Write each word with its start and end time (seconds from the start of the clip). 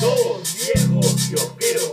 Dos 0.00 0.56
viejos 0.74 1.14
kiosqueros. 1.28 1.92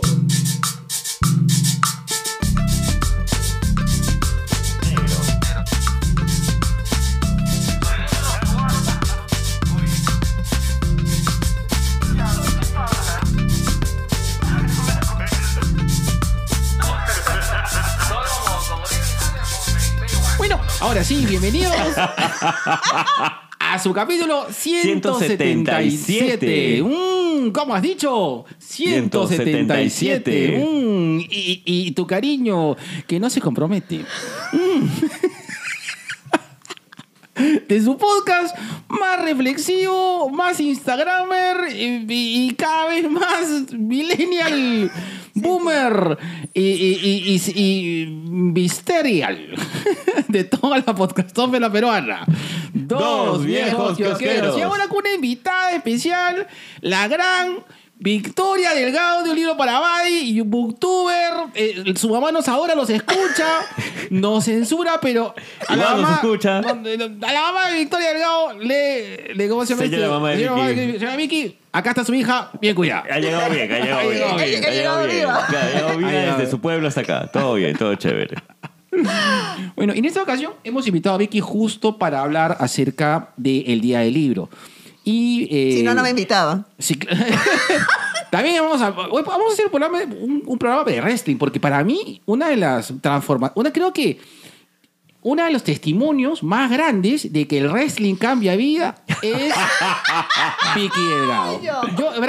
Bueno, 20.38 20.60
ahora 20.80 21.04
sí, 21.04 21.26
bienvenidos 21.26 21.74
a 23.72 23.78
su 23.78 23.92
capítulo 23.92 24.46
177. 24.50 25.44
177. 25.44 26.82
Mm, 26.82 27.50
¿Cómo 27.52 27.74
has 27.74 27.82
dicho? 27.82 28.44
177. 28.58 30.58
177. 30.58 30.66
Mm, 30.66 31.20
y, 31.30 31.62
y 31.64 31.90
tu 31.92 32.06
cariño 32.06 32.76
que 33.06 33.20
no 33.20 33.30
se 33.30 33.40
compromete. 33.40 34.00
Mm. 34.52 34.84
De 37.68 37.80
su 37.80 37.96
podcast 37.96 38.56
más 38.88 39.22
reflexivo, 39.22 40.28
más 40.28 40.58
Instagramer 40.58 41.72
y, 41.72 42.04
y- 42.12 42.48
y 42.48 42.54
cada 42.54 42.88
vez 42.88 43.08
más 43.08 43.72
millennial, 43.72 44.90
boomer 45.40 46.18
y, 46.54 46.60
y, 46.62 46.98
y, 47.02 47.34
y- 47.36 47.52
y 47.54 48.06
visterial 48.52 49.54
de 50.28 50.44
toda 50.44 50.78
la 50.78 50.94
podcastófera 50.94 51.70
peruana. 51.70 52.24
Dos, 52.72 52.98
Dos 53.00 53.44
viejos 53.44 53.96
kiosqueros. 53.96 54.58
Y 54.58 54.62
ahora 54.62 54.88
con 54.88 54.98
una 54.98 55.14
invitada 55.14 55.72
especial, 55.72 56.46
la 56.80 57.08
gran 57.08 57.58
Victoria 58.00 58.74
Delgado 58.74 59.24
de 59.24 59.30
Un 59.30 59.36
Libro 59.36 59.56
para 59.56 59.80
Badi, 59.80 60.18
y 60.20 60.40
booktuber. 60.40 61.32
eh, 61.54 61.94
su 61.96 62.08
mamá 62.10 62.30
nos 62.30 62.46
ahora 62.48 62.74
los 62.74 62.88
escucha, 62.90 63.48
nos 64.10 64.44
censura, 64.44 65.00
pero 65.02 65.34
a 65.66 65.74
la 65.76 65.94
mamá, 65.96 66.14
escucha. 66.14 66.58
a 66.58 66.62
la 66.62 67.42
mamá 67.42 67.70
de 67.70 67.78
Victoria 67.78 68.08
Delgado 68.10 68.58
le, 68.58 69.34
le 69.34 69.48
¿cómo 69.48 69.66
se 69.66 69.74
llama? 69.74 69.82
Señora 69.84 70.02
este? 70.04 70.14
mamá 70.14 70.30
de 70.30 70.36
Vicky. 70.84 70.98
Señora 70.98 71.16
Vicky, 71.16 71.58
acá 71.72 71.90
está 71.90 72.04
su 72.04 72.14
hija, 72.14 72.50
bien 72.60 72.74
cuidada. 72.76 73.04
Ha 73.10 73.18
llegado 73.18 73.50
bien, 73.50 73.72
ha 73.72 73.78
llegado 73.80 73.98
Ha 74.00 74.02
bien. 74.02 74.14
llegado 74.14 74.36
bien. 74.36 74.64
Ha 74.64 74.70
llegado 74.70 75.06
bien. 75.06 75.20
Claro, 75.48 75.58
Ha 75.58 75.70
llegado 75.72 75.98
bien 75.98 76.10
desde 76.38 76.50
su 76.50 76.60
pueblo 76.60 76.86
hasta 76.88 77.00
acá. 77.00 77.28
Todo 77.32 77.54
bien, 77.54 77.76
todo 77.76 77.94
chévere. 77.96 78.36
Bueno, 79.76 79.92
en 79.92 80.04
esta 80.06 80.22
ocasión 80.22 80.54
hemos 80.64 80.86
invitado 80.88 81.14
a 81.14 81.18
Vicky 81.18 81.38
justo 81.40 81.98
para 81.98 82.20
hablar 82.20 82.56
acerca 82.58 83.28
del 83.36 83.80
Día 83.80 84.00
del 84.00 84.14
Libro. 84.14 84.48
Y, 85.10 85.48
eh, 85.50 85.76
Si 85.78 85.82
no, 85.82 85.94
no 85.94 86.02
me 86.02 86.10
invitaba. 86.10 86.66
Sí, 86.78 86.94
cl- 86.96 87.08
También 88.30 88.62
vamos 88.62 88.82
a, 88.82 88.90
vamos 88.90 89.26
a 89.50 89.52
hacer 89.52 89.64
un 89.64 89.70
programa, 89.70 89.98
un, 90.20 90.42
un 90.44 90.58
programa 90.58 90.84
de 90.84 91.00
wrestling, 91.00 91.36
porque 91.36 91.58
para 91.58 91.82
mí 91.82 92.20
una 92.26 92.48
de 92.50 92.56
las 92.58 92.92
transformaciones, 93.00 93.56
una 93.58 93.72
creo 93.72 93.92
que 93.94 94.18
uno 95.22 95.44
de 95.44 95.50
los 95.50 95.64
testimonios 95.64 96.42
más 96.42 96.70
grandes 96.70 97.32
de 97.32 97.48
que 97.48 97.56
el 97.58 97.68
wrestling 97.70 98.16
cambia 98.16 98.54
vida 98.54 98.96
es 99.22 99.52
Vicky 100.76 101.00
Delgado. 101.18 101.60
yo. 101.62 101.72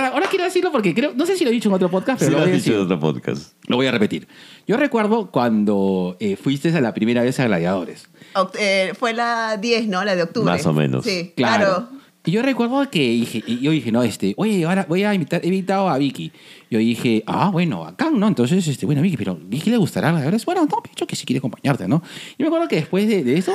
Ahora 0.06 0.28
quiero 0.30 0.46
decirlo 0.46 0.72
porque 0.72 0.94
creo, 0.96 1.12
no 1.16 1.26
sé 1.26 1.36
si 1.38 1.44
lo 1.44 1.50
he 1.52 1.54
dicho 1.54 1.70
en 1.70 1.76
otro 1.76 1.90
podcast, 1.90 2.20
pero 2.20 2.30
Sí 2.30 2.32
lo 2.32 2.38
lo 2.40 2.46
voy 2.46 2.52
has 2.52 2.54
a 2.54 2.58
dicho 2.64 2.72
decir. 2.72 2.76
en 2.76 2.86
otro 2.86 3.00
podcast. 3.00 3.54
Lo 3.68 3.76
voy 3.76 3.88
a 3.88 3.92
repetir. 3.92 4.28
Yo 4.68 4.78
recuerdo 4.78 5.30
cuando 5.32 6.16
eh, 6.20 6.36
fuiste 6.36 6.70
a 6.76 6.82
la 6.82 6.94
primera 6.94 7.22
vez 7.24 7.40
a 7.40 7.46
Gladiadores. 7.46 8.08
Oct- 8.36 8.56
eh, 8.60 8.94
fue 8.98 9.14
la 9.14 9.58
10, 9.58 9.88
¿no? 9.88 10.04
La 10.06 10.16
de 10.16 10.24
octubre. 10.24 10.46
Más 10.50 10.66
o 10.66 10.74
menos. 10.74 11.04
Sí, 11.06 11.34
Claro. 11.36 11.66
claro. 11.66 11.90
Y 12.26 12.32
yo 12.32 12.42
recuerdo 12.42 12.90
que 12.92 13.00
dije, 13.00 13.42
y 13.48 13.60
yo 13.60 13.72
dije, 13.72 13.92
no, 13.92 14.04
este, 14.04 14.34
oye, 14.38 14.66
ahora 14.66 14.86
voy 14.90 15.04
a 15.04 15.14
invitar, 15.14 15.42
he 15.44 15.48
invitado 15.48 15.90
a 15.90 15.98
Vicky. 15.98 16.32
Yo 16.70 16.78
dije, 16.80 17.24
ah, 17.26 17.50
bueno, 17.50 17.86
acá, 17.86 18.10
¿no? 18.14 18.28
Entonces, 18.28 18.68
este, 18.68 18.86
bueno, 18.86 19.02
Vicky, 19.02 19.16
pero 19.18 19.36
Vicky 19.42 19.70
le 19.70 19.78
gustará 19.78 20.12
la 20.12 20.20
verdad. 20.20 20.40
Bueno, 20.46 20.66
no, 20.70 20.82
dicho 20.88 21.08
que 21.08 21.16
sí 21.16 21.26
quiere 21.26 21.38
acompañarte, 21.40 21.88
¿no? 21.88 22.04
Y 22.38 22.44
me 22.44 22.48
acuerdo 22.48 22.68
que 22.68 22.76
después 22.76 23.08
de, 23.08 23.24
de 23.24 23.38
eso, 23.38 23.54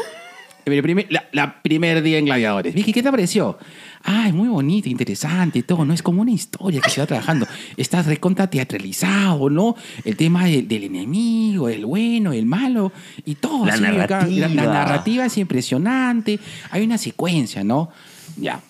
el 0.65 0.83
primer, 0.83 1.07
la, 1.11 1.29
la 1.33 1.63
primer 1.63 2.03
día 2.03 2.17
en 2.19 2.25
Gladiadores, 2.25 2.75
Vicky, 2.75 2.93
¿qué 2.95 3.03
te 3.03 3.11
pareció? 3.11 3.59
Ah, 4.03 4.29
es 4.29 4.35
muy 4.35 4.49
bonito, 4.49 4.89
interesante, 4.89 5.63
todo, 5.63 5.85
¿no? 5.85 5.93
Es 5.93 6.03
como 6.03 6.23
una 6.23 6.33
historia 6.33 6.81
que 6.81 6.89
se 6.89 7.03
va 7.03 7.07
trabajando. 7.07 7.47
Estás 7.77 8.07
recontra 8.07 8.49
teatralizado, 8.49 9.51
¿no? 9.51 9.77
El 10.07 10.17
tema 10.17 10.47
del, 10.47 10.67
del 10.67 10.85
enemigo, 10.85 11.69
el 11.69 11.85
bueno, 11.85 12.33
el 12.33 12.47
malo, 12.47 12.93
y 13.27 13.35
todo. 13.35 13.67
La 13.67 13.75
acá. 13.75 14.27
La- 14.27 14.49
la 14.49 14.49
narrativa. 14.49 14.73
narrativa 14.73 15.27
es 15.27 15.37
impresionante. 15.37 16.41
Hay 16.71 16.83
una 16.83 16.97
secuencia, 16.97 17.63
¿no? 17.63 17.91
Ya. 18.37 18.61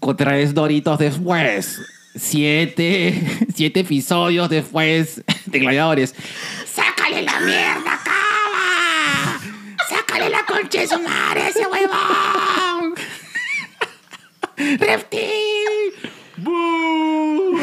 Con 0.00 0.16
tres 0.16 0.54
doritos 0.54 0.98
después. 0.98 1.80
Siete, 2.16 3.46
siete 3.54 3.80
episodios 3.80 4.48
después 4.48 5.22
de 5.46 5.58
Gladiadores. 5.58 6.14
¡Sácale 6.72 7.22
la 7.22 7.40
mierda, 7.40 8.00
cava! 8.04 9.40
¡Sácale 9.88 10.30
la 10.30 10.44
concha 10.44 10.80
de 10.80 10.86
su 10.88 11.00
madre 11.00 11.48
ese 11.48 11.66
huevón! 11.66 12.94
¡Reptil! 14.56 16.10
¡Bú! 16.36 17.60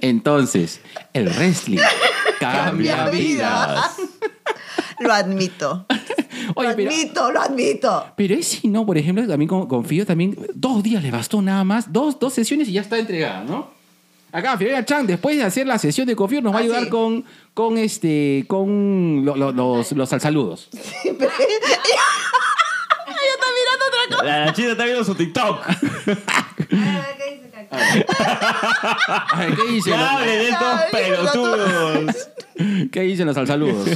Entonces, 0.00 0.80
el 1.12 1.28
wrestling 1.28 1.78
cambia 2.40 2.96
Cambia 2.96 3.10
vidas. 3.10 3.96
Lo 5.00 5.12
admito. 5.12 5.86
Oye, 6.54 6.68
lo 6.70 6.76
pero- 6.76 6.90
admito, 6.90 7.32
lo 7.32 7.40
admito. 7.40 8.04
Pero 8.16 8.34
es 8.34 8.46
si 8.48 8.68
no, 8.68 8.84
por 8.86 8.96
ejemplo, 8.98 9.26
también 9.26 9.48
con- 9.48 9.66
confío 9.68 10.04
también, 10.06 10.36
dos 10.54 10.82
días 10.82 11.02
le 11.02 11.10
bastó 11.10 11.42
nada 11.42 11.64
más, 11.64 11.92
dos, 11.92 12.18
dos 12.18 12.32
sesiones 12.34 12.68
y 12.68 12.72
ya 12.72 12.80
está 12.82 12.98
entregada, 12.98 13.44
¿no? 13.44 13.76
Acá, 14.30 14.58
Fiorella 14.58 14.84
Chan, 14.84 15.06
después 15.06 15.36
de 15.38 15.42
hacer 15.44 15.66
la 15.66 15.78
sesión 15.78 16.06
de 16.06 16.14
Confío, 16.14 16.42
nos 16.42 16.52
va 16.52 16.58
a 16.58 16.60
Ah, 16.60 16.62
ayudar 16.64 16.84
sí. 16.84 16.90
con, 16.90 17.24
con, 17.54 17.78
este, 17.78 18.44
con 18.46 19.22
lo- 19.24 19.36
lo- 19.36 19.52
los, 19.52 19.90
los 19.92 20.08
salsaludos. 20.08 20.68
Sí, 21.02 21.16
pero- 21.18 21.30
Ella 23.08 23.32
está 23.34 23.46
mirando 23.58 23.84
otra 23.88 24.16
cosa. 24.18 24.24
La, 24.24 24.44
la 24.46 24.52
china 24.52 24.72
está 24.72 24.84
viendo 24.84 25.02
su 25.04 25.14
TikTok. 25.14 25.60
A 29.30 29.36
ver, 29.40 29.54
¿qué 29.56 29.72
dicen, 29.72 29.92
Ya 29.94 30.00
los, 30.00 30.10
hablen 30.10 30.38
de 30.38 30.48
estos 30.48 30.68
Ay, 30.80 30.86
pelotudos. 30.92 32.28
¿qué 32.92 33.00
dicen 33.02 33.26
los 33.26 33.34
salsaludos? 33.34 33.88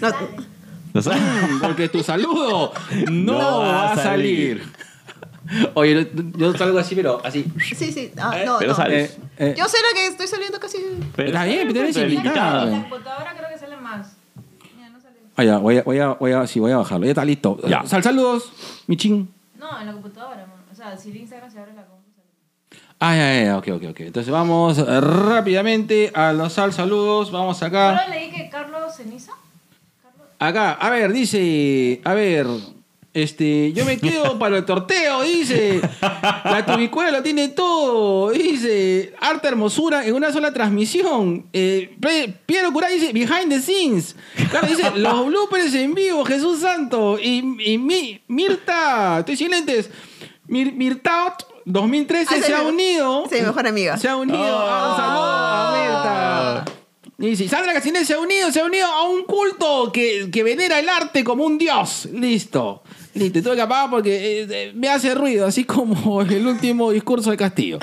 No. 0.00 0.53
Porque 1.60 1.88
tu 1.88 2.02
saludo 2.02 2.72
no, 3.10 3.32
No 3.32 3.58
va 3.60 3.92
a 3.92 3.96
salir. 3.96 4.62
Oye, 5.74 6.10
yo 6.36 6.56
salgo 6.56 6.78
así, 6.78 6.94
pero 6.94 7.20
así. 7.24 7.44
sí, 7.76 7.92
sí. 7.92 8.10
Ah, 8.16 8.34
no, 8.46 8.56
Pero 8.58 8.70
no. 8.70 8.76
sales. 8.76 9.10
Eh, 9.36 9.50
eh, 9.50 9.54
Yo 9.58 9.66
sé 9.68 9.76
lo 9.86 9.94
que 9.94 10.06
estoy 10.06 10.26
saliendo 10.26 10.58
casi. 10.58 10.78
Pero- 11.14 11.28
Está 11.28 11.44
bien, 11.44 11.68
pero 11.68 11.80
eres 11.80 11.96
invitada. 11.98 12.64
La 12.64 12.70
computadora 12.80 13.34
creo 13.36 13.50
que 13.50 13.58
sale 13.58 13.76
más. 13.76 14.16
Ya, 14.80 14.88
no 14.88 14.98
sale. 15.00 15.16
Ah, 15.36 15.44
ya, 15.44 15.58
voy 15.58 15.76
a, 15.78 15.82
voy 15.82 15.98
a, 15.98 16.08
voy 16.12 16.32
a, 16.32 16.46
sí, 16.46 16.60
voy 16.60 16.72
a 16.72 16.78
bajarlo. 16.78 17.04
Ya 17.04 17.10
está 17.12 17.24
listo. 17.26 17.58
Ya. 17.68 17.84
Salsaludos, 17.84 18.50
Michín. 18.86 19.34
No, 19.58 19.78
en 19.78 19.86
la 19.86 19.92
computadora. 19.92 20.46
O 20.72 20.74
sea, 20.74 20.96
si 20.96 21.10
el 21.10 21.16
Instagram 21.18 21.50
se 21.50 21.58
abre 21.58 21.74
la 21.74 21.82
computadora. 21.84 22.00
Ah, 23.00 23.14
ya, 23.14 23.44
ya, 23.44 23.58
ok, 23.58 23.68
ok, 23.74 23.82
ok. 23.90 24.00
Entonces 24.00 24.32
vamos 24.32 24.78
rápidamente 24.78 26.10
a 26.14 26.32
los 26.32 26.54
sal 26.54 26.72
saludos. 26.72 27.30
Vamos 27.30 27.62
acá. 27.62 28.00
Solo 28.02 28.14
leí 28.14 28.30
que 28.30 28.48
Carlos 28.48 28.96
Ceniza. 28.96 29.32
Acá, 30.38 30.72
a 30.72 30.90
ver, 30.90 31.12
dice. 31.12 32.00
A 32.04 32.14
ver. 32.14 32.46
Este, 33.12 33.72
yo 33.72 33.84
me 33.84 33.96
quedo 33.96 34.38
para 34.40 34.56
el 34.58 34.64
torteo, 34.64 35.22
dice. 35.22 35.80
La 36.00 36.66
tubicuela 36.66 37.12
lo 37.12 37.22
tiene 37.22 37.48
todo, 37.48 38.30
dice. 38.30 39.14
Arte 39.20 39.46
hermosura 39.46 40.04
en 40.04 40.14
una 40.14 40.32
sola 40.32 40.52
transmisión. 40.52 41.46
Eh, 41.52 41.96
Piero 42.44 42.72
Curá 42.72 42.88
dice 42.88 43.12
behind 43.12 43.50
the 43.50 43.60
scenes. 43.60 44.16
Claro, 44.50 44.66
dice 44.66 44.90
los 44.96 45.26
bloopers 45.26 45.72
en 45.74 45.94
vivo, 45.94 46.24
Jesús 46.24 46.60
Santo. 46.60 47.16
Y, 47.20 47.38
y 47.64 47.78
mi, 47.78 48.20
Mirta, 48.26 49.20
estoy 49.20 49.36
sin 49.36 49.50
lentes. 49.52 49.90
Mir, 50.48 50.72
Mirta 50.72 51.36
2013 51.66 52.34
Ah, 52.34 52.42
se 52.44 52.52
ha 52.52 52.62
unido. 52.62 53.24
sí, 53.30 53.40
mejor 53.40 53.66
amiga. 53.68 53.96
Se 53.96 54.08
ha 54.08 54.16
unido. 54.16 54.38
Ah, 54.44 54.90
un 54.90 54.96
saludo 54.96 55.24
a 55.24 56.62
Mirta. 56.64 56.73
Dice, 57.16 57.48
Sandra 57.48 57.72
Casinés 57.72 58.08
se 58.08 58.14
ha 58.14 58.18
unido, 58.18 58.50
se 58.50 58.60
ha 58.60 58.64
unido 58.64 58.86
a 58.86 59.08
un 59.08 59.22
culto 59.22 59.92
que, 59.92 60.30
que 60.32 60.42
venera 60.42 60.80
el 60.80 60.88
arte 60.88 61.22
como 61.22 61.44
un 61.44 61.58
dios. 61.58 62.08
Listo. 62.12 62.82
Listo, 63.14 63.40
tuve 63.40 63.54
que 63.54 63.62
apagar 63.62 63.88
porque 63.88 64.42
eh, 64.42 64.46
eh, 64.50 64.72
me 64.74 64.88
hace 64.88 65.14
ruido, 65.14 65.46
así 65.46 65.64
como 65.64 66.22
el 66.28 66.44
último 66.44 66.90
discurso 66.90 67.30
de 67.30 67.36
Castillo. 67.36 67.78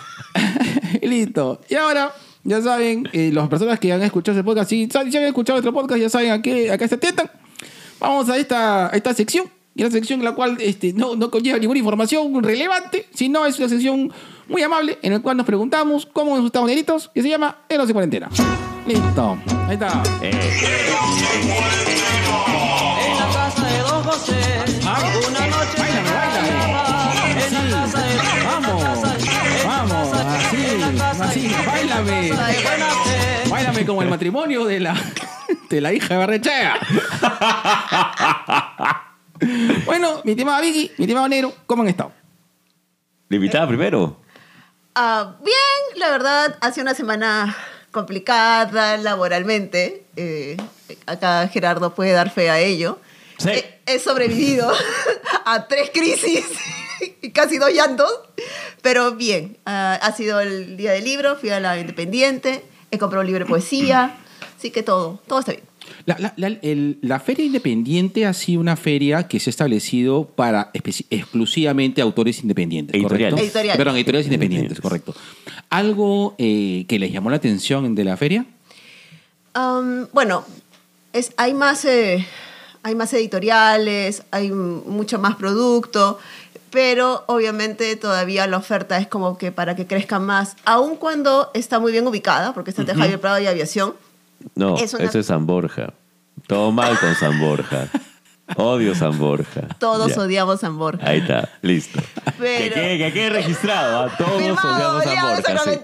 Listo. 1.02 1.62
Y 1.70 1.76
ahora, 1.76 2.12
ya 2.44 2.60
saben, 2.60 3.08
eh, 3.14 3.30
las 3.32 3.48
personas 3.48 3.80
que 3.80 3.90
han 3.90 4.02
escuchado 4.02 4.36
ese 4.36 4.44
podcast, 4.44 4.68
si, 4.68 4.86
si 4.86 4.98
han 4.98 5.24
escuchado 5.24 5.56
nuestro 5.56 5.72
podcast, 5.72 6.00
ya 6.00 6.10
saben 6.10 6.32
a 6.32 6.42
qué, 6.42 6.70
a 6.70 6.76
qué 6.76 6.88
se 6.88 6.96
atiendan. 6.96 7.30
Vamos 7.98 8.28
a 8.28 8.36
esta, 8.36 8.88
a 8.88 8.96
esta 8.96 9.14
sección. 9.14 9.46
Y 9.74 9.82
una 9.82 9.90
sección 9.90 10.20
en 10.20 10.26
la 10.26 10.34
cual 10.34 10.58
este, 10.60 10.92
no, 10.92 11.16
no 11.16 11.30
conlleva 11.30 11.58
ninguna 11.58 11.78
información 11.78 12.42
relevante, 12.42 13.06
sino 13.14 13.46
es 13.46 13.58
una 13.58 13.70
sección 13.70 14.12
muy 14.48 14.62
amable 14.62 14.98
en 15.02 15.12
la 15.12 15.20
cual 15.20 15.36
nos 15.36 15.44
preguntamos 15.46 16.06
cómo 16.06 16.30
nos 16.32 16.40
gustamos 16.42 16.68
negritos, 16.68 17.10
que 17.14 17.22
se 17.22 17.28
llama 17.28 17.58
Eros 17.68 17.86
de 17.88 17.92
Cuarentena. 17.92 18.28
Listo. 18.86 19.36
Ahí 19.68 19.74
está. 19.74 20.02
Eh, 20.22 20.30
En 23.00 23.18
la 23.18 23.26
casa 23.32 23.66
de 23.66 23.78
Don 23.78 24.02
José, 24.04 24.34
una 25.28 25.46
noche 25.46 25.76
Báilame, 25.78 26.10
báilame. 26.10 26.48
en 27.46 27.70
la 27.70 27.76
casa 27.80 28.00
de 28.02 28.14
Vamos. 28.44 28.82
casa 28.82 29.14
de 31.32 31.48
buena 31.64 31.96
fe. 32.04 32.30
Báilame 33.50 33.86
como 33.86 34.02
el 34.02 34.08
matrimonio 34.08 34.64
de 34.64 34.80
la, 34.80 34.96
de 35.70 35.80
la 35.80 35.92
hija 35.92 36.14
de 36.14 36.18
Barrechea. 36.18 36.74
bueno, 39.86 40.20
mi 40.24 40.32
estimada 40.32 40.60
Vicky, 40.60 40.90
mi 40.98 41.04
estimado 41.04 41.28
Nero, 41.28 41.52
¿cómo 41.66 41.82
han 41.82 41.88
estado? 41.88 42.10
La 43.28 43.36
invitada 43.36 43.66
primero. 43.68 44.20
Ah, 44.94 45.36
bien, 45.42 45.98
la 46.00 46.10
verdad, 46.10 46.56
ha 46.60 46.70
sido 46.72 46.82
una 46.82 46.94
semana 46.94 47.56
complicada 47.90 48.96
laboralmente. 48.96 50.04
Eh, 50.16 50.56
acá 51.06 51.48
Gerardo 51.48 51.94
puede 51.94 52.12
dar 52.12 52.30
fe 52.30 52.50
a 52.50 52.58
ello. 52.58 52.98
Sí. 53.38 53.50
He, 53.50 53.80
he 53.86 53.98
sobrevivido 53.98 54.70
a 55.46 55.66
tres 55.66 55.90
crisis 55.92 56.44
y 57.20 57.30
casi 57.30 57.58
dos 57.58 57.70
llantos, 57.70 58.10
pero 58.82 59.12
bien. 59.12 59.58
Ah, 59.64 59.98
ha 60.00 60.12
sido 60.12 60.40
el 60.40 60.76
día 60.76 60.92
del 60.92 61.04
libro, 61.04 61.36
fui 61.36 61.50
a 61.50 61.60
la 61.60 61.78
Independiente, 61.78 62.64
he 62.90 62.98
comprado 62.98 63.22
un 63.22 63.26
libro 63.26 63.44
de 63.44 63.48
poesía, 63.48 64.16
así 64.56 64.70
que 64.70 64.82
todo, 64.82 65.20
todo 65.26 65.40
está 65.40 65.52
bien. 65.52 65.64
La, 66.06 66.16
la- 66.18 66.34
la- 66.36 66.58
el- 66.62 66.98
la 67.02 67.20
Feria 67.20 67.44
Independiente 67.44 68.26
ha 68.26 68.32
sido 68.32 68.60
una 68.60 68.76
feria 68.76 69.28
que 69.28 69.38
se 69.40 69.50
ha 69.50 69.52
establecido 69.52 70.24
para 70.26 70.70
exclusivamente 70.72 72.00
autores 72.02 72.42
independientes, 72.42 72.94
Editoriales. 72.94 73.34
¿correcto? 73.34 73.44
Editoriales. 73.44 73.76
Perdón, 73.78 73.96
editoriales 73.96 74.26
independientes, 74.26 74.80
correcto. 74.80 75.14
¿Algo 75.70 76.34
eh, 76.38 76.84
que 76.88 76.98
les 76.98 77.12
llamó 77.12 77.30
la 77.30 77.36
atención 77.36 77.94
de 77.94 78.04
la 78.04 78.16
feria? 78.16 78.46
Um, 79.54 80.06
bueno, 80.12 80.44
es, 81.12 81.32
hay, 81.36 81.54
más, 81.54 81.84
eh, 81.84 82.26
hay 82.82 82.94
más 82.94 83.12
editoriales, 83.12 84.22
hay 84.30 84.50
mucho 84.50 85.18
más 85.18 85.36
producto, 85.36 86.18
pero 86.70 87.24
obviamente 87.28 87.94
todavía 87.96 88.46
la 88.46 88.56
oferta 88.56 88.98
es 88.98 89.06
como 89.06 89.36
que 89.36 89.52
para 89.52 89.76
que 89.76 89.86
crezca 89.86 90.18
más, 90.18 90.56
aun 90.64 90.96
cuando 90.96 91.50
está 91.54 91.78
muy 91.78 91.92
bien 91.92 92.06
ubicada, 92.06 92.54
porque 92.54 92.70
está 92.70 92.82
entre 92.82 92.96
Javier 92.96 93.20
Prado 93.20 93.40
y 93.40 93.46
Aviación. 93.46 93.94
No, 94.54 94.76
Es 94.76 94.94
una- 94.94 95.04
es 95.04 95.26
San 95.26 95.46
Borja. 95.46 95.92
Todo 96.46 96.72
mal 96.72 96.98
con 96.98 97.14
San 97.14 97.38
Borja. 97.40 97.88
Odio 98.56 98.94
San 98.94 99.18
Borja. 99.18 99.62
Todos 99.78 100.14
Ya. 100.14 100.20
odiamos 100.22 100.60
San 100.60 100.76
Borja. 100.78 101.06
Ahí 101.08 101.18
está, 101.20 101.48
listo. 101.62 102.00
Pero- 102.38 102.74
Que, 102.74 102.80
quede, 102.80 102.98
que 102.98 103.12
quede 103.12 103.30
registrado. 103.30 104.04
¿ah? 104.04 104.14
Todos 104.18 104.42
Firmado, 104.42 104.98
odiamos 104.98 105.42
San 105.44 105.54
Borja. 105.56 105.72
sí. 105.72 105.80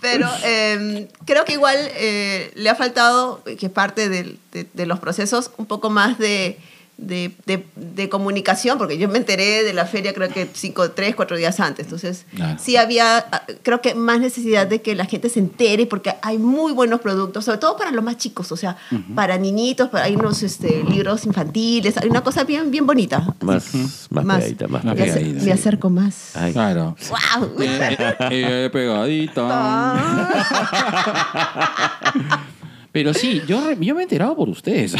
Pero 0.00 0.28
eh, 0.44 1.08
creo 1.24 1.44
que 1.44 1.54
igual 1.54 1.76
eh, 1.80 2.52
le 2.56 2.68
ha 2.68 2.74
faltado, 2.74 3.42
que 3.44 3.66
es 3.66 3.72
parte 3.72 4.08
de 4.08 4.86
los 4.86 4.98
procesos, 5.00 5.50
un 5.56 5.64
poco 5.66 5.88
más 5.90 6.18
de, 6.18 6.58
de, 6.96 7.32
de- 7.46 7.66
de 7.76 8.08
comunicación, 8.08 8.78
porque 8.78 8.98
yo 8.98 9.08
me 9.08 9.18
enteré 9.18 9.64
de 9.64 9.72
la 9.72 9.84
feria 9.86 10.12
creo 10.14 10.28
que 10.28 10.48
cinco, 10.54 10.90
tres, 10.92 11.14
cuatro 11.16 11.36
días 11.36 11.58
antes. 11.60 11.86
Entonces, 11.86 12.24
Claro. 12.34 12.58
sí 12.62 12.76
había, 12.76 13.18
ah, 13.18 13.42
creo 13.62 13.80
que 13.80 13.94
más 13.94 14.20
necesidad 14.20 14.66
de 14.66 14.80
que 14.80 14.94
la 14.94 15.04
gente 15.04 15.28
se 15.28 15.40
entere, 15.40 15.86
porque 15.86 16.14
hay 16.22 16.38
muy 16.38 16.72
buenos 16.72 17.00
productos, 17.00 17.44
sobre 17.44 17.58
todo 17.58 17.76
para 17.76 17.90
los 17.90 18.04
más 18.04 18.16
chicos, 18.16 18.50
o 18.52 18.56
sea, 18.56 18.76
para 19.14 19.36
niñitos, 19.38 19.88
para- 19.88 20.04
hay 20.04 20.14
unos 20.16 20.42
este, 20.42 20.84
libros 20.84 21.24
infantiles, 21.26 21.96
hay 21.96 22.08
una 22.08 22.22
cosa 22.22 22.44
bien, 22.44 22.70
bien 22.70 22.86
bonita. 22.86 23.34
Más, 23.40 23.74
más, 24.10 24.24
Más. 24.24 24.36
pegadita, 24.38 24.68
más 24.68 24.84
Más 24.84 24.94
Me, 24.96 25.02
acer- 25.02 25.14
pegadita. 25.14 25.44
me 25.44 25.52
acerco 25.52 25.90
más. 25.90 26.36
Ay, 26.36 26.52
Claro. 26.52 26.96
¡Wow! 27.10 27.60
Eh, 27.60 27.96
eh, 27.98 28.14
eh, 28.30 28.70
pegadita. 28.72 29.44
Pero 32.94 33.12
sí, 33.12 33.42
yo, 33.48 33.72
yo 33.72 33.92
me 33.96 34.02
he 34.02 34.04
enterado 34.04 34.36
por 34.36 34.48
ustedes. 34.48 34.94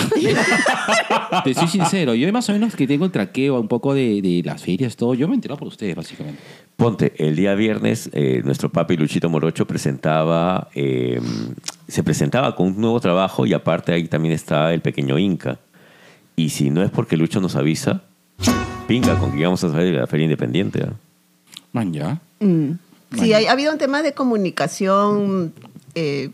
Te 1.44 1.54
soy 1.54 1.68
sincero. 1.68 2.16
Yo 2.16 2.30
más 2.32 2.48
o 2.48 2.52
menos 2.52 2.74
que 2.74 2.88
tengo 2.88 3.04
el 3.04 3.12
traqueo 3.12 3.60
un 3.60 3.68
poco 3.68 3.94
de, 3.94 4.20
de 4.20 4.42
las 4.44 4.64
ferias, 4.64 4.96
todo. 4.96 5.14
Yo 5.14 5.28
me 5.28 5.34
he 5.34 5.36
enterado 5.36 5.60
por 5.60 5.68
ustedes, 5.68 5.94
básicamente. 5.94 6.40
Ponte, 6.74 7.12
el 7.18 7.36
día 7.36 7.54
viernes 7.54 8.10
eh, 8.12 8.42
nuestro 8.44 8.68
papi 8.72 8.96
Luchito 8.96 9.30
Morocho 9.30 9.64
presentaba, 9.64 10.70
eh, 10.74 11.20
se 11.86 12.02
presentaba 12.02 12.56
con 12.56 12.66
un 12.66 12.80
nuevo 12.80 12.98
trabajo 12.98 13.46
y 13.46 13.52
aparte 13.52 13.92
ahí 13.92 14.08
también 14.08 14.34
está 14.34 14.74
el 14.74 14.80
pequeño 14.80 15.16
Inca. 15.16 15.60
Y 16.34 16.48
si 16.48 16.70
no 16.70 16.82
es 16.82 16.90
porque 16.90 17.16
Lucho 17.16 17.40
nos 17.40 17.54
avisa, 17.54 18.02
pinga 18.88 19.16
con 19.20 19.30
que 19.30 19.38
íbamos 19.38 19.62
a 19.62 19.70
salir 19.70 19.94
de 19.94 20.00
la 20.00 20.08
feria 20.08 20.24
independiente. 20.24 20.82
¿ah? 20.82 20.94
Man, 21.72 21.92
ya. 21.92 22.20
Mm. 22.40 22.72
Sí, 23.20 23.32
ha 23.32 23.52
habido 23.52 23.70
un 23.72 23.78
tema 23.78 24.02
de 24.02 24.14
comunicación. 24.14 25.52
eh, 25.94 26.30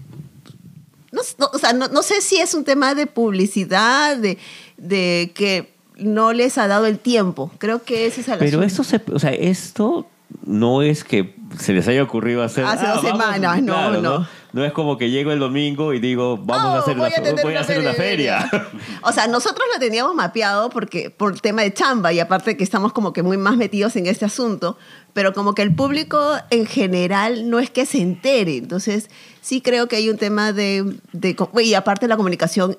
no, 1.12 1.20
o 1.52 1.58
sea, 1.58 1.72
no, 1.72 1.88
no 1.88 2.02
sé 2.02 2.20
si 2.20 2.36
es 2.36 2.54
un 2.54 2.64
tema 2.64 2.94
de 2.94 3.06
publicidad, 3.06 4.16
de, 4.16 4.38
de 4.76 5.32
que 5.34 5.72
no 5.96 6.32
les 6.32 6.56
ha 6.58 6.66
dado 6.68 6.86
el 6.86 6.98
tiempo. 6.98 7.50
Creo 7.58 7.82
que 7.82 8.06
ese 8.06 8.20
es 8.22 8.28
el 8.28 8.38
Pero 8.38 8.60
asunto. 8.60 8.82
esto, 8.82 8.84
se, 8.84 9.12
o 9.12 9.18
sea, 9.18 9.32
esto 9.32 10.08
no 10.44 10.82
es 10.82 11.04
que 11.04 11.34
se 11.58 11.72
les 11.72 11.86
haya 11.88 12.02
ocurrido 12.02 12.42
hacer 12.42 12.64
Hace 12.64 12.86
dos 12.86 13.02
vamos", 13.02 13.10
semanas, 13.10 13.62
no, 13.62 13.90
no. 13.90 14.00
no. 14.00 14.28
Es 14.64 14.72
como 14.72 14.98
que 14.98 15.10
llego 15.10 15.30
el 15.32 15.38
domingo 15.38 15.92
y 15.94 16.00
digo, 16.00 16.36
vamos 16.36 16.66
Oh, 16.72 16.76
a 16.76 16.78
hacer, 16.80 16.96
voy 16.96 17.10
una, 17.16 17.30
a 17.40 17.42
voy 17.42 17.54
a 17.54 17.60
hacer 17.60 17.78
una 17.78 17.92
feria. 17.92 18.48
feria. 18.48 18.68
O 19.02 19.12
sea, 19.12 19.26
nosotros 19.26 19.64
lo 19.72 19.78
teníamos 19.80 20.14
mapeado 20.14 20.70
porque 20.70 21.10
por 21.10 21.32
el 21.32 21.40
tema 21.40 21.62
de 21.62 21.72
chamba 21.72 22.12
y 22.12 22.20
aparte 22.20 22.56
que 22.56 22.64
estamos 22.64 22.92
como 22.92 23.12
que 23.12 23.22
muy 23.22 23.36
más 23.36 23.56
metidos 23.56 23.96
en 23.96 24.06
este 24.06 24.24
asunto, 24.24 24.76
pero 25.12 25.32
como 25.32 25.54
que 25.54 25.62
el 25.62 25.74
público 25.74 26.34
en 26.50 26.66
general 26.66 27.48
no 27.48 27.58
es 27.58 27.70
que 27.70 27.86
se 27.86 28.00
entere. 28.00 28.56
Entonces, 28.56 29.08
sí 29.40 29.60
creo 29.60 29.86
que 29.88 29.96
hay 29.96 30.10
un 30.10 30.18
tema 30.18 30.52
de... 30.52 30.96
de 31.12 31.36
y 31.62 31.74
aparte 31.74 32.08
la 32.08 32.16
comunicación 32.16 32.76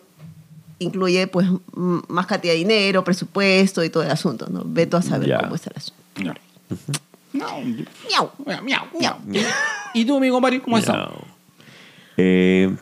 incluye 0.80 1.28
pues 1.28 1.48
más 1.74 2.26
cantidad 2.26 2.54
de 2.54 2.58
dinero, 2.60 3.04
presupuesto 3.04 3.84
y 3.84 3.90
todo 3.90 4.04
el 4.04 4.12
asunto, 4.12 4.48
¿no? 4.50 4.64
Veto 4.66 4.98
a 4.98 5.02
saber 5.02 5.38
cómo 5.40 5.56
está 5.56 5.70
el 5.70 5.78
asunto. 5.78 6.02
Miau. 7.34 7.54
Miau, 8.10 8.32
Miau, 8.46 8.64
miau, 9.00 9.16
miau. 9.28 9.44
¿Y 9.94 10.06
tú, 10.06 10.18
amigo 10.18 10.42
Mario, 10.42 10.62
cómo? 10.64 10.78
No. 10.80 11.12
Eh, 12.24 12.76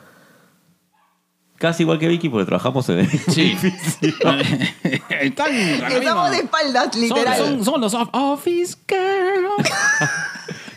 casi 1.58 1.84
igual 1.84 1.98
que 2.00 2.08
Vicky, 2.08 2.30
porque 2.30 2.46
trabajamos 2.46 2.88
en 2.90 3.00
el 3.00 3.10
Sí. 3.10 3.56
Están 5.22 5.52
Estamos 5.92 6.32
de 6.32 6.38
espaldas, 6.38 6.96
literal. 6.96 7.38
son, 7.38 7.64
son 7.66 7.82
los 7.82 7.94
off- 7.94 8.10
Office 8.14 8.76
Girls. 8.88 9.70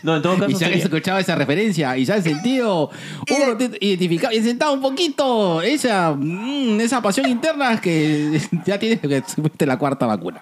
No, 0.01 0.17
en 0.17 0.21
todo 0.21 0.33
caso 0.37 0.49
Y 0.51 0.55
se 0.55 0.65
han 0.65 0.71
sería- 0.71 0.83
escuchado 0.83 1.19
esa 1.19 1.35
referencia 1.35 1.97
y 1.97 2.05
se 2.05 2.11
han 2.11 2.21
sentido 2.23 2.89
un 2.89 3.47
ratito 3.47 3.77
identificado 3.79 4.33
y 4.33 4.39
han 4.39 4.43
sentado 4.43 4.73
un 4.73 4.81
poquito 4.81 5.61
esa, 5.61 6.11
mm, 6.13 6.81
esa 6.81 7.01
pasión 7.01 7.29
interna 7.29 7.79
que 7.79 8.41
ya 8.65 8.77
tienes 8.77 8.99
que 8.99 9.23
subirte 9.33 9.65
la 9.65 9.77
cuarta 9.77 10.05
vacuna. 10.05 10.39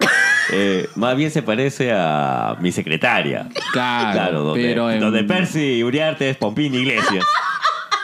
eh, 0.52 0.88
más 0.96 1.16
bien 1.16 1.30
se 1.30 1.42
parece 1.42 1.92
a 1.94 2.56
mi 2.60 2.72
secretaria. 2.72 3.48
Claro, 3.72 4.42
donde, 4.42 4.62
pero 4.64 4.90
en- 4.90 4.98
donde 4.98 5.22
Percy 5.22 5.84
Uriarte 5.84 6.30
es 6.30 6.36
Pompín 6.36 6.74
Iglesias. 6.74 7.24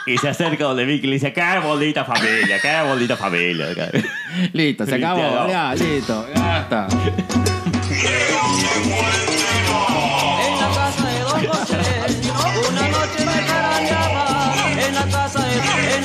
Y 0.05 0.17
se 0.17 0.29
acerca 0.29 0.63
donde 0.63 0.85
Vicky 0.85 1.07
y 1.07 1.09
le 1.09 1.15
dice, 1.15 1.33
qué 1.33 1.59
bonita 1.63 2.05
familia, 2.05 2.59
qué 2.61 2.81
bonita 2.87 3.17
familia. 3.17 3.67
Listo, 4.53 4.85
se 4.85 4.95
acabó. 4.95 5.47
Ya, 5.47 5.75
listo. 5.75 6.25
Ya 6.35 6.61
está. 6.61 6.87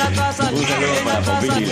Un 0.08 0.66
saludo 0.66 0.94
para 1.04 1.20
Pompín. 1.22 1.66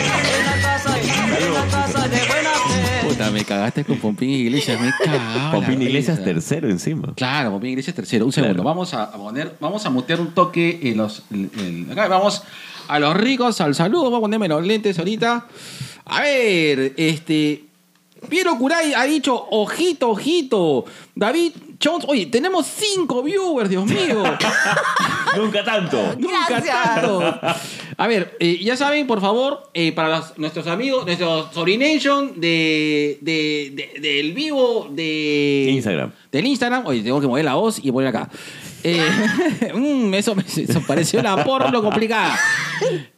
Puta, 3.09 3.31
me 3.31 3.45
cagaste 3.45 3.85
con 3.85 3.99
Pompín 3.99 4.31
Iglesias, 4.31 4.81
me 4.81 4.91
cagaba. 5.05 5.53
Pompín 5.53 5.83
Iglesias 5.83 6.23
tercero 6.25 6.69
encima. 6.71 7.13
Claro, 7.15 7.51
Pompín 7.53 7.71
Iglesias 7.71 7.95
tercero. 7.95 8.25
Un 8.25 8.33
segundo. 8.33 8.55
Claro. 8.55 8.65
Vamos 8.69 8.95
a 8.95 9.13
poner, 9.13 9.55
vamos 9.61 9.85
a 9.85 9.91
mutear 9.91 10.21
un 10.21 10.33
toque 10.33 10.81
en 10.83 10.97
los. 10.97 11.23
el- 11.33 11.51
el- 11.59 11.91
acá 11.93 12.09
vamos 12.09 12.43
a 12.89 12.99
los 12.99 13.15
ricos, 13.17 13.61
al 13.61 13.75
saludo. 13.75 14.09
Voy 14.11 14.19
a 14.19 14.21
ponerme 14.21 14.49
los 14.49 14.65
lentes 14.67 14.99
ahorita. 14.99 15.47
A 16.07 16.21
ver, 16.23 16.95
este. 16.97 17.65
Piero 18.29 18.57
Curay 18.59 18.93
ha 18.95 19.05
dicho, 19.05 19.47
ojito, 19.51 20.11
ojito. 20.11 20.85
David 21.15 21.53
Jones, 21.83 22.05
oye, 22.09 22.27
tenemos 22.27 22.67
cinco 22.67 23.23
viewers, 23.23 23.69
Dios 23.69 23.85
mío. 23.87 24.23
Nunca 25.37 25.65
tanto. 25.65 26.15
Nunca 26.19 26.47
Gracias. 26.49 26.77
tanto. 26.95 27.41
A 27.97 28.07
ver, 28.07 28.37
eh, 28.41 28.59
ya 28.63 28.77
saben, 28.77 29.07
por 29.07 29.21
favor, 29.21 29.69
eh, 29.75 29.93
para 29.93 30.19
los- 30.19 30.39
nuestros 30.39 30.67
amigos, 30.67 31.05
nuestro 31.05 31.51
Sobrination 31.53 32.41
de, 32.41 33.19
de, 33.21 33.73
de- 33.95 34.01
del 34.01 34.33
vivo 34.33 34.89
de 34.91 35.69
Instagram. 35.71 36.13
Del 36.31 36.47
Instagram. 36.47 36.87
Oye, 36.87 37.03
tengo 37.03 37.21
que 37.21 37.27
mover 37.27 37.45
la 37.45 37.55
voz 37.55 37.81
y 37.83 37.91
poner 37.91 38.09
acá. 38.09 38.31
Eh, 38.85 39.73
mm, 39.75 40.15
eso, 40.15 40.35
me- 40.35 40.43
eso 40.45 40.83
pareció 40.87 41.21
una 41.21 41.43
porno 41.45 41.83
complicada. 41.83 42.37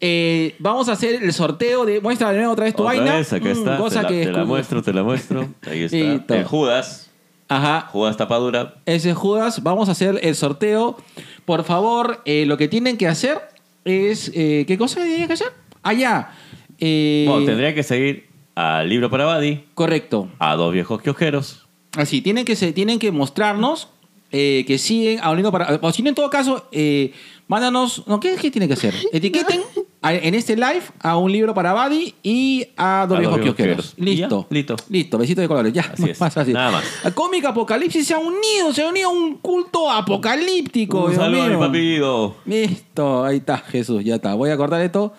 Eh, 0.00 0.54
vamos 0.59 0.88
a 0.88 0.92
hacer 0.92 1.23
el 1.23 1.33
sorteo 1.33 1.85
de. 1.85 2.00
Muestra 2.00 2.30
de 2.30 2.38
nuevo 2.38 2.52
otra 2.52 2.64
vez 2.64 2.75
tu 2.75 2.83
Otra 2.83 2.97
vaina. 2.99 3.16
vez, 3.16 3.33
acá 3.33 3.44
Mm, 3.47 3.52
está. 3.52 3.76
cosa 3.78 3.97
te 3.99 4.02
la, 4.02 4.09
que 4.09 4.25
te 4.26 4.33
la 4.33 4.44
muestro, 4.44 4.83
te 4.83 4.92
la 4.92 5.02
muestro. 5.02 5.49
Ahí 5.66 5.83
está. 5.85 6.37
El 6.37 6.44
Judas. 6.44 7.11
Ajá. 7.49 7.88
Judas 7.92 8.16
tapadura. 8.16 8.75
Ese 8.87 9.11
es 9.11 9.16
Judas. 9.16 9.62
Vamos 9.62 9.88
a 9.88 9.92
hacer 9.92 10.18
el 10.23 10.35
sorteo. 10.35 10.97
Por 11.44 11.64
favor, 11.64 12.23
eh, 12.25 12.44
lo 12.47 12.56
que 12.56 12.68
tienen 12.68 12.97
que 12.97 13.06
hacer 13.09 13.38
es. 13.85 14.30
eh, 14.35 14.64
¿Qué 14.66 14.76
cosa 14.78 15.02
tienen 15.02 15.26
que 15.26 15.35
hacer? 15.35 15.49
Allá. 15.83 16.30
Eh, 16.78 17.26
Bueno, 17.28 17.47
tendría 17.47 17.75
que 17.75 17.83
seguir 17.83 18.28
al 18.54 18.88
libro 18.88 19.11
para 19.11 19.25
Badi, 19.25 19.64
Correcto. 19.75 20.28
a 20.38 20.54
dos 20.56 20.73
viejos 20.73 21.00
kiosqueros. 21.02 21.66
Así, 21.97 22.21
tienen 22.23 22.44
que, 22.44 22.56
se, 22.56 22.73
tienen 22.73 22.99
que 22.99 23.12
mostrarnos 23.12 23.88
eh, 24.36 24.64
que 24.66 24.78
siguen 24.78 25.20
hablando 25.22 25.52
para. 25.52 25.78
O 25.80 25.92
si 25.92 26.02
no, 26.02 26.08
en 26.08 26.14
todo 26.16 26.28
caso, 26.28 26.66
eh, 26.72 27.12
mándanos. 27.46 28.02
No, 28.08 28.18
¿qué, 28.18 28.34
¿Qué 28.34 28.50
tiene 28.50 28.66
que 28.66 28.72
hacer? 28.74 28.92
Etiqueten 29.12 29.60
a- 30.02 30.12
en 30.12 30.34
este 30.34 30.56
live 30.56 30.82
a 31.00 31.16
un 31.16 31.30
libro 31.30 31.54
para 31.54 31.72
Buddy 31.72 32.14
y 32.24 32.66
a 32.76 33.06
dos 33.08 33.16
A 33.16 33.20
viejos 33.20 33.36
dos 33.36 33.44
viejos 33.44 33.56
kiosqueros. 33.56 33.94
kiosqueros. 33.94 33.94
Y 33.96 34.16
ya, 34.16 34.26
Listo. 34.26 34.46
listo. 34.50 34.76
Listo. 34.88 35.18
Besito 35.18 35.40
de 35.40 35.46
colores. 35.48 35.72
Ya. 35.72 35.82
Así 35.92 36.10
es. 36.10 36.20
Más 36.20 36.34
fácil. 36.34 36.52
Nada 36.54 36.72
más. 36.72 36.84
El 37.04 37.14
cómic 37.14 37.44
Apocalipsis 37.44 38.06
se 38.06 38.14
ha 38.14 38.18
unido. 38.18 38.72
Se 38.72 38.82
ha 38.82 38.88
unido 38.88 39.08
a 39.08 39.12
un 39.12 39.36
culto 39.38 39.88
apocalíptico. 39.90 41.04
Un 41.04 41.10
Dios 41.12 41.22
saludo 41.22 41.42
a 41.42 41.44
mi 41.46 41.50
mío. 41.50 41.60
papito. 41.60 42.36
Listo. 42.44 43.24
Ahí 43.24 43.36
está, 43.36 43.58
Jesús. 43.58 44.02
Ya 44.04 44.16
está. 44.16 44.34
Voy 44.34 44.50
a 44.50 44.56
cortar 44.56 44.80
esto 44.80 45.12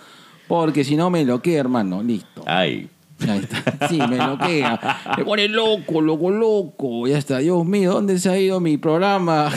porque 0.48 0.84
si 0.84 0.95
no 0.95 1.10
me 1.10 1.24
bloquea, 1.24 1.60
hermano. 1.60 2.03
Listo. 2.03 2.43
Ay. 2.45 2.89
Ahí 3.29 3.39
está. 3.39 3.88
Sí, 3.88 3.98
me 3.98 4.17
bloquea. 4.17 5.01
Me 5.17 5.25
pone 5.25 5.48
loco, 5.48 6.01
loco, 6.01 6.32
loco. 6.32 7.08
Ya 7.08 7.17
está. 7.17 7.39
Dios 7.39 7.65
mío, 7.65 7.94
¿dónde 7.94 8.20
se 8.20 8.29
ha 8.29 8.39
ido 8.39 8.60
mi 8.60 8.77
programa? 8.77 9.51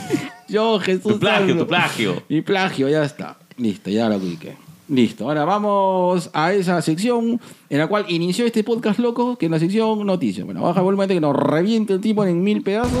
Yo, 0.48 0.80
Jesús. 0.80 1.12
Tu 1.12 1.18
plagio, 1.20 1.56
tu 1.56 1.66
plagio. 1.66 2.22
Mi 2.28 2.42
plagio, 2.42 2.88
ya 2.88 3.04
está. 3.04 3.36
Listo, 3.56 3.90
ya 3.90 4.08
lo 4.08 4.16
ubiqué. 4.16 4.56
Listo. 4.88 5.24
Ahora 5.24 5.44
vamos 5.44 6.30
a 6.32 6.52
esa 6.52 6.82
sección 6.82 7.40
en 7.68 7.78
la 7.78 7.86
cual 7.86 8.06
inició 8.08 8.44
este 8.44 8.64
podcast 8.64 8.98
loco, 8.98 9.36
que 9.36 9.46
es 9.46 9.52
la 9.52 9.60
sección 9.60 10.04
noticias. 10.04 10.44
Bueno, 10.44 10.62
baja 10.62 10.80
el 10.80 10.84
volumen 10.84 11.06
de 11.06 11.14
que 11.14 11.20
nos 11.20 11.36
reviente 11.36 11.92
el 11.92 12.00
tipo 12.00 12.24
en 12.24 12.42
mil 12.42 12.62
pedazos. 12.62 12.92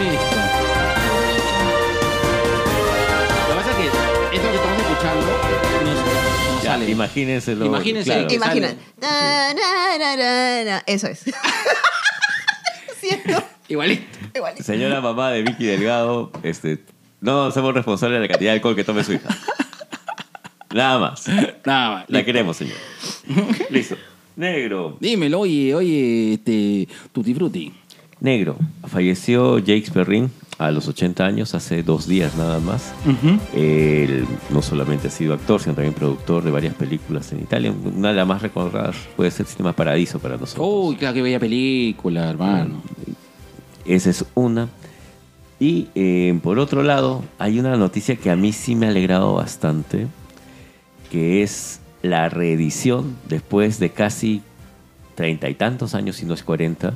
Listo. 0.00 0.51
Sale. 6.78 6.90
imagínense 6.90 7.54
lo 7.54 7.66
Imagínense 7.66 8.04
claro. 8.10 8.28
que- 8.28 8.38
na, 8.38 9.54
na, 9.54 10.64
na. 10.64 10.82
Eso 10.86 11.06
es. 11.08 11.24
¿Cierto? 13.00 13.42
Igualito. 13.68 14.04
Igualito. 14.34 14.62
Señora 14.62 15.00
mamá 15.00 15.30
de 15.30 15.42
Vicky 15.42 15.64
Delgado, 15.64 16.30
este, 16.42 16.78
no 17.20 17.50
somos 17.50 17.74
responsables 17.74 18.16
de 18.20 18.26
la 18.26 18.28
cantidad 18.28 18.50
de 18.52 18.56
alcohol 18.56 18.76
que 18.76 18.84
tome 18.84 19.02
su 19.04 19.12
hija. 19.14 19.28
Nada 20.74 20.98
más. 20.98 21.24
Nada 21.64 21.90
más. 21.90 22.04
La 22.08 22.24
queremos, 22.24 22.56
señor. 22.56 22.76
Listo. 23.70 23.96
Negro. 24.36 24.96
Dímelo, 25.00 25.40
oye, 25.40 25.74
oye, 25.74 26.34
este, 26.34 26.88
Tutti 27.12 27.34
Frutti. 27.34 27.72
Negro. 28.20 28.56
Falleció 28.86 29.58
Jake 29.58 29.90
Perrin 29.92 30.30
a 30.66 30.70
los 30.70 30.88
80 30.88 31.24
años, 31.24 31.54
hace 31.54 31.82
dos 31.82 32.06
días 32.06 32.36
nada 32.36 32.60
más. 32.60 32.92
Él 33.54 34.26
no 34.50 34.62
solamente 34.62 35.08
ha 35.08 35.10
sido 35.10 35.34
actor, 35.34 35.60
sino 35.60 35.74
también 35.74 35.94
productor 35.94 36.42
de 36.42 36.50
varias 36.50 36.74
películas 36.74 37.32
en 37.32 37.40
Italia. 37.40 37.72
Una 37.72 38.08
de 38.08 38.14
las 38.14 38.26
más 38.26 38.42
recordadas 38.42 38.96
puede 39.16 39.30
ser 39.30 39.46
Cinema 39.46 39.72
Paradiso 39.72 40.18
para 40.18 40.36
nosotros. 40.36 40.66
Uy, 40.68 40.96
claro, 40.96 41.14
qué 41.14 41.22
bella 41.22 41.40
película, 41.40 42.28
hermano. 42.30 42.82
Esa 43.84 44.10
es 44.10 44.24
una. 44.34 44.68
Y 45.58 45.88
eh, 45.94 46.38
por 46.42 46.58
otro 46.58 46.82
lado, 46.82 47.22
hay 47.38 47.60
una 47.60 47.76
noticia 47.76 48.16
que 48.16 48.30
a 48.30 48.36
mí 48.36 48.52
sí 48.52 48.74
me 48.74 48.86
ha 48.86 48.90
alegrado 48.90 49.34
bastante, 49.34 50.06
que 51.10 51.42
es 51.42 51.80
la 52.02 52.28
reedición, 52.28 53.16
después 53.28 53.78
de 53.78 53.90
casi 53.90 54.42
treinta 55.14 55.48
y 55.48 55.54
tantos 55.54 55.94
años, 55.94 56.16
si 56.16 56.26
no 56.26 56.34
es 56.34 56.42
cuarenta, 56.42 56.94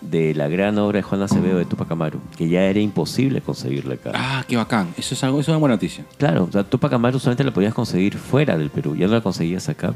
de 0.00 0.34
la 0.34 0.48
gran 0.48 0.78
obra 0.78 0.98
de 0.98 1.02
Juan 1.02 1.22
Acevedo 1.22 1.58
de 1.58 1.64
Tupac 1.64 1.90
Amaru, 1.90 2.20
que 2.36 2.48
ya 2.48 2.62
era 2.64 2.80
imposible 2.80 3.40
conseguirla 3.40 3.94
acá. 3.94 4.12
Ah, 4.14 4.44
qué 4.46 4.56
bacán. 4.56 4.88
Eso 4.96 5.14
es 5.14 5.24
algo, 5.24 5.40
eso 5.40 5.50
es 5.50 5.54
una 5.54 5.58
buena 5.58 5.74
noticia. 5.74 6.04
Claro, 6.18 6.44
o 6.44 6.52
sea, 6.52 6.64
Tupac 6.64 6.92
Amaru 6.92 7.18
solamente 7.18 7.44
la 7.44 7.52
podías 7.52 7.74
conseguir 7.74 8.16
fuera 8.16 8.56
del 8.56 8.70
Perú, 8.70 8.94
ya 8.96 9.06
no 9.06 9.14
la 9.14 9.20
conseguías 9.20 9.68
acá. 9.68 9.94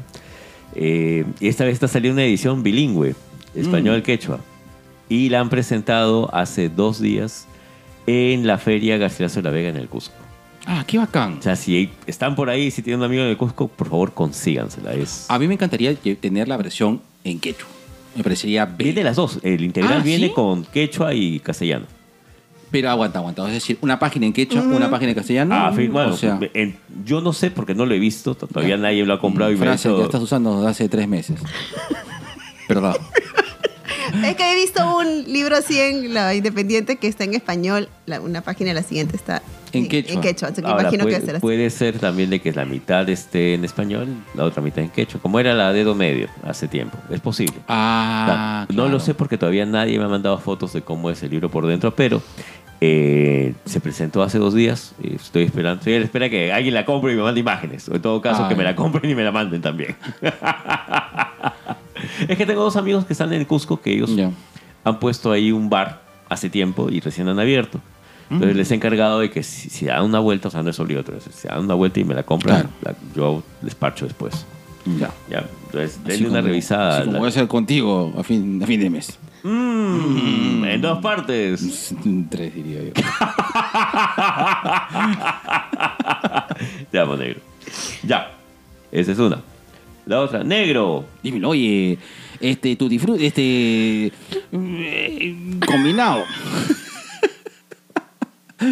Eh, 0.75 1.25
y 1.39 1.47
esta 1.47 1.65
vez 1.65 1.73
está 1.73 1.87
saliendo 1.87 2.15
una 2.15 2.25
edición 2.25 2.63
bilingüe, 2.63 3.15
español-quechua. 3.55 4.39
Y 5.09 5.29
la 5.29 5.41
han 5.41 5.49
presentado 5.49 6.33
hace 6.33 6.69
dos 6.69 6.99
días 6.99 7.47
en 8.07 8.47
la 8.47 8.57
Feria 8.57 8.97
Garcilaso 8.97 9.37
de 9.37 9.43
la 9.43 9.51
Vega 9.51 9.69
en 9.69 9.75
el 9.75 9.89
Cusco. 9.89 10.15
Ah, 10.65 10.83
qué 10.87 10.97
bacán. 10.97 11.39
O 11.39 11.41
sea, 11.41 11.55
si 11.55 11.89
están 12.05 12.35
por 12.35 12.49
ahí, 12.49 12.71
si 12.71 12.81
tienen 12.81 12.99
un 12.99 13.05
amigo 13.05 13.23
en 13.23 13.29
el 13.29 13.37
Cusco, 13.37 13.67
por 13.67 13.89
favor 13.89 14.13
consígansela. 14.13 14.93
Es... 14.93 15.25
A 15.27 15.37
mí 15.39 15.47
me 15.47 15.55
encantaría 15.55 15.95
tener 15.95 16.47
la 16.47 16.57
versión 16.57 17.01
en 17.23 17.39
quechua. 17.39 17.67
Me 18.15 18.23
parecería 18.23 18.65
Viene 18.65 18.91
de 18.91 18.95
bello. 18.95 19.03
las 19.05 19.15
dos. 19.15 19.39
El 19.43 19.63
integral 19.63 19.99
Ah, 19.99 20.03
viene 20.03 20.27
¿sí? 20.27 20.33
con 20.33 20.63
quechua 20.65 21.13
y 21.13 21.39
castellano. 21.39 21.85
Pero 22.69 22.89
aguanta, 22.89 23.19
aguanta. 23.19 23.45
Es 23.47 23.53
decir, 23.53 23.77
una 23.81 23.99
página 23.99 24.25
en 24.25 24.33
quechua, 24.33 24.61
una 24.61 24.89
página 24.89 25.11
en 25.11 25.15
castellano. 25.15 25.53
Ah, 25.55 25.73
fin- 25.75 25.91
bueno, 25.91 26.13
o 26.13 26.17
sea, 26.17 26.39
en- 26.53 26.77
yo 27.05 27.19
no 27.21 27.33
sé 27.33 27.51
porque 27.51 27.75
no 27.75 27.85
lo 27.85 27.93
he 27.93 27.99
visto. 27.99 28.33
Todavía 28.35 28.77
nadie 28.77 29.05
lo 29.05 29.13
ha 29.13 29.19
comprado 29.19 29.51
y 29.51 29.57
me 29.57 29.67
ha 29.67 29.71
dicho- 29.73 29.97
que 29.97 30.03
estás 30.03 30.21
usando 30.21 30.55
desde 30.57 30.69
hace 30.69 30.89
tres 30.89 31.07
meses. 31.07 31.39
Perdón. 32.67 32.95
Es 34.25 34.35
que 34.35 34.51
he 34.51 34.55
visto 34.55 34.97
un 34.97 35.23
libro 35.31 35.55
así 35.55 35.79
en 35.79 36.13
la 36.13 36.33
Independiente 36.35 36.97
que 36.97 37.07
está 37.07 37.23
en 37.23 37.33
español. 37.33 37.89
la- 38.05 38.19
una 38.21 38.41
página 38.41 38.71
y 38.71 38.73
la 38.73 38.83
siguiente 38.83 39.15
está 39.15 39.41
En 39.73 39.87
quechua. 39.87 40.13
En 40.15 40.21
quechua. 40.21 40.49
Así 40.49 40.61
que 40.61 40.67
Ahora, 40.67 40.81
imagino 40.83 41.03
puede, 41.03 41.15
que 41.15 41.19
va 41.19 41.23
a 41.23 41.25
ser 41.25 41.35
así. 41.37 41.41
puede 41.41 41.69
ser 41.69 41.99
también 41.99 42.29
de 42.29 42.39
que 42.41 42.51
la 42.51 42.65
mitad 42.65 43.07
esté 43.09 43.53
en 43.53 43.63
español, 43.63 44.07
la 44.35 44.43
otra 44.43 44.61
mitad 44.61 44.83
en 44.83 44.89
quechua, 44.89 45.21
como 45.21 45.39
era 45.39 45.53
la 45.53 45.71
dedo 45.73 45.95
medio 45.95 46.27
hace 46.43 46.67
tiempo. 46.67 46.97
Es 47.09 47.21
posible. 47.21 47.55
Ah, 47.67 48.65
No 48.73 48.89
lo 48.89 48.99
sé 48.99 49.13
porque 49.13 49.37
todavía 49.37 49.65
nadie 49.65 49.97
me 49.97 50.05
ha 50.05 50.09
mandado 50.09 50.37
fotos 50.39 50.73
de 50.73 50.81
cómo 50.81 51.09
es 51.09 51.23
el 51.23 51.29
libro 51.31 51.49
por 51.49 51.65
dentro, 51.65 51.95
pero 51.95 52.21
eh, 52.83 53.53
se 53.65 53.79
presentó 53.79 54.23
hace 54.23 54.39
dos 54.39 54.53
días. 54.53 54.93
y 55.01 55.15
Estoy 55.15 55.43
esperando. 55.43 55.79
Estoy 55.79 55.93
a 55.95 55.99
la 55.99 56.05
espera 56.05 56.29
que 56.29 56.51
alguien 56.51 56.73
la 56.73 56.83
compre 56.85 57.13
y 57.13 57.15
me 57.15 57.21
mande 57.23 57.39
imágenes. 57.39 57.87
O 57.87 57.95
en 57.95 58.01
todo 58.01 58.19
caso, 58.21 58.43
Ay. 58.43 58.49
que 58.49 58.55
me 58.55 58.63
la 58.63 58.75
compren 58.75 59.09
y 59.09 59.15
me 59.15 59.23
la 59.23 59.31
manden 59.31 59.61
también. 59.61 59.95
es 62.27 62.37
que 62.37 62.45
tengo 62.45 62.61
dos 62.63 62.75
amigos 62.75 63.05
que 63.05 63.13
están 63.13 63.31
en 63.33 63.45
Cusco 63.45 63.81
que 63.81 63.91
ellos 63.93 64.15
Ya. 64.15 64.31
han 64.83 64.99
puesto 64.99 65.31
ahí 65.31 65.51
un 65.51 65.69
bar 65.69 66.01
hace 66.29 66.49
tiempo 66.49 66.89
y 66.89 66.99
recién 66.99 67.27
han 67.27 67.39
abierto. 67.39 67.79
Entonces 68.29 68.55
les 68.55 68.71
he 68.71 68.75
encargado 68.75 69.19
de 69.19 69.29
que 69.29 69.43
si, 69.43 69.69
si 69.69 69.85
dan 69.87 70.03
una 70.05 70.19
vuelta, 70.19 70.47
o 70.47 70.51
sea, 70.51 70.63
no 70.63 70.69
es 70.69 70.79
obligatorio, 70.79 71.19
si 71.19 71.47
dan 71.49 71.59
una 71.65 71.73
vuelta 71.73 71.99
y 71.99 72.05
me 72.05 72.13
la 72.15 72.23
compran, 72.23 72.69
Claro. 72.81 72.81
la- 72.81 72.95
yo 73.15 73.43
les 73.61 73.75
parcho 73.75 74.05
después. 74.05 74.45
Ya. 74.97 75.11
Ya, 75.29 75.45
entonces 75.65 75.99
Así 76.03 76.11
denle 76.13 76.29
una 76.29 76.39
como- 76.39 76.47
revisada. 76.47 76.89
así 76.93 76.99
como 77.01 77.11
La- 77.13 77.19
voy 77.19 77.25
a 77.25 77.29
hacer 77.29 77.47
contigo 77.49 78.13
a 78.17 78.23
fin, 78.23 78.63
a 78.63 78.65
fin 78.65 78.79
de 78.79 78.89
mes. 78.89 79.19
Mm, 79.43 80.63
en 80.65 80.81
dos 80.81 80.99
partes. 81.01 81.93
Tres, 82.29 82.55
diría 82.55 82.83
yo. 82.85 82.91
Te 86.91 86.99
amo, 86.99 87.15
negro. 87.15 87.39
Ya, 88.03 88.31
esa 88.91 89.11
es 89.11 89.19
una. 89.19 89.39
La 90.05 90.21
otra, 90.21 90.43
negro. 90.43 91.05
Dímelo, 91.23 91.49
oye, 91.49 91.97
este, 92.39 92.75
tutti 92.75 92.99
frutti, 92.99 93.25
este, 93.25 94.11
eh, 94.51 95.35
combinado. 95.65 96.23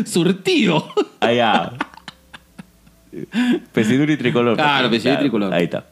Surtido. 0.05 0.88
Allá. 1.19 1.74
Pesidura 3.74 4.13
y 4.13 4.17
tricolor. 4.17 4.55
Claro, 4.55 4.89
pesidura 4.89 5.15
y 5.15 5.19
tricolor. 5.19 5.53
Ahí 5.53 5.63
está. 5.65 5.88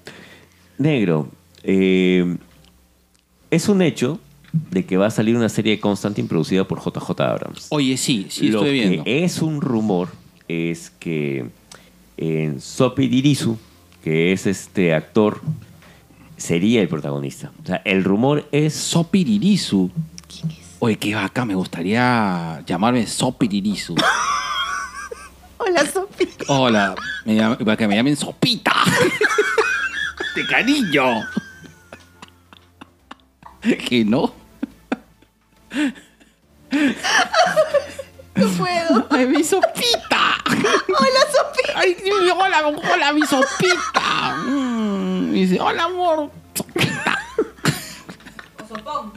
Negro. 0.78 1.30
eh, 1.64 2.38
es 3.50 3.70
un 3.70 3.82
hecho 3.82 4.20
de 4.72 4.86
que 4.86 4.98
va 4.98 5.08
a 5.08 5.12
salir 5.12 5.36
una 5.36 5.50
serie 5.50 5.74
de 5.74 5.80
Constantine 5.80 6.28
producida 6.28 6.68
por 6.68 6.80
JJ 6.80 7.20
Abrams. 7.22 7.68
Oye, 7.70 7.98
sí, 7.98 8.28
sí, 8.30 8.50
Lo 8.50 8.60
estoy 8.60 8.74
viendo. 8.74 9.04
que 9.04 9.24
es 9.24 9.42
un 9.42 9.62
rumor 9.62 10.10
es 10.48 10.92
que 11.00 11.46
en 12.18 12.62
Sopi 12.62 13.08
Dirisu, 13.08 13.58
que 14.08 14.32
es 14.32 14.48
este 14.48 14.94
actor, 14.94 15.42
sería 16.38 16.82
el 16.82 16.88
protagonista. 16.88 17.52
O 17.62 17.68
sea, 17.68 17.82
el 17.84 18.06
rumor 18.06 18.48
es 18.54 18.74
Sopiririsu. 18.74 19.92
¿Quién 20.30 20.52
es? 20.52 20.78
Oye, 20.80 20.96
qué 20.96 21.14
bacán, 21.14 21.50
me 21.50 21.56
gustaría 21.56 22.64
llamarme 22.66 23.06
Sopiririsu. 23.06 23.96
Hola, 25.58 25.86
Sofi. 25.86 26.30
Hola, 26.48 26.96
me 27.26 27.58
para 27.58 27.76
que 27.76 27.86
me 27.86 27.98
llamen 27.98 28.16
Sopita. 28.16 28.72
De 30.36 30.48
cariño. 30.48 31.26
¿Que 33.90 34.06
no? 34.06 34.34
No 38.38 38.48
puedo. 38.50 39.08
¡Ay, 39.10 39.26
mi 39.26 39.44
sopita! 39.44 40.38
Hola, 40.48 41.22
Sofi. 41.32 41.72
¡Ay, 41.76 41.98
hola, 42.32 42.68
hola, 42.68 43.14
mi 43.14 43.22
sopita! 43.26 44.36
Mm, 44.46 45.36
y 45.36 45.46
dice, 45.46 45.60
hola, 45.60 45.84
amor. 45.86 46.32
Sopita. 46.54 47.18
O 48.64 48.68
sopón. 48.68 49.12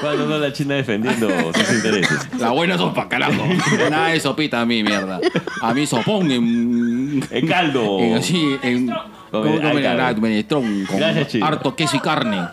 cuando 0.00 0.26
no 0.26 0.38
la 0.38 0.52
China 0.52 0.74
defendiendo 0.76 1.28
sus 1.52 1.72
intereses. 1.72 2.28
La 2.38 2.50
buena 2.50 2.76
sopa, 2.78 3.08
carajo. 3.08 3.44
Nada 3.90 4.08
de 4.08 4.20
sopita 4.20 4.60
a 4.60 4.66
mí, 4.66 4.82
mierda. 4.82 5.20
A 5.60 5.74
mí 5.74 5.86
sopón 5.86 6.30
en... 6.30 7.26
En 7.30 7.46
caldo. 7.46 7.98
en 8.00 8.14
así, 8.14 8.58
en... 8.62 8.86
Con- 9.30 9.42
¿Cómo 9.42 9.54
ay, 9.54 9.58
comen 9.60 9.78
claro. 9.82 9.98
la 9.98 10.12
menestrón? 10.14 10.86
Con 10.86 10.96
Gracias, 10.96 11.28
chico. 11.28 11.46
harto 11.46 11.76
queso 11.76 11.96
y 11.96 12.00
carne. 12.00 12.48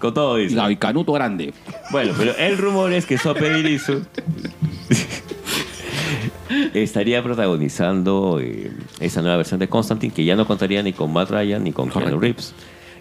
Con 0.00 0.14
todo 0.14 0.36
dice. 0.36 0.54
la- 0.56 0.70
y 0.70 0.76
canuto 0.76 1.12
grande. 1.12 1.52
Bueno, 1.90 2.12
pero 2.16 2.34
el 2.36 2.58
rumor 2.58 2.92
es 2.92 3.06
que 3.06 3.18
Sope 3.18 3.52
Dirisu 3.54 4.02
estaría 6.74 7.22
protagonizando 7.22 8.38
eh, 8.40 8.72
esa 8.98 9.20
nueva 9.22 9.36
versión 9.36 9.60
de 9.60 9.68
Constantine 9.68 10.12
que 10.12 10.24
ya 10.24 10.34
no 10.36 10.46
contaría 10.46 10.82
ni 10.82 10.92
con 10.92 11.12
Matt 11.12 11.30
Ryan 11.30 11.62
ni 11.62 11.72
con 11.72 11.86
Keanu 11.88 12.00
Correcto. 12.06 12.20
Reeves. 12.20 12.54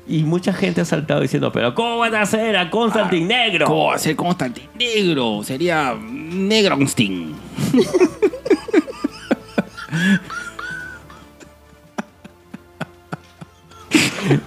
Y 0.07 0.23
mucha 0.23 0.53
gente 0.53 0.81
ha 0.81 0.85
saltado 0.85 1.21
diciendo, 1.21 1.51
pero 1.51 1.75
¿cómo 1.75 1.99
van 1.99 2.15
a 2.15 2.21
hacer 2.23 2.57
a 2.57 2.69
Constantine 2.71 3.27
negro? 3.27 3.65
¿Cómo 3.67 3.85
va 3.87 3.95
a 3.95 3.99
ser 3.99 4.15
Constantine 4.15 4.67
negro? 4.77 5.41
Sería 5.43 5.95
Negronstein. 5.99 7.33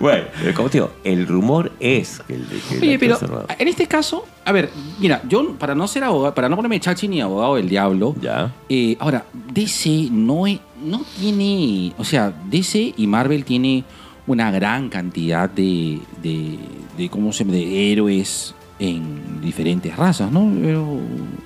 Bueno, 0.01 0.25
pero 0.41 0.55
como 0.55 0.69
te 0.69 0.79
digo, 0.79 0.91
el 1.05 1.27
rumor 1.27 1.73
es 1.81 2.21
que 2.27 2.35
el, 2.35 2.47
que 2.47 2.75
el 2.77 2.83
Oye, 2.83 2.99
pero 2.99 3.19
en 3.59 3.69
este 3.69 3.87
caso, 3.87 4.25
a 4.45 4.53
ver, 4.53 4.71
mira, 4.99 5.23
yo 5.29 5.53
para 5.55 5.75
no 5.75 5.87
ser 5.89 6.05
abogado, 6.05 6.35
para 6.35 6.49
no 6.49 6.57
ponerme 6.57 6.79
chachi 6.81 7.09
ni 7.09 7.21
abogado 7.21 7.57
del 7.57 7.69
diablo, 7.69 8.15
Ya. 8.21 8.53
eh, 8.69 8.97
ahora, 9.01 9.25
DC 9.53 10.09
no, 10.11 10.47
e- 10.47 10.61
no 10.85 11.03
tiene, 11.19 11.93
o 11.99 12.05
sea, 12.05 12.33
DC 12.51 12.95
y 12.97 13.07
Marvel 13.07 13.45
tiene 13.45 13.85
una 14.27 14.51
gran 14.51 14.89
cantidad 14.89 15.49
de, 15.51 15.99
de, 16.23 16.59
de 16.97 17.09
¿cómo 17.09 17.33
se 17.33 17.45
llama? 17.45 17.57
de 17.57 17.93
héroes 17.93 18.55
en 18.79 19.41
diferentes 19.41 19.97
razas, 19.97 20.31
¿no? 20.33 20.51
Pero, 20.61 20.87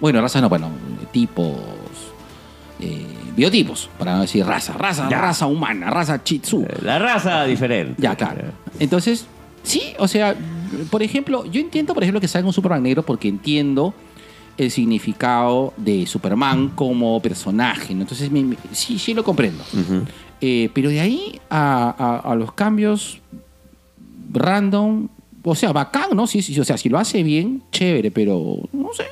bueno, 0.00 0.20
razas 0.20 0.40
no, 0.42 0.48
bueno, 0.48 0.70
tipos, 1.12 1.52
eh, 2.80 3.06
biotipos, 3.36 3.88
para 3.98 4.14
no 4.16 4.22
decir 4.22 4.44
raza, 4.46 4.72
raza, 4.72 5.08
Ya. 5.10 5.20
raza 5.20 5.46
humana, 5.46 5.90
raza 5.90 6.22
chitsu. 6.24 6.62
Eh, 6.62 6.78
La 6.82 6.98
raza 6.98 7.44
diferente. 7.44 7.94
Ya, 8.00 8.14
claro. 8.16 8.42
Entonces, 8.80 9.26
sí, 9.62 9.82
o 9.98 10.08
sea, 10.08 10.34
por 10.90 11.02
ejemplo, 11.02 11.44
yo 11.46 11.60
entiendo, 11.60 11.92
por 11.94 12.02
ejemplo, 12.02 12.20
que 12.20 12.28
salga 12.28 12.46
un 12.46 12.52
Superman 12.54 12.82
negro 12.82 13.02
porque 13.04 13.28
entiendo 13.28 13.92
el 14.56 14.70
significado 14.70 15.74
de 15.76 16.06
Superman 16.06 16.70
como 16.70 17.20
personaje, 17.20 17.94
¿no? 17.94 18.02
Entonces, 18.02 18.30
me- 18.30 18.42
me- 18.42 18.56
sí, 18.72 18.98
sí 18.98 19.12
lo 19.12 19.22
comprendo. 19.22 19.62
Eh, 20.40 20.70
pero 20.72 20.88
de 20.88 21.00
ahí 21.00 21.40
a, 21.50 21.94
a- 22.24 22.32
a 22.32 22.34
los 22.34 22.52
cambios 22.52 23.20
random, 24.32 25.08
o 25.42 25.54
sea, 25.54 25.72
bacán, 25.72 26.10
¿no? 26.14 26.26
Sí, 26.26 26.40
sí, 26.42 26.58
o 26.58 26.64
sea, 26.64 26.76
si 26.78 26.88
lo 26.88 26.98
hace 26.98 27.22
bien, 27.22 27.62
chévere, 27.70 28.10
pero 28.10 28.56
no 28.72 28.88
sé. 28.94 29.04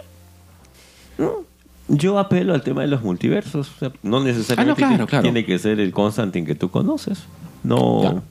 Yo 1.89 2.19
apelo 2.19 2.55
al 2.55 2.63
tema 2.63 2.81
de 2.83 2.89
los 2.89 3.03
multiversos. 3.03 3.71
o 3.77 3.79
sea, 3.79 3.93
no 4.03 4.23
necesariamente 4.25 4.83
Ah, 4.85 4.89
no, 4.89 4.95
claro, 4.97 5.07
claro. 5.07 5.23
tiene 5.23 5.45
que 5.45 5.59
ser 5.59 5.81
el 5.81 5.93
Constantine 5.93 6.47
que 6.47 6.55
tú 6.55 6.71
conoces. 6.71 7.25
No. 7.63 8.03
Ya. 8.03 8.23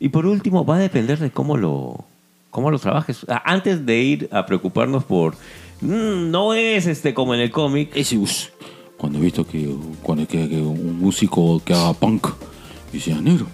Y 0.00 0.08
por 0.08 0.26
último, 0.26 0.64
va 0.64 0.76
a 0.76 0.80
depender 0.80 1.18
de 1.20 1.30
cómo 1.30 1.56
lo, 1.56 2.04
cómo 2.50 2.70
lo 2.72 2.78
trabajes. 2.80 3.24
Antes 3.44 3.86
de 3.86 4.02
ir 4.02 4.28
a 4.32 4.44
preocuparnos 4.46 5.04
por. 5.04 5.34
"Mm, 5.80 6.30
no 6.30 6.54
es 6.54 6.86
este 6.86 7.14
como 7.14 7.34
en 7.34 7.40
el 7.40 7.50
cómic. 7.52 7.94
Us, 7.96 8.50
cuando 8.96 9.18
he 9.18 9.22
visto 9.22 9.46
que, 9.46 9.72
cuando, 10.02 10.26
que, 10.26 10.48
que 10.48 10.56
un 10.60 10.98
músico 10.98 11.62
que 11.64 11.74
haga 11.74 11.92
punk, 11.92 12.26
decía, 12.92 13.20
negro, 13.20 13.46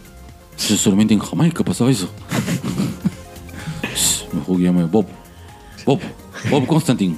eso 0.56 0.76
solamente 0.76 1.12
en 1.12 1.20
Jamaica 1.20 1.62
pasaba 1.64 1.90
eso. 1.90 2.08
Mejor 4.32 4.56
que 4.56 4.62
llame 4.62 4.84
Bob. 4.84 5.06
Bob. 5.84 6.00
Bob 6.50 6.66
Constantine. 6.66 7.16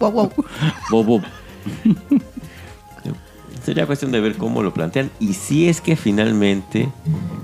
Wow, 0.00 0.30
wow. 0.90 1.22
Sería 3.64 3.86
cuestión 3.86 4.10
de 4.10 4.20
ver 4.20 4.36
cómo 4.36 4.62
lo 4.62 4.72
plantean. 4.72 5.10
Y 5.20 5.34
si 5.34 5.68
es 5.68 5.80
que 5.80 5.94
finalmente 5.94 6.88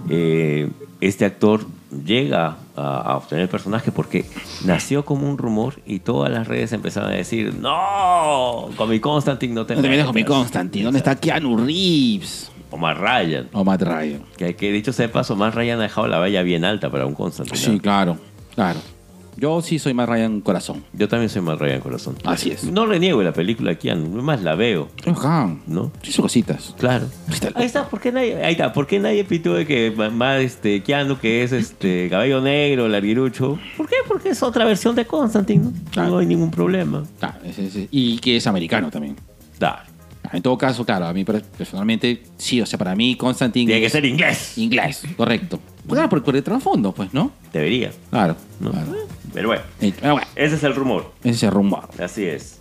eh, 0.09 0.71
este 1.01 1.27
actor 1.27 1.67
llega 2.05 2.57
a, 2.75 2.99
a 2.99 3.17
obtener 3.19 3.43
el 3.43 3.49
personaje, 3.49 3.93
porque 3.93 4.25
nació 4.65 5.05
como 5.05 5.29
un 5.29 5.37
rumor 5.39 5.75
y 5.87 5.99
todas 6.01 6.33
las 6.33 6.49
redes 6.49 6.73
empezaron 6.73 7.11
a 7.11 7.15
decir: 7.15 7.55
¡No! 7.55 8.71
Con 8.77 8.89
mi 8.89 8.99
Constantine 8.99 9.53
no 9.55 9.67
te 9.67 9.77
No 9.77 9.83
te 9.83 9.89
metas 9.91 10.07
con 10.07 10.15
mi 10.15 10.23
metas". 10.23 10.37
Constantine. 10.37 10.85
¿Dónde 10.87 10.99
está 10.99 11.17
Keanu 11.17 11.59
Reeves? 11.59 12.51
Omar 12.71 12.99
Ryan. 12.99 13.49
O 13.53 13.65
Matt 13.65 13.83
Ryan. 13.83 14.23
Que, 14.37 14.57
que 14.57 14.73
dicho 14.73 14.93
sea 14.93 15.11
paso, 15.13 15.35
Omar 15.35 15.55
Ryan 15.55 15.79
ha 15.79 15.83
dejado 15.85 16.09
la 16.09 16.19
valla 16.19 16.43
bien 16.43 16.65
alta 16.65 16.91
para 16.91 17.07
un 17.07 17.15
Constantine. 17.15 17.59
Sí, 17.59 17.79
claro. 17.79 18.19
Claro. 18.55 18.81
Yo 19.37 19.61
sí 19.61 19.79
soy 19.79 19.93
Matt 19.95 20.09
Ryan 20.09 20.41
corazón. 20.41 20.83
Yo 20.95 21.09
también 21.09 21.29
soy 21.29 21.41
Omar 21.41 21.59
Ryan 21.59 21.81
corazón. 21.81 22.17
Así 22.25 22.51
es. 22.51 22.65
No 22.65 22.87
reniego 22.87 23.23
la 23.23 23.33
película 23.33 23.71
de 23.73 23.79
Keanu, 23.79 24.23
más 24.23 24.43
la 24.43 24.55
veo, 24.55 24.89
Ajá. 25.07 25.55
¿no? 25.67 25.93
Sí, 26.03 26.13
son 26.13 26.23
cositas. 26.23 26.75
Claro. 26.79 27.07
Ahí 27.55 27.67
está. 27.67 27.89
¿por 27.89 28.01
qué 28.01 28.13
nadie, 28.13 28.43
ahí 28.43 28.53
está, 28.53 28.73
¿por 28.73 28.87
qué 28.87 28.99
nadie 28.99 29.25
pitó 29.25 29.55
de 29.55 29.67
que 29.67 29.91
más 29.91 30.41
este 30.41 30.83
Keanu, 30.83 31.19
que 31.19 31.43
es 31.43 31.53
este 31.53 32.09
cabello 32.11 32.41
negro, 32.41 32.89
larguirucho? 32.89 33.59
¿Por 33.77 33.89
qué? 33.89 33.97
Porque 34.09 34.31
es 34.31 34.43
otra 34.43 34.65
versión 34.65 34.95
de 34.97 35.07
Constantine, 35.07 35.65
¿no? 35.65 35.73
Claro. 35.91 36.11
No 36.13 36.19
hay 36.19 36.27
ningún 36.27 36.51
problema. 36.51 37.05
Ah, 37.21 37.37
ese- 37.45 37.89
Y 37.91 38.19
que 38.19 38.37
es 38.37 38.47
americano 38.47 38.91
también. 38.91 39.17
Da. 39.61 39.85
En 40.33 40.43
todo 40.43 40.59
caso, 40.59 40.85
claro, 40.85 41.07
a 41.07 41.13
mí 41.13 41.25
per- 41.25 41.43
personalmente, 41.57 42.23
sí, 42.37 42.61
o 42.61 42.67
sea, 42.67 42.79
para 42.79 42.97
mí 42.97 43.15
Constantine 43.17 43.67
Tiene 43.67 43.81
que 43.81 43.87
es 43.87 43.93
ser 43.93 44.05
inglés. 44.05 44.59
inglés, 44.59 45.03
correcto. 45.17 45.61
Claro, 45.89 46.09
por, 46.09 46.23
por 46.23 46.37
el 46.37 46.43
trasfondo, 46.43 46.93
pues, 46.93 47.13
¿no? 47.15 47.31
Debería, 47.53 47.93
Claro. 48.11 48.37
¿no? 48.61 48.71
claro. 48.71 48.87
Pero 49.33 49.49
bueno, 49.49 49.63
Eh, 49.81 49.93
ese 50.35 50.57
es 50.57 50.63
el 50.65 50.75
rumor. 50.75 51.13
ese 51.23 51.31
es 51.31 51.43
el 51.43 51.51
rumor. 51.51 51.89
Así 52.03 52.25
es. 52.25 52.59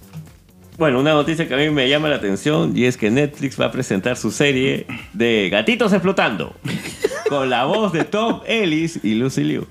Bueno, 0.78 1.00
una 1.00 1.14
noticia 1.14 1.48
que 1.48 1.54
a 1.54 1.58
mí 1.58 1.70
me 1.70 1.88
llama 1.88 2.10
la 2.10 2.18
atención 2.18 2.78
y 2.78 2.84
es 2.84 2.98
que 2.98 3.10
Netflix 3.10 3.60
va 3.60 3.68
a 3.68 3.72
presentar 3.72 4.18
su 4.18 4.30
serie 4.30 4.86
de 5.14 5.50
Gatitos 5.50 5.94
Explotando 5.94 6.54
con 7.30 7.50
la 7.50 7.64
voz 7.66 7.94
de 7.94 8.04
Tom 8.04 8.42
Ellis 8.46 9.00
y 9.02 9.16
Lucy 9.16 9.44
Liu. 9.46 9.66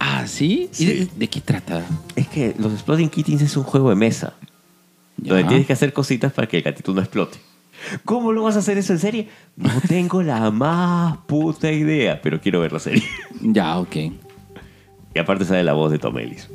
Ah, 0.00 0.26
¿sí? 0.26 0.70
¿Y 0.72 0.74
Sí. 0.74 0.86
de, 0.86 1.08
de 1.16 1.28
qué 1.28 1.40
trata? 1.42 1.84
Es 2.16 2.28
que 2.28 2.54
los 2.58 2.72
Exploding 2.72 3.10
Kittens 3.10 3.42
es 3.42 3.56
un 3.58 3.64
juego 3.64 3.90
de 3.90 3.96
mesa 3.96 4.34
Ya. 5.18 5.34
donde 5.34 5.48
tienes 5.48 5.66
que 5.66 5.72
hacer 5.74 5.92
cositas 5.92 6.32
para 6.32 6.46
que 6.48 6.56
el 6.58 6.62
gatito 6.62 6.94
no 6.94 7.00
explote. 7.02 7.38
¿Cómo 8.04 8.32
lo 8.32 8.42
vas 8.42 8.56
a 8.56 8.60
hacer 8.60 8.78
eso 8.78 8.92
en 8.92 8.98
serie? 8.98 9.28
No 9.56 9.70
tengo 9.86 10.22
la 10.22 10.50
más 10.50 11.18
puta 11.26 11.70
idea, 11.70 12.20
pero 12.22 12.40
quiero 12.40 12.60
ver 12.60 12.72
la 12.72 12.78
serie. 12.78 13.04
Ya, 13.40 13.78
ok. 13.78 13.96
Y 15.14 15.18
aparte 15.18 15.44
sale 15.44 15.62
la 15.62 15.72
voz 15.72 15.90
de 15.90 15.98
Tom 15.98 16.18
Ellis. 16.18 16.48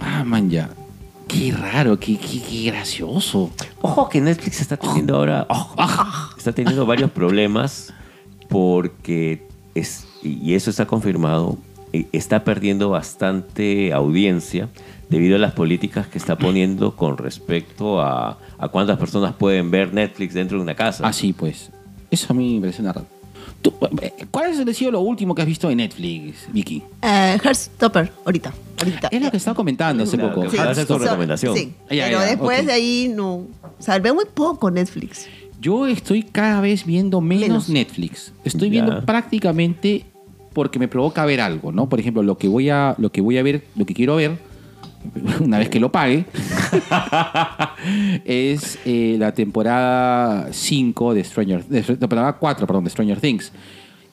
Ah, 0.00 0.24
man, 0.24 0.50
ya. 0.50 0.70
Qué 1.26 1.52
raro, 1.52 1.98
qué, 1.98 2.16
qué, 2.16 2.40
qué 2.42 2.70
gracioso. 2.70 3.50
Ojo 3.82 4.08
que 4.08 4.20
Netflix 4.20 4.60
está 4.60 4.76
teniendo 4.76 5.16
ahora, 5.16 5.46
está 6.36 6.52
teniendo 6.52 6.86
varios 6.86 7.10
problemas 7.10 7.92
porque 8.48 9.46
es 9.74 10.06
y 10.22 10.54
eso 10.54 10.70
está 10.70 10.86
confirmado, 10.86 11.58
eh, 11.92 12.06
está 12.12 12.44
perdiendo 12.44 12.90
bastante 12.90 13.92
audiencia 13.92 14.68
debido 15.10 15.36
a 15.36 15.38
las 15.38 15.52
políticas 15.52 16.06
que 16.06 16.18
está 16.18 16.36
poniendo 16.36 16.94
con 16.94 17.16
respecto 17.16 18.00
a, 18.00 18.38
a 18.58 18.68
cuántas 18.68 18.98
personas 18.98 19.34
pueden 19.34 19.70
ver 19.70 19.92
Netflix 19.94 20.34
dentro 20.34 20.58
de 20.58 20.62
una 20.64 20.74
casa. 20.74 21.06
Así 21.06 21.32
pues. 21.32 21.70
Eso 22.10 22.26
a 22.30 22.34
mí 22.36 22.54
me 22.56 22.60
parece 22.62 22.82
una 22.82 22.92
raro. 22.92 23.06
Tú, 23.60 23.74
eh, 24.02 24.12
¿Cuál 24.30 24.52
ha 24.52 24.72
sido 24.74 24.92
lo 24.92 25.00
último 25.00 25.34
que 25.34 25.42
has 25.42 25.48
visto 25.48 25.68
en 25.68 25.78
Netflix, 25.78 26.46
Vicky? 26.52 26.82
Eh, 27.02 27.38
Heartstopper, 27.42 28.12
ahorita. 28.24 28.52
ahorita. 28.78 29.08
Es 29.10 29.20
lo 29.20 29.30
que 29.32 29.36
estaba 29.36 29.56
comentando 29.56 30.04
hace 30.04 30.16
Claro, 30.16 30.34
poco. 30.42 30.60
a 30.60 30.70
hacer 30.70 30.86
tu 30.86 30.96
recomendación. 30.98 31.56
Sí, 31.56 31.72
Ah, 31.90 31.94
ya, 31.94 32.04
pero 32.04 32.18
ya, 32.20 32.24
después 32.26 32.60
ok. 32.60 32.66
de 32.66 32.72
ahí 32.72 33.12
no. 33.14 33.34
O 33.34 33.48
sea, 33.80 33.98
veo 33.98 34.14
muy 34.14 34.26
poco 34.32 34.70
Netflix. 34.70 35.26
Yo 35.60 35.88
estoy 35.88 36.22
cada 36.22 36.60
vez 36.60 36.86
viendo 36.86 37.20
menos, 37.20 37.48
Menos. 37.48 37.68
Netflix. 37.68 38.32
Estoy 38.44 38.70
Ya. 38.70 38.84
viendo 38.84 39.04
prácticamente 39.04 40.04
porque 40.52 40.78
me 40.78 40.86
provoca 40.86 41.24
ver 41.26 41.40
algo, 41.40 41.72
¿no? 41.72 41.88
Por 41.88 41.98
ejemplo, 41.98 42.22
lo 42.22 42.38
que 42.38 42.46
voy 42.46 42.70
a, 42.70 42.94
lo 42.98 43.10
que 43.10 43.20
voy 43.20 43.38
a 43.38 43.42
ver, 43.42 43.64
lo 43.74 43.84
que 43.86 43.94
quiero 43.94 44.14
ver, 44.16 44.38
una 45.40 45.58
vez 45.58 45.68
que 45.68 45.80
lo 45.80 45.90
pague, 45.90 46.24
es 48.24 48.78
eh, 48.84 49.16
la 49.18 49.32
temporada 49.32 50.48
5 50.52 51.14
de 51.14 51.24
Stranger 51.24 51.64
de, 51.64 51.82
temporada 51.82 52.34
4, 52.34 52.66
perdón, 52.66 52.84
de 52.84 52.90
Stranger 52.90 53.20
Things. 53.20 53.52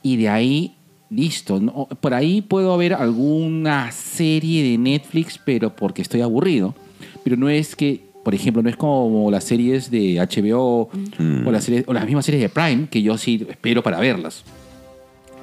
Y 0.01 0.17
de 0.17 0.29
ahí, 0.29 0.75
listo. 1.09 1.59
¿no? 1.59 1.87
Por 1.99 2.13
ahí 2.13 2.41
puedo 2.41 2.77
ver 2.77 2.93
alguna 2.93 3.91
serie 3.91 4.63
de 4.63 4.77
Netflix, 4.77 5.39
pero 5.43 5.75
porque 5.75 6.01
estoy 6.01 6.21
aburrido. 6.21 6.75
Pero 7.23 7.37
no 7.37 7.49
es 7.49 7.75
que, 7.75 8.05
por 8.23 8.35
ejemplo, 8.35 8.61
no 8.61 8.69
es 8.69 8.75
como 8.75 9.31
las 9.31 9.43
series 9.43 9.89
de 9.89 10.15
HBO 10.15 10.89
o, 11.45 11.51
las 11.51 11.63
series, 11.63 11.85
o 11.87 11.93
las 11.93 12.05
mismas 12.05 12.25
series 12.25 12.43
de 12.43 12.49
Prime, 12.49 12.87
que 12.89 13.01
yo 13.01 13.17
sí 13.17 13.45
espero 13.49 13.81
para 13.81 13.99
verlas. 13.99 14.43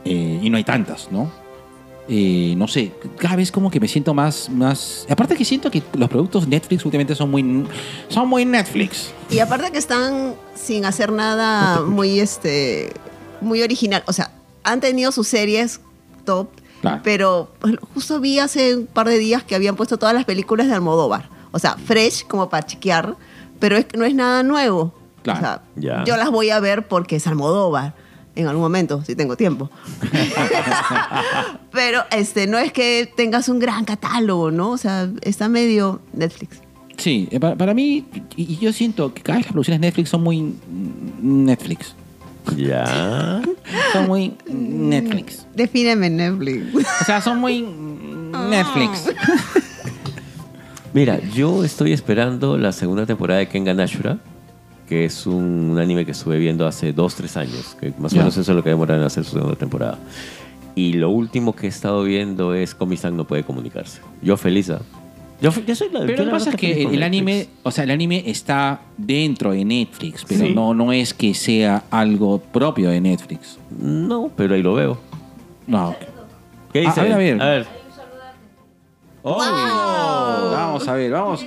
Eh, 0.05 0.41
y 0.43 0.51
no 0.51 0.57
hay 0.57 0.65
tantas, 0.65 1.11
¿no? 1.11 1.42
Eh, 2.15 2.55
no 2.59 2.69
sé, 2.69 2.93
cada 3.17 3.37
vez 3.37 3.51
como 3.51 3.71
que 3.71 3.81
me 3.81 3.89
siento 3.89 4.13
más, 4.13 4.51
más... 4.51 5.07
Aparte 5.09 5.35
que 5.35 5.47
siento 5.47 5.71
que 5.71 5.83
los 5.95 6.11
productos 6.11 6.47
Netflix 6.47 6.85
últimamente 6.85 7.15
son 7.15 7.31
muy, 7.31 7.65
son 8.09 8.29
muy 8.29 8.45
Netflix. 8.45 9.15
Y 9.31 9.39
aparte 9.39 9.73
que 9.73 9.79
están 9.79 10.35
sin 10.55 10.85
hacer 10.85 11.11
nada 11.11 11.81
muy 11.81 12.21
este 12.21 12.93
muy 13.41 13.63
original. 13.63 14.03
O 14.07 14.13
sea, 14.13 14.31
han 14.63 14.81
tenido 14.81 15.11
sus 15.11 15.27
series 15.27 15.81
top, 16.27 16.49
Claro. 16.83 17.01
pero 17.03 17.49
justo 17.95 18.21
vi 18.21 18.41
hace 18.41 18.77
un 18.77 18.87
par 18.87 19.09
de 19.09 19.17
días 19.17 19.43
que 19.43 19.55
habían 19.55 19.75
puesto 19.77 19.97
todas 19.99 20.15
las 20.15 20.27
películas 20.27 20.67
de 20.67 20.75
Almodóvar. 20.75 21.31
O 21.51 21.59
sea, 21.59 21.79
fresh 21.79 22.27
como 22.27 22.51
para 22.51 22.67
chequear, 22.67 23.17
pero 23.59 23.79
es, 23.79 23.87
que 23.87 23.97
no 23.97 24.05
es 24.05 24.15
nada 24.15 24.43
nuevo. 24.43 24.93
Claro, 25.23 25.39
O 25.39 25.81
sea, 25.81 26.05
yo 26.05 26.17
las 26.19 26.31
voy 26.31 26.51
a 26.51 26.61
ver 26.61 26.89
porque 26.89 27.17
es 27.17 27.27
Almodóvar. 27.27 27.95
En 28.35 28.47
algún 28.47 28.63
momento, 28.63 29.05
si 29.05 29.15
tengo 29.15 29.37
tiempo. 29.37 29.71
pero 31.73 32.03
este, 32.11 32.47
no 32.47 32.59
es 32.59 32.73
que 32.73 33.11
tengas 33.15 33.49
un 33.49 33.59
gran 33.59 33.85
catálogo, 33.85 34.51
¿no? 34.51 34.71
O 34.71 34.79
sea, 34.79 35.11
está 35.21 35.49
medio 35.49 36.01
Netflix. 36.15 36.61
Sí, 36.97 37.29
eh, 37.31 37.41
para, 37.41 37.57
para 37.57 37.75
mí, 37.75 38.07
y, 38.37 38.55
y 38.55 38.59
yo 38.59 38.73
siento 38.73 39.13
que 39.13 39.23
cada 39.23 39.39
vez 39.39 39.47
las 39.47 39.53
producciones 39.53 39.81
Netflix 39.81 40.09
son 40.09 40.23
muy 40.23 40.41
mm, 40.41 41.45
Netflix. 41.45 41.95
Ya. 42.57 43.43
Son 43.93 44.07
muy 44.09 44.35
Netflix. 44.47 45.47
Defíneme 45.55 46.11
Netflix. 46.11 46.87
O 47.01 47.05
sea, 47.05 47.21
son 47.21 47.39
muy 47.39 47.63
Netflix. 47.63 49.11
Mira, 50.93 51.21
yo 51.35 51.65
estoy 51.65 51.93
esperando 51.93 52.59
la 52.59 52.73
segunda 52.73 53.07
temporada 53.07 53.41
de 53.41 53.49
Kengan 53.49 53.81
Ashura, 53.81 54.19
que 54.93 55.05
es 55.07 55.27
un, 55.27 55.71
un 55.71 55.79
anime 55.79 56.05
que 56.05 56.11
estuve 56.13 56.39
viendo 56.39 56.67
hace 56.67 56.93
dos, 56.93 57.15
tres 57.15 57.37
años, 57.39 57.75
que 57.81 57.93
más 57.99 58.13
o 58.13 58.17
menos 58.17 58.37
eso 58.37 58.53
es 58.53 58.57
lo 58.57 58.63
que 58.63 58.69
demoran 58.69 58.99
en 58.99 59.05
hacer 59.05 59.25
su 59.25 59.33
segunda 59.33 59.57
temporada. 59.57 59.99
Y 60.75 60.93
lo 60.95 61.09
último 61.11 61.55
que 61.55 61.67
he 61.67 61.69
estado 61.71 62.03
viendo 62.05 62.55
es 62.55 62.75
Komi-san 62.75 63.17
no 63.17 63.27
puede 63.27 63.43
comunicarse. 63.43 64.01
Yo 64.23 64.37
feliz, 64.37 64.69
¿ah? 64.71 64.81
Yo, 65.41 65.51
yo 65.67 65.75
soy 65.75 65.89
la 65.91 66.01
Pero 66.01 66.19
yo 66.19 66.25
lo 66.25 66.31
que 66.31 66.31
pasa 66.31 66.51
es 66.51 66.57
que 66.57 66.73
el 66.73 66.79
Netflix. 66.85 67.03
anime, 67.05 67.49
o 67.63 67.71
sea, 67.71 67.85
el 67.85 67.91
anime 67.91 68.23
está 68.27 68.81
dentro 68.97 69.51
de 69.53 69.65
Netflix, 69.65 70.25
pero 70.29 70.47
Sí. 70.47 70.55
no, 70.55 70.73
no 70.75 70.93
es 70.93 71.13
que 71.15 71.35
sea 71.35 71.83
algo 71.91 72.39
propio 72.39 72.91
de 72.91 73.01
Netflix. 73.01 73.59
No, 73.79 74.31
pero 74.37 74.55
ahí 74.55 74.63
lo 74.63 74.75
veo. 74.75 74.99
No. 75.67 75.97
¿Qué 76.73 76.81
Ah, 76.87 76.89
dice? 76.91 77.01
a 77.01 77.05
ver, 77.05 77.13
a 77.13 77.17
ver. 77.17 77.43
A 77.43 77.47
ver. 77.51 77.67
Oh, 79.25 79.39
Vamos 80.53 80.87
a 80.89 80.95
ver, 80.95 81.11
vamos. 81.11 81.45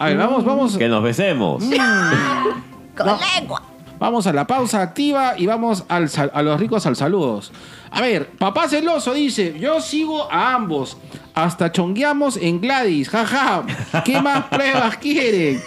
A 0.00 0.06
ver, 0.06 0.16
vamos, 0.16 0.44
vamos. 0.44 0.76
Que 0.78 0.88
nos 0.88 1.02
besemos. 1.02 1.62
Con 2.96 3.06
lengua. 3.36 3.62
Vamos 3.98 4.26
a 4.26 4.32
la 4.32 4.46
pausa 4.46 4.80
activa 4.80 5.34
y 5.36 5.44
vamos 5.46 5.84
al 5.88 6.08
sal- 6.08 6.30
a 6.32 6.42
los 6.42 6.58
ricos 6.58 6.86
al 6.86 6.96
saludos. 6.96 7.52
A 7.90 8.00
ver, 8.00 8.30
papá 8.30 8.66
celoso 8.66 9.12
dice, 9.12 9.58
yo 9.60 9.78
sigo 9.82 10.26
a 10.32 10.54
ambos. 10.54 10.96
Hasta 11.34 11.70
chongueamos 11.70 12.38
en 12.38 12.62
Gladys, 12.62 13.10
jaja. 13.10 13.62
¿Qué 14.04 14.20
más 14.22 14.44
pruebas 14.50 14.96
quieren? 14.96 15.60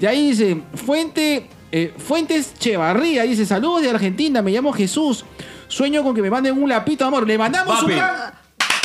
Y 0.00 0.06
ahí 0.06 0.30
dice, 0.30 0.60
Fuente, 0.74 1.48
eh, 1.70 1.94
Fuentes 1.98 2.54
Chevarría, 2.58 3.22
dice, 3.22 3.46
saludos 3.46 3.82
de 3.82 3.90
Argentina, 3.90 4.42
me 4.42 4.50
llamo 4.50 4.72
Jesús. 4.72 5.24
Sueño 5.68 6.02
con 6.02 6.16
que 6.16 6.22
me 6.22 6.30
manden 6.30 6.60
un 6.60 6.68
lapito 6.68 7.04
de 7.04 7.08
amor. 7.08 7.28
Le 7.28 7.38
mandamos 7.38 7.76
Papi. 7.78 7.92
un 7.92 7.96
gran- 7.98 8.34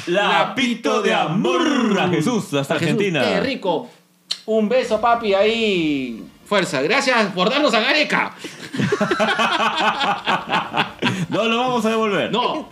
Lapito 0.06 1.01
de 1.01 1.13
amor 1.13 1.97
a 1.99 2.10
Jesús, 2.10 2.53
hasta 2.53 2.75
a 2.75 2.79
Jesús. 2.79 2.91
Argentina. 2.93 3.23
Qué 3.23 3.39
rico. 3.39 3.89
Un 4.45 4.69
beso, 4.69 4.99
papi, 4.99 5.33
ahí. 5.33 6.23
Fuerza. 6.45 6.81
Gracias 6.81 7.27
por 7.33 7.49
darnos 7.49 7.73
a 7.73 7.79
Gareca. 7.79 8.33
No 11.29 11.45
lo 11.45 11.57
vamos 11.57 11.85
a 11.85 11.89
devolver. 11.89 12.31
No. 12.31 12.67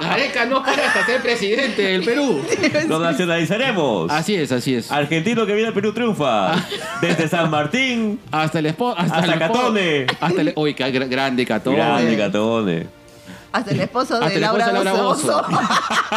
Gareca 0.00 0.44
no 0.46 0.62
para 0.62 0.86
hasta 0.86 1.06
ser 1.06 1.22
presidente 1.22 1.82
del 1.82 2.04
Perú. 2.04 2.40
Lo 2.88 2.98
nacionalizaremos. 3.00 4.10
Así 4.10 4.36
es, 4.36 4.52
así 4.52 4.76
es. 4.76 4.90
Argentino 4.92 5.46
que 5.46 5.54
viene 5.54 5.68
al 5.68 5.74
Perú 5.74 5.92
triunfa. 5.92 6.54
Desde 7.00 7.28
San 7.28 7.50
Martín. 7.50 8.20
Hasta 8.30 8.60
el 8.60 8.66
esposo. 8.66 8.98
Hasta, 8.98 9.18
Hasta 9.18 9.32
el 9.32 9.38
Catone. 9.38 10.06
Hasta 10.20 10.40
el, 10.40 10.52
uy, 10.56 10.74
qué 10.74 10.90
grande 10.90 11.44
Catone. 11.44 11.76
Grande 11.76 12.16
Catone. 12.16 12.86
Hasta 13.52 13.70
el 13.70 13.80
esposo 13.80 14.14
Hasta 14.14 14.28
de 14.28 14.34
esposo 14.34 14.58
Laura, 14.58 14.66
de 14.66 14.72
Laura 14.84 14.92
Bozo. 15.02 15.44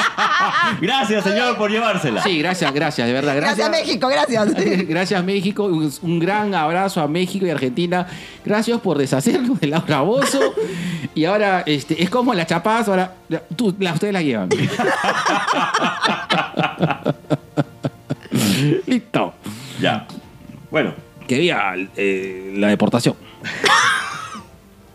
Gracias, 0.82 1.24
señor, 1.24 1.58
por 1.58 1.72
llevársela. 1.72 2.22
Sí, 2.22 2.40
gracias, 2.40 2.74
gracias, 2.74 3.08
de 3.08 3.14
verdad. 3.14 3.36
Gracias, 3.36 3.70
México, 3.70 4.08
gracias. 4.08 4.54
Gracias 4.88 5.24
México, 5.24 5.64
un, 5.66 5.92
un 6.02 6.20
gran 6.20 6.54
abrazo 6.54 7.02
a 7.02 7.08
México 7.08 7.46
y 7.46 7.50
Argentina. 7.50 8.08
Gracias 8.46 8.80
por 8.82 8.98
deshacernos 8.98 9.60
de 9.60 9.68
Laura 9.68 10.02
Bozo. 10.02 10.54
Y 11.16 11.26
ahora 11.26 11.64
este, 11.66 12.02
es 12.04 12.10
como 12.10 12.34
la 12.34 12.46
chapaz, 12.46 12.88
ahora 12.88 13.14
tú, 13.56 13.76
la, 13.80 13.94
ustedes 13.94 14.14
la 14.14 14.22
llevan. 14.22 14.50
Listo. 18.86 19.34
Ya. 19.82 20.06
Bueno, 20.72 20.94
Que 21.28 21.40
viva 21.40 21.74
eh, 21.96 22.54
la 22.58 22.68
deportación. 22.68 23.16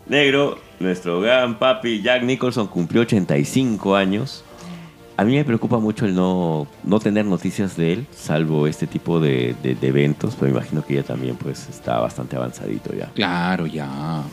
negro, 0.07 0.59
nuestro 0.79 1.21
gran 1.21 1.57
papi 1.59 2.01
Jack 2.01 2.23
Nicholson 2.23 2.67
cumplió 2.67 3.01
85 3.01 3.95
años. 3.95 4.43
A 5.17 5.23
mí 5.23 5.35
me 5.35 5.45
preocupa 5.45 5.79
mucho 5.79 6.05
el 6.05 6.13
no, 6.13 6.67
no 6.83 6.99
tener 6.99 7.25
noticias 7.25 7.77
de 7.77 7.93
él, 7.93 8.07
salvo 8.11 8.67
este 8.67 8.85
tipo 8.85 9.19
de, 9.21 9.55
de- 9.63 9.75
de 9.75 9.87
eventos, 9.87 10.35
pero 10.37 10.51
imagino 10.51 10.85
que 10.85 10.95
ya 10.95 11.03
también 11.03 11.37
pues 11.37 11.69
está 11.69 11.99
bastante 11.99 12.35
avanzadito 12.35 12.93
ya. 12.93 13.05
Claro, 13.15 13.65
ya. 13.65 14.23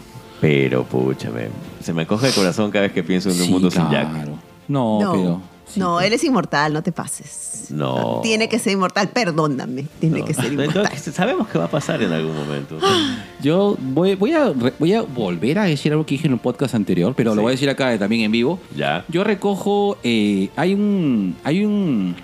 Pero, 0.41 0.83
pucha, 0.83 1.31
me- 1.31 1.49
se 1.81 1.93
me 1.93 2.05
coge 2.05 2.27
el 2.29 2.35
corazón 2.35 2.73
cada 2.73 2.83
vez 2.83 2.93
que 2.93 3.05
pienso 3.05 3.31
en 3.31 3.37
un 3.37 3.47
Sí, 3.47 3.53
mundo 3.53 3.71
sin 3.71 3.89
Jack. 3.91 4.11
claro. 4.11 4.33
No, 4.67 5.01
No, 5.01 5.13
pero. 5.13 5.41
Sí, 5.67 5.81
no, 5.81 5.97
pero- 5.97 6.01
él 6.07 6.13
es 6.13 6.25
inmortal, 6.25 6.73
no 6.73 6.83
te 6.83 6.93
pases. 6.93 7.67
No. 7.71 8.21
Tiene 8.23 8.49
que 8.49 8.59
ser 8.59 8.73
inmortal, 8.75 9.09
perdóname. 9.09 9.87
Tiene 10.01 10.19
No. 10.21 10.25
que 10.25 10.35
ser 10.35 10.47
Entonces, 10.53 10.75
inmortal. 10.77 10.99
sabemos 11.15 11.49
que 11.49 11.59
va 11.59 11.65
a 11.65 11.71
pasar 11.71 12.03
en 12.03 12.13
algún 12.13 12.35
momento. 12.37 12.79
Yo 13.43 13.77
voy, 13.81 14.15
voy, 14.15 14.33
a, 14.33 14.53
voy 14.79 14.93
a 14.95 15.03
volver 15.03 15.59
a 15.59 15.65
decir 15.65 15.93
algo 15.93 16.05
que 16.07 16.15
dije 16.17 16.27
en 16.27 16.35
un 16.35 16.39
podcast 16.39 16.75
anterior, 16.75 17.15
pero 17.17 17.31
Sí. 17.33 17.37
lo 17.37 17.43
voy 17.43 17.51
a 17.51 17.53
decir 17.55 17.71
acá 17.71 17.99
también 17.99 18.23
en 18.23 18.33
vivo. 18.33 18.59
Ya. 18.77 19.05
Yo 19.09 19.25
recojo, 19.25 19.97
eh, 20.03 20.49
hay 20.57 20.75
un, 20.75 21.37
hay 21.45 21.65
un, 21.65 22.15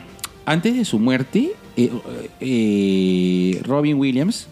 antes 0.44 0.76
de 0.76 0.84
su 0.84 0.98
muerte, 0.98 1.52
eh, 1.76 1.90
eh, 2.40 3.60
Robin 3.64 3.96
Williams 3.98 4.48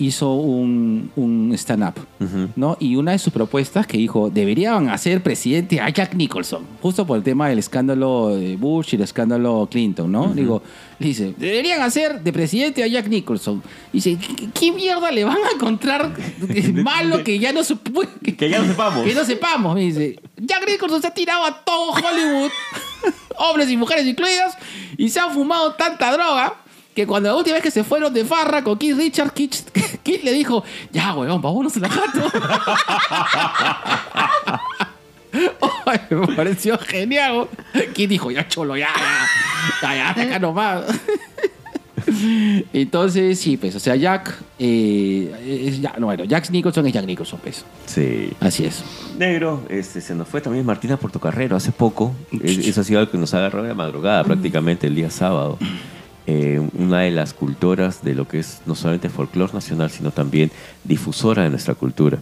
hizo 0.00 0.32
un, 0.32 1.10
un 1.14 1.52
stand-up, 1.54 1.94
Ujú. 2.18 2.48
¿no? 2.56 2.76
Y 2.80 2.96
una 2.96 3.12
de 3.12 3.18
sus 3.18 3.32
propuestas 3.32 3.86
que 3.86 3.98
dijo, 3.98 4.30
deberían 4.30 4.88
hacer 4.88 5.22
presidente 5.22 5.80
a 5.80 5.90
Jack 5.90 6.14
Nicholson, 6.14 6.64
justo 6.80 7.06
por 7.06 7.18
el 7.18 7.22
tema 7.22 7.48
del 7.48 7.58
escándalo 7.58 8.34
de 8.34 8.56
Bush 8.56 8.88
y 8.92 8.96
el 8.96 9.02
escándalo 9.02 9.68
Clinton, 9.70 10.10
¿no? 10.10 10.28
Digo, 10.28 10.62
le 10.98 11.06
dice, 11.06 11.34
deberían 11.36 11.82
hacer 11.82 12.22
de 12.22 12.32
presidente 12.32 12.82
a 12.82 12.86
Jack 12.86 13.08
Nicholson. 13.08 13.62
Dice, 13.92 14.16
¿qué, 14.18 14.48
qué 14.52 14.72
mierda 14.72 15.10
le 15.10 15.24
van 15.24 15.36
a 15.36 15.54
encontrar 15.54 16.14
malo 16.74 17.22
que 17.22 17.38
ya 17.38 17.52
no 17.52 17.60
puede... 17.92 18.08
Que 18.36 18.48
ya 18.48 18.60
lo 18.60 18.66
sepamos. 18.66 19.04
Que 19.04 19.14
no 19.14 19.24
sepamos, 19.24 19.74
me 19.74 19.82
dice. 19.82 20.18
Jack 20.38 20.66
Nicholson 20.66 21.02
se 21.02 21.08
ha 21.08 21.14
tirado 21.14 21.44
a 21.44 21.62
todo 21.62 21.92
Hollywood, 21.92 22.50
hombres 23.38 23.70
y 23.70 23.76
mujeres 23.76 24.06
incluidas, 24.06 24.56
y 24.96 25.10
se 25.10 25.20
han 25.20 25.32
fumado 25.32 25.74
tanta 25.74 26.12
droga 26.12 26.54
que 26.94 27.06
cuando 27.06 27.28
la 27.28 27.36
última 27.36 27.54
vez 27.54 27.62
que 27.62 27.70
se 27.70 27.84
fueron 27.84 28.12
de 28.12 28.24
farra 28.24 28.62
con 28.64 28.76
Keith 28.78 28.96
Richard, 28.96 29.32
Keith, 29.32 29.54
Keith 30.02 30.22
le 30.24 30.32
dijo, 30.32 30.64
ya, 30.92 31.14
weón, 31.14 31.40
vámonos 31.40 31.76
a 31.76 31.80
la 31.80 31.88
jato. 31.88 32.30
Me 36.10 36.36
pareció 36.36 36.76
genial. 36.78 37.46
Keith 37.94 38.08
dijo, 38.08 38.30
ya, 38.30 38.46
cholo, 38.48 38.76
ya, 38.76 38.88
ya, 39.82 39.94
ya, 39.94 40.14
ya, 40.16 40.22
acá 40.22 40.38
nomás. 40.38 40.84
Entonces, 42.72 43.38
sí, 43.38 43.56
pues, 43.56 43.74
o 43.76 43.80
sea, 43.80 43.94
Jack, 43.94 44.34
eh, 44.58 45.66
es 45.68 45.80
ya- 45.80 45.94
no, 45.98 46.06
bueno, 46.06 46.24
Jack 46.24 46.50
Nicholson 46.50 46.86
es 46.86 46.92
Jack 46.92 47.04
Nicholson, 47.06 47.38
pues. 47.42 47.64
Sí. 47.86 48.32
Así 48.40 48.64
es. 48.64 48.82
Negro, 49.18 49.62
este, 49.68 50.00
se 50.00 50.14
nos 50.14 50.26
fue 50.26 50.40
también 50.40 50.64
Martina 50.66 50.96
Portocarrero 50.96 51.54
hace 51.56 51.70
poco. 51.72 52.12
Es- 52.42 52.58
Eso 52.66 52.80
ha 52.80 52.84
sido 52.84 52.98
algo 53.00 53.12
que 53.12 53.18
nos 53.18 53.32
agarró 53.34 53.62
de 53.62 53.74
madrugada 53.74 54.24
prácticamente 54.24 54.86
el 54.88 54.94
día 54.96 55.10
sábado. 55.10 55.58
Eh, 56.32 56.60
una 56.78 57.00
de 57.00 57.10
las 57.10 57.34
cultoras 57.34 58.04
de 58.04 58.14
lo 58.14 58.28
que 58.28 58.38
es 58.38 58.60
no 58.64 58.76
solamente 58.76 59.08
folclore 59.08 59.52
nacional, 59.52 59.90
sino 59.90 60.12
también 60.12 60.52
difusora 60.84 61.42
de 61.42 61.50
nuestra 61.50 61.74
cultura. 61.74 62.18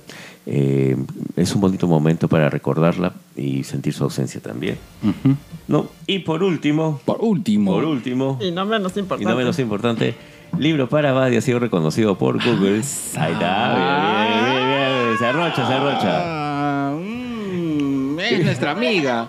Eh, 0.46 0.96
es 1.36 1.54
un 1.54 1.60
bonito 1.60 1.86
momento 1.86 2.26
para 2.26 2.48
recordarla 2.48 3.12
y 3.36 3.64
sentir 3.64 3.92
su 3.92 4.04
ausencia 4.04 4.40
también. 4.40 4.78
¿No? 5.66 5.90
Y 6.06 6.20
por 6.20 6.42
último, 6.42 6.98
Por 7.04 7.18
último. 7.20 7.70
por 7.74 7.84
último, 7.84 8.38
Y 8.40 8.50
no 8.50 8.64
menos 8.64 8.96
y 8.96 9.00
importante. 9.00 9.30
no 9.30 9.36
menos 9.36 9.58
importante, 9.58 10.14
libro 10.58 10.88
para 10.88 11.12
Badi 11.12 11.36
ha 11.36 11.42
sido 11.42 11.58
reconocido 11.58 12.16
por 12.16 12.42
Google. 12.42 12.80
Ahí 13.18 13.32
está, 13.34 13.74
bien, 13.74 14.54
bien, 14.54 14.54
bien, 14.54 14.68
bien. 14.68 15.18
Se 15.18 15.26
arrocha, 15.26 15.66
se 15.68 15.74
arrocha. 15.74 16.10
Ah, 16.24 16.96
mm, 16.98 18.18
es 18.20 18.44
nuestra 18.44 18.70
amiga. 18.70 19.28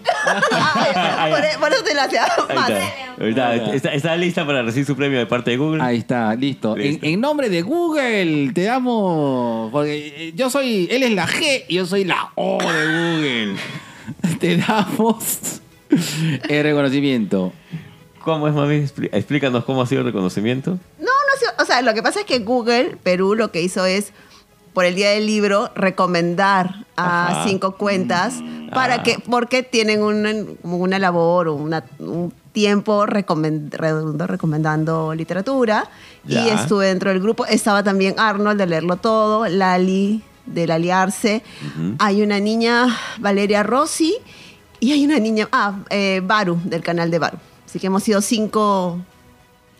Por, 1.30 1.60
por 1.60 1.72
eso 1.72 1.82
te 1.84 1.94
la 1.94 2.04
hacía 2.04 2.26
más. 2.54 2.70
está. 2.70 2.92
Ahorita 3.18 3.74
está, 3.74 3.92
está 3.92 4.16
lista 4.16 4.46
para 4.46 4.62
recibir 4.62 4.86
su 4.86 4.96
premio 4.96 5.18
de 5.18 5.26
parte 5.26 5.50
de 5.50 5.56
Google. 5.56 5.82
Ahí 5.82 5.98
está, 5.98 6.34
listo. 6.34 6.76
En, 6.76 6.82
Listo. 6.82 7.06
en 7.06 7.20
nombre 7.20 7.48
de 7.48 7.62
Google, 7.62 8.52
te 8.54 8.64
damos. 8.64 9.70
Porque 9.70 10.28
eh, 10.28 10.32
yo 10.34 10.50
soy. 10.50 10.88
Él 10.90 11.02
es 11.02 11.12
la 11.12 11.26
G 11.26 11.64
y 11.68 11.74
yo 11.74 11.86
soy 11.86 12.04
la 12.04 12.30
O 12.34 12.58
de 12.58 12.86
Google. 12.86 13.56
Te 14.40 14.56
damos 14.56 15.60
el 16.48 16.62
reconocimiento. 16.62 17.52
¿Cómo 18.22 18.48
es, 18.48 18.54
mami? 18.54 18.86
Explícanos 19.12 19.64
cómo 19.64 19.82
ha 19.82 19.86
sido 19.86 20.00
el 20.00 20.06
reconocimiento. 20.06 20.78
No, 20.98 21.06
no 21.06 21.38
sé. 21.38 21.46
O 21.62 21.64
sea, 21.64 21.82
lo 21.82 21.94
que 21.94 22.02
pasa 22.02 22.20
es 22.20 22.26
que 22.26 22.38
Google 22.40 22.96
Perú 23.02 23.34
lo 23.34 23.50
que 23.50 23.62
hizo 23.62 23.84
es, 23.86 24.12
por 24.72 24.84
el 24.84 24.94
día 24.94 25.10
del 25.10 25.26
libro, 25.26 25.70
recomendar 25.74 26.86
a 26.96 27.28
Ajá. 27.40 27.44
cinco 27.48 27.76
cuentas 27.76 28.34
para 28.72 28.94
Ah. 28.96 29.02
que, 29.02 29.18
porque 29.18 29.62
tienen 29.62 30.02
una, 30.02 30.32
una 30.62 30.98
labor 30.98 31.48
o 31.48 31.54
una- 31.54 31.84
un 31.98 32.32
tiempo 32.52 33.04
recomen- 33.06 33.70
redondo 33.70 34.26
recomendando 34.26 35.14
literatura. 35.14 35.88
Ya. 36.24 36.44
Y 36.44 36.48
estuve 36.50 36.86
dentro 36.86 37.10
del 37.10 37.20
grupo. 37.20 37.46
Estaba 37.46 37.82
también 37.82 38.14
Arnold 38.18 38.58
de 38.58 38.66
Leerlo 38.66 38.96
Todo, 38.96 39.46
Lali 39.48 40.22
del 40.46 40.70
Aliarse. 40.70 41.42
Ujú. 41.74 41.94
Hay 41.98 42.22
una 42.22 42.38
niña, 42.40 42.86
Valeria 43.18 43.62
Rossi, 43.62 44.16
y 44.80 44.92
hay 44.92 45.04
una 45.04 45.18
niña, 45.18 45.48
ah, 45.52 45.76
eh, 45.90 46.20
Baru, 46.24 46.58
del 46.64 46.82
canal 46.82 47.10
de 47.10 47.18
Baru. 47.18 47.38
Así 47.66 47.78
que 47.78 47.86
hemos 47.86 48.02
sido 48.02 48.20
cinco, 48.20 48.98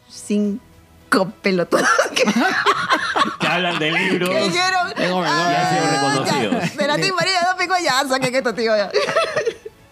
cinco 0.09 1.33
pelotones. 1.42 1.88
que- 3.38 3.46
hablan 3.46 3.78
de 3.78 3.90
libros. 3.92 4.28
Que 4.30 4.42
dijeron, 4.42 4.92
Tengo 4.96 5.22
"Ah, 5.24 5.50
ya 5.52 5.90
reconocidos. 5.90 6.76
De 6.76 6.87
la 6.87 6.96
Team 6.96 7.14
María, 7.16 7.40
no 7.50 7.56
pico 7.59 7.74
ya, 7.83 8.06
saquen 8.09 8.35
esto, 8.35 8.54
tío. 8.54 8.76
ya". 8.76 8.90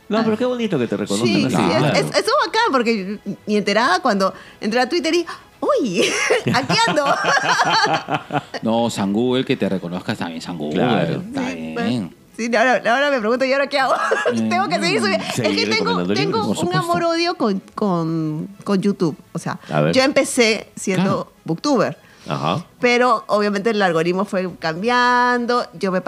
No, 0.08 0.24
pero 0.24 0.36
qué 0.38 0.44
bonito 0.46 0.78
que 0.78 0.86
te 0.86 0.96
reconozcan 0.96 1.28
Sí, 1.28 1.44
así. 1.44 1.54
sí, 1.56 1.62
es, 1.62 1.76
claro. 1.78 1.94
es, 1.94 2.00
eso 2.16 2.30
bacán, 2.46 2.72
porque 2.72 3.18
mi 3.46 3.56
enterada 3.56 4.00
cuando 4.00 4.32
entré 4.60 4.80
a 4.80 4.88
Twitter 4.88 5.12
y, 5.14 5.26
uy, 5.60 6.02
aquí 6.54 6.74
ando. 6.86 7.04
No, 8.62 8.90
San 8.90 9.12
Google, 9.12 9.44
que 9.44 9.56
te 9.56 9.68
reconozcas 9.68 10.18
también, 10.18 10.40
San 10.40 10.56
Google. 10.58 10.76
Claro. 10.76 11.22
Está 11.26 11.48
Sí, 11.50 11.54
bien. 11.54 11.74
bueno. 11.74 12.10
Sí, 12.36 12.54
ahora, 12.56 12.74
ahora 12.76 13.10
me 13.10 13.18
pregunto, 13.18 13.44
¿y 13.44 13.52
ahora 13.52 13.66
qué 13.66 13.80
hago? 13.80 13.94
tengo 14.32 14.68
que 14.68 14.78
seguir 14.78 15.00
subiendo. 15.00 15.26
Es 15.26 15.34
que 15.40 15.66
tengo, 15.66 16.06
tengo 16.14 16.46
un 16.46 16.74
amor-odio 16.74 17.34
con, 17.34 17.60
con, 17.74 18.48
con 18.64 18.80
YouTube. 18.80 19.16
O 19.32 19.38
sea, 19.38 19.58
yo 19.92 20.02
empecé 20.02 20.68
siendo 20.76 21.02
Claro. 21.04 21.32
booktuber. 21.44 21.98
Ajá. 22.28 22.64
Pero 22.80 23.24
obviamente 23.26 23.70
el 23.70 23.80
algoritmo 23.82 24.24
fue 24.24 24.48
cambiando, 24.58 25.66
yo 25.74 25.90
me 25.92 26.00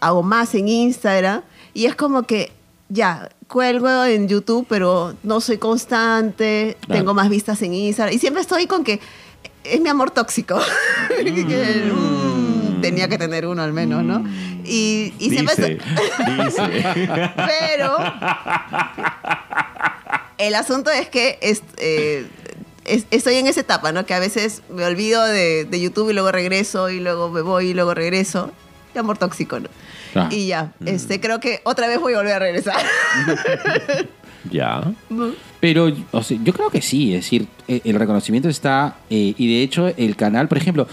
hago 0.00 0.22
más 0.22 0.54
en 0.54 0.68
Instagram 0.68 1.42
y 1.74 1.86
es 1.86 1.94
como 1.96 2.22
que 2.24 2.52
ya, 2.88 3.28
cuelgo 3.48 4.04
en 4.04 4.28
YouTube, 4.28 4.64
pero 4.68 5.14
no 5.22 5.40
soy 5.40 5.58
constante, 5.58 6.76
Claro. 6.80 7.00
tengo 7.00 7.14
más 7.14 7.28
vistas 7.28 7.60
en 7.62 7.74
Instagram 7.74 8.14
y 8.14 8.18
siempre 8.18 8.42
estoy 8.42 8.66
con 8.66 8.84
que 8.84 9.00
es 9.64 9.80
mi 9.80 9.88
amor 9.88 10.10
tóxico. 10.12 10.58
Que, 11.08 11.92
mm, 11.92 12.80
tenía 12.80 13.08
que 13.08 13.18
tener 13.18 13.46
uno 13.46 13.62
al 13.62 13.72
menos, 13.72 14.04
¿no? 14.04 14.22
Y, 14.64 15.12
y 15.18 15.30
siempre 15.30 15.54
Dice, 15.56 15.78
dice. 16.44 17.30
pero 17.36 17.96
el 20.38 20.54
asunto 20.54 20.90
es 20.90 21.08
que 21.08 21.38
es- 21.40 21.62
eh, 21.78 22.26
es- 22.86 23.06
estoy 23.10 23.34
en 23.36 23.46
esa 23.46 23.60
etapa, 23.60 23.92
¿no? 23.92 24.06
Que 24.06 24.14
a 24.14 24.18
veces 24.20 24.62
me 24.70 24.84
olvido 24.84 25.24
de, 25.24 25.64
de 25.64 25.80
YouTube 25.80 26.10
y 26.10 26.12
luego 26.14 26.32
regreso 26.32 26.90
y 26.90 27.00
luego 27.00 27.28
me 27.30 27.40
voy 27.42 27.68
y 27.70 27.74
luego 27.74 27.94
regreso. 27.94 28.50
De 28.94 29.00
amor 29.00 29.18
tóxico, 29.18 29.60
¿no? 29.60 29.68
Claro. 30.12 30.34
Y 30.34 30.46
ya, 30.46 30.72
este, 30.86 31.20
creo 31.20 31.38
que 31.40 31.60
otra 31.64 31.86
vez 31.86 32.00
voy 32.00 32.14
a 32.14 32.18
volver 32.18 32.32
a 32.32 32.38
regresar. 32.38 32.76
ya. 34.50 34.92
Pero 35.60 35.92
o 36.12 36.22
sea, 36.22 36.38
yo 36.42 36.52
creo 36.52 36.70
que 36.70 36.80
sí, 36.80 37.14
es 37.14 37.24
decir, 37.24 37.46
eh, 37.68 37.80
el 37.84 37.96
reconocimiento 37.98 38.48
está, 38.48 38.96
eh, 39.10 39.34
y 39.36 39.54
de 39.54 39.62
hecho 39.62 39.88
el 39.88 40.16
canal, 40.16 40.48
por 40.48 40.58
ejemplo, 40.58 40.86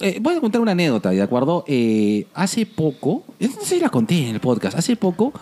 eh, 0.00 0.18
voy 0.20 0.34
a 0.36 0.40
contar 0.40 0.60
una 0.60 0.72
anécdota, 0.72 1.10
¿de 1.10 1.22
acuerdo? 1.22 1.64
Eh, 1.68 2.26
hace 2.34 2.66
poco, 2.66 3.24
no 3.38 3.48
sé 3.48 3.64
si 3.76 3.80
la 3.80 3.88
conté 3.90 4.28
en 4.28 4.34
el 4.34 4.40
podcast, 4.40 4.76
hace 4.76 4.96
poco 4.96 5.32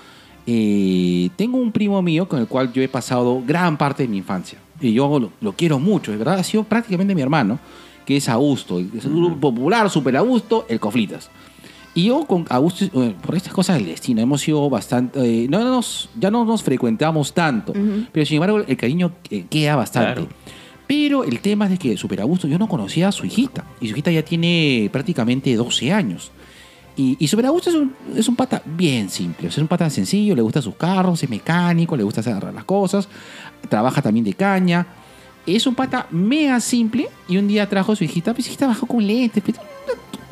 eh, 0.46 1.28
tengo 1.37 1.59
un 1.59 1.72
primo 1.72 2.00
mío 2.02 2.28
con 2.28 2.38
el 2.40 2.46
cual 2.46 2.72
yo 2.72 2.82
he 2.82 2.88
pasado 2.88 3.42
gran 3.46 3.76
parte 3.76 4.02
de 4.04 4.09
mi 4.09 4.18
infancia, 4.18 4.59
y 4.80 4.92
yo 4.92 5.18
lo, 5.18 5.30
lo 5.40 5.52
quiero 5.52 5.78
mucho, 5.78 6.12
de 6.12 6.18
verdad, 6.18 6.38
ha 6.38 6.44
sido 6.44 6.64
prácticamente 6.64 7.14
mi 7.14 7.22
hermano, 7.22 7.58
que 8.04 8.16
es 8.16 8.28
Augusto, 8.28 8.78
es 8.78 9.04
un 9.04 9.16
grupo 9.16 9.52
popular, 9.52 9.90
super 9.90 10.16
Augusto, 10.16 10.66
el 10.68 10.78
Coflitas. 10.78 11.30
Y 11.94 12.04
yo 12.04 12.26
con 12.26 12.44
Augusto, 12.50 12.84
eh, 13.02 13.14
por 13.22 13.34
estas 13.34 13.54
cosas 13.54 13.76
del 13.78 13.86
destino, 13.86 14.20
hemos 14.20 14.42
sido 14.42 14.68
bastante. 14.68 15.18
eh, 15.44 15.48
no 15.48 15.64
nos, 15.64 16.10
ya 16.18 16.30
no 16.30 16.44
nos 16.44 16.62
frecuentamos 16.62 17.32
tanto, 17.32 17.72
pero 18.12 18.26
sin 18.26 18.36
embargo 18.36 18.58
el 18.66 18.76
cariño 18.76 19.12
eh, 19.30 19.46
queda 19.48 19.76
bastante. 19.76 20.12
Claro. 20.12 20.28
Pero 20.86 21.24
el 21.24 21.40
tema 21.40 21.64
es 21.64 21.72
de 21.72 21.78
que 21.78 21.96
Super 21.96 22.20
Augusto 22.20 22.46
yo 22.46 22.58
no 22.58 22.68
conocía 22.68 23.08
a 23.08 23.12
su 23.12 23.26
hijita. 23.26 23.64
Y 23.80 23.88
su 23.88 23.94
hijita 23.94 24.12
ya 24.12 24.22
tiene 24.22 24.88
prácticamente 24.92 25.52
12 25.56 25.92
años. 25.92 26.30
Y, 26.96 27.16
y 27.18 27.28
Super 27.28 27.46
Augusto 27.46 27.70
es 27.70 27.76
un, 27.76 27.94
es 28.16 28.28
un 28.28 28.37
pata 28.37 28.62
bien 28.64 29.11
simple. 29.11 29.48
Es 29.48 29.59
un 29.59 29.68
pata 29.68 29.88
sencillo, 29.90 30.35
le 30.35 30.42
gustan 30.42 30.62
sus 30.62 30.74
carros, 30.74 31.22
es 31.22 31.28
mecánico, 31.28 31.96
le 31.96 32.02
gusta 32.02 32.20
hacer 32.20 32.42
las 32.54 32.64
cosas. 32.64 33.09
Trabaja 33.68 34.00
también 34.00 34.24
de 34.24 34.32
caña. 34.32 34.87
Es 35.44 35.66
un 35.66 35.74
pata 35.74 36.06
mega 36.11 36.59
simple. 36.61 37.09
Y 37.28 37.37
un 37.37 37.48
día 37.48 37.68
trajo 37.68 37.92
a 37.92 37.96
su 37.96 38.04
hijita. 38.04 38.32
Pues 38.32 38.46
su 38.46 38.50
hijita 38.50 38.66
bajó 38.66 38.87
con 38.87 39.06
lentes. 39.06 39.42
Pues, 39.42 39.56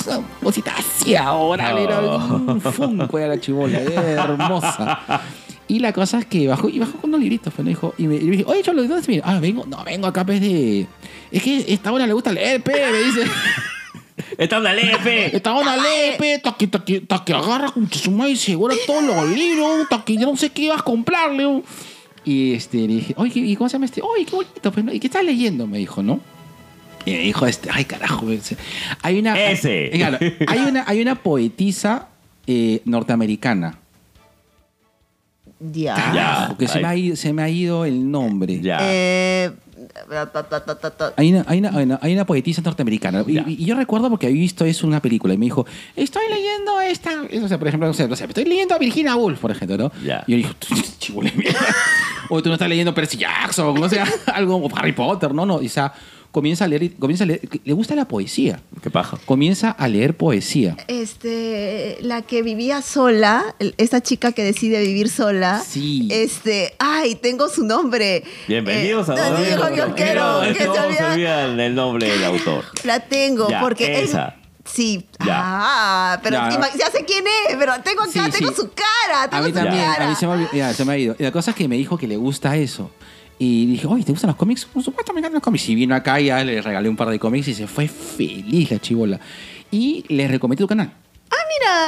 una 0.06 0.26
cosita 0.42 0.72
así 0.76 1.14
ahora. 1.14 1.78
Era 1.78 2.00
un 2.00 2.60
funko 2.60 3.18
era 3.18 3.28
la 3.28 3.40
chibola. 3.40 3.80
era 3.80 4.24
hermosa. 4.24 5.22
Y 5.66 5.78
la 5.78 5.92
cosa 5.92 6.18
es 6.18 6.26
que 6.26 6.46
bajó, 6.46 6.68
y 6.68 6.78
bajó 6.78 6.98
con 6.98 7.10
unos 7.10 7.20
libritos, 7.20 7.52
pues, 7.54 7.64
¿no? 7.64 7.70
dijo, 7.70 7.94
y 7.96 8.06
me, 8.06 8.16
y 8.16 8.24
me 8.24 8.30
dije, 8.32 8.44
oye, 8.46 8.62
Cholo, 8.62 8.82
¿de 8.82 8.88
dónde 8.88 9.02
te 9.02 9.12
vienes? 9.12 9.26
Ah, 9.26 9.38
vengo, 9.40 9.64
no, 9.66 9.82
vengo 9.82 10.06
acá, 10.06 10.24
pues, 10.24 10.40
de... 10.40 10.86
Es 11.30 11.42
que 11.42 11.64
esta 11.68 11.90
hora 11.90 12.06
le 12.06 12.12
gusta 12.12 12.32
leer, 12.32 12.62
pe, 12.62 12.72
me 12.92 12.98
dice. 12.98 13.22
Está 14.38 14.58
una 14.58 14.72
lepe. 14.72 15.36
Esta 15.36 15.54
hora 15.54 15.76
lee, 15.76 16.16
pe, 16.18 16.38
ta 16.38 16.56
que, 16.56 16.66
ta 16.66 16.84
que, 16.84 17.00
ta 17.00 17.24
que 17.24 17.32
agarra 17.32 17.70
con 17.70 17.90
su 17.90 18.10
madre 18.10 18.32
y 18.32 18.36
se 18.36 18.54
guarda 18.54 18.76
todos 18.86 19.02
los 19.02 19.28
libros, 19.30 19.88
ta 19.88 20.04
que 20.04 20.16
yo 20.16 20.26
no 20.26 20.36
sé 20.36 20.50
qué 20.50 20.62
ibas 20.62 20.80
a 20.80 20.82
comprarle. 20.82 21.62
Y 22.24 22.54
este, 22.54 22.78
le 22.78 22.94
dije, 22.94 23.14
oye, 23.16 23.40
¿y 23.40 23.56
cómo 23.56 23.68
se 23.68 23.74
llama 23.74 23.84
este? 23.84 24.00
Oye, 24.02 24.24
qué 24.24 24.34
bonito, 24.34 24.72
pues, 24.72 24.84
¿no? 24.84 24.92
¿y 24.92 25.00
qué 25.00 25.06
estás 25.08 25.24
leyendo? 25.24 25.66
Me 25.66 25.78
dijo, 25.78 26.02
¿no? 26.02 26.20
Y 27.04 27.10
me 27.10 27.18
dijo, 27.18 27.46
este, 27.46 27.68
ay, 27.70 27.84
carajo. 27.84 28.26
Hay 29.02 29.18
una... 29.18 29.38
Ese. 29.50 29.90
Hay, 29.92 29.98
claro, 29.98 30.18
hay 30.46 30.58
una, 30.60 30.84
hay 30.86 31.02
una 31.02 31.16
poetisa 31.16 32.08
eh, 32.46 32.80
norteamericana. 32.86 33.78
Ya. 35.60 35.94
Carajo, 35.94 36.56
que 36.56 36.68
se 36.68 36.80
me, 36.80 36.86
ha 36.88 36.96
ido, 36.96 37.16
se 37.16 37.32
me 37.32 37.42
ha 37.42 37.48
ido 37.48 37.84
el 37.84 38.10
nombre. 38.10 38.60
Ya. 38.60 38.78
Eh, 38.82 39.50
ta, 40.08 40.26
ta, 40.30 40.90
ta. 40.90 41.12
Hay 41.16 41.32
una, 41.32 41.44
hay, 41.46 41.58
una, 41.58 41.68
hay 41.70 41.84
una- 41.84 41.98
hay 42.02 42.12
una 42.14 42.24
poetisa 42.26 42.62
norteamericana. 42.62 43.24
Y, 43.26 43.32
Ya. 43.34 43.44
y 43.46 43.64
yo 43.64 43.74
recuerdo 43.76 44.10
porque 44.10 44.26
había 44.26 44.40
visto 44.40 44.64
eso 44.64 44.84
en 44.86 44.88
una 44.92 45.00
película 45.00 45.34
y 45.34 45.38
me 45.38 45.46
dijo, 45.46 45.66
estoy 45.96 46.22
leyendo 46.30 46.80
esta. 46.80 47.10
O 47.44 47.48
sea, 47.48 47.58
por 47.58 47.68
ejemplo, 47.68 47.86
no 47.88 47.94
sé, 47.94 48.08
no 48.08 48.16
sé, 48.16 48.24
estoy 48.24 48.44
leyendo 48.44 48.74
a 48.74 48.78
Virginia 48.78 49.16
Woolf, 49.16 49.38
por 49.40 49.50
ejemplo, 49.50 49.76
¿no? 49.76 49.92
Ya. 50.04 50.24
Y 50.26 50.32
yo 50.32 50.36
dije, 50.38 50.54
chibule 50.98 51.32
mierda. 51.36 51.58
O 52.30 52.42
tú 52.42 52.48
no 52.48 52.54
estás 52.54 52.70
leyendo 52.70 52.94
Percy 52.94 53.18
Jackson, 53.18 53.76
o 53.82 53.88
sea, 53.88 54.06
algo, 54.34 54.56
o 54.56 54.70
Harry 54.78 54.92
Potter, 54.92 55.34
¿no? 55.34 55.44
no. 55.44 55.56
O 55.56 55.68
sea, 55.68 55.92
comienza 56.34 56.64
a 56.64 56.68
leer, 56.68 56.92
comienza 56.96 57.22
a 57.22 57.28
leer. 57.28 57.40
Le 57.64 57.72
gusta 57.74 57.94
la 57.94 58.08
poesía. 58.08 58.60
Qué 58.82 58.90
paja. 58.90 59.18
Comienza 59.24 59.70
a 59.70 59.86
leer 59.86 60.16
poesía. 60.16 60.76
Este, 60.88 61.96
la 62.00 62.22
que 62.22 62.42
vivía 62.42 62.82
sola, 62.82 63.44
esta 63.78 64.02
chica 64.02 64.32
que 64.32 64.42
decide 64.42 64.80
vivir 64.82 65.08
sola. 65.08 65.62
Sí. 65.64 66.08
Este, 66.10 66.74
ay, 66.80 67.14
tengo 67.14 67.48
su 67.48 67.64
nombre. 67.64 68.24
Bienvenidos 68.48 69.08
Eh, 69.08 69.12
a 69.12 69.14
no 69.14 69.30
Don 69.30 69.44
Diego 69.44 69.68
yo 69.76 69.94
quiero, 69.94 70.42
Es 70.42 70.58
que 70.58 70.64
que 70.64 70.70
se 70.96 71.04
olvidan 71.04 71.60
el 71.60 71.72
nombre 71.74 72.10
del 72.10 72.24
autor. 72.24 72.64
La 72.82 72.98
tengo, 72.98 73.48
Ya, 73.48 73.60
porque 73.60 74.02
es- 74.02 74.10
esa. 74.10 74.34
Sí. 74.64 75.06
Ya. 75.24 75.40
Ah, 75.40 76.20
pero 76.22 76.36
Ya. 76.36 76.50
ya 76.78 76.90
sé 76.90 77.04
quién 77.04 77.24
es, 77.48 77.56
pero 77.58 77.74
tengo 77.84 78.02
acá, 78.02 78.10
Sí, 78.12 78.30
tengo 78.38 78.50
sí. 78.50 78.56
su 78.56 78.70
cara, 78.72 79.24
A 79.24 79.30
tengo 79.30 79.44
mí 79.44 79.50
su 79.50 79.54
también, 79.54 79.84
cara. 79.84 80.06
a 80.06 80.08
mí 80.08 80.14
se 80.16 80.26
me, 80.26 80.48
ya, 80.52 80.72
se 80.74 80.84
me 80.84 80.92
ha 80.94 80.98
ido. 80.98 81.14
Y 81.18 81.22
la 81.22 81.30
cosa 81.30 81.50
es 81.52 81.56
que 81.56 81.68
me 81.68 81.76
dijo 81.76 81.96
que 81.96 82.08
le 82.08 82.16
gusta 82.16 82.56
eso. 82.56 82.90
Y 83.38 83.66
dije, 83.66 83.86
oye, 83.86 84.04
¿te 84.04 84.12
gustan 84.12 84.28
los 84.28 84.36
cómics? 84.36 84.64
Por 84.64 84.82
supuesto, 84.82 85.12
me 85.12 85.18
encantan 85.20 85.34
los 85.34 85.42
cómics. 85.42 85.68
Y 85.68 85.74
vino 85.74 85.94
acá 85.94 86.20
y 86.20 86.26
ya 86.26 86.42
le 86.44 86.60
regalé 86.62 86.88
un 86.88 86.96
par 86.96 87.08
de 87.08 87.18
cómics 87.18 87.48
y 87.48 87.54
se 87.54 87.66
fue 87.66 87.88
feliz 87.88 88.70
la 88.70 88.78
chibola. 88.78 89.20
Y 89.70 90.04
le 90.08 90.28
recomendé 90.28 90.62
tu 90.62 90.68
canal. 90.68 90.92
Ah, 91.30 91.34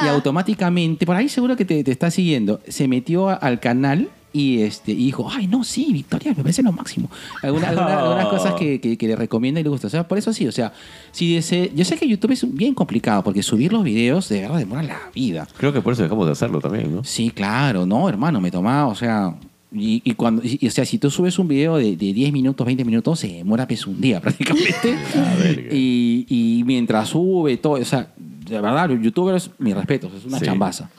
mira. 0.01 0.07
Y 0.11 0.13
automáticamente, 0.13 1.05
por 1.05 1.15
ahí 1.15 1.29
seguro 1.29 1.55
que 1.55 1.63
te, 1.65 1.83
te 1.83 1.91
está 1.91 2.11
siguiendo, 2.11 2.59
se 2.67 2.87
metió 2.87 3.29
a- 3.29 3.35
al 3.35 3.59
canal 3.61 4.09
y, 4.33 4.59
este, 4.61 4.91
y 4.91 4.95
dijo, 5.05 5.29
ay, 5.31 5.47
no, 5.47 5.63
sí, 5.63 5.87
Victoria, 5.93 6.33
me 6.35 6.43
parece 6.43 6.61
lo 6.61 6.71
máximo. 6.73 7.09
Alguna- 7.41 7.69
alguna- 7.69 7.99
algunas 8.01 8.25
cosas 8.27 8.53
que, 8.55 8.81
que- 8.81 8.97
que 8.97 9.07
le 9.07 9.15
recomienda 9.15 9.61
y 9.61 9.63
le 9.63 9.69
gusta. 9.69 9.87
O 9.87 9.89
sea, 9.89 10.05
por 10.07 10.17
eso 10.17 10.33
sí, 10.33 10.45
o 10.47 10.51
sea, 10.51 10.73
si 11.11 11.37
ese- 11.37 11.71
yo 11.73 11.85
sé 11.85 11.95
que 11.97 12.07
YouTube 12.07 12.31
es 12.31 12.53
bien 12.53 12.73
complicado 12.73 13.23
porque 13.23 13.41
subir 13.41 13.71
los 13.71 13.83
videos 13.85 14.27
de 14.27 14.41
verdad 14.41 14.57
demora 14.57 14.83
la 14.83 14.99
vida. 15.15 15.47
Creo 15.57 15.71
que 15.71 15.81
por 15.81 15.93
eso 15.93 16.03
dejamos 16.03 16.25
de 16.25 16.33
hacerlo 16.33 16.59
también, 16.59 16.93
¿no? 16.93 17.03
Sí, 17.05 17.29
claro, 17.31 17.85
no, 17.85 18.09
hermano, 18.09 18.41
me 18.41 18.51
tomaba, 18.51 18.87
o 18.87 18.95
sea, 18.95 19.33
y, 19.71 20.01
y 20.03 20.13
cuando, 20.13 20.41
y- 20.43 20.65
o 20.67 20.71
sea, 20.71 20.85
si 20.85 20.97
tú 20.97 21.09
subes 21.11 21.37
un 21.39 21.47
video 21.47 21.77
de, 21.77 21.95
de 21.97 22.13
10 22.13 22.31
minutos, 22.31 22.65
20 22.65 22.85
minutos, 22.85 23.19
se 23.19 23.27
demora 23.27 23.67
pues 23.67 23.85
un 23.87 23.99
día 23.99 24.19
prácticamente. 24.21 24.97
y, 25.71 26.25
y 26.29 26.63
mientras 26.65 27.09
sube 27.09 27.57
todo, 27.57 27.73
o 27.73 27.85
sea, 27.85 28.13
de 28.17 28.61
verdad, 28.61 28.89
los 28.89 29.01
youtubers, 29.01 29.51
mis 29.59 29.75
respetos, 29.75 30.11
es 30.13 30.25
una 30.25 30.39
Sí. 30.39 30.45
chambaza. 30.45 30.89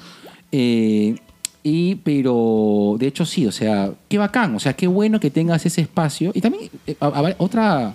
Eh, 0.52 1.14
y, 1.62 1.96
pero, 1.96 2.96
de 2.98 3.06
hecho, 3.08 3.24
sí, 3.26 3.46
o 3.46 3.52
sea, 3.52 3.92
qué 4.08 4.16
bacán, 4.18 4.54
o 4.54 4.60
sea, 4.60 4.72
qué 4.74 4.86
bueno 4.86 5.18
que 5.20 5.30
tengas 5.30 5.64
ese 5.66 5.80
espacio. 5.80 6.30
Y 6.34 6.40
también, 6.40 6.70
eh, 6.86 6.94
a- 7.00 7.06
a 7.08 7.22
ver, 7.22 7.36
otra, 7.38 7.94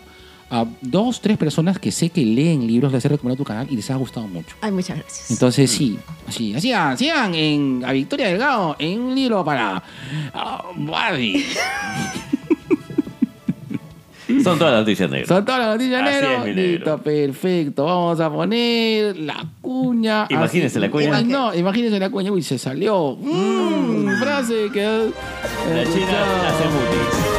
a 0.53 0.67
dos, 0.81 1.19
tres 1.19 1.35
personas 1.37 1.79
que 1.79 1.91
sé 1.91 2.11
que 2.11 2.23
leen 2.23 2.67
libros 2.67 2.93
les 2.93 3.03
he 3.03 3.09
recomendado 3.09 3.43
tu 3.43 3.47
canal 3.47 3.65
y 3.71 3.75
les 3.75 3.89
ha 3.89 3.95
gustado 3.95 4.27
mucho. 4.27 4.55
Ay, 4.61 4.71
muchas 4.71 4.99
gracias. 4.99 5.31
Entonces 5.31 5.71
sí, 5.71 5.97
así, 6.27 6.53
sigan, 6.59 6.95
sigan 6.95 7.33
en 7.33 7.83
a 7.83 7.91
Victoria 7.91 8.27
Delgado 8.27 8.75
en 8.77 9.01
un 9.01 9.15
libro 9.15 9.43
para 9.43 9.81
ah, 10.33 10.63
Barbie. 10.75 11.43
Son 14.43 14.57
todas 14.57 14.73
las 14.73 14.81
noticias 14.81 15.09
negras. 15.09 15.27
Son 15.27 15.43
todas 15.43 15.59
las 15.59 15.69
noticias 15.75 16.03
negro. 16.03 16.45
Listo, 16.45 16.97
perfecto. 16.99 17.85
Vamos 17.85 18.19
a 18.19 18.31
poner 18.31 19.17
la 19.17 19.45
cuña. 19.61 20.27
Imagínense 20.29 20.79
la 20.79 20.89
cuña. 20.89 21.21
No, 21.21 21.53
imagínense 21.53 21.99
la 21.99 22.09
cuña. 22.09 22.31
Uy, 22.31 22.41
se 22.41 22.57
salió. 22.57 23.17
Mm, 23.19 24.19
frase 24.19 24.69
que. 24.71 24.81
La 24.81 25.83
China 25.83 26.47
hace 26.47 26.65
mutis. 26.65 27.32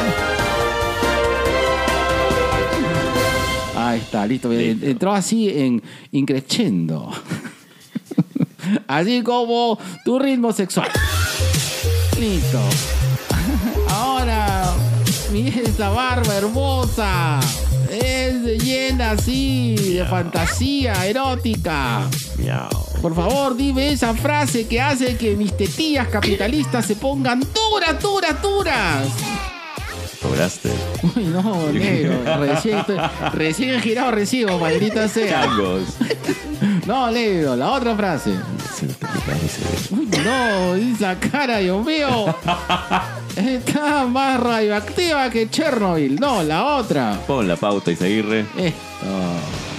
Ahí 3.95 4.01
está, 4.01 4.27
listo. 4.27 4.49
Listo. 4.49 4.85
Entró 4.85 5.13
así 5.13 5.49
en 5.49 5.81
increchendo. 6.11 7.09
así 8.87 9.23
como 9.23 9.79
tu 10.03 10.19
ritmo 10.19 10.51
sexual. 10.51 10.89
Listo. 12.19 12.59
Ahora, 13.87 14.73
mira 15.31 15.61
esta 15.61 15.89
barba 15.91 16.35
hermosa. 16.35 17.39
Es 17.89 18.41
leyenda 18.41 19.11
así, 19.11 19.75
de 19.77 20.03
fantasía 20.03 21.05
erótica. 21.05 22.09
Miau. 22.37 22.67
Por 23.01 23.15
favor, 23.15 23.55
dime 23.55 23.93
esa 23.93 24.13
frase 24.13 24.67
que 24.67 24.81
hace 24.81 25.15
que 25.15 25.37
mis 25.37 25.55
tetillas 25.55 26.09
capitalistas 26.09 26.85
se 26.85 26.97
pongan 26.97 27.39
duras, 27.39 28.01
duras, 28.01 28.41
duras. 28.41 29.07
Cobraste. 30.27 30.69
Uy, 31.15 31.23
no, 31.25 31.71
negro. 31.71 32.19
Recién, 32.39 32.77
estoy- 32.79 32.97
recién 33.33 33.81
girado 33.81 34.11
recibo, 34.11 34.57
maldita 34.59 35.07
sea. 35.09 35.41
Changos. 35.45 35.83
No, 36.87 37.09
negro, 37.11 37.55
la 37.55 37.71
otra 37.71 37.95
frase. 37.95 38.31
Uy, 39.91 40.07
no, 40.23 40.75
esa 40.75 41.17
cara, 41.19 41.57
Dios 41.57 41.83
mío. 41.83 42.33
Está 43.35 44.05
más 44.05 44.39
radioactiva 44.39 45.29
que 45.31 45.49
Chernobyl. 45.49 46.15
No, 46.19 46.43
la 46.43 46.63
otra. 46.77 47.19
Pon 47.25 47.47
la 47.47 47.55
pauta 47.55 47.91
y 47.91 47.95
seguirle. 47.95 48.41
Esto. 48.57 48.77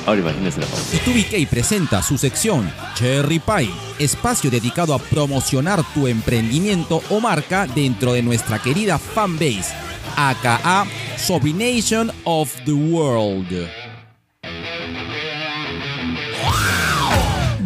Ahora 0.06 0.20
imagínese 0.20 0.60
la 0.60 0.66
pauta. 0.66 0.84
TubiK 1.04 1.48
presenta 1.48 2.02
su 2.02 2.18
sección 2.18 2.70
Cherry 2.94 3.38
Pie, 3.38 3.70
espacio 4.00 4.50
dedicado 4.50 4.92
a 4.92 4.98
promocionar 4.98 5.82
tu 5.94 6.06
emprendimiento 6.08 7.02
o 7.10 7.20
marca 7.20 7.66
dentro 7.68 8.12
de 8.12 8.22
nuestra 8.22 8.58
querida 8.60 8.98
fanbase, 8.98 9.74
aka 10.16 10.86
Sobination 11.16 12.10
of 12.26 12.54
the 12.64 12.74
World. 12.74 13.46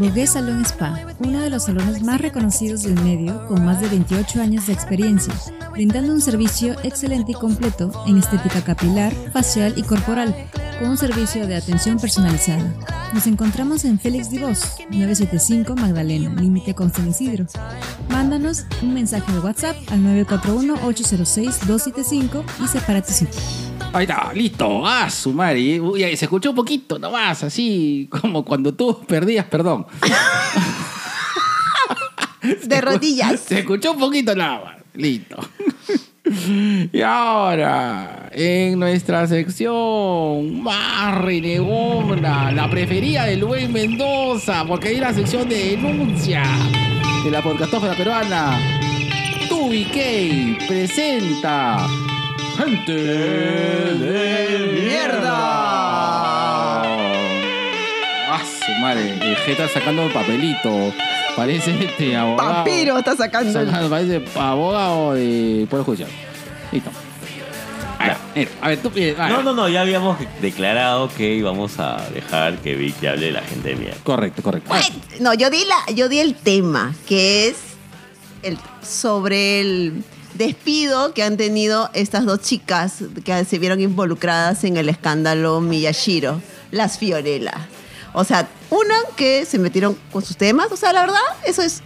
Bogué 0.00 0.26
Salón 0.26 0.64
Spa, 0.64 0.98
uno 1.18 1.40
de 1.40 1.50
los 1.50 1.64
salones 1.64 2.02
más 2.02 2.22
reconocidos 2.22 2.84
del 2.84 2.98
medio, 3.04 3.46
con 3.46 3.66
más 3.66 3.82
de 3.82 3.88
28 3.88 4.40
años 4.40 4.66
de 4.66 4.72
experiencia, 4.72 5.34
brindando 5.72 6.14
un 6.14 6.22
servicio 6.22 6.74
excelente 6.82 7.32
y 7.32 7.34
completo 7.34 7.92
en 8.06 8.16
estética 8.16 8.64
capilar, 8.64 9.12
facial 9.30 9.74
y 9.76 9.82
corporal, 9.82 10.34
con 10.78 10.88
un 10.88 10.96
servicio 10.96 11.46
de 11.46 11.54
atención 11.54 11.98
personalizada. 11.98 12.64
Nos 13.12 13.26
encontramos 13.26 13.84
en 13.84 14.00
Félix 14.00 14.30
Divos, 14.30 14.62
975 14.88 15.76
Magdalena, 15.76 16.34
límite 16.40 16.74
con 16.74 16.90
San 16.90 17.06
Isidro. 17.06 17.44
Mándanos 18.08 18.64
un 18.80 18.94
mensaje 18.94 19.30
de 19.30 19.40
WhatsApp 19.40 19.76
al 19.90 20.00
941-806-275 20.26 22.42
y 22.64 22.68
separa 22.68 23.02
tu 23.02 23.12
sitio. 23.12 23.38
Ahí 23.92 24.04
está, 24.04 24.32
listo. 24.32 24.86
Ah, 24.86 25.10
su 25.10 25.32
madre. 25.32 25.80
Uy, 25.80 26.00
se 26.16 26.24
escuchó 26.24 26.50
un 26.50 26.56
poquito 26.56 26.96
nomás, 26.96 27.42
así 27.42 28.08
como 28.08 28.44
cuando 28.44 28.72
tú 28.72 29.00
perdías, 29.06 29.46
perdón. 29.46 29.84
De 32.64 32.80
rodillas. 32.80 33.40
Se 33.40 33.58
escuchó 33.60 33.92
un 33.92 33.98
poquito 33.98 34.34
nada 34.34 34.64
más. 34.64 34.76
Listo. 34.94 35.36
Y 36.92 37.00
ahora, 37.00 38.28
en 38.32 38.78
nuestra 38.78 39.26
sección 39.26 40.62
más 40.62 41.18
renegona, 41.22 42.52
la 42.52 42.70
preferida 42.70 43.24
del 43.24 43.44
buen 43.44 43.72
Mendoza, 43.72 44.64
porque 44.64 44.88
hay 44.88 44.98
la 44.98 45.12
sección 45.12 45.48
de 45.48 45.70
denuncia 45.70 46.44
de 47.24 47.30
la 47.32 47.42
podcastófera 47.42 47.96
peruana. 47.96 48.58
Tubi 49.48 49.84
K 49.86 50.66
presenta 50.68 51.88
Gente 52.56 52.92
de 52.92 54.80
Mierda. 54.84 55.40
Madre, 58.80 59.12
el 59.12 59.36
G 59.36 59.48
está 59.48 59.68
sacando 59.68 60.02
el 60.04 60.12
papelito. 60.12 60.92
Parece 61.36 61.84
este 61.84 62.16
abogado. 62.16 62.50
Papiro 62.50 62.98
está 62.98 63.14
sacando. 63.14 63.52
Sacando, 63.52 63.90
Parece 63.90 64.24
abogado 64.34 65.14
de 65.14 65.66
Poder 65.68 65.84
Judicial. 65.84 66.08
Listo. 66.72 66.90
A 67.98 68.06
ver, 68.06 68.16
mira, 68.34 68.50
a 68.62 68.68
ver, 68.68 68.78
tú 68.80 68.90
pides. 68.90 69.18
ver. 69.18 69.28
No, 69.30 69.42
no, 69.42 69.52
no, 69.52 69.68
ya 69.68 69.82
habíamos 69.82 70.16
declarado 70.40 71.10
que 71.14 71.34
íbamos 71.34 71.78
a 71.78 72.08
dejar 72.14 72.56
que 72.58 72.74
Vicky 72.74 73.06
hable 73.06 73.26
de 73.26 73.32
la 73.32 73.42
gente 73.42 73.68
de 73.68 73.76
mierda. 73.76 73.98
Correcto, 74.02 74.42
correcto. 74.42 74.74
No, 75.20 75.34
yo 75.34 75.50
di, 75.50 75.64
la, 75.66 75.94
yo 75.94 76.08
di 76.08 76.18
el 76.18 76.34
tema, 76.34 76.94
que 77.06 77.48
es 77.48 77.56
el, 78.42 78.56
sobre 78.82 79.60
el 79.60 80.02
despido 80.34 81.12
que 81.12 81.22
han 81.22 81.36
tenido 81.36 81.90
estas 81.92 82.24
dos 82.24 82.40
chicas 82.40 83.04
que 83.24 83.44
se 83.44 83.58
vieron 83.58 83.80
involucradas 83.82 84.64
en 84.64 84.78
el 84.78 84.88
escándalo 84.88 85.60
Miyashiro, 85.60 86.40
las 86.70 86.96
Fiorella. 86.98 87.68
O 88.14 88.24
sea, 88.24 88.48
una 88.70 88.94
que 89.16 89.44
se 89.44 89.58
metieron 89.58 89.96
con 90.12 90.24
sus 90.24 90.36
temas, 90.36 90.70
o 90.72 90.76
sea, 90.76 90.92
la 90.92 91.02
verdad, 91.02 91.20
eso 91.44 91.62
es 91.62 91.82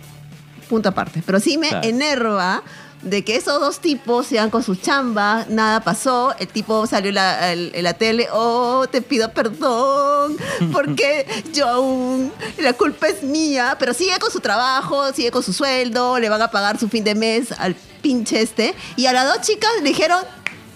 punto 0.69 0.89
aparte. 0.89 1.23
Pero 1.25 1.41
sí 1.41 1.59
me 1.59 1.69
Claro. 1.69 1.87
enerva 1.89 2.63
de 3.03 3.23
que 3.23 3.37
esos 3.37 3.61
dos 3.61 3.81
tipos 3.81 4.27
sean 4.27 4.49
con 4.49 4.63
su 4.63 4.77
chamba, 4.77 5.45
nada 5.49 5.81
pasó, 5.81 6.35
el 6.39 6.49
tipo 6.49 6.87
salió 6.87 7.11
en 7.11 7.15
la, 7.17 7.53
en 7.53 7.85
la 7.85 7.93
tele, 7.95 8.29
oh, 8.33 8.87
te 8.91 9.03
pido 9.03 9.31
perdón, 9.33 10.39
porque 10.73 11.27
yo 11.53 11.69
aún, 11.69 12.33
la 12.59 12.73
culpa 12.73 13.09
es 13.09 13.23
mía, 13.23 13.77
pero 13.79 13.93
sigue 13.93 14.19
con 14.19 14.31
su 14.31 14.41
trabajo, 14.41 15.13
sigue 15.13 15.31
con 15.31 15.43
su 15.43 15.53
sueldo, 15.53 16.19
le 16.19 16.31
van 16.31 16.41
a 16.41 16.51
pagar 16.51 16.79
su 16.79 16.89
fin 16.89 17.05
de 17.05 17.15
mes 17.15 17.53
al 17.53 17.75
pinche 18.01 18.41
este, 18.41 18.75
y 18.97 19.05
a 19.07 19.13
las 19.13 19.27
dos 19.27 19.47
chicas 19.47 19.71
le 19.83 19.89
dijeron, 19.89 20.21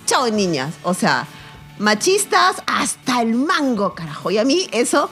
chao 0.05 0.29
niñas, 0.31 0.75
o 0.83 0.93
sea, 0.93 1.27
machistas 1.79 2.57
hasta 2.67 3.23
el 3.23 3.35
mango, 3.37 3.95
carajo, 3.95 4.31
y 4.31 4.37
a 4.37 4.45
mí 4.45 4.69
eso 4.73 5.09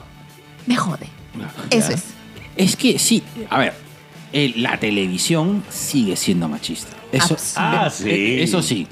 me 0.67 0.75
jode, 0.75 1.07
eso 1.71 1.91
es. 1.93 2.03
Es 2.55 2.75
que 2.75 2.99
sí, 2.99 3.23
a 3.49 3.59
ver, 3.59 3.73
la 4.57 4.77
televisión 4.79 5.63
sigue 5.69 6.15
siendo 6.15 6.47
machista. 6.47 6.95
Eso, 7.11 7.35
Ah, 7.55 7.89
sí. 7.91 8.09
eh, 8.09 8.43
Eso 8.43 8.61
sí. 8.61 8.85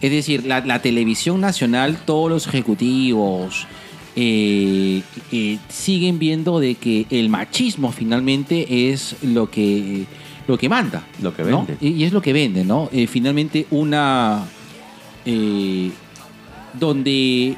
Es 0.00 0.10
decir, 0.10 0.44
la, 0.46 0.60
la 0.60 0.80
televisión 0.82 1.40
nacional, 1.40 1.96
todos 2.04 2.28
los 2.30 2.46
ejecutivos 2.46 3.66
eh, 4.16 5.02
eh, 5.30 5.58
siguen 5.68 6.18
viendo 6.18 6.58
de 6.60 6.74
que 6.74 7.06
el 7.10 7.28
machismo 7.28 7.92
finalmente 7.92 8.90
es 8.90 9.16
lo 9.22 9.48
que, 9.50 10.04
lo 10.48 10.58
que 10.58 10.68
manda. 10.68 11.04
Lo 11.22 11.34
que 11.34 11.44
¿no? 11.44 11.64
vende. 11.66 11.76
Y, 11.80 11.90
y 11.94 12.04
es 12.04 12.12
lo 12.12 12.20
que 12.20 12.32
vende, 12.32 12.64
¿no? 12.64 12.88
Eh, 12.92 13.06
finalmente 13.06 13.66
una... 13.70 14.44
eh, 15.24 15.90
donde 16.78 17.56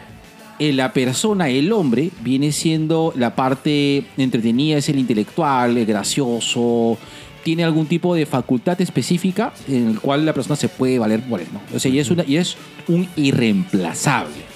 la 0.58 0.92
persona, 0.92 1.48
el 1.48 1.72
hombre, 1.72 2.10
viene 2.20 2.52
siendo 2.52 3.12
la 3.16 3.34
parte 3.34 4.04
entretenida, 4.16 4.78
es 4.78 4.88
el 4.88 4.98
intelectual, 4.98 5.76
el 5.76 5.86
gracioso, 5.86 6.98
tiene 7.42 7.62
algún 7.62 7.86
tipo 7.86 8.14
de 8.14 8.26
facultad 8.26 8.80
específica 8.80 9.52
en 9.68 9.88
el 9.90 10.00
cual 10.00 10.24
la 10.24 10.32
persona 10.32 10.56
se 10.56 10.68
puede 10.68 10.98
valer 10.98 11.20
por 11.20 11.40
él, 11.40 11.48
¿no? 11.52 11.60
O 11.74 11.78
sea, 11.78 11.90
y 11.90 11.98
es, 11.98 12.10
una, 12.10 12.24
y 12.26 12.36
es 12.36 12.56
un 12.88 13.06
irreemplazable. 13.16 14.54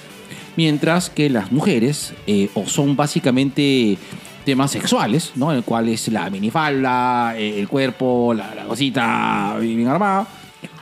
Mientras 0.57 1.09
que 1.09 1.29
las 1.29 1.51
mujeres 1.51 2.13
eh, 2.27 2.49
o 2.55 2.67
son 2.67 2.95
básicamente 2.95 3.97
temas 4.43 4.71
sexuales, 4.71 5.33
¿no? 5.35 5.51
En 5.51 5.57
el 5.57 5.63
cual 5.63 5.87
es 5.87 6.07
la 6.07 6.29
minifalda, 6.29 7.37
eh, 7.37 7.59
el 7.59 7.67
cuerpo, 7.67 8.33
la, 8.33 8.55
la 8.55 8.65
cosita 8.65 9.57
bien 9.61 9.87
armada. 9.87 10.27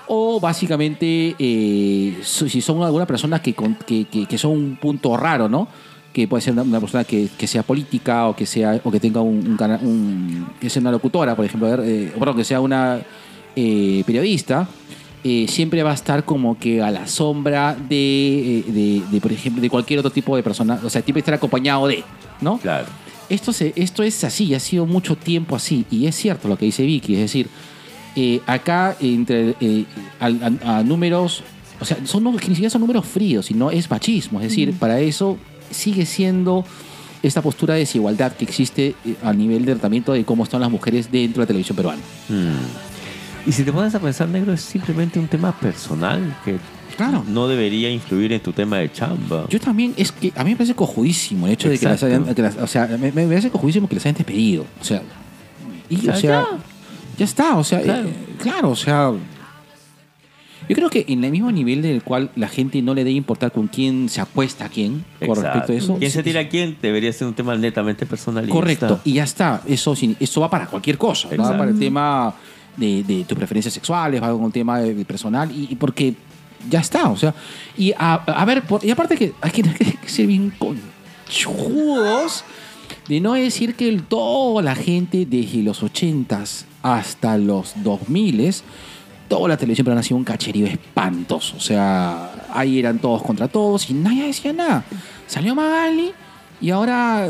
O 0.10 0.40
básicamente, 0.40 1.36
eh, 1.38 2.18
si 2.24 2.62
son 2.62 2.82
alguna 2.84 3.06
persona 3.06 3.42
que, 3.42 3.54
que, 3.86 4.06
que- 4.06 4.26
que 4.26 4.38
son 4.38 4.52
un 4.52 4.76
punto 4.78 5.16
raro, 5.18 5.50
¿no? 5.50 5.68
Que 6.14 6.28
puede 6.28 6.42
ser 6.42 6.54
una, 6.54 6.64
una 6.64 6.80
persona 6.80 7.04
que, 7.04 7.28
que 7.38 7.46
sea 7.48 7.62
política 7.64 8.28
o 8.28 8.36
que 8.36 8.46
sea 8.46 8.80
o 8.84 8.90
que 8.92 9.00
tenga 9.00 9.22
un, 9.22 9.46
un 9.48 9.58
cana- 9.58 9.80
un- 9.82 10.48
que 10.60 10.70
sea 10.70 10.80
una 10.82 10.92
locutora, 10.92 11.36
por 11.36 11.46
ejemplo, 11.46 11.84
eh, 11.84 12.12
perdón, 12.18 12.38
que 12.38 12.44
sea 12.46 12.62
una 12.62 13.00
eh, 13.56 14.04
periodista, 14.06 14.68
siempre 15.50 15.84
va 15.84 15.92
a 15.92 15.94
estar 15.94 16.24
como 16.24 16.58
que 16.58 16.82
a 16.82 16.90
la 16.90 17.06
sombra 17.06 17.76
de, 17.76 18.64
de, 18.68 19.02
de, 19.12 19.20
por 19.20 19.34
ejemplo, 19.34 19.62
de 19.62 19.70
cualquier 19.70 20.00
otro 20.00 20.10
tipo 20.12 20.38
de 20.38 20.42
persona. 20.44 20.80
O 20.86 20.90
sea, 20.90 21.02
siempre 21.02 21.20
estar 21.20 21.34
acompañado 21.34 21.86
de, 21.88 22.02
¿no? 22.40 22.58
Claro. 22.60 22.86
Esto, 23.30 23.52
se, 23.52 23.74
esto 23.76 24.04
es 24.04 24.24
así, 24.24 24.54
ha 24.56 24.60
sido 24.62 24.86
mucho 24.86 25.18
tiempo 25.18 25.58
así. 25.58 25.86
Y 25.92 26.06
es 26.06 26.16
cierto 26.16 26.48
lo 26.48 26.58
que 26.58 26.64
dice 26.64 26.84
Vicky, 26.86 27.16
es 27.16 27.20
decir, 27.20 27.50
eh, 28.18 28.42
acá 28.48 28.98
entre 29.00 29.56
eh, 29.62 29.86
al- 30.20 30.60
a, 30.66 30.80
a 30.80 30.84
números, 30.84 31.44
o 31.80 31.86
sea, 31.86 31.98
son, 32.06 32.24
ni 32.26 32.40
siquiera 32.40 32.70
son 32.72 32.82
números 32.82 33.06
fríos, 33.06 33.46
sino 33.46 33.70
es 33.72 33.90
machismo. 33.90 34.42
Es 34.42 34.50
decir, 34.50 34.74
para 34.74 35.00
eso 35.00 35.38
sigue 35.72 36.06
siendo 36.06 36.66
esta 37.22 37.42
postura 37.42 37.76
de 37.76 37.82
desigualdad 37.82 38.32
que 38.34 38.44
existe 38.46 38.96
eh, 39.06 39.16
a 39.24 39.32
nivel 39.34 39.66
de 39.66 39.74
tratamiento 39.74 40.14
de 40.14 40.24
cómo 40.26 40.44
están 40.44 40.62
las 40.62 40.72
mujeres 40.72 41.12
dentro 41.12 41.42
de 41.42 41.44
la 41.44 41.48
televisión 41.48 41.76
peruana. 41.76 42.02
Mm. 42.30 43.50
Y 43.50 43.52
si 43.52 43.64
te 43.64 43.72
pones 43.72 43.94
a 43.96 44.00
pensar, 44.00 44.28
negro, 44.28 44.52
es 44.52 44.62
simplemente 44.62 45.20
un 45.20 45.28
tema 45.28 45.52
personal 45.58 46.36
que 46.44 46.58
Claro. 46.98 47.24
no 47.28 47.48
debería 47.48 47.92
influir 47.92 48.34
en 48.34 48.40
tu 48.42 48.52
tema 48.52 48.78
de 48.80 48.92
chamba. 48.92 49.46
Yo 49.50 49.60
también, 49.60 49.94
es 49.98 50.12
que 50.12 50.34
a 50.36 50.44
mí 50.44 50.50
me 50.52 50.56
parece 50.56 50.74
cojudísimo 50.74 51.46
el 51.46 51.54
hecho 51.54 51.70
de 51.70 51.78
que 51.78 51.86
las 51.86 52.02
hayan, 52.02 52.34
que 52.34 52.42
las- 52.42 52.58
o 52.58 52.66
sea, 52.66 52.88
me, 52.88 53.12
me 53.12 53.28
parece 53.28 53.52
cojudísimo 53.52 53.88
que 53.88 53.94
las 53.96 54.06
hayan 54.08 54.16
despedido. 54.16 54.66
O 54.82 54.84
sea, 54.84 55.04
y, 55.90 55.98
o 56.10 56.16
sea, 56.16 56.16
ya. 56.20 56.48
Ya 57.18 57.26
está, 57.26 57.58
o 57.58 57.64
sea, 57.64 57.82
Claro. 57.82 58.08
eh, 58.08 58.14
claro, 58.42 58.70
o 58.72 58.76
sea, 58.76 59.12
yo 60.70 60.76
creo 60.76 60.90
que 60.90 61.06
en 61.08 61.24
el 61.24 61.32
mismo 61.32 61.52
nivel 61.52 61.82
del 61.82 62.04
cual 62.04 62.30
la 62.36 62.48
gente 62.50 62.82
no 62.82 62.94
le 62.94 63.04
debe 63.04 63.16
importar 63.16 63.52
con 63.54 63.68
quién 63.68 64.10
se 64.10 64.20
acuesta 64.22 64.66
a 64.66 64.70
quién, 64.70 65.06
con 65.20 65.30
Exacto. 65.30 65.42
respecto 65.44 65.72
a 65.72 65.76
eso. 65.76 65.96
¿Quién 65.98 66.12
se 66.12 66.24
tira 66.24 66.42
a 66.42 66.50
quién? 66.50 66.78
Debería 66.82 67.14
ser 67.14 67.28
un 67.28 67.34
tema 67.34 67.56
netamente 67.56 68.06
personal. 68.06 68.48
Correcto, 68.50 69.00
y 69.06 69.14
ya 69.14 69.24
está. 69.24 69.62
Eso, 69.66 69.96
eso 70.20 70.42
va 70.42 70.50
para 70.50 70.68
cualquier 70.68 70.98
cosa. 70.98 71.30
Va 71.40 71.58
para 71.58 71.72
el 71.72 71.80
tema 71.80 72.34
de, 72.76 73.02
de 73.04 73.24
tus 73.24 73.38
preferencias 73.38 73.74
sexuales, 73.74 74.22
va 74.22 74.32
con 74.32 74.46
el 74.46 74.52
tema 74.52 74.80
de- 74.80 75.06
personal, 75.06 75.50
y, 75.52 75.70
y 75.72 75.76
porque 75.76 76.16
ya 76.70 76.82
está. 76.82 77.10
O 77.10 77.16
sea, 77.18 77.34
y 77.78 77.94
a, 77.98 78.16
a 78.16 78.44
ver, 78.46 78.64
por- 78.64 78.84
y 78.84 78.92
aparte 78.92 79.16
que, 79.16 79.34
hay 79.42 79.52
que, 79.52 79.64
que 79.64 80.10
ser 80.10 80.28
bien 80.28 80.52
conchudos 80.60 82.44
de 83.08 83.22
no 83.22 83.34
decir 83.36 83.76
que 83.76 83.88
el- 83.88 84.04
toda 84.04 84.62
la 84.62 84.76
gente 84.76 85.26
desde 85.26 85.64
los 85.64 85.82
80s 85.82 86.66
hasta 86.82 87.38
los 87.38 87.76
2000s, 87.78 88.62
toda 89.28 89.50
la 89.50 89.58
televisión 89.58 89.86
peruana 89.86 90.02
ha 90.02 90.04
sido 90.04 90.18
un 90.18 90.24
cacherío 90.24 90.68
espantoso. 90.68 91.58
O 91.58 91.60
sea, 91.60 92.48
ahí 92.54 92.80
eran 92.80 93.00
todos 93.00 93.22
contra 93.24 93.48
todos 93.48 93.90
y 93.90 93.94
nadie 93.94 94.28
decía 94.28 94.54
nada. 94.54 94.86
Salió 95.28 95.56
Magali 95.56 96.12
y 96.62 96.70
ahora, 96.70 97.28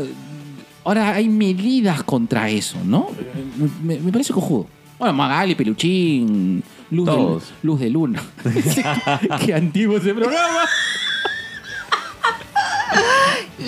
ahora 0.84 1.14
hay 1.14 1.28
medidas 1.28 2.02
contra 2.02 2.48
eso, 2.48 2.78
¿no? 2.84 3.08
Me, 3.82 3.98
me 3.98 4.12
parece 4.12 4.32
cojudo. 4.32 4.66
Bueno, 4.98 5.14
Magali, 5.14 5.54
Peluchín, 5.54 6.62
Luz, 6.90 7.06
de, 7.06 7.12
Todos. 7.12 7.52
Luz 7.62 7.80
de 7.80 7.90
Luna. 7.90 8.22
Qué 9.46 9.54
antiguo 9.54 9.98
ese 9.98 10.12
programa. 10.12 10.64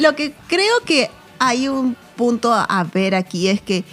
Lo 0.01 0.17
que 0.17 0.33
creo 0.49 0.81
que 0.85 1.11
hay 1.39 1.69
un 1.69 1.97
punto 2.17 2.53
a 2.53 2.85
ver 2.93 3.15
aquí 3.15 3.49
es 3.49 3.61
que, 3.61 3.85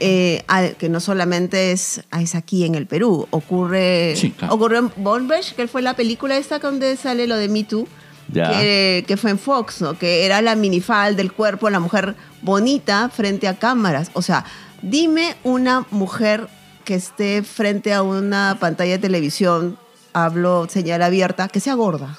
eh, 0.00 0.42
que 0.78 0.88
no 0.88 0.98
solamente 1.00 1.72
es, 1.72 2.02
es 2.18 2.34
aquí 2.34 2.64
en 2.64 2.74
el 2.74 2.86
Perú, 2.86 3.26
ocurre, 3.30 4.14
Sí, 4.16 4.30
claro. 4.32 4.54
ocurrió 4.54 4.78
en 4.78 4.92
Bonbridge, 4.96 5.54
que 5.54 5.68
fue 5.68 5.82
la 5.82 5.94
película 5.94 6.36
esta 6.36 6.58
donde 6.58 6.96
sale 6.96 7.26
lo 7.26 7.36
de 7.36 7.48
Me 7.48 7.64
Too, 7.64 7.86
que, 8.32 9.04
que 9.06 9.16
fue 9.16 9.30
en 9.30 9.38
Fox, 9.38 9.80
¿no? 9.82 9.98
que 9.98 10.24
era 10.24 10.40
la 10.40 10.54
minifal 10.56 11.16
del 11.16 11.32
cuerpo, 11.32 11.68
la 11.68 11.80
mujer 11.80 12.14
bonita 12.42 13.08
frente 13.08 13.48
a 13.48 13.58
cámaras. 13.58 14.10
O 14.14 14.22
sea, 14.22 14.44
dime 14.82 15.34
una 15.42 15.84
mujer 15.90 16.48
que 16.84 16.94
esté 16.94 17.42
frente 17.42 17.92
a 17.92 18.02
una 18.02 18.56
pantalla 18.60 18.92
de 18.92 18.98
televisión, 18.98 19.78
hablo 20.12 20.66
señal 20.68 21.02
abierta, 21.02 21.48
que 21.48 21.60
sea 21.60 21.74
gorda. 21.74 22.18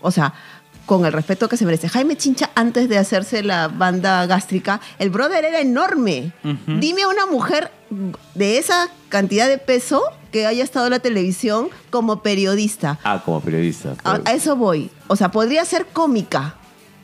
O 0.00 0.10
sea, 0.10 0.34
con 0.86 1.06
el 1.06 1.12
respeto 1.12 1.48
que 1.48 1.56
se 1.56 1.64
merece. 1.64 1.88
Jaime 1.88 2.16
Chincha, 2.16 2.50
antes 2.54 2.88
de 2.88 2.98
hacerse 2.98 3.42
la 3.42 3.68
banda 3.68 4.26
gástrica, 4.26 4.80
el 4.98 5.10
brother 5.10 5.44
era 5.44 5.60
enorme. 5.60 6.32
Dime 6.66 7.06
una 7.06 7.26
mujer 7.26 7.70
de 8.34 8.58
esa 8.58 8.88
cantidad 9.08 9.48
de 9.48 9.58
peso 9.58 10.02
que 10.30 10.46
haya 10.46 10.64
estado 10.64 10.86
en 10.86 10.92
la 10.92 10.98
televisión 10.98 11.68
como 11.90 12.22
periodista. 12.22 12.98
Ah, 13.04 13.22
como 13.24 13.40
periodista. 13.40 13.94
A, 14.04 14.20
a 14.24 14.32
eso 14.32 14.56
voy. 14.56 14.90
O 15.06 15.16
sea, 15.16 15.30
podría 15.30 15.64
ser 15.64 15.86
cómica, 15.86 16.56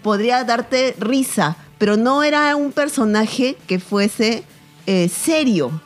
podría 0.03 0.45
darte 0.45 0.97
risa, 0.99 1.57
pero 1.79 1.97
no 1.97 2.23
era 2.23 2.55
un 2.57 2.73
personaje 2.73 3.57
que 3.67 3.79
fuese 3.79 4.45
eh, 4.87 5.09
serio, 5.09 5.81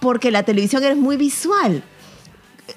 porque 0.00 0.30
la 0.30 0.42
televisión 0.42 0.82
es 0.84 0.96
muy 0.96 1.16
visual. 1.16 1.84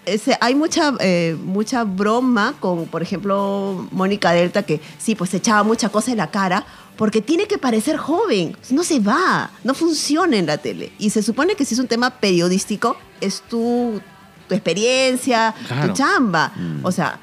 Ese- 0.06 0.38
hay 0.42 0.54
mucha, 0.56 0.94
eh, 1.00 1.38
mucha 1.44 1.84
broma 1.84 2.56
con, 2.60 2.86
por 2.88 3.02
ejemplo, 3.02 3.88
Mónica 3.92 4.32
Delta, 4.32 4.64
que 4.64 4.82
sí, 4.98 5.16
pues 5.16 5.30
se 5.30 5.38
echaba 5.38 5.64
mucha 5.64 5.90
cosa 5.90 6.12
en 6.12 6.18
la 6.18 6.30
cara, 6.30 6.66
porque 6.98 7.22
tiene 7.22 7.46
que 7.48 7.58
parecer 7.58 7.96
joven. 7.98 8.56
No 8.70 8.84
se 8.84 9.00
va, 9.00 9.50
no 9.64 9.74
funciona 9.74 10.36
en 10.38 10.46
la 10.46 10.58
tele. 10.58 10.92
Y 11.00 11.10
se 11.12 11.22
supone 11.24 11.56
que 11.56 11.64
si 11.64 11.74
es 11.74 11.80
un 11.80 11.88
tema 11.88 12.10
periodístico, 12.10 12.98
es 13.22 13.42
tu, 13.50 14.02
tu 14.50 14.56
experiencia, 14.56 15.54
Claro. 15.68 15.88
tu 15.90 15.94
chamba. 15.98 16.52
O 16.84 16.92
sea, 16.92 17.20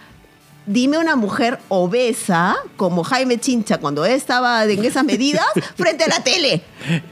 dime 0.67 0.99
una 0.99 1.17
mujer 1.17 1.59
obesa 1.69 2.57
como 2.77 3.05
Jaime 3.05 3.39
Chincha 3.39 3.79
cuando 3.79 4.05
estaba 4.05 4.65
en 4.65 4.85
esas 4.85 5.05
medidas 5.05 5.45
frente 5.77 6.05
a 6.05 6.09
la 6.09 6.21
tele. 6.25 6.63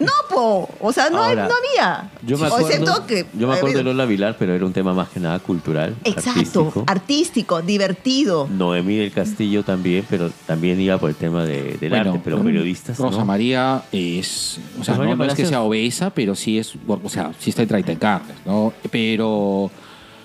No, 0.01 0.13
po. 0.31 0.69
O 0.81 0.93
sea, 0.93 1.09
no, 1.11 1.23
Ahora, 1.23 1.49
no 1.49 1.55
había. 1.55 2.11
Yo 2.23 2.37
me 2.39 2.49
O 2.49 2.55
acuerdo, 2.55 3.07
que- 3.07 3.27
yo 3.33 3.49
me 3.49 3.55
acuerdo 3.55 3.79
de 3.79 3.85
Lola 3.85 4.05
Vilar, 4.05 4.37
pero 4.39 4.55
era 4.55 4.65
un 4.67 4.73
tema 4.73 4.93
más 4.95 5.09
que 5.09 5.21
nada 5.21 5.39
cultural. 5.39 5.95
Exacto, 6.05 6.31
artístico. 6.41 6.85
artístico, 6.87 7.63
divertido. 7.63 8.49
Noemí 8.51 8.97
del 8.97 9.13
Castillo 9.13 9.63
también, 9.63 10.05
pero 10.09 10.31
también 10.47 10.81
iba 10.81 10.99
por 10.99 11.11
el 11.11 11.17
tema 11.17 11.45
de- 11.45 11.77
del 11.81 11.95
arte, 11.95 12.21
pero 12.23 12.43
periodistas. 12.43 12.99
Rosa 12.99 13.19
¿no? 13.21 13.25
María 13.25 13.83
es. 13.93 14.59
O 14.81 14.85
sea, 14.85 14.97
no, 14.97 15.15
no 15.17 15.25
es 15.25 15.35
que 15.35 15.47
sea 15.47 15.63
obesa, 15.63 16.11
pero 16.11 16.35
sí 16.35 16.59
es. 16.59 16.75
O 16.87 17.09
sea, 17.09 17.33
sí 17.39 17.51
está 17.51 17.63
en 17.63 17.97
carnes, 17.97 18.37
¿no? 18.45 18.73
Pero. 18.91 19.71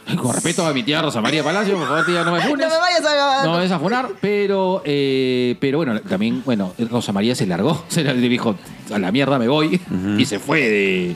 Con 0.22 0.34
respeto 0.34 0.66
a 0.66 0.74
mi 0.74 0.84
tía 0.84 1.02
Rosa 1.02 1.22
María 1.22 1.44
Palacio, 1.44 1.78
por 1.78 1.88
favor, 1.88 2.06
tía, 2.06 2.24
no 2.24 2.32
me 2.32 2.40
No 2.44 2.50
funes. 2.50 2.70
me 2.70 2.78
vayas 2.78 3.06
a... 3.06 3.44
No 3.44 3.52
me 3.52 3.58
vayas 3.58 3.72
a 3.72 3.80
funar, 3.80 4.10
pero, 4.22 4.82
eh, 4.86 5.56
pero 5.60 5.78
bueno, 5.80 6.00
también, 6.02 6.42
bueno, 6.46 6.74
Rosa 6.90 7.12
María 7.12 7.36
se 7.36 7.46
largó, 7.46 7.84
se 7.90 8.04
le 8.04 8.14
dijo, 8.30 8.56
a 8.94 9.00
la 9.00 9.12
mierda 9.12 9.38
me 9.40 9.48
voy, 9.48 9.80
y 10.18 10.26
se 10.26 10.40
fue 10.40 10.62
de... 10.62 11.16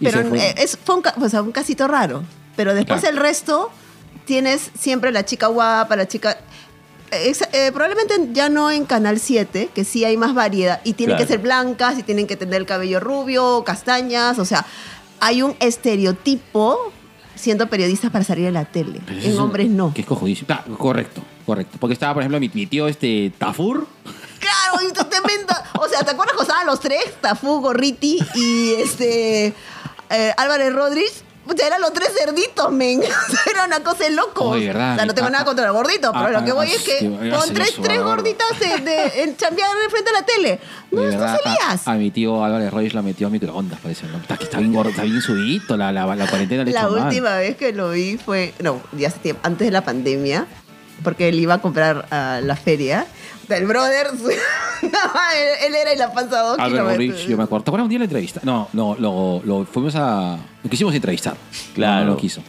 y 0.00 0.04
pero 0.04 0.22
se 0.22 0.28
fue. 0.28 0.38
eh, 0.48 0.54
es, 0.58 0.78
fue 0.82 0.94
un, 0.96 1.02
ca- 1.02 1.14
o 1.20 1.28
sea, 1.28 1.42
un 1.42 1.52
casito 1.52 1.86
raro. 1.88 2.22
Pero 2.56 2.74
después 2.74 3.00
Claro. 3.00 3.16
el 3.16 3.22
resto 3.22 3.70
tienes 4.24 4.70
siempre 4.78 5.10
la 5.12 5.24
chica 5.24 5.46
guapa, 5.48 5.96
la 5.96 6.06
chica... 6.08 6.38
eh, 7.10 7.32
eh, 7.52 7.70
probablemente 7.72 8.14
ya 8.32 8.48
no 8.48 8.70
en 8.70 8.84
Canal 8.84 9.18
7, 9.20 9.70
que 9.74 9.84
sí 9.84 10.04
hay 10.04 10.16
más 10.16 10.34
variedad. 10.34 10.80
Y 10.84 10.92
tienen 10.94 11.16
Claro. 11.16 11.26
que 11.26 11.32
ser 11.32 11.40
blancas, 11.42 11.98
y 11.98 12.02
tienen 12.02 12.26
que 12.26 12.36
tener 12.36 12.56
el 12.60 12.66
cabello 12.66 13.00
rubio, 13.00 13.62
castañas. 13.64 14.38
O 14.38 14.44
sea, 14.44 14.64
hay 15.20 15.42
un 15.42 15.54
estereotipo 15.60 16.92
siendo 17.34 17.68
periodistas 17.68 18.10
para 18.10 18.24
salir 18.24 18.46
a 18.48 18.50
la 18.50 18.64
tele. 18.64 19.00
En 19.08 19.38
hombres 19.38 19.68
no. 19.68 19.92
Que 19.94 20.02
es 20.02 20.06
cojudísimo. 20.06 20.46
Claro, 20.46 20.76
correcto, 20.78 21.22
correcto. 21.46 21.76
Porque 21.80 21.94
estaba, 21.94 22.14
por 22.14 22.22
ejemplo, 22.22 22.38
mi, 22.40 22.50
mi 22.52 22.66
tío 22.66 22.86
este 22.88 23.32
Tafur. 23.38 23.86
Claro, 24.38 24.88
y 24.88 24.92
tú 24.92 25.04
te 25.04 25.16
inventas- 25.16 25.62
O 25.80 25.88
sea, 25.88 26.02
¿te 26.04 26.10
acuerdas 26.10 26.34
cuando 26.36 26.42
estaban 26.42 26.66
los 26.66 26.80
tres? 26.80 27.02
Tafú, 27.20 27.60
Gorriti 27.60 28.18
y 28.34 28.72
este 28.74 29.54
eh, 30.10 30.32
Álvarez 30.36 30.72
Rodríguez. 30.74 31.21
Pucha, 31.46 31.66
eran 31.66 31.80
los 31.80 31.92
tres 31.92 32.10
cerditos, 32.16 32.70
men. 32.70 33.02
Era 33.50 33.64
una 33.66 33.80
cosa 33.82 34.04
de 34.04 34.10
loco. 34.10 34.44
Oye, 34.50 34.68
¿verdad? 34.68 34.92
O 34.92 34.96
sea, 34.96 35.06
no 35.06 35.14
tengo 35.14 35.26
Ah, 35.28 35.30
nada 35.30 35.44
contra 35.44 35.66
los 35.66 35.74
gorditos, 35.74 36.10
pero 36.12 36.26
ah, 36.26 36.30
lo 36.30 36.44
que 36.44 36.50
ah, 36.52 36.54
voy 36.54 36.68
ah, 36.70 36.74
es 36.74 36.82
que 36.82 37.30
con 37.30 37.54
tres, 37.54 37.74
tres 37.82 38.00
gorditas 38.02 38.46
de, 38.60 38.78
de, 38.78 39.22
en 39.24 39.36
chambear 39.36 39.70
de 39.76 39.88
frente 39.90 40.10
a 40.10 40.12
la 40.12 40.22
tele. 40.24 40.60
No, 40.92 41.02
De 41.02 41.16
no 41.16 41.24
a- 41.24 41.36
salías. 41.38 41.88
A, 41.88 41.94
mi 41.94 42.10
tío 42.12 42.44
Álvarez 42.44 42.72
Royce 42.72 42.94
la 42.94 43.02
metió 43.02 43.26
a 43.26 43.30
microondas, 43.30 43.80
parece. 43.80 44.06
¿no? 44.06 44.18
Está, 44.18 44.58
bien 44.58 44.72
gordo, 44.72 44.90
está 44.90 45.02
bien 45.02 45.20
subidito, 45.20 45.76
la, 45.76 45.90
la, 45.90 46.06
la 46.14 46.26
cuarentena 46.28 46.62
le 46.64 46.70
La 46.72 46.88
mal. 46.88 47.06
última 47.06 47.36
vez 47.36 47.56
que 47.56 47.72
lo 47.72 47.90
vi 47.90 48.18
fue, 48.18 48.54
no, 48.60 48.80
ya 48.92 49.08
hace 49.08 49.18
tiempo, 49.18 49.40
antes 49.44 49.66
de 49.66 49.72
la 49.72 49.80
pandemia, 49.84 50.46
porque 51.02 51.28
él 51.28 51.40
iba 51.40 51.54
a 51.54 51.58
comprar 51.60 52.06
a 52.12 52.40
la 52.42 52.54
feria. 52.56 53.06
El 53.56 53.66
brother, 53.66 54.08
no, 54.14 54.88
él, 54.88 55.48
él 55.66 55.74
era 55.74 55.92
en 55.92 55.98
la 55.98 56.12
panza 56.12 56.40
dos 56.40 56.56
kilómetros. 56.56 56.96
Rich, 56.98 57.26
yo 57.28 57.36
me 57.36 57.44
acuerdo. 57.44 57.64
¿Te 57.64 57.70
acuerdas 57.70 57.84
un 57.84 57.88
día 57.90 57.98
de 57.98 58.00
la 58.00 58.04
entrevista? 58.06 58.40
No, 58.44 58.68
no, 58.72 58.96
lo, 58.98 59.40
lo 59.44 59.64
fuimos 59.64 59.94
a. 59.96 60.36
Lo 60.62 60.70
quisimos 60.70 60.94
entrevistar. 60.94 61.36
Claro. 61.74 62.00
No, 62.00 62.04
no 62.06 62.10
lo 62.12 62.16
quiso. 62.16 62.42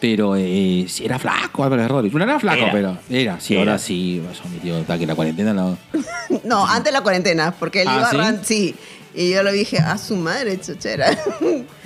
Pero 0.00 0.36
eh, 0.36 0.84
sí, 0.88 1.04
era 1.06 1.18
flaco 1.18 1.64
Álvaro 1.64 1.88
Rodríguez. 1.88 2.16
No 2.18 2.22
era 2.24 2.38
flaco, 2.38 2.62
Era. 2.64 2.72
pero 2.72 2.98
era. 3.08 3.40
Sí, 3.40 3.54
Era. 3.54 3.60
ahora 3.62 3.78
sí. 3.78 4.22
Eso, 4.30 4.42
mi 4.48 4.58
tío, 4.58 4.76
está 4.78 4.98
que 4.98 5.06
la 5.06 5.14
cuarentena 5.14 5.52
no. 5.54 5.78
No, 6.44 6.66
antes 6.66 6.84
de 6.84 6.92
la 6.92 7.00
cuarentena, 7.02 7.52
porque 7.58 7.82
él 7.82 7.88
¿Ah, 7.88 7.96
iba 7.98 8.10
sí? 8.10 8.16
a 8.16 8.18
ran- 8.20 8.40
sí. 8.44 8.74
Y 9.14 9.30
yo 9.30 9.42
lo 9.42 9.50
dije, 9.50 9.78
a 9.78 9.96
su 9.96 10.14
madre, 10.16 10.60
chochera. 10.60 11.16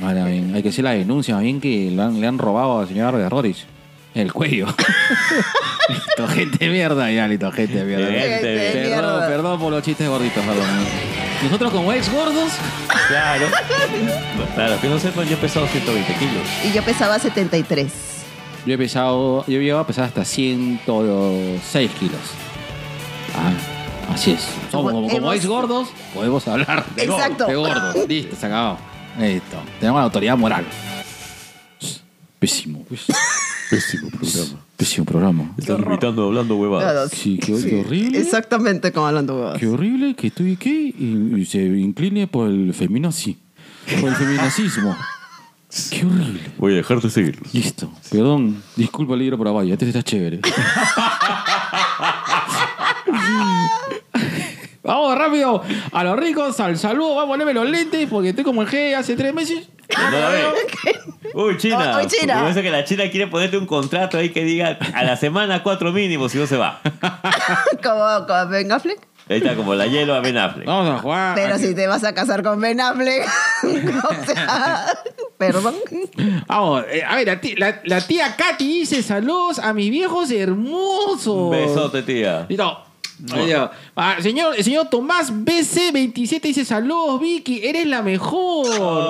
Ahora 0.03 0.25
bien, 0.25 0.53
hay 0.53 0.63
que 0.65 0.71
hacer 0.71 0.83
la 0.83 0.91
denuncia, 0.91 1.35
más 1.35 1.45
bien 1.45 1.61
que 1.61 1.89
le 1.91 2.03
han, 2.03 2.21
le 2.21 2.27
han 2.27 2.39
robado 2.39 2.81
al 2.81 2.89
señor 2.89 3.07
Álvarez 3.09 3.31
Rodríguez. 3.31 3.67
El 4.15 4.33
cuello. 4.33 4.67
listo, 5.89 6.29
gente 6.29 6.65
de 6.65 6.71
mierda, 6.71 7.11
ya, 7.13 7.29
listo, 7.29 7.51
gente 7.53 7.75
de 7.75 7.85
mierda. 7.85 8.07
Gente 8.07 8.47
de 8.47 8.73
Perdón, 8.73 8.89
mierda. 9.13 9.29
perdón 9.29 9.61
por 9.61 9.73
los 9.73 9.83
chistes 9.83 10.09
gorditos, 10.09 10.45
perdón. 10.45 10.67
Nosotros 11.45 11.73
como 11.73 11.93
ex 11.93 12.11
gordos, 12.13 12.53
Claro. 13.09 13.47
claro, 14.55 14.81
que 14.81 14.89
no 14.89 14.99
sepan, 14.99 15.27
yo 15.27 15.35
he 15.35 15.39
pesado 15.39 15.67
120 15.69 16.15
kilos. 16.15 16.43
y 16.65 16.73
yo 16.73 16.83
pesaba 16.83 17.19
73. 17.19 17.91
yo 18.67 18.75
he 18.75 18.79
pesado, 18.79 19.45
yo 19.47 19.61
llegaba 19.61 19.83
a 19.83 19.87
pesar 19.87 20.05
hasta 20.05 20.25
106 20.25 21.91
kilos. 21.99 22.21
Ah, 23.35 24.13
así 24.13 24.33
es. 24.33 24.47
Somos 24.71 24.93
como, 24.93 25.09
como 25.09 25.33
ex 25.33 25.47
gordos, 25.47 25.89
podemos 26.13 26.47
hablar 26.49 26.85
de, 26.95 27.07
gordos, 27.07 27.23
Exacto. 27.25 27.47
de 27.47 27.55
gordos. 27.55 27.97
Listo, 28.09 28.37
se 28.37 28.47
acabó. 28.47 28.77
Listo. 29.19 29.57
Tenemos 29.79 30.01
la 30.01 30.05
autoridad 30.05 30.37
moral. 30.37 30.65
Pésimo, 32.39 32.85
pues. 32.89 33.05
Pésimo 33.71 34.11
programa. 34.11 34.61
Pésimo 34.77 35.05
programa. 35.07 35.55
Están 35.57 35.83
imitando 35.85 36.25
hablando 36.25 36.57
huevadas. 36.57 37.11
Sí, 37.13 37.39
qué, 37.39 37.55
qué 37.55 37.81
horrible. 37.81 38.19
Exactamente 38.19 38.93
como 38.93 39.07
hablando 39.07 39.37
huevas. 39.37 39.59
Qué 39.59 39.69
horrible 39.69 40.15
que 40.15 40.27
estoy 40.27 40.55
aquí 40.55 40.95
y, 40.99 41.41
y 41.41 41.45
se 41.47 41.63
incline 41.63 42.27
por 42.27 42.49
el 42.49 42.75
feminazi. 42.75 43.39
Por 44.01 44.09
el 44.11 44.17
feminacismo. 44.17 44.97
Qué 45.91 46.05
horrible. 46.05 46.41
Voy 46.59 46.73
a 46.73 46.77
dejar 46.77 47.01
de 47.01 47.09
seguirlos. 47.11 47.55
Listo. 47.55 47.93
Perdón. 48.11 48.61
Disculpa 48.75 49.15
el 49.15 49.21
libro 49.21 49.39
por 49.39 49.47
abajo. 49.47 49.69
Este 49.69 49.87
está 49.87 50.03
chévere. 50.03 50.41
Vamos 54.83 55.17
rápido 55.17 55.63
a 55.93 56.05
los 56.05 56.17
ricos, 56.19 56.59
al 56.61 56.79
saludo. 56.79 57.11
Vamos 57.17 57.25
a 57.25 57.29
ponerme 57.29 57.53
los 57.55 57.69
lentes 57.69 58.09
porque 58.09 58.31
estoy 58.31 58.45
como 58.45 58.63
el 58.63 58.69
G 58.69 58.95
hace 58.95 59.15
tres 59.17 59.35
meses. 59.35 59.69
No 59.97 60.11
la. 60.11 60.53
Uy, 61.35 61.57
China. 61.59 61.99
Uy, 62.01 62.07
China. 62.07 62.41
Parece 62.43 62.63
que 62.63 62.71
la 62.71 62.85
China 62.85 63.05
quiere 63.11 63.27
ponerte 63.27 63.59
un 63.59 63.67
contrato 63.67 64.17
ahí 64.19 64.31
que 64.31 64.45
diga 64.45 64.79
a 64.95 65.03
la 65.05 65.17
semana 65.17 65.63
cuatro 65.63 65.93
mínimos 65.93 66.33
si 66.33 66.39
no 66.39 66.47
se 66.47 66.57
va. 66.57 66.81
como, 67.83 68.27
como 68.27 68.49
Ben 68.49 68.71
Affleck. 68.73 69.01
Ahí 69.29 69.37
está 69.39 69.55
como 69.55 69.75
la 69.75 69.87
hielo 69.87 70.15
a 70.15 70.21
Ben 70.21 70.37
Affleck. 70.39 70.67
Vamos 70.67 70.91
a 70.91 70.99
jugar. 70.99 71.35
Pero 71.35 71.59
si 71.59 71.75
te 71.75 71.87
vas 71.87 72.03
a 72.05 72.15
casar 72.15 72.43
con 72.43 72.61
Ben 72.61 72.81
Affleck. 72.81 73.29
o 73.65 74.25
sea, 74.25 74.87
perdón. 75.39 75.75
Vamos, 76.47 76.85
eh, 76.91 77.05
a 77.07 77.17
ver, 77.17 77.27
la 77.27 77.41
tía, 77.41 77.55
la- 77.59 77.81
la 77.85 78.01
tía 78.01 78.35
Katy 78.37 78.67
dice 78.67 79.03
saludos 79.03 79.59
a 79.59 79.73
mis 79.73 79.91
viejos 79.91 80.31
hermosos. 80.31 81.27
Un 81.27 81.51
besote, 81.51 82.03
tía. 82.03 82.47
Listo. 82.49 82.65
Ahí 82.65 82.90
ya. 83.47 83.71
Ah, 83.97 84.17
señor, 84.21 84.55
el 84.57 84.65
señor 84.65 84.89
Tomás 84.89 85.33
BC27 85.33 86.41
dice: 86.41 86.65
Saludos, 86.65 87.21
Vicky, 87.21 87.61
eres 87.63 87.87
la 87.87 88.03
mejor. 88.03 88.67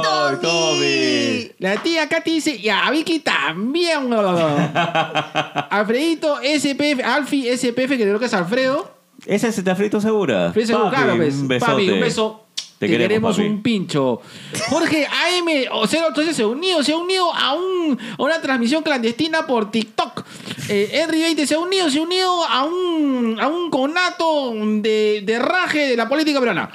Ay, 0.06 0.36
Tommy. 0.40 1.52
La 1.58 1.82
tía 1.82 2.08
Katy 2.08 2.30
dice: 2.30 2.56
Y 2.56 2.68
a 2.68 2.90
Vicky 2.90 3.20
también. 3.20 4.12
Alfredito 5.70 6.38
SPF, 6.38 7.04
Alfi 7.04 7.46
SPF, 7.56 7.88
que 7.88 7.98
creo 7.98 8.18
que 8.18 8.26
es 8.26 8.34
Alfredo. 8.34 8.90
¿Esa 9.26 9.48
es 9.48 9.58
está 9.58 9.76
frito 9.76 10.00
segura? 10.00 10.52
Papi, 10.52 10.66
claro, 10.66 11.16
pues. 11.16 11.34
un. 11.34 11.48
Papi, 11.48 11.90
un 11.90 12.00
beso. 12.00 12.46
Te, 12.78 12.88
Te 12.88 12.96
queremos, 12.96 13.36
un 13.36 13.62
pincho. 13.62 14.22
Jorge 14.70 15.06
AM 15.06 15.48
o 15.72 15.86
013 15.86 16.32
se 16.32 16.42
ha 16.42 16.46
unido, 16.46 16.82
se 16.82 16.92
ha 16.92 16.96
unido 16.96 17.30
a, 17.30 17.52
un, 17.52 17.98
a 18.16 18.22
una 18.22 18.40
transmisión 18.40 18.82
clandestina 18.82 19.46
por 19.46 19.70
TikTok. 19.70 20.24
Eh, 20.72 20.88
Henry 20.92 21.20
20 21.20 21.48
se 21.48 21.54
ha 21.54 21.58
unido, 21.58 21.90
se 21.90 21.98
ha 21.98 22.02
unido 22.02 22.44
a 22.44 22.62
un, 22.62 23.36
a 23.40 23.48
un 23.48 23.70
conato 23.70 24.52
de, 24.54 25.20
de 25.26 25.38
raje 25.40 25.88
de 25.88 25.96
la 25.96 26.08
política 26.08 26.38
peruana. 26.38 26.70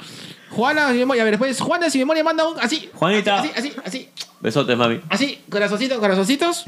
Juana, 0.50 0.92
si 0.92 0.98
memoria, 0.98 1.22
a 1.22 1.24
ver, 1.24 1.32
después 1.32 1.58
Juana, 1.58 1.88
si 1.88 1.98
memoria, 1.98 2.22
manda 2.22 2.46
un 2.46 2.60
así. 2.60 2.90
Juanita. 2.92 3.38
Así, 3.38 3.50
así, 3.56 3.72
así. 3.82 4.08
Besotes, 4.40 4.76
mami. 4.76 5.00
Así, 5.08 5.38
corazoncitos, 5.48 5.98
corazoncitos. 5.98 6.64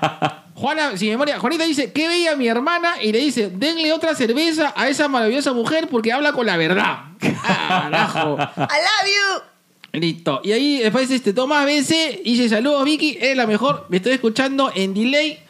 Juana, 0.54 0.96
sin 0.96 1.10
memoria, 1.10 1.40
Juanita 1.40 1.64
dice, 1.64 1.92
qué 1.92 2.06
bella 2.06 2.36
mi 2.36 2.46
hermana, 2.46 3.02
y 3.02 3.10
le 3.10 3.18
dice, 3.18 3.50
denle 3.50 3.92
otra 3.92 4.14
cerveza 4.14 4.72
a 4.76 4.88
esa 4.88 5.08
maravillosa 5.08 5.52
mujer 5.52 5.88
porque 5.90 6.12
habla 6.12 6.32
con 6.32 6.46
la 6.46 6.56
verdad. 6.56 6.98
Carajo. 7.18 8.38
I 8.38 8.60
love 8.60 9.08
you. 9.08 9.98
Listo. 9.98 10.42
Y 10.44 10.52
ahí 10.52 10.78
después 10.78 11.10
este 11.10 11.32
Tomás 11.32 11.66
BC 11.66 12.22
dice, 12.24 12.48
saludos 12.48 12.84
Vicky, 12.84 13.18
eres 13.20 13.36
la 13.36 13.48
mejor, 13.48 13.86
me 13.88 13.96
estoy 13.96 14.12
escuchando 14.12 14.70
en 14.76 14.94
delay. 14.94 15.40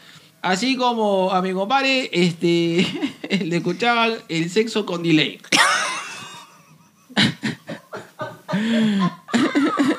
Así 0.43 0.76
como 0.76 1.32
a 1.32 1.43
mi 1.43 1.53
compadre, 1.53 2.09
este, 2.12 2.86
le 3.45 3.57
escuchaban 3.57 4.14
el 4.28 4.51
sexo 4.51 4.86
con 4.86 5.03
delay. 5.03 5.41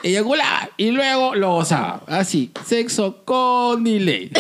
Eyaculaba 0.03 0.69
y 0.77 0.91
luego 0.91 1.35
lo 1.35 1.53
gozaba. 1.55 2.01
Así, 2.07 2.51
sexo 2.65 3.23
con 3.25 3.83
delay. 3.83 4.31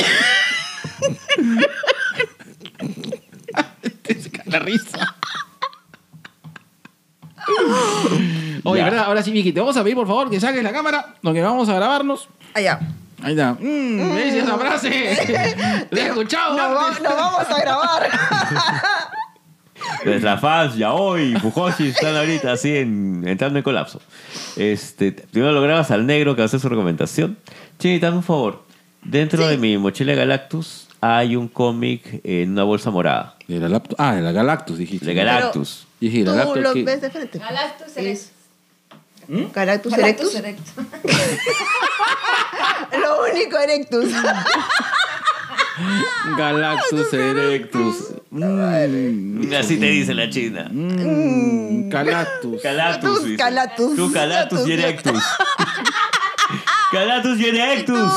Te 4.01 4.21
saca 4.21 4.43
la 4.45 4.59
risa. 4.59 5.15
Oye, 8.63 8.79
Ya. 8.79 8.85
¿verdad? 8.85 9.05
Ahora 9.05 9.23
sí, 9.23 9.31
Vicky, 9.31 9.51
te 9.53 9.59
vamos 9.59 9.75
a 9.77 9.83
pedir 9.83 9.95
por 9.95 10.07
favor 10.07 10.29
que 10.29 10.39
saques 10.39 10.63
la 10.63 10.71
cámara, 10.71 11.15
porque 11.21 11.41
vamos 11.41 11.67
a 11.69 11.73
grabarnos. 11.75 12.29
Allá. 12.53 12.79
Ahí 13.21 13.31
está. 13.31 13.53
Mm, 13.59 14.15
¿Ves 14.15 14.33
esa 14.35 14.57
frase? 14.57 14.89
¿Te 15.89 15.99
he 16.01 16.07
escuchado? 16.07 16.57
Nos, 16.57 16.77
va- 16.77 16.87
antes? 16.87 17.03
nos 17.03 17.15
vamos 17.15 17.45
a 17.49 17.61
grabar. 17.61 18.09
Nuestra 20.05 20.37
fans, 20.37 20.75
ya 20.75 20.93
hoy, 20.93 21.35
Fujoshi 21.35 21.87
están 21.89 22.15
ahorita 22.15 22.51
así 22.51 22.75
en- 22.77 23.27
entrando 23.27 23.59
en 23.59 23.63
colapso. 23.63 24.01
Este, 24.55 25.11
primero 25.11 25.51
lo 25.53 25.61
grabas 25.61 25.89
al 25.91 26.05
negro 26.05 26.35
que 26.35 26.43
hace 26.43 26.59
su 26.59 26.69
recomendación. 26.69 27.37
Chini, 27.77 27.99
dame 27.99 28.17
un 28.17 28.23
favor. 28.23 28.63
Dentro 29.03 29.47
de 29.47 29.57
mi 29.57 29.77
mochila 29.77 30.13
Galactus 30.13 30.87
hay 31.01 31.35
un 31.37 31.47
cómic 31.47 32.21
en 32.23 32.51
una 32.51 32.63
bolsa 32.63 32.91
morada. 32.91 33.35
De 33.47 33.57
la 33.59 33.69
laptop- 33.69 33.95
ah, 33.97 34.15
de 34.15 34.21
la 34.21 34.31
Galactus, 34.31 34.77
dijiste. 34.77 35.05
De 35.05 35.13
Galactus. 35.13 35.87
Dije, 35.99 36.19
la 36.19 36.25
Tú 36.25 36.31
Galactus. 36.37 36.61
lo 36.63 36.73
¿qué? 36.73 36.83
ves 36.83 37.01
de 37.01 37.09
frente. 37.09 37.39
Galactus 37.39 37.97
Es- 37.97 38.31
erectus. 39.53 39.53
Galactus 39.53 39.91
Galactus 39.93 40.35
erectus. 40.35 40.35
erectus. 40.35 40.73
Lo 43.01 43.23
único 43.31 43.57
erectus. 43.59 44.05
Galactus 46.37 47.13
erectus. 47.13 47.95
Mm, 48.31 49.53
Así 49.57 49.77
te 49.77 49.85
dice 49.87 50.13
la 50.13 50.29
china. 50.29 50.67
mm, 50.71 51.89
Galactus. 51.89 52.61
Calatus. 52.61 53.15
Tus 53.15 53.23
dice. 53.25 53.37
Calatus. 53.37 53.95
Tu 53.95 54.11
Calatus 54.11 54.67
y 54.67 54.71
Erectus. 54.73 55.23
Calatus 56.91 57.39
y 57.39 57.45
Erectus. 57.47 58.11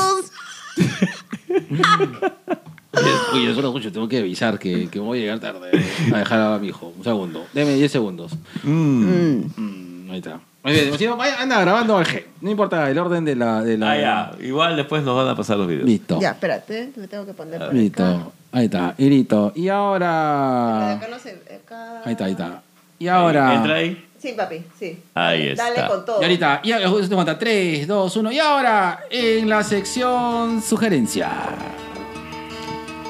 Oye, 3.33 3.45
yo 3.45 3.55
solo 3.55 3.69
escucho, 3.69 3.91
tengo 3.91 4.07
que 4.07 4.19
avisar 4.19 4.59
que, 4.59 4.87
que 4.89 4.99
voy 4.99 5.17
a 5.19 5.21
llegar 5.21 5.39
tarde 5.39 5.71
a 6.13 6.17
dejar 6.19 6.39
a 6.41 6.59
mi 6.59 6.67
hijo. 6.67 6.93
Un 6.95 7.03
segundo. 7.03 7.45
Deme 7.53 7.73
10 7.73 7.91
segundos. 7.91 8.33
Mm. 8.63 9.45
Mm, 9.55 10.11
ahí 10.11 10.17
está. 10.17 10.39
Muy 10.63 10.73
bien, 10.73 10.97
si 10.97 11.05
no, 11.05 11.17
vaya- 11.17 11.41
anda 11.41 11.59
grabando 11.59 11.97
al 11.97 12.05
G. 12.05 12.23
No 12.41 12.49
importa 12.49 12.89
el 12.89 12.97
orden 12.97 13.25
de 13.25 13.35
la. 13.35 13.61
De 13.61 13.77
la 13.77 13.91
Ah, 13.91 13.97
ya. 13.97 14.31
Igual 14.45 14.75
después 14.77 15.03
nos 15.03 15.15
van 15.17 15.27
a 15.27 15.35
pasar 15.35 15.57
los 15.57 15.67
videos. 15.67 15.85
Listo. 15.85 16.19
Ya, 16.21 16.29
espérate. 16.31 16.91
Me 16.95 17.07
tengo 17.07 17.25
que 17.25 17.33
poner 17.33 17.57
por 17.59 17.67
acá. 17.67 17.75
Listo. 17.75 18.31
Ahí 18.53 18.65
está. 18.65 18.95
Y 18.97 19.09
listo. 19.09 19.51
Y 19.55 19.67
ahora. 19.67 20.93
acá 20.93 21.07
no 21.09 21.19
sé. 21.19 21.41
Acá. 21.65 22.01
Ahí 22.05 22.11
está, 22.13 22.25
ahí 22.25 22.31
está. 22.31 22.61
Y 22.97 23.07
ahora. 23.09 23.55
Entra 23.55 23.75
ahí. 23.75 24.07
Sí, 24.17 24.33
papi, 24.37 24.63
sí. 24.79 24.97
Ahí 25.15 25.53
Dale 25.53 25.75
está. 25.75 25.87
con 25.89 26.05
todo. 26.05 26.21
Y 26.21 26.23
ahorita, 26.23 26.61
y 26.63 26.71
ahora, 26.71 26.87
justo 26.89 27.15
cuenta 27.15 27.37
3, 27.37 27.85
2, 27.85 28.15
1. 28.15 28.31
Y 28.31 28.39
ahora, 28.39 29.01
en 29.09 29.49
la 29.49 29.61
sección 29.63 30.61
sugerencia. 30.61 31.29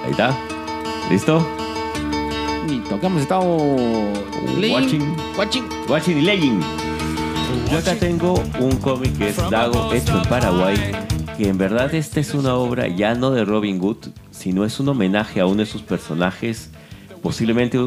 Ahí 0.04 0.10
está. 0.12 0.36
¿Listo? 1.12 1.48
Listo, 2.68 3.00
que 3.00 3.06
hemos 3.06 3.22
estado. 3.22 3.44
Watching. 3.46 5.16
Watching. 5.38 5.70
Watching 5.88 6.18
y 6.18 6.22
Legging. 6.22 6.60
Yo 7.72 7.78
acá 7.78 7.96
tengo 7.96 8.36
un 8.60 8.78
cómic 8.78 9.18
que 9.18 9.30
es 9.30 9.38
Dago, 9.50 9.94
hecho 9.94 10.18
en 10.22 10.30
Paraguay, 10.30 10.78
que 11.38 11.50
en 11.50 11.58
verdad 11.58 11.94
esta 11.94 12.20
es 12.20 12.34
una 12.34 12.56
obra 12.56 12.88
ya 12.88 13.16
no 13.16 13.32
de 13.32 13.46
Robin 13.46 13.80
Hood, 13.80 14.10
sino 14.32 14.66
es 14.66 14.80
un 14.80 14.90
homenaje 14.90 15.40
a 15.40 15.46
uno 15.46 15.58
de 15.58 15.66
sus 15.66 15.82
personajes, 15.82 16.72
posiblemente 17.22 17.80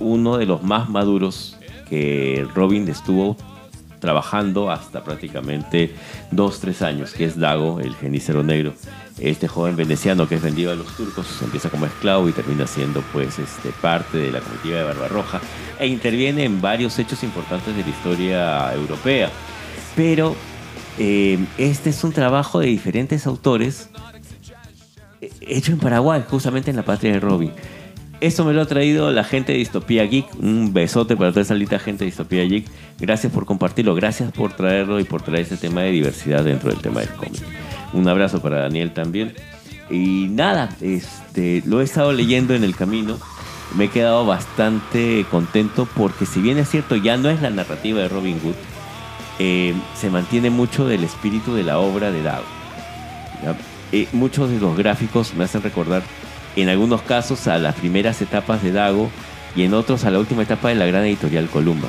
uno 0.00 0.38
de 0.38 0.46
los 0.46 0.62
más 0.62 0.88
maduros 0.88 1.58
que 1.88 2.46
Robin 2.54 2.88
estuvo 2.88 3.36
trabajando 4.04 4.70
hasta 4.70 5.02
prácticamente 5.02 5.94
dos, 6.30 6.60
tres 6.60 6.82
años, 6.82 7.14
que 7.14 7.24
es 7.24 7.38
Dago, 7.38 7.80
el 7.80 7.94
genícero 7.94 8.42
negro. 8.42 8.74
Este 9.18 9.48
joven 9.48 9.76
veneciano 9.76 10.28
que 10.28 10.34
es 10.34 10.42
vendido 10.42 10.72
a 10.72 10.74
los 10.74 10.94
turcos, 10.94 11.26
empieza 11.40 11.70
como 11.70 11.86
esclavo 11.86 12.28
y 12.28 12.32
termina 12.32 12.66
siendo 12.66 13.00
pues 13.14 13.38
este, 13.38 13.70
parte 13.80 14.18
de 14.18 14.30
la 14.30 14.40
comitiva 14.40 14.76
de 14.76 14.84
Barbarroja 14.84 15.40
e 15.78 15.86
interviene 15.86 16.44
en 16.44 16.60
varios 16.60 16.98
hechos 16.98 17.22
importantes 17.22 17.74
de 17.74 17.82
la 17.82 17.88
historia 17.88 18.74
europea. 18.74 19.30
Pero 19.96 20.36
eh, 20.98 21.38
este 21.56 21.88
es 21.88 22.04
un 22.04 22.12
trabajo 22.12 22.60
de 22.60 22.66
diferentes 22.66 23.26
autores 23.26 23.88
eh, 25.22 25.30
hecho 25.40 25.72
en 25.72 25.78
Paraguay, 25.78 26.22
justamente 26.28 26.68
en 26.68 26.76
la 26.76 26.84
patria 26.84 27.12
de 27.12 27.20
Robin. 27.20 27.52
Esto 28.24 28.42
me 28.46 28.54
lo 28.54 28.62
ha 28.62 28.64
traído 28.64 29.10
la 29.10 29.22
gente 29.22 29.52
de 29.52 29.58
Distopía 29.58 30.02
Geek. 30.04 30.24
Un 30.40 30.72
besote 30.72 31.14
para 31.14 31.28
toda 31.28 31.42
esa 31.42 31.52
linda 31.52 31.78
gente 31.78 32.04
de 32.04 32.06
Distopía 32.06 32.42
Geek. 32.44 32.64
Gracias 32.98 33.30
por 33.30 33.44
compartirlo, 33.44 33.94
gracias 33.94 34.32
por 34.32 34.54
traerlo 34.54 34.98
y 34.98 35.04
por 35.04 35.20
traer 35.20 35.42
este 35.42 35.58
tema 35.58 35.82
de 35.82 35.90
diversidad 35.90 36.42
dentro 36.42 36.70
del 36.70 36.80
tema 36.80 37.00
del 37.00 37.10
cómic. 37.10 37.42
Un 37.92 38.08
abrazo 38.08 38.40
para 38.40 38.62
Daniel 38.62 38.94
también. 38.94 39.34
Y 39.90 40.28
nada, 40.30 40.74
este, 40.80 41.62
lo 41.66 41.82
he 41.82 41.84
estado 41.84 42.14
leyendo 42.14 42.54
en 42.54 42.64
el 42.64 42.74
camino. 42.74 43.18
Me 43.76 43.84
he 43.84 43.88
quedado 43.90 44.24
bastante 44.24 45.26
contento 45.30 45.86
porque 45.94 46.24
si 46.24 46.40
bien 46.40 46.56
es 46.56 46.70
cierto, 46.70 46.96
ya 46.96 47.18
no 47.18 47.28
es 47.28 47.42
la 47.42 47.50
narrativa 47.50 48.00
de 48.00 48.08
Robin 48.08 48.40
Hood, 48.40 48.54
eh, 49.38 49.74
se 50.00 50.08
mantiene 50.08 50.48
mucho 50.48 50.88
del 50.88 51.04
espíritu 51.04 51.54
de 51.54 51.62
la 51.62 51.78
obra 51.78 52.10
de 52.10 52.22
Dago. 52.22 52.46
¿ya? 53.42 53.54
Eh, 53.92 54.08
muchos 54.12 54.48
de 54.48 54.58
los 54.60 54.78
gráficos 54.78 55.34
me 55.34 55.44
hacen 55.44 55.60
recordar 55.60 56.02
en 56.56 56.68
algunos 56.68 57.02
casos 57.02 57.46
a 57.46 57.58
las 57.58 57.74
primeras 57.74 58.20
etapas 58.22 58.62
de 58.62 58.72
Dago 58.72 59.10
y 59.56 59.62
en 59.62 59.74
otros 59.74 60.04
a 60.04 60.10
la 60.10 60.18
última 60.18 60.42
etapa 60.42 60.68
de 60.68 60.74
la 60.74 60.86
gran 60.86 61.04
editorial 61.04 61.48
Columba. 61.48 61.88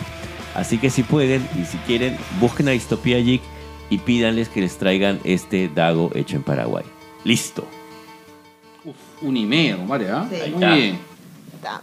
Así 0.55 0.77
que 0.77 0.89
si 0.89 1.03
pueden 1.03 1.47
y 1.59 1.65
si 1.65 1.77
quieren, 1.79 2.17
busquen 2.39 2.67
a 2.69 2.71
Distopía 2.71 3.17
Geek 3.17 3.41
y 3.89 3.97
pídanles 3.99 4.49
que 4.49 4.61
les 4.61 4.77
traigan 4.77 5.19
este 5.23 5.69
Dago 5.73 6.11
hecho 6.15 6.37
en 6.37 6.43
Paraguay. 6.43 6.85
Listo. 7.23 7.67
Uf, 8.83 8.95
un 9.21 9.47
medio, 9.47 9.77
compadre, 9.77 10.09
¿ah? 10.11 10.27
Sí. 10.29 10.51
Muy 10.51 10.65
bien. 10.65 10.99
Está, 11.55 11.81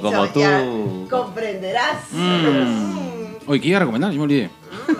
como 0.00 0.26
tú. 0.28 0.40
ya 0.40 0.64
comprenderás. 1.10 2.12
Mm. 2.12 2.94
Oye, 3.46 3.60
¿qué 3.60 3.68
iba 3.68 3.76
a 3.76 3.80
recomendar? 3.80 4.10
Yo 4.12 4.18
me 4.18 4.24
olvidé. 4.24 4.50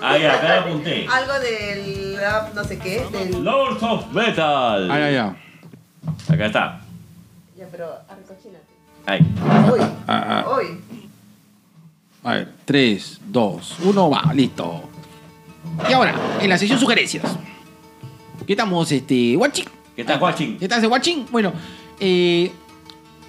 Ah, 0.01 0.17
ya, 0.17 0.35
acá 0.35 0.61
apunté. 0.61 1.07
Algo 1.09 1.33
del 1.39 2.17
no 2.53 2.63
sé 2.63 2.77
qué, 2.77 3.05
del... 3.11 3.43
Lords 3.43 3.81
of 3.83 4.11
Metal. 4.11 4.91
Ah, 4.91 4.99
ya, 4.99 5.11
ya. 5.11 5.35
Acá 6.27 6.45
está. 6.45 6.81
Ya, 7.57 7.67
pero 7.71 7.87
arcochínate. 8.09 8.65
Ahí. 9.05 9.19
Uy, 9.71 9.79
Ah, 10.07 10.43
ah. 10.45 10.57
uy. 10.57 10.79
A 12.23 12.33
ver, 12.33 12.53
3, 12.65 13.21
2, 13.27 13.75
1, 13.83 14.09
va, 14.09 14.33
listo. 14.33 14.89
Y 15.89 15.93
ahora, 15.93 16.15
en 16.41 16.49
la 16.49 16.57
sección 16.57 16.79
sugerencias. 16.79 17.23
¿Qué 18.45 18.53
estamos, 18.53 18.91
este, 18.91 19.37
watching? 19.37 19.65
¿Qué 19.95 20.03
tal, 20.03 20.21
watching? 20.21 20.57
¿Qué 20.57 20.67
tal, 20.67 20.85
watching? 20.87 21.25
Bueno, 21.31 21.53
eh, 21.99 22.51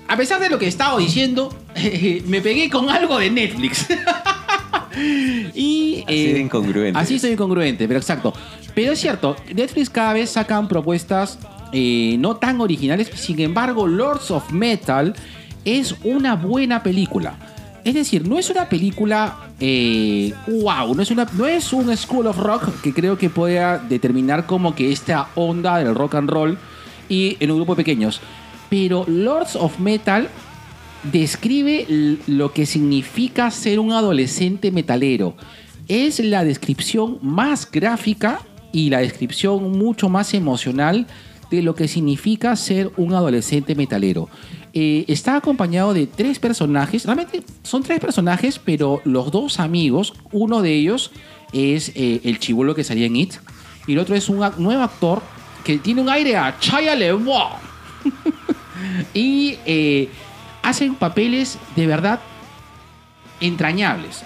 a 0.09 0.16
pesar 0.16 0.41
de 0.41 0.49
lo 0.49 0.59
que 0.59 0.66
he 0.66 0.68
estado 0.68 0.99
diciendo, 0.99 1.55
me 2.27 2.41
pegué 2.41 2.70
con 2.70 2.89
algo 2.89 3.18
de 3.18 3.31
Netflix. 3.31 3.87
y, 5.55 6.05
Así 6.07 6.33
de 6.33 6.37
eh, 6.37 6.41
incongruente. 6.41 6.99
Así 6.99 7.18
soy 7.18 7.33
incongruente, 7.33 7.87
pero 7.87 7.99
exacto. 8.01 8.33
Pero 8.74 8.93
es 8.93 9.01
cierto, 9.01 9.37
Netflix 9.55 9.91
cada 9.91 10.12
vez 10.12 10.31
sacan 10.31 10.68
propuestas 10.68 11.39
eh, 11.72 12.16
no 12.18 12.36
tan 12.36 12.60
originales. 12.60 13.10
Sin 13.14 13.40
embargo, 13.40 13.86
Lords 13.86 14.30
of 14.30 14.52
Metal 14.52 15.14
es 15.64 15.94
una 16.04 16.36
buena 16.36 16.82
película. 16.82 17.34
Es 17.84 17.94
decir, 17.94 18.26
no 18.26 18.38
es 18.38 18.50
una 18.50 18.68
película 18.68 19.46
eh, 19.60 20.34
wow, 20.48 20.94
no 20.94 21.02
es, 21.02 21.10
una, 21.10 21.26
no 21.32 21.46
es 21.46 21.72
un 21.72 21.96
School 21.96 22.26
of 22.26 22.36
Rock 22.36 22.82
que 22.82 22.92
creo 22.92 23.16
que 23.16 23.30
pueda 23.30 23.78
determinar 23.78 24.44
como 24.44 24.74
que 24.74 24.92
esta 24.92 25.28
onda 25.34 25.78
del 25.78 25.94
rock 25.94 26.16
and 26.16 26.28
roll 26.28 26.58
y 27.08 27.36
en 27.40 27.50
un 27.50 27.58
grupo 27.58 27.74
de 27.74 27.84
pequeños. 27.84 28.20
Pero 28.68 29.04
Lords 29.06 29.56
of 29.56 29.78
Metal 29.78 30.28
describe 31.04 32.18
lo 32.26 32.52
que 32.52 32.66
significa 32.66 33.50
ser 33.50 33.78
un 33.78 33.92
adolescente 33.92 34.70
metalero. 34.72 35.36
Es 35.88 36.18
la 36.20 36.44
descripción 36.44 37.18
más 37.22 37.70
gráfica 37.70 38.40
y 38.72 38.90
la 38.90 38.98
descripción 38.98 39.78
mucho 39.78 40.08
más 40.08 40.34
emocional 40.34 41.06
de 41.51 41.62
lo 41.62 41.74
que 41.74 41.88
significa 41.88 42.55
ser 42.57 42.90
un 42.97 43.14
adolescente 43.14 43.74
metalero. 43.74 44.28
Eh, 44.72 45.05
está 45.09 45.36
acompañado 45.36 45.94
de 45.94 46.07
tres 46.07 46.38
personajes, 46.38 47.05
realmente 47.05 47.42
son 47.62 47.82
tres 47.82 48.01
personajes, 48.01 48.59
pero 48.59 49.01
los 49.05 49.30
dos 49.30 49.59
amigos, 49.59 50.14
uno 50.32 50.61
de 50.61 50.74
ellos 50.74 51.12
es 51.53 51.92
eh, 51.94 52.20
el 52.24 52.38
chivolo 52.38 52.74
que 52.74 52.84
salía 52.84 53.07
en 53.07 53.16
It, 53.16 53.34
y 53.86 53.92
el 53.92 53.99
otro 53.99 54.14
es 54.14 54.28
un 54.28 54.38
nuevo 54.59 54.82
actor 54.82 55.22
que 55.64 55.78
tiene 55.78 56.03
un 56.03 56.09
aire 56.09 56.36
a 56.36 56.57
Chaya 56.61 56.94
y 59.14 59.59
eh, 59.64 60.09
hacen 60.62 60.94
papeles 60.94 61.59
de 61.74 61.86
verdad 61.86 62.20
entrañables. 63.40 64.22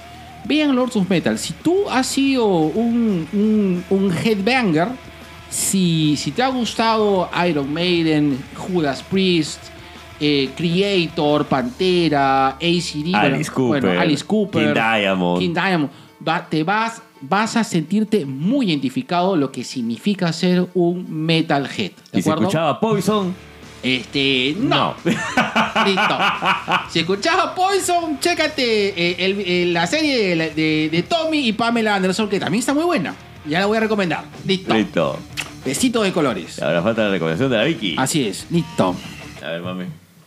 Vean 0.46 0.74
Lords 0.74 0.96
of 0.96 1.08
Metal. 1.08 1.38
Si 1.38 1.52
tú 1.52 1.88
has 1.90 2.06
sido 2.06 2.46
un, 2.46 3.84
un 3.90 4.12
headbanger, 4.12 4.88
si, 5.50 6.16
si 6.16 6.30
te 6.30 6.42
ha 6.42 6.48
gustado 6.48 7.28
Iron 7.48 7.72
Maiden, 7.72 8.42
Judas 8.56 9.02
Priest, 9.02 9.60
eh, 10.20 10.50
Creator, 10.56 11.46
Pantera, 11.46 12.48
ACD, 12.50 13.14
Alice 13.14 13.50
bueno, 13.54 13.80
Cooper, 13.80 13.98
Alice 13.98 14.24
Cooper, 14.24 14.66
King 14.66 14.74
Diamond. 14.74 15.38
King 15.40 15.54
Diamond, 15.54 15.90
va- 16.26 16.46
te 16.48 16.62
vas, 16.62 17.02
vas 17.22 17.56
a 17.56 17.64
sentirte 17.64 18.24
muy 18.26 18.66
identificado 18.66 19.34
lo 19.36 19.50
que 19.50 19.64
significa 19.64 20.32
ser 20.32 20.66
un 20.74 21.06
metalhead. 21.26 21.92
¿De 22.12 22.18
Y 22.18 22.20
acuerdo? 22.20 22.42
escuchaba 22.42 22.78
Poison. 22.80 23.34
Este, 23.82 24.54
no. 24.58 24.94
Listo. 25.04 26.18
Si 26.90 26.98
escuchaba 27.00 27.54
Poison, 27.54 28.18
chécate 28.20 28.88
eh, 28.88 29.16
el- 29.18 29.40
el- 29.40 29.72
la 29.72 29.86
serie 29.86 30.36
de, 30.36 30.50
de- 30.50 30.88
de 30.92 31.02
Tommy 31.02 31.48
y 31.48 31.52
Pamela 31.54 31.94
Anderson, 31.94 32.28
que 32.28 32.38
también 32.38 32.60
está 32.60 32.74
muy 32.74 32.84
buena. 32.84 33.14
Ya 33.46 33.60
la 33.60 33.66
voy 33.66 33.76
a 33.76 33.80
recomendar. 33.80 34.24
Listo. 34.44 34.74
Listo. 34.74 35.18
Besitos 35.64 36.04
de 36.04 36.12
colores. 36.12 36.60
Ahora 36.62 36.82
falta 36.82 37.04
la 37.04 37.10
recomendación 37.10 37.50
de 37.50 37.56
la 37.56 37.64
Vicky. 37.64 37.96
Así 37.98 38.26
es. 38.26 38.46
Listo. 38.50 38.94
A 39.42 39.46
ver, 39.48 39.62
mami. 39.62 39.84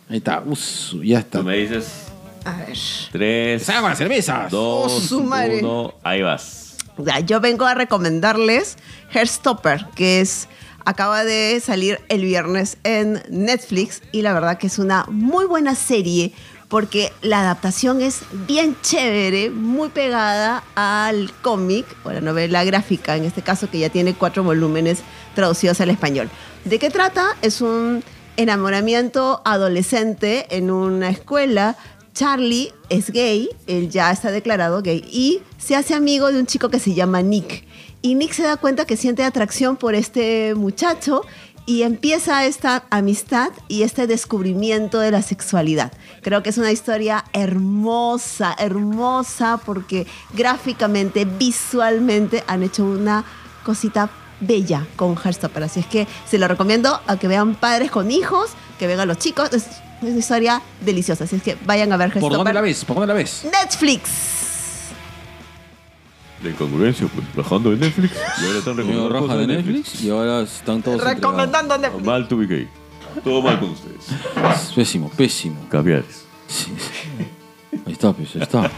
Ahí 0.09 0.18
está. 0.18 0.41
Us, 0.45 0.95
ya 1.03 1.20
está. 1.20 1.39
Tú 1.39 1.45
me 1.45 1.57
dices 1.57 2.05
A 2.45 2.57
ver. 2.57 2.78
tres, 3.11 3.64
Salgan 3.64 3.84
con 3.84 3.89
las 3.91 3.97
cervezas. 3.97 4.51
dos, 4.51 4.91
Oh, 4.91 4.99
su 4.99 5.24
madre. 5.24 5.59
uno. 5.59 5.93
Ahí 6.03 6.22
vas. 6.22 6.76
Ya, 6.97 7.20
yo 7.20 7.39
vengo 7.39 7.66
a 7.66 7.74
recomendarles 7.74 8.78
Hairstopper, 9.14 9.88
que 9.95 10.22
es 10.22 10.47
acaba 10.86 11.24
de 11.24 11.59
salir 11.64 11.99
el 12.09 12.22
viernes 12.24 12.78
en 12.84 13.24
Netflix 13.30 14.01
y 14.11 14.22
la 14.22 14.34
verdad 14.34 14.57
que 14.57 14.68
es 14.68 14.78
una 14.78 15.05
muy 15.09 15.45
buena 15.45 15.74
serie 15.76 16.34
porque 16.74 17.14
la 17.22 17.42
adaptación 17.42 18.02
es 18.02 18.22
bien 18.48 18.76
chévere, 18.82 19.52
muy 19.52 19.90
pegada 19.90 20.64
al 20.74 21.32
cómic 21.44 21.86
o 22.04 22.12
la 22.12 22.20
novela 22.20 22.64
gráfica, 22.64 23.16
en 23.16 23.26
este 23.26 23.44
caso 23.44 23.70
que 23.70 23.78
ya 23.78 23.90
tiene 23.90 24.16
cuatro 24.16 24.44
volúmenes 24.44 25.04
traducidos 25.36 25.80
al 25.82 25.92
español. 25.92 26.32
¿De 26.66 26.80
qué 26.80 26.90
trata? 26.90 27.38
Es 27.44 27.62
un 27.62 28.04
enamoramiento 28.38 29.44
adolescente 29.46 30.48
en 30.50 30.72
una 30.72 31.10
escuela 31.10 31.78
Charlie 32.16 32.74
es 32.90 33.12
gay, 33.12 33.50
él 33.68 33.92
ya 33.92 34.10
está 34.10 34.32
declarado 34.32 34.82
gay 34.82 35.06
y 35.12 35.42
se 35.60 35.76
hace 35.76 35.94
amigo 35.94 36.32
de 36.32 36.40
un 36.40 36.48
chico 36.48 36.70
que 36.70 36.80
se 36.80 36.96
llama 36.96 37.22
Nick. 37.22 37.68
Y 38.02 38.16
Nick 38.16 38.34
se 38.34 38.42
da 38.42 38.58
cuenta 38.58 38.86
que 38.86 38.98
siente 38.98 39.24
atracción 39.24 39.78
por 39.78 39.94
este 39.94 40.56
muchacho 40.56 41.22
y 41.66 41.84
empieza 41.84 42.45
esta 42.45 42.84
amistad 42.89 43.51
y 43.68 43.84
este 43.84 44.07
descubrimiento 44.07 44.99
de 44.99 45.11
la 45.11 45.22
sexualidad. 45.22 45.91
Creo 46.22 46.43
que 46.43 46.49
es 46.49 46.57
una 46.57 46.72
historia 46.72 47.24
hermosa, 47.34 48.55
hermosa 48.57 49.59
porque 49.66 50.05
gráficamente, 50.34 51.26
visualmente 51.26 52.43
han 52.47 52.64
hecho 52.64 52.84
una 52.84 53.24
cosita 53.64 54.09
bella 54.41 54.86
con 54.95 55.16
Heartstopper. 55.16 55.64
Así 55.64 55.80
es 55.80 55.86
que 55.86 56.07
se 56.30 56.38
lo 56.38 56.47
recomiendo 56.47 56.99
a 57.07 57.18
que 57.18 57.28
vean 57.28 57.55
padres 57.55 57.91
con 57.91 58.11
hijos, 58.11 58.51
que 58.78 58.88
vean 58.88 58.99
a 58.99 59.05
los 59.05 59.18
chicos. 59.18 59.53
Es 59.53 59.66
una 60.01 60.18
historia 60.18 60.61
deliciosa. 60.82 61.24
Así 61.24 61.38
es 61.38 61.43
que 61.43 61.57
vayan 61.66 61.93
a 61.93 61.97
ver 61.97 62.11
¿Por 62.11 62.22
dónde 62.22 62.36
Heartstopper. 62.36 62.55
la 62.55 62.61
ves? 62.61 62.86
¿Por 62.86 62.95
dónde 62.97 63.07
la 63.07 63.14
ves? 63.14 63.45
Netflix. 63.45 64.53
La 66.44 66.50
incongruencia, 66.50 67.08
pues, 67.08 67.26
bajando 67.36 67.72
de 67.72 67.78
Netflix. 67.78 68.14
Y 68.41 68.46
ahora 68.46 68.60
están 68.60 68.78
recomendando 68.78 69.38
de 69.38 69.48
Netflix 69.48 70.04
y 70.04 70.10
ahora 70.10 70.41
están 70.41 70.82
todos 70.82 71.04
Recomendando 71.04 71.78
Netflix. 71.78 72.06
Mal 72.06 72.28
to 72.28 72.38
be 72.38 72.48
gay. 72.48 72.68
Todo 73.24 73.41
mal 73.41 73.60
con 73.60 73.70
ustedes. 73.70 74.10
entregados. 74.10 74.74
Pésimo, 74.76 75.10
pésimo. 75.10 75.66
Caviares. 75.70 76.26
Sí, 76.48 76.72
sí. 76.78 77.78
Ahí 77.86 77.94
está, 77.94 78.12
pues, 78.14 78.36
ahí 78.36 78.41
está. 78.41 78.70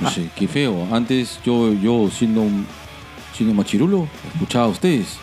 No 0.00 0.10
sé, 0.10 0.28
qué 0.34 0.48
feo. 0.48 0.88
Antes 0.92 1.38
yo, 1.44 1.72
yo 1.72 2.10
siendo 2.10 2.42
un 2.42 2.66
siendo 3.34 3.54
machirulo, 3.54 4.08
escuchaba 4.34 4.64
a 4.64 4.68
ustedes. 4.68 5.18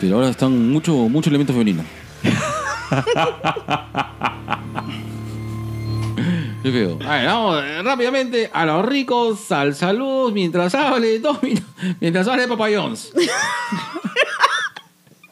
Pero 0.00 0.16
ahora 0.16 0.30
están 0.30 0.70
mucho, 0.70 0.92
mucho 1.08 1.30
elemento 1.30 1.52
femenino. 1.52 1.82
Qué 6.62 6.70
feo. 6.70 6.98
A 7.06 7.16
ver, 7.16 7.26
vamos 7.26 7.64
eh, 7.64 7.82
rápidamente 7.82 8.50
a 8.52 8.66
los 8.66 8.84
ricos, 8.84 9.50
al 9.52 9.74
salud, 9.74 10.32
mientras 10.32 10.74
hable 10.74 11.18
dos 11.20 11.42
minutos, 11.42 11.66
mientras 12.00 12.28
hable 12.28 12.46
Papa 12.48 12.66
John's. 12.74 13.12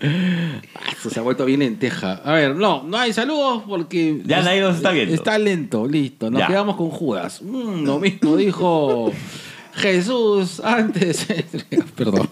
Esto 0.01 1.11
se 1.11 1.18
ha 1.18 1.22
vuelto 1.22 1.45
bien 1.45 1.61
lenteja. 1.61 2.20
A 2.24 2.33
ver, 2.33 2.55
no, 2.55 2.83
no 2.85 2.97
hay 2.99 3.12
saludos 3.12 3.64
porque. 3.66 4.22
Ya 4.24 4.43
nadie 4.43 4.61
nos 4.61 4.76
está 4.76 4.91
viendo. 4.93 5.14
Está 5.14 5.37
lento, 5.39 5.87
listo. 5.87 6.31
Nos 6.31 6.41
Ya. 6.41 6.47
quedamos 6.47 6.76
con 6.76 6.91
Judas. 6.91 7.43
Mm, 7.43 7.85
lo 7.85 7.99
mismo 7.99 8.37
dijo 8.37 9.12
Jesús 9.74 10.61
antes. 10.61 11.26
Perdón. 11.97 12.31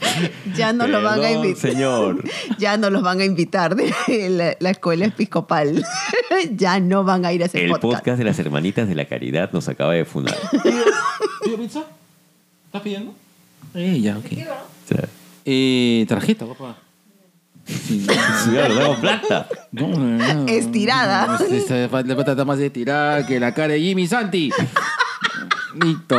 Ya 0.56 0.72
no 0.72 0.86
lo 0.86 1.02
van 1.02 1.18
a 1.18 1.22
Perdón, 1.22 1.44
invitar. 1.46 1.70
señor. 1.70 2.24
Ya 2.58 2.76
no 2.76 2.90
los 2.90 3.02
van 3.02 3.20
a 3.20 3.24
invitar 3.24 3.76
de 3.76 3.92
la, 4.30 4.56
la 4.58 4.70
escuela 4.70 5.06
episcopal. 5.06 5.84
ya 6.52 6.80
no 6.80 7.04
van 7.04 7.24
a 7.24 7.32
ir 7.32 7.42
a 7.42 7.46
ese 7.46 7.64
El 7.64 7.70
podcast. 7.70 7.94
podcast 8.00 8.18
de 8.18 8.24
las 8.24 8.38
hermanitas 8.38 8.88
de 8.88 8.94
la 8.94 9.04
caridad 9.06 9.50
nos 9.52 9.68
acaba 9.68 9.92
de 9.94 10.04
funar. 10.04 10.36
¿Pido 11.44 11.56
pizza? 11.58 11.84
¿Estás 12.66 12.82
pidiendo? 12.82 13.14
Eh, 13.74 14.00
ya, 14.00 14.18
ok. 14.18 14.26
Eh, 15.44 16.04
tarjeta, 16.08 16.46
papá. 16.46 16.76
Sí, 17.66 18.06
no, 18.06 19.00
plata. 19.00 19.48
no, 19.72 19.88
no, 19.88 19.98
no. 19.98 20.46
Estirada. 20.46 21.36
Esta 21.50 21.84
esta 21.84 22.16
pata 22.16 22.30
está 22.32 22.44
más 22.44 22.58
estirada 22.60 23.26
que 23.26 23.40
la 23.40 23.52
cara 23.52 23.72
de 23.74 23.80
Jimmy 23.80 24.06
Santi. 24.06 24.50
Listo. 25.74 26.16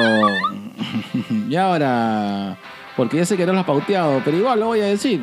Y 1.49 1.55
ahora, 1.55 2.57
porque 2.97 3.17
ya 3.17 3.25
sé 3.25 3.37
que 3.37 3.45
no 3.45 3.53
lo 3.53 3.59
has 3.59 3.65
pauteado, 3.65 4.21
pero 4.25 4.35
igual 4.35 4.59
lo 4.59 4.65
voy 4.67 4.81
a 4.81 4.85
decir. 4.85 5.21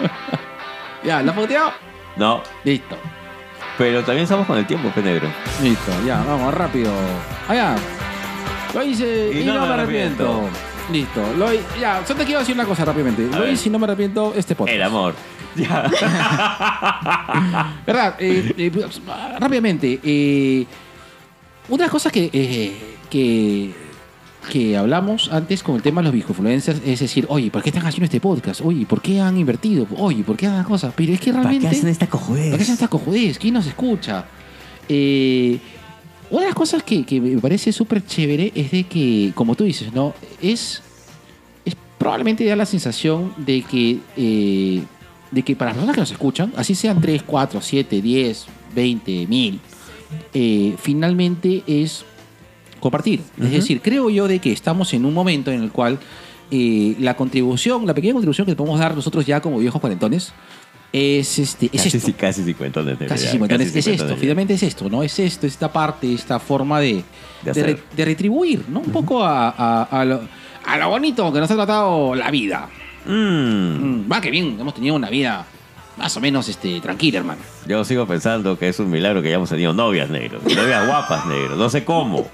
ya, 1.04 1.22
¿lo 1.22 1.32
has 1.32 1.36
pauteado? 1.36 1.72
No, 2.16 2.40
Listo. 2.62 2.96
pero 3.76 4.02
también 4.04 4.22
estamos 4.22 4.46
con 4.46 4.56
el 4.56 4.66
tiempo, 4.66 4.88
pe 4.90 5.02
negro. 5.02 5.28
Listo, 5.62 5.92
ya, 6.06 6.22
vamos, 6.22 6.54
rápido. 6.54 6.92
Allá. 7.48 7.74
Lo 8.72 8.82
hice 8.82 9.30
y, 9.34 9.44
no, 9.44 9.66
me 9.66 9.74
arrepiento. 9.74 10.48
Listo. 10.90 11.20
Lo, 11.36 11.48
ya, 11.80 12.04
solo 12.06 12.20
te 12.20 12.24
quiero 12.24 12.40
decir 12.40 12.54
una 12.54 12.64
cosa 12.64 12.84
rápidamente. 12.84 13.28
A 13.34 13.38
lo 13.40 13.48
hice 13.50 13.68
y 13.68 13.72
no 13.72 13.78
me 13.78 13.84
arrepiento 13.86 14.32
este 14.36 14.54
podcast. 14.54 14.76
El 14.76 14.82
amor. 14.82 15.14
Ya. 15.56 15.88
¿Verdad? 17.86 18.16
Eh, 18.18 18.52
eh, 18.58 18.72
rápidamente. 19.38 20.00
eh, 20.02 20.66
una 21.68 21.76
de 21.76 21.84
las 21.84 21.90
cosas 21.92 22.10
que, 22.10 22.28
eh, 22.32 22.96
que, 23.08 23.72
que 24.44 24.76
hablamos 24.76 25.30
antes 25.32 25.62
con 25.62 25.76
el 25.76 25.82
tema 25.82 26.02
de 26.02 26.08
los 26.08 26.16
influencers 26.16 26.80
es 26.84 27.00
decir, 27.00 27.26
oye, 27.28 27.50
¿por 27.50 27.62
qué 27.62 27.70
están 27.70 27.86
haciendo 27.86 28.04
este 28.04 28.20
podcast? 28.20 28.60
Oye, 28.62 28.86
¿por 28.86 29.00
qué 29.02 29.20
han 29.20 29.36
invertido? 29.36 29.86
Oye, 29.98 30.22
¿por 30.22 30.36
qué 30.36 30.46
hacen 30.46 30.64
cosas? 30.64 30.92
Pero 30.96 31.12
es 31.12 31.20
que 31.20 31.32
¿Para 31.32 31.44
realmente... 31.44 31.68
qué 31.70 31.76
hacen 31.76 31.88
esta 31.88 32.06
¿Para 32.06 32.18
qué 32.20 32.26
cojudez? 32.26 32.60
hacen 32.60 32.74
esta 32.74 32.88
cojudez? 32.88 33.38
¿Quién 33.38 33.54
nos 33.54 33.66
escucha? 33.66 34.26
Eh, 34.88 35.58
una 36.30 36.42
de 36.42 36.46
las 36.48 36.54
cosas 36.54 36.82
que, 36.82 37.04
que 37.04 37.20
me 37.20 37.40
parece 37.40 37.72
súper 37.72 38.04
chévere 38.04 38.52
es 38.54 38.70
de 38.70 38.84
que, 38.84 39.32
como 39.34 39.54
tú 39.54 39.64
dices, 39.64 39.92
¿no? 39.92 40.14
Es, 40.40 40.82
es 41.64 41.76
probablemente 41.98 42.44
da 42.44 42.56
la 42.56 42.66
sensación 42.66 43.32
de 43.36 43.62
que, 43.62 43.98
eh, 44.16 44.82
de 45.30 45.42
que 45.42 45.56
para 45.56 45.70
las 45.70 45.76
personas 45.76 45.94
que 45.94 46.00
nos 46.00 46.10
escuchan, 46.10 46.52
así 46.56 46.74
sean 46.74 47.00
3, 47.00 47.22
4, 47.24 47.60
7, 47.60 48.02
10, 48.02 48.46
20, 48.74 49.26
1000, 49.26 49.60
eh, 50.32 50.74
finalmente 50.80 51.62
es 51.66 52.04
compartir. 52.84 53.20
Es 53.42 53.50
decir, 53.50 53.80
creo 53.82 54.08
yo 54.10 54.28
de 54.28 54.38
que 54.38 54.52
estamos 54.52 54.92
en 54.94 55.04
un 55.04 55.12
momento 55.12 55.50
en 55.50 55.62
el 55.62 55.70
cual 55.72 55.98
eh, 56.50 56.94
la 57.00 57.16
contribución, 57.16 57.86
la 57.86 57.94
pequeña 57.94 58.12
contribución 58.12 58.46
que 58.46 58.54
podemos 58.54 58.78
dar 58.78 58.94
nosotros 58.94 59.26
ya 59.26 59.40
como 59.40 59.58
viejos 59.58 59.80
cuarentones, 59.80 60.32
es, 60.92 61.38
este, 61.40 61.66
es 61.72 61.82
Casi, 61.82 61.96
esto. 61.96 62.12
casi 62.16 62.44
cincuentones 62.44 62.96
de 62.98 63.06
Casi 63.06 63.22
verdad, 63.24 63.32
50. 63.32 63.56
casi 63.58 63.78
Es, 63.78 63.86
es 63.88 64.00
esto, 64.00 64.16
finalmente 64.16 64.54
es 64.54 64.62
esto, 64.62 64.88
¿no? 64.88 65.02
Es 65.02 65.18
esto, 65.18 65.46
esta 65.48 65.72
parte, 65.72 66.12
esta 66.14 66.38
forma 66.38 66.78
de, 66.78 66.94
De 66.94 67.02
de, 67.42 67.50
hacer. 67.50 67.66
re- 67.66 67.82
de 67.96 68.04
retribuir, 68.04 68.64
¿no? 68.68 68.78
Un 68.80 68.92
poco 68.92 69.24
a, 69.24 69.48
a- 69.50 69.82
a 69.84 70.04
lo, 70.04 70.20
a 70.64 70.76
lo 70.78 70.88
bonito 70.90 71.32
que 71.32 71.40
nos 71.40 71.50
ha 71.50 71.54
tratado 71.56 72.14
la 72.14 72.30
vida. 72.30 72.68
Mm, 73.06 74.04
Mm, 74.04 74.12
Va, 74.12 74.20
que 74.20 74.30
bien, 74.30 74.56
hemos 74.60 74.72
tenido 74.74 74.94
una 74.94 75.10
vida 75.10 75.44
más 75.96 76.16
o 76.16 76.20
menos 76.20 76.48
este, 76.48 76.80
tranquila, 76.80 77.18
hermano. 77.18 77.40
Yo 77.66 77.84
sigo 77.84 78.06
pensando 78.06 78.56
que 78.58 78.68
es 78.68 78.78
un 78.78 78.90
milagro 78.90 79.20
que 79.20 79.28
hayamos 79.28 79.48
tenido 79.50 79.72
novias 79.72 80.08
negros. 80.10 80.42
Novias 80.44 80.86
guapas 80.86 81.26
negros. 81.26 81.58
No 81.58 81.68
sé 81.70 81.84
cómo. 81.84 82.26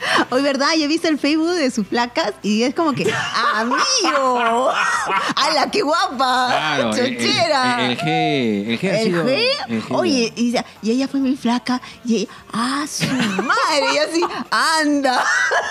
Hoy, 0.30 0.42
¿verdad? 0.42 0.68
Yo 0.76 0.84
he 0.84 0.88
visto 0.88 1.08
el 1.08 1.18
Facebook 1.18 1.52
de 1.54 1.70
sus 1.70 1.86
placas 1.86 2.32
y 2.42 2.62
es 2.62 2.74
como 2.74 2.92
que, 2.92 3.12
¡amigo! 3.54 4.70
¡Hala, 5.36 5.70
qué 5.70 5.82
guapa! 5.82 6.76
el, 6.78 6.90
¡Chochera! 6.90 7.84
el- 7.84 7.90
el 7.92 7.98
G, 7.98 8.68
el 8.70 8.80
G 8.80 8.90
ha 8.90 8.98
¿El 9.00 9.04
sido. 9.06 9.24
G? 9.24 9.42
el 9.68 9.82
G. 9.82 9.94
Oye, 9.94 10.32
y, 10.36 10.54
ella 10.90 11.08
fue 11.08 11.20
muy 11.20 11.36
flaca 11.36 11.80
y 12.04 12.16
ella, 12.16 12.30
¡ah, 12.52 12.84
su 12.88 13.06
madre! 13.06 13.94
Y 13.94 13.98
así, 13.98 14.24
¡anda! 14.50 15.24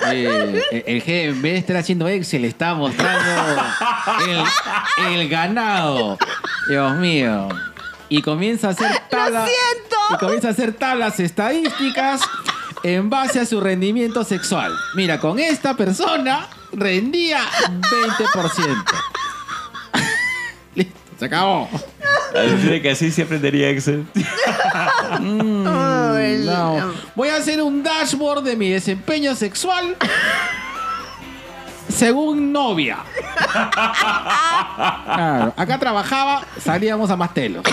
Eh, 0.08 0.64
el- 0.72 0.84
el 0.96 1.04
G, 1.04 1.10
en 1.30 1.42
vez 1.42 1.54
de 1.54 1.60
estar 1.60 1.78
haciendo 1.78 2.08
Excel, 2.08 2.46
está 2.46 2.74
mostrando 2.76 3.62
el, 4.28 5.14
el 5.14 5.30
ganado. 5.30 6.18
Dios 6.70 6.96
mío. 6.96 7.48
Y 8.10 8.22
comienza 8.22 8.70
a 8.70 8.72
hacer 8.72 9.02
tablas. 9.10 9.50
siento. 9.50 9.96
Y 10.12 10.18
comienza 10.18 10.48
a 10.48 10.52
hacer 10.52 10.74
tablas 10.74 11.20
estadísticas 11.20 12.22
en 12.96 13.10
base 13.10 13.40
a 13.40 13.46
su 13.46 13.60
rendimiento 13.60 14.24
sexual. 14.24 14.74
Mira, 14.96 15.20
con 15.20 15.40
esta 15.40 15.76
persona 15.76 16.48
rendía 16.72 17.40
20%. 17.70 18.86
Listo, 20.76 20.94
se 21.20 21.26
acabó. 21.26 21.70
Alucina 22.36 22.82
que 22.82 22.92
así 22.92 23.12
siempre 23.12 23.40
tendría 23.40 23.70
Excel. 23.70 24.06
Ay, 25.12 26.44
No. 26.46 26.94
Voy 27.16 27.30
a 27.30 27.38
hacer 27.38 27.62
un 27.62 27.84
dashboard 27.84 28.44
de 28.44 28.56
mi 28.56 28.70
desempeño 28.70 29.36
sexual 29.36 29.98
según 31.90 32.52
novia. 32.54 33.00
Claro, 35.06 35.54
acá 35.58 35.80
trabajaba, 35.80 36.44
salíamos 36.64 37.10
a 37.10 37.16
más 37.16 37.34
telos. 37.34 37.64
¿no? 37.64 37.72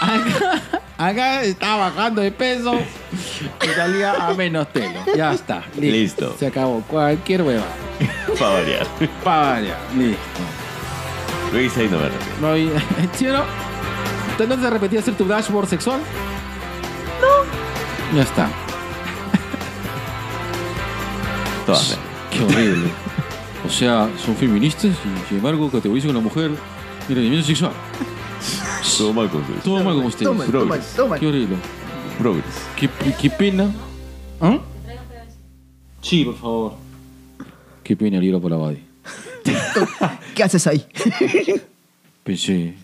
Acá, 0.00 0.62
acá 0.98 1.42
estaba 1.42 1.88
bajando 1.90 2.20
de 2.22 2.30
peso 2.30 2.78
y 3.62 3.66
salía 3.68 4.12
a 4.12 4.34
menos 4.34 4.68
telo. 4.72 5.00
Ya 5.16 5.32
está, 5.32 5.62
listo. 5.76 5.80
Listo. 5.80 6.36
Se 6.38 6.46
acabó. 6.46 6.80
Cualquier 6.82 7.42
hueva. 7.42 7.64
Para 8.38 8.50
variar. 8.54 8.86
Para 9.24 9.42
variar. 9.52 9.78
Listo. 9.96 11.58
Hice 11.58 11.84
y 11.84 11.88
no 11.88 11.98
me 11.98 12.04
arrepiento. 12.06 12.40
No, 12.40 12.56
y- 12.56 12.70
¿Sí 13.14 13.26
o 13.26 13.32
no? 13.32 13.42
¿Te 14.38 14.46
no 14.46 14.56
te 14.56 14.70
repetí 14.70 14.96
hacer 14.96 15.14
tu 15.14 15.26
dashboard 15.26 15.68
sexual? 15.68 16.00
No. 17.20 18.16
Ya 18.16 18.22
está. 18.22 18.48
Todas. 21.66 21.98
Qué 22.30 22.42
horrible. 22.42 22.90
O 23.66 23.70
sea, 23.70 24.08
son 24.24 24.34
feministas 24.36 24.84
y 24.86 25.28
sin 25.28 25.36
embargo 25.38 25.70
categorizan 25.70 26.10
a 26.10 26.14
la 26.14 26.20
mujer 26.20 26.50
en 27.08 27.14
rendimiento 27.14 27.46
sexual. 27.46 27.72
Todo 28.98 29.12
mal 29.12 29.28
con 29.30 29.40
ustedes. 29.42 29.62
Todo 29.62 29.84
mal 29.84 29.94
con 29.94 30.04
ustedes. 30.06 30.24
Toma, 30.24 30.46
toma, 30.46 30.78
toma. 30.96 31.18
Qué 31.18 31.26
horrible. 31.26 31.56
Progres. 32.18 32.44
Qué, 32.76 32.88
qué 33.20 33.30
pena. 33.30 33.70
¿Ah? 34.40 34.58
Sí, 36.00 36.24
por 36.24 36.36
favor. 36.36 36.72
Qué 37.82 37.96
pena 37.96 38.18
el 38.18 38.24
hilo 38.24 38.40
por 38.40 38.50
la 38.50 38.56
body. 38.58 38.82
¿Qué 40.34 40.42
haces 40.42 40.66
ahí? 40.66 40.84
Pensé, 42.24 42.74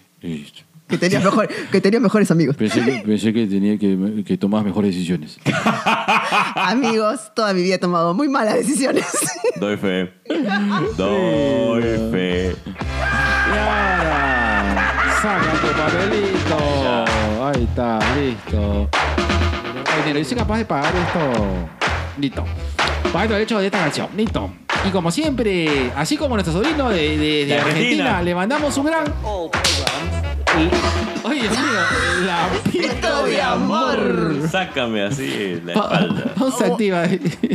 que, 0.88 0.98
tenías 0.98 1.22
mejor, 1.22 1.48
que 1.70 1.80
tenías 1.80 2.02
mejores 2.02 2.30
amigos. 2.30 2.56
pensé, 2.56 2.84
que, 2.84 3.02
pensé 3.06 3.32
que 3.32 3.46
tenía 3.46 3.78
que, 3.78 4.24
que 4.26 4.36
tomar 4.36 4.64
mejores 4.64 4.94
decisiones. 4.94 5.38
Amigos, 6.54 7.32
toda 7.34 7.54
mi 7.54 7.62
vida 7.62 7.76
he 7.76 7.78
tomado 7.78 8.14
muy 8.14 8.28
malas 8.28 8.54
decisiones. 8.54 9.06
Doy 9.60 9.76
fe. 9.76 10.12
Doy 10.96 11.82
fe. 12.10 12.56
Clara, 13.48 14.17
saca 15.22 15.52
tu 15.60 15.68
papelito. 15.76 17.04
Ahí 17.44 17.64
está, 17.64 17.98
listo. 18.16 18.88
Ay, 19.86 20.02
Nero, 20.06 20.18
yo 20.18 20.24
soy 20.24 20.36
capaz 20.36 20.58
de 20.58 20.64
pagar 20.64 20.92
esto. 20.94 21.42
Listo. 22.18 22.44
Pagar 23.12 23.26
el 23.26 23.28
derecho 23.32 23.58
de 23.58 23.66
esta 23.66 23.78
canción. 23.78 24.08
Listo. 24.16 24.50
Y 24.86 24.90
como 24.90 25.10
siempre, 25.10 25.90
así 25.96 26.16
como 26.16 26.34
nuestro 26.34 26.52
sobrino 26.52 26.88
de, 26.90 26.96
de- 26.96 27.16
de 27.18 27.46
De 27.46 27.54
Argentina, 27.58 27.70
Argentina. 28.04 28.22
le 28.22 28.34
mandamos 28.34 28.76
un 28.76 28.86
gran. 28.86 29.04
Y, 30.56 31.26
oye, 31.26 31.40
Dios 31.42 31.52
mío, 31.52 32.26
la 32.26 32.48
pito 32.70 33.24
de 33.24 33.42
amor. 33.42 34.36
Sácame 34.50 35.02
así 35.04 35.60
la 35.64 35.74
Pa- 35.74 35.80
espalda. 35.82 36.34
Pausa 36.34 36.66
activa. 36.66 37.04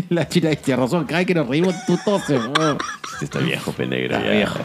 La 0.10 0.28
china 0.28 0.50
de 0.50 0.76
razón. 0.76 1.06
Cada 1.06 1.20
vez 1.20 1.28
que 1.28 1.36
nos 1.36 1.48
reímos, 1.48 1.74
tú 1.86 1.98
toses. 2.04 2.42
Este 3.14 3.26
está 3.26 3.40
viejo, 3.40 3.72
penegro. 3.72 4.18
Está 4.18 4.30
viejo. 4.30 4.60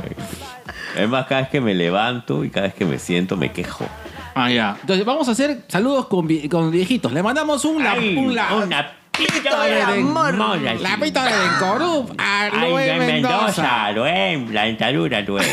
Es 0.96 1.08
más, 1.08 1.26
cada 1.26 1.42
vez 1.42 1.50
que 1.50 1.60
me 1.60 1.74
levanto 1.74 2.44
y 2.44 2.50
cada 2.50 2.66
vez 2.66 2.74
que 2.74 2.84
me 2.84 2.98
siento 2.98 3.36
me 3.36 3.52
quejo. 3.52 3.86
Ah, 4.34 4.50
ya. 4.50 4.76
Entonces, 4.80 5.04
vamos 5.04 5.28
a 5.28 5.32
hacer 5.32 5.62
saludos 5.68 6.06
con, 6.06 6.26
vi- 6.26 6.48
con 6.48 6.70
viejitos. 6.70 7.12
Le 7.12 7.22
mandamos 7.22 7.64
un 7.64 7.82
la, 7.82 7.92
Ay, 7.92 8.16
un 8.16 8.34
la, 8.34 8.54
una 8.54 8.92
pito 9.12 9.60
de 9.62 9.82
amor. 9.82 10.34
la 10.80 10.96
pito 11.00 11.20
de 11.20 11.30
Bencorup 11.32 12.12
a 12.20 12.42
Ay, 12.44 12.70
Luis 12.70 12.86
de 12.86 12.94
Mendoza. 12.98 13.36
Mendoza, 13.36 13.92
Luen, 13.92 14.54
la 14.54 14.62
dentadura, 14.64 15.22
Luen. 15.22 15.46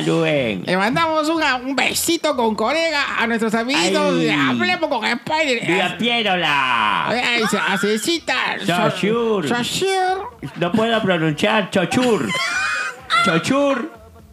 Luen. 0.00 0.62
Le 0.64 0.76
mandamos 0.76 1.28
una- 1.28 1.56
un 1.56 1.74
besito 1.74 2.36
con 2.36 2.54
colega 2.54 3.16
a 3.18 3.26
nuestros 3.26 3.52
amiguitos. 3.56 4.14
Ay. 4.14 4.24
de 4.26 4.32
Hablemos 4.32 4.88
con 4.88 5.04
Spider. 5.04 5.66
¡Viva 5.66 5.96
Pierola! 5.98 7.08
Ay, 7.08 7.42
se. 7.50 7.58
Soshur. 8.64 9.48
No 10.60 10.70
puedo 10.70 11.02
pronunciar 11.02 11.68
Chochur. 11.70 12.28
Chochur, 13.24 13.90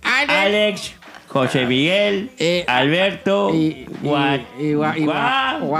Ale. 0.09 0.33
Alex, 0.33 0.93
José 1.27 1.65
Miguel, 1.65 2.31
Eh, 2.39 2.65
Alberto, 2.67 3.51
y- 3.53 3.57
y- 3.57 3.85
Gua- 4.01 4.39
y- 4.59 4.73
gua- 4.73 4.97
y- 4.97 5.01
Gua- 5.05 5.59
gua- 5.61 5.79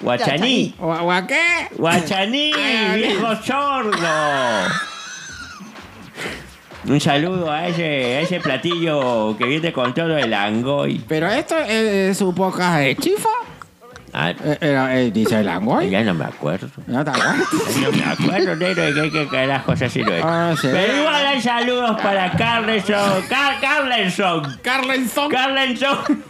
Guachani. 0.00 0.74
Guachani, 1.76 2.52
Ay, 2.56 3.00
viejo 3.02 3.36
sordo. 3.42 4.08
Un 6.88 7.00
saludo 7.00 7.48
a 7.50 7.68
ese, 7.68 7.82
a 8.16 8.20
ese 8.22 8.40
platillo 8.40 9.36
que 9.38 9.44
viene 9.44 9.72
con 9.72 9.94
todo 9.94 10.16
el 10.18 10.34
angoy. 10.34 11.00
Pero 11.06 11.28
esto 11.28 11.56
es 11.58 12.18
su 12.18 12.34
podcast 12.34 12.78
de 12.80 12.96
chifa. 12.96 13.28
Ah, 14.14 14.30
Eh, 14.30 14.58
eh, 14.60 15.10
dice 15.12 15.40
el 15.40 15.48
angoy. 15.48 15.88
ya 15.88 16.02
no 16.04 16.12
me 16.14 16.24
acuerdo. 16.26 16.68
¿No 16.86 17.02
te 17.02 17.10
acuerdas? 17.10 17.36
No 17.80 17.92
me 17.92 18.04
acuerdo, 18.04 18.56
negro, 18.56 18.82
de 18.84 18.94
qué, 18.94 19.10
qué 19.10 19.28
carajos 19.28 19.80
así 19.80 20.02
lo 20.02 20.12
es. 20.12 20.22
Ah, 20.24 20.54
sí. 20.60 20.68
Pero 20.70 20.96
igual 20.98 21.26
hay 21.26 21.40
saludos 21.40 21.98
para 22.00 22.30
Carlenson. 22.32 23.22
Car 23.28 23.58
Carlenson. 23.60 24.58
Carlenson. 24.62 25.30
Carlenson. 25.30 26.24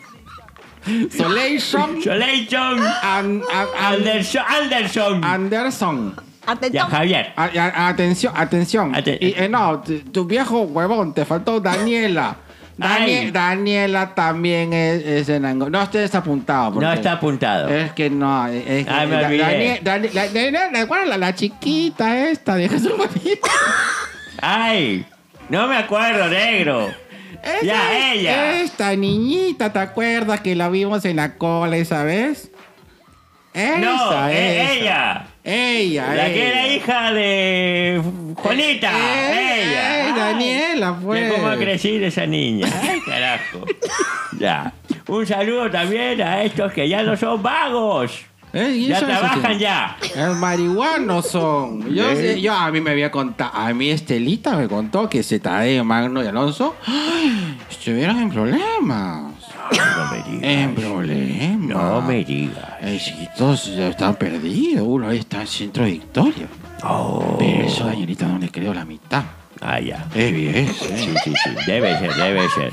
Soleison. 1.16 2.02
Soleison. 2.02 2.78
An- 3.02 3.42
an- 3.42 3.42
an- 3.52 3.94
Anderson. 3.94 4.42
Anderson. 4.48 5.24
Anderson. 5.24 6.14
Ya, 6.16 6.52
Atención. 6.52 6.88
Javier. 6.90 7.32
A- 7.36 7.44
a- 7.44 7.88
atención, 7.88 8.32
atención. 8.36 8.92
Aten- 8.94 9.16
y, 9.20 9.32
eh, 9.36 9.48
no, 9.48 9.80
tu, 9.80 10.00
tu 10.10 10.24
viejo 10.24 10.62
huevón, 10.62 11.14
te 11.14 11.24
faltó 11.24 11.60
Daniela. 11.60 12.34
Danie- 12.78 13.18
Ay. 13.26 13.30
Daniela 13.30 14.14
también 14.14 14.72
es, 14.72 15.04
es 15.04 15.28
en 15.28 15.44
Ango- 15.44 15.68
No 15.70 15.82
estés 15.82 16.14
apuntado. 16.14 16.72
porque 16.72 16.86
No 16.86 16.92
está 16.92 17.12
apuntado. 17.12 17.68
Es 17.68 17.92
que 17.92 18.08
no. 18.10 18.46
Es 18.48 18.86
que, 18.86 18.90
Ay, 18.90 19.06
me 19.06 19.16
Da- 19.16 19.26
olvidé. 19.26 19.80
Danie- 19.82 19.82
Dani- 19.82 20.12
la, 20.12 20.50
la- 20.50 20.70
la- 20.70 20.86
¿cuál 20.86 21.02
es 21.02 21.08
la, 21.08 21.18
la 21.18 21.34
chiquita 21.34 22.28
esta 22.30 22.54
de 22.56 22.68
Jesús. 22.68 22.92
Ay, 24.40 25.04
no 25.48 25.66
me 25.68 25.76
acuerdo, 25.76 26.28
negro. 26.28 26.88
Esa 27.42 27.64
Ya, 27.64 28.12
ella. 28.12 28.60
Esta 28.60 28.94
niñita, 28.96 29.72
¿te 29.72 29.78
acuerdas 29.78 30.40
que 30.40 30.54
la 30.54 30.68
vimos 30.68 31.04
en 31.04 31.16
la 31.16 31.34
cola 31.36 31.76
esa 31.76 32.04
vez? 32.04 32.50
Esa, 33.52 33.78
No, 33.78 34.28
esa. 34.28 34.32
ella. 34.32 35.26
Ella, 35.44 36.14
La 36.14 36.26
que 36.26 36.48
era 36.48 36.64
ella. 36.66 36.76
hija 36.76 37.12
de 37.12 38.00
Juanita. 38.36 38.90
Eh, 38.92 39.62
ella. 39.64 39.98
eh, 39.98 40.02
Ay, 40.06 40.12
Daniela, 40.16 40.96
pues. 41.02 41.22
Mira 41.24 41.34
cómo 41.34 41.48
ha 41.48 41.56
crecido 41.56 42.06
esa 42.06 42.26
niña. 42.26 42.68
Ay, 42.82 43.00
carajo. 43.00 43.64
Ya. 44.38 44.72
Un 45.08 45.24
saludo 45.26 45.70
también 45.70 46.20
a 46.22 46.42
estos 46.42 46.72
que 46.72 46.88
ya 46.88 47.02
no 47.02 47.16
son 47.16 47.42
vagos. 47.42 48.22
Eh, 48.52 48.72
¿y 48.74 48.86
Ya 48.88 48.98
trabajan 48.98 49.58
ya. 49.58 49.96
Es 50.02 50.36
marihuanos 50.36 51.28
son. 51.28 51.94
Yo, 51.94 52.10
¿Eh? 52.10 52.16
sé- 52.16 52.40
yo 52.40 52.52
a 52.52 52.70
mí 52.72 52.80
me 52.80 52.90
había 52.90 53.10
contado, 53.10 53.52
a 53.54 53.72
mí 53.72 53.90
Estelita 53.90 54.56
me 54.56 54.68
contó 54.68 55.08
que 55.08 55.22
Zetadeo, 55.22 55.84
Magno 55.84 56.22
y 56.24 56.26
Alonso 56.26 56.74
¡ay! 56.86 57.56
estuvieron 57.70 58.18
en 58.20 58.30
problemas. 58.30 59.31
No 59.72 60.10
me 60.10 60.22
digas. 60.22 60.42
En 60.42 60.74
problemas. 60.74 61.68
No 61.68 62.02
me 62.02 62.24
digas. 62.24 62.68
Eh, 62.80 63.00
ya 63.76 63.88
están 63.88 64.14
perdidos. 64.16 64.86
Uno 64.86 65.08
ahí 65.08 65.18
está 65.18 65.40
en 65.40 65.46
centro 65.46 65.84
de 65.84 65.92
Victoria. 65.92 66.46
Oh. 66.84 67.36
Pero 67.38 67.66
eso, 67.66 67.84
Danielita, 67.84 68.26
no 68.26 68.38
le 68.38 68.50
creo 68.50 68.74
la 68.74 68.84
mitad. 68.84 69.24
Ah, 69.64 69.78
ya. 69.78 70.04
Es 70.14 70.32
bien. 70.34 70.66
Sí, 70.66 71.14
sí, 71.24 71.32
sí. 71.44 71.50
Debe 71.66 71.96
ser, 71.98 72.14
debe 72.14 72.48
ser. 72.48 72.72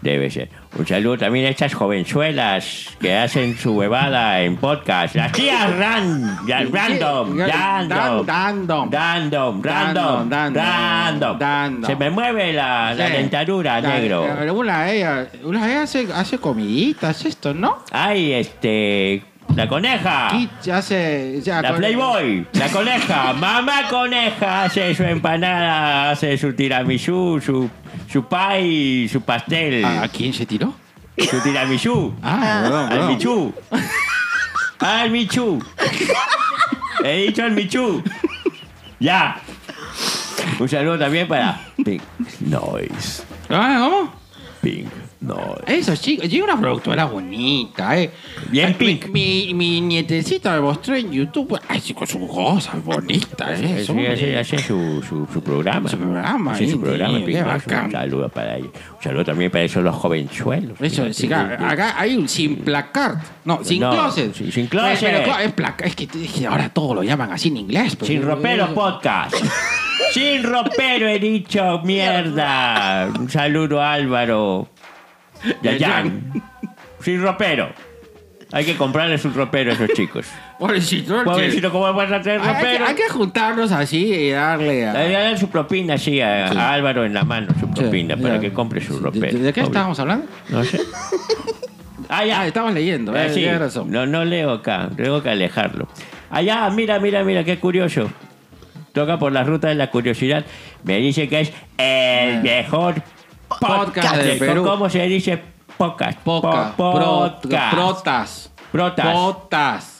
Debe 0.00 0.30
ser. 0.30 0.48
Un 0.78 0.86
saludo 0.86 1.18
también 1.18 1.46
a 1.46 1.48
estas 1.48 1.74
jovenzuelas 1.74 2.96
que 3.00 3.16
hacen 3.16 3.56
su 3.58 3.72
huevada 3.74 4.40
en 4.42 4.56
podcast. 4.56 5.16
Las 5.16 5.32
tías 5.32 5.76
ran, 5.76 6.38
ya- 6.46 6.62
random, 6.70 7.36
random, 7.38 8.26
Random. 8.26 8.88
random, 8.92 9.62
random, 9.62 10.30
Random, 10.54 11.38
random. 11.40 11.84
Se 11.84 11.96
me 11.96 12.10
mueve 12.10 12.52
la, 12.52 12.94
la 12.94 13.08
dentadura, 13.10 13.80
negro. 13.80 14.24
Una 14.54 14.84
de 14.84 14.96
ellas, 14.98 15.28
una 15.42 15.66
de 15.66 15.72
ellas 15.72 15.82
hace, 15.84 16.08
hace 16.14 16.38
comiditas, 16.38 17.24
esto, 17.24 17.52
¿no? 17.52 17.78
Ay, 17.90 18.32
este. 18.34 19.24
La 19.58 19.66
coneja. 19.68 20.28
Y 20.34 20.70
hace. 20.70 21.40
ya, 21.42 21.60
La 21.60 21.70
con- 21.70 21.78
Playboy, 21.78 22.46
la 22.52 22.68
coneja, 22.68 23.32
mamá 23.40 23.88
coneja 23.90 24.62
hace 24.62 24.94
su 24.94 25.02
empanada, 25.02 26.12
hace 26.12 26.38
su 26.38 26.52
tiramisú, 26.54 27.40
su, 27.44 27.68
su 28.08 28.24
pie, 28.28 29.08
su 29.10 29.20
pastel, 29.22 29.84
¿A, 29.84 30.02
a 30.04 30.08
quién 30.08 30.32
se 30.32 30.46
tiró? 30.46 30.72
su 31.28 31.40
tiramisú, 31.40 32.14
Ah, 32.22 32.60
perdón, 32.62 32.82
al 32.84 32.88
perdón. 32.90 33.08
Michu, 33.08 33.54
al 34.78 35.10
Michu, 35.10 35.58
he 37.02 37.16
dicho 37.26 37.42
al 37.42 37.50
Michu, 37.50 38.00
ya. 39.00 39.40
Un 40.60 40.68
saludo 40.68 41.00
también 41.00 41.26
para 41.26 41.60
Pink 41.84 42.00
Noise, 42.40 43.24
Ah, 43.50 43.76
¿Cómo? 43.90 44.12
Pink 44.60 44.86
Noise. 45.20 45.62
Eso, 45.66 45.96
chicos. 45.96 46.28
Llega 46.28 46.44
una 46.44 46.60
productora 46.60 47.04
bonita, 47.06 47.98
¿eh? 47.98 48.10
Bien 48.50 48.72
pink. 48.74 49.06
Mi, 49.08 49.52
mi 49.52 49.80
nietecita 49.80 50.52
me 50.54 50.60
mostró 50.60 50.94
en 50.94 51.10
YouTube. 51.10 51.58
Ay, 51.68 51.80
chicos, 51.80 52.08
sus 52.10 52.30
cosas 52.30 52.82
bonitas, 52.84 53.58
¿eh? 53.60 53.78
Sí, 53.80 53.84
Son- 53.84 53.98
hace, 53.98 54.58
su, 54.58 55.02
su, 55.02 55.26
su 55.32 55.42
programa. 55.42 55.88
Su 55.88 55.98
programa, 55.98 56.56
Sí, 56.56 56.70
su 56.70 56.80
programa. 56.80 57.18
Pink. 57.18 57.36
Un 57.84 57.90
saludo 57.92 58.28
para 58.28 58.56
ellos. 58.58 58.70
Un 58.96 59.02
saludo 59.02 59.24
también 59.24 59.50
para 59.50 59.64
esos 59.64 59.82
los 59.82 59.94
jovenzuelos. 59.96 60.80
Eso, 60.80 61.12
sí, 61.12 61.26
acá, 61.32 61.94
hay 61.98 62.14
un 62.16 62.28
sin 62.28 62.56
placar. 62.58 63.16
No, 63.44 63.64
sin 63.64 63.80
No, 63.80 63.90
closet. 63.90 64.32
sí, 64.34 64.52
sin 64.52 64.66
closet. 64.68 65.00
Pero, 65.00 65.18
pero, 65.24 65.38
es, 65.40 65.52
placa- 65.52 65.84
es, 65.84 65.96
que, 65.96 66.04
es 66.04 66.32
que 66.32 66.46
ahora 66.46 66.68
todo 66.68 66.94
lo 66.94 67.02
llaman 67.02 67.32
así 67.32 67.48
en 67.48 67.56
inglés. 67.56 67.96
pero- 67.96 68.06
Sin 68.06 68.22
ropero 68.22 68.72
podcast. 68.72 69.34
Sin 70.12 70.42
ropero 70.42 71.06
he 71.06 71.18
dicho 71.18 71.80
mierda. 71.84 73.10
Un 73.18 73.28
saludo 73.28 73.82
Álvaro. 73.82 74.68
Yayan. 75.62 76.32
Sin 77.00 77.22
ropero. 77.22 77.68
Hay 78.50 78.64
que 78.64 78.76
comprarles 78.76 79.22
un 79.26 79.34
ropero 79.34 79.70
a 79.70 79.74
esos 79.74 79.90
chicos. 79.90 80.26
Pobrecito, 80.58 81.22
Pobrecito, 81.22 81.70
¿cómo 81.70 81.92
vas 81.92 82.10
a 82.10 82.20
tener 82.22 82.40
Hay, 82.40 82.46
que, 82.56 82.62
ropero? 82.62 82.86
hay 82.86 82.94
que 82.94 83.08
juntarnos 83.10 83.72
así 83.72 84.06
y 84.12 84.30
darle 84.30 84.86
a... 84.86 85.36
Su 85.36 85.48
propina 85.50 85.94
así 85.94 86.20
a, 86.22 86.46
a 86.46 86.72
Álvaro 86.72 87.04
en 87.04 87.12
la 87.14 87.24
mano, 87.24 87.48
su 87.60 87.70
propina, 87.70 88.16
Sí, 88.16 88.22
para 88.22 88.34
ya. 88.36 88.40
que 88.40 88.52
compre 88.52 88.80
su 88.80 88.94
¿De, 88.94 89.00
ropero. 89.00 89.38
de- 89.38 89.52
qué 89.52 89.60
Pobre. 89.60 89.66
estábamos 89.72 90.00
hablando? 90.00 90.26
No 90.48 90.64
sé. 90.64 90.80
Ah, 92.10 92.24
ya. 92.24 92.40
Ah, 92.40 92.46
estamos 92.46 92.72
leyendo. 92.72 93.12
Ah, 93.12 93.26
eh, 93.26 93.28
sí. 93.28 93.40
tienes 93.40 93.60
razón. 93.60 93.90
No, 93.90 94.06
no 94.06 94.24
leo 94.24 94.50
acá, 94.50 94.88
tengo 94.96 95.22
que 95.22 95.28
alejarlo. 95.28 95.88
Allá, 96.30 96.70
mira, 96.70 96.98
mira, 97.00 97.22
mira, 97.22 97.44
qué 97.44 97.58
curioso. 97.58 98.10
Toca 98.94 99.18
por 99.18 99.30
la 99.30 99.44
ruta 99.44 99.68
de 99.68 99.74
la 99.74 99.90
curiosidad. 99.90 100.46
Me 100.84 100.96
dice 101.00 101.28
que 101.28 101.40
es 101.42 101.52
el 101.76 102.40
mejor 102.42 103.02
Podcast 103.60 104.16
de 104.16 104.24
del 104.24 104.38
Perú. 104.38 104.64
¿Cómo 104.64 104.88
se 104.90 105.02
dice 105.06 105.40
podcast? 105.76 106.18
Poca. 106.20 106.72
Po- 106.76 106.92
Pro- 106.94 107.38
podcast. 107.42 107.74
protas. 107.74 108.50
Protas. 108.72 109.04
Potas. 109.14 109.94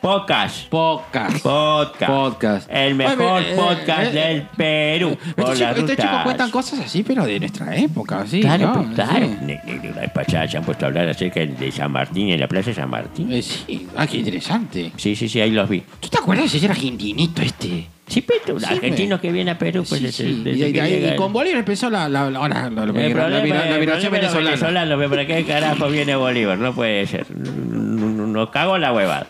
Podcast. 0.00 0.68
Pocas. 0.68 1.40
Podcast. 1.42 2.06
Podcast. 2.06 2.70
El 2.70 2.94
mejor 2.94 3.42
eh, 3.42 3.56
podcast 3.56 4.02
eh, 4.02 4.10
del 4.12 4.42
Perú. 4.42 5.08
Estos 5.10 5.58
chicos, 5.58 5.74
chicos 5.74 5.90
rutas. 5.90 6.22
cuentan 6.24 6.50
cosas 6.52 6.78
así, 6.78 7.02
pero 7.02 7.24
de 7.26 7.40
nuestra 7.40 7.74
época, 7.76 8.24
sí. 8.24 8.40
Claro, 8.40 8.68
¿no? 8.68 8.72
pues, 8.74 8.94
claro. 8.94 9.26
Sí. 9.26 9.80
La 9.96 10.12
pasada 10.12 10.46
se 10.46 10.56
han 10.56 10.64
puesto 10.64 10.84
a 10.84 10.88
hablar 10.88 11.08
acerca 11.08 11.40
de 11.40 11.72
San 11.72 11.90
Martín, 11.90 12.28
en 12.30 12.38
la 12.38 12.46
plaza 12.46 12.70
de 12.70 12.74
San 12.76 12.88
Martín. 12.88 13.32
Eh, 13.32 13.42
sí. 13.42 13.88
Ah, 13.96 14.06
qué 14.06 14.18
interesante. 14.18 14.92
Sí, 14.96 15.16
sí, 15.16 15.28
sí, 15.28 15.40
ahí 15.40 15.50
los 15.50 15.68
vi. 15.68 15.82
¿Tú 15.98 16.08
te 16.08 16.18
acuerdas 16.18 16.52
de 16.52 16.58
ese 16.58 16.68
argentinito 16.68 17.42
este? 17.42 17.88
Sí, 18.08 18.22
pero 18.22 18.54
un 18.54 18.60
Sí, 18.60 18.66
argentino 18.68 19.16
me- 19.16 19.20
que 19.20 19.30
viene 19.32 19.50
a 19.50 19.58
Perú, 19.58 19.84
pues 19.88 20.02
desde- 20.02 20.24
desde 20.42 20.50
Y, 20.68 20.70
y- 20.70 20.72
que 20.72 21.12
y 21.14 21.16
con 21.16 21.32
Bolívar 21.32 21.58
empezó 21.58 21.90
la, 21.90 22.08
la, 22.08 22.30
la, 22.30 22.48
la, 22.48 22.48
la- 22.48 22.68
la- 22.70 23.28
la- 23.28 23.78
migración 23.78 24.10
venezolana. 24.12 24.50
venezolanos, 24.50 25.10
¿para 25.10 25.26
qué 25.26 25.44
carajo 25.44 25.88
viene 25.88 26.16
Bolívar? 26.16 26.58
No 26.58 26.74
puede 26.74 27.06
ser. 27.06 27.26
Nos 27.30 28.28
no, 28.28 28.50
cagó 28.50 28.78
la 28.78 28.92
huevada. 28.92 29.26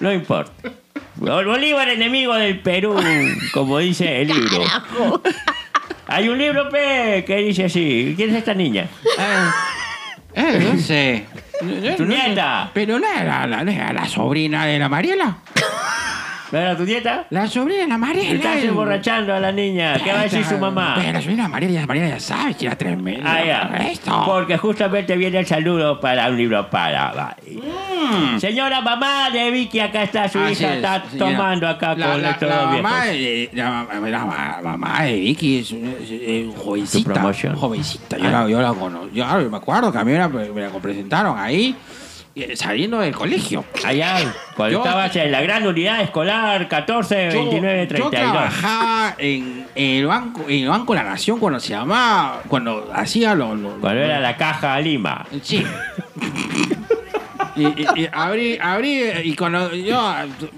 No 0.00 0.12
importa. 0.12 0.52
Bol- 1.16 1.46
Bolívar, 1.46 1.88
enemigo 1.88 2.34
del 2.34 2.60
Perú, 2.60 2.96
como 3.52 3.78
dice 3.78 4.22
el 4.22 4.28
libro. 4.28 4.62
Carajo. 4.64 5.22
Hay 6.06 6.28
un 6.28 6.36
libro, 6.38 6.68
P, 6.68 7.24
que 7.26 7.36
dice 7.38 7.64
así. 7.64 8.14
¿Quién 8.16 8.30
es 8.30 8.36
esta 8.36 8.52
niña? 8.54 8.86
Eh, 9.18 9.50
eh, 10.34 10.68
no 10.72 10.78
sé. 10.78 11.24
Tu 11.96 12.04
nieta. 12.04 12.70
Pero 12.74 12.98
no 12.98 13.06
era, 13.06 13.46
la, 13.46 13.64
no 13.64 13.70
era 13.70 13.92
la 13.92 14.06
sobrina 14.06 14.66
de 14.66 14.78
la 14.78 14.88
Mariela. 14.88 15.38
¿No 16.54 16.60
era 16.60 16.76
tu 16.76 16.84
nieta? 16.84 17.26
La 17.30 17.48
sobrina 17.48 17.98
Mariela. 17.98 18.34
Estás 18.36 18.62
emborrachando 18.62 19.34
a 19.34 19.40
la 19.40 19.50
niña. 19.50 19.94
¿Qué 20.02 20.12
va 20.12 20.20
a 20.20 20.22
decir 20.22 20.44
su 20.44 20.56
mamá? 20.56 20.94
Pero 20.96 21.12
la 21.12 21.20
sobrina 21.20 21.48
Mariela, 21.48 21.80
la 21.80 21.86
Mariela 21.88 22.08
ya 22.10 22.20
sabe 22.20 22.54
que 22.54 22.66
era 22.66 22.76
tremenda. 22.78 23.28
Ah, 23.28 23.44
ya. 23.44 23.76
Esto. 23.90 24.22
Porque 24.24 24.56
justamente 24.56 25.16
viene 25.16 25.40
el 25.40 25.46
saludo 25.46 25.98
para 25.98 26.28
un 26.28 26.36
libro 26.36 26.70
para. 26.70 27.34
Bye. 27.48 28.38
Señora 28.38 28.80
mamá 28.82 29.30
de 29.30 29.50
Vicky, 29.50 29.80
acá 29.80 30.04
está 30.04 30.28
su 30.28 30.38
Así 30.38 30.52
hija, 30.62 30.70
es, 30.70 30.76
está 30.76 31.04
señora. 31.10 31.32
tomando 31.36 31.68
acá 31.68 31.94
la, 31.96 32.06
con 32.06 32.22
la, 32.22 32.28
nuestros 32.28 32.50
la 32.50 32.66
mamá 32.66 33.04
de, 33.06 33.50
la, 33.52 33.86
la 34.10 34.24
ma- 34.24 34.58
mamá 34.62 35.02
de 35.02 35.14
Vicky 35.16 35.58
es, 35.58 35.72
es- 35.72 36.10
es 36.10 36.54
jovencita. 36.56 37.32
Jovencita. 37.56 38.16
Yo, 38.18 38.24
Ah. 38.28 38.30
la, 38.30 38.48
yo 38.48 38.62
la 38.62 38.72
cono- 38.74 39.08
yo 39.12 39.24
claro, 39.24 39.50
me 39.50 39.56
acuerdo 39.56 39.90
que 39.90 39.98
a 39.98 40.04
mí 40.04 40.12
me 40.12 40.18
la, 40.18 40.28
me 40.28 40.68
presentaron 40.80 41.36
ahí 41.36 41.74
saliendo 42.56 42.98
del 43.00 43.14
colegio. 43.14 43.64
Allá, 43.84 44.16
cuando 44.56 44.78
Yo- 44.78 44.84
estabas 44.84 45.14
en 45.16 45.30
la 45.30 45.40
gran 45.40 45.66
unidad 45.66 46.00
escolar 46.02 46.66
14, 46.68 47.30
Yo, 47.32 47.40
29, 47.44 47.82
yo 47.82 47.88
32. 47.88 48.10
trabajaba 48.32 49.14
en, 49.18 49.66
en 49.74 49.90
el 50.00 50.06
banco 50.06 50.44
en 50.48 50.64
el 50.64 50.68
Banco 50.68 50.94
de 50.94 51.02
la 51.02 51.10
Nación 51.10 51.38
cuando 51.38 51.60
se 51.60 51.70
llamaba 51.70 52.42
cuando 52.48 52.90
hacía 52.92 53.34
lo, 53.34 53.54
lo- 53.54 53.80
Cuando 53.80 54.00
era 54.02 54.18
la 54.20 54.36
caja 54.36 54.80
Lima. 54.80 55.24
Sí. 55.42 55.64
y, 57.56 57.62
y- 57.66 57.86
y 57.96 58.08
abrí, 58.12 58.58
abrí 58.60 59.02
y 59.24 59.36
cuando 59.36 59.72
yo 59.74 60.12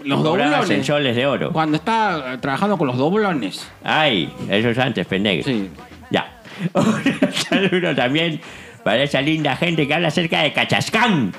los 0.05 0.23
doblones 0.23 1.15
de 1.15 1.27
oro. 1.27 1.53
cuando 1.53 1.77
estaba 1.77 2.35
eh, 2.35 2.39
trabajando 2.39 2.79
con 2.79 2.87
los 2.87 2.97
doblones 2.97 3.69
Ay, 3.85 4.33
eso 4.49 4.71
es 4.71 4.79
antes, 4.79 5.07
pendejo. 5.07 5.45
Sí. 5.49 5.69
Ya. 6.11 6.41
Un 6.73 7.33
saludo 7.33 7.95
también 7.95 8.41
para 8.83 9.03
esa 9.03 9.21
linda 9.21 9.57
gente 9.57 9.87
que 9.87 9.93
habla 9.93 10.09
acerca 10.09 10.41
de 10.43 10.53
Cachascán. 10.55 11.33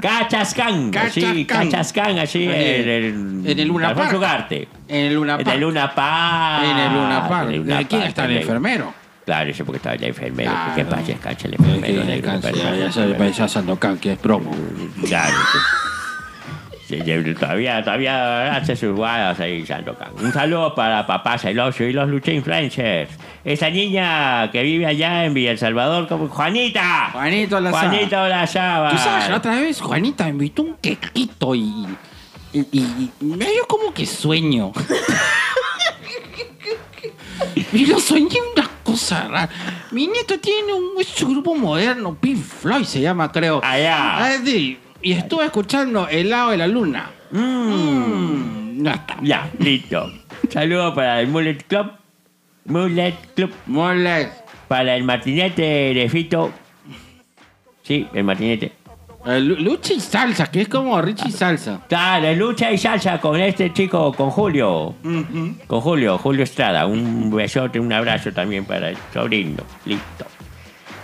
Cachascán. 0.00 0.90
Cachascán. 0.90 1.44
Cachascán, 1.44 2.18
así 2.18 2.44
en 2.44 2.50
el, 2.50 3.44
en 3.46 3.58
el 3.58 3.68
Luna 3.68 3.94
Park. 3.94 4.12
En 4.88 4.96
el 5.06 5.14
Luna 5.14 5.34
En 5.34 5.44
Park 5.44 5.54
el 5.54 5.60
Luna 5.60 5.94
Park. 5.94 6.64
en 6.64 6.78
el 6.78 6.92
Luna 6.92 7.28
Park 7.28 7.48
En 7.48 7.54
el 7.54 7.60
Luna 7.62 7.78
¿De 7.78 7.86
quién 7.86 8.00
Park, 8.02 8.08
está 8.10 8.24
el 8.26 8.36
enfermero 8.36 8.94
Claro, 9.24 9.50
ese 9.50 9.64
porque 9.64 9.78
estaba 9.78 9.96
el 9.96 10.04
enfermero. 10.04 10.52
Que 10.76 10.84
paz 10.84 11.04
descanse 11.04 11.48
el 11.48 11.54
Eh, 11.54 11.56
enfermero. 11.58 12.04
negro, 12.04 12.40
ya, 12.40 12.76
ya 12.76 13.28
ya 13.30 13.48
Sandokan 13.48 13.98
que 13.98 14.12
es 14.12 14.18
promo 14.18 14.52
Claro. 15.04 15.34
Todavía, 16.88 17.82
todavía 17.82 18.54
hace 18.56 18.76
sus 18.76 18.94
guadas 18.94 19.40
ahí, 19.40 19.66
Sandokan. 19.66 20.10
Un 20.22 20.32
saludo 20.32 20.74
para 20.74 21.04
papá 21.06 21.36
Celoso 21.36 21.82
y 21.84 21.92
los 21.92 22.08
Lucha 22.08 22.30
Influencers. 22.32 23.10
Esa 23.44 23.70
niña 23.70 24.50
que 24.52 24.62
vive 24.62 24.86
allá 24.86 25.24
en 25.24 25.34
Villa 25.34 25.50
El 25.50 25.58
Salvador, 25.58 26.06
como 26.06 26.28
Juanita. 26.28 27.10
Juanito 27.12 27.60
Lazaba. 27.60 27.88
Juanita 27.90 28.22
Olazaba. 28.22 28.90
tú 28.90 28.98
sabes 28.98 29.28
la 29.28 29.36
otra 29.36 29.56
vez 29.56 29.80
Juanita 29.80 30.24
me 30.24 30.30
invitó 30.30 30.62
un 30.62 30.74
quequito 30.76 31.54
y 31.54 31.86
y, 32.52 32.60
y- 32.72 33.10
y 33.20 33.24
me 33.24 33.46
dio 33.50 33.66
como 33.66 33.92
que 33.92 34.06
sueño 34.06 34.72
y 37.72 37.86
lo 37.86 37.98
soñé 38.00 38.38
una 38.54 38.68
cosa 38.82 39.28
rara 39.28 39.48
mi 39.90 40.06
nieto 40.06 40.38
tiene 40.40 40.72
un 40.72 41.00
es 41.00 41.22
grupo 41.24 41.54
moderno 41.54 42.14
Pink 42.14 42.42
Floyd 42.42 42.84
se 42.84 43.00
llama 43.00 43.30
creo 43.30 43.60
Allá. 43.62 44.24
Ah. 44.24 44.38
Y 45.08 45.12
estuve 45.12 45.44
escuchando 45.44 46.08
El 46.08 46.30
lado 46.30 46.50
de 46.50 46.56
la 46.56 46.66
luna 46.66 47.10
Mm, 47.30 48.84
ya 48.84 48.92
está 48.92 49.16
Ya, 49.22 49.50
listo. 49.58 50.12
Saludo 50.50 50.94
para 50.94 51.20
el 51.20 51.26
Mullet 51.28 51.64
Club. 51.66 51.90
Mullet 52.66 53.14
Club. 53.34 53.50
Moles. 53.66 54.28
Para 54.68 54.94
el 54.96 55.02
martinete 55.04 55.62
de 55.62 56.08
Fito. 56.08 56.52
Sí, 57.82 58.06
el 58.12 58.24
martinete. 58.24 58.72
Eh, 59.26 59.40
Lu- 59.40 59.56
Lucha 59.56 59.92
y 59.94 60.00
salsa, 60.00 60.46
que 60.50 60.62
es 60.62 60.68
como 60.68 61.00
Richie 61.02 61.32
Salsa. 61.32 61.80
Claro, 61.88 62.32
lucha 62.34 62.70
y 62.70 62.78
salsa 62.78 63.20
con 63.20 63.40
este 63.40 63.72
chico, 63.72 64.12
con 64.12 64.30
Julio. 64.30 64.94
Con 65.66 65.80
Julio, 65.80 66.16
Julio 66.18 66.44
Estrada. 66.44 66.86
Un 66.86 67.30
besote, 67.34 67.80
un 67.80 67.92
abrazo 67.92 68.30
también 68.32 68.64
para 68.64 68.90
el 68.90 68.96
sobrino. 69.12 69.62
Listo. 69.84 70.26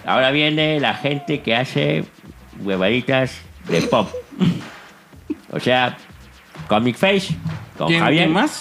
Ahora 0.07 0.31
viene 0.31 0.79
la 0.79 0.95
gente 0.95 1.41
que 1.41 1.55
hace 1.57 2.05
huevaditas 2.63 3.41
de 3.69 3.83
pop. 3.83 4.09
O 5.51 5.61
sea, 5.61 5.97
Comic 6.69 6.97
Face, 6.97 7.35
con 7.77 7.89
¿Quién, 7.89 8.01
Javier. 8.01 8.23
quién 8.25 8.33
más? 8.33 8.61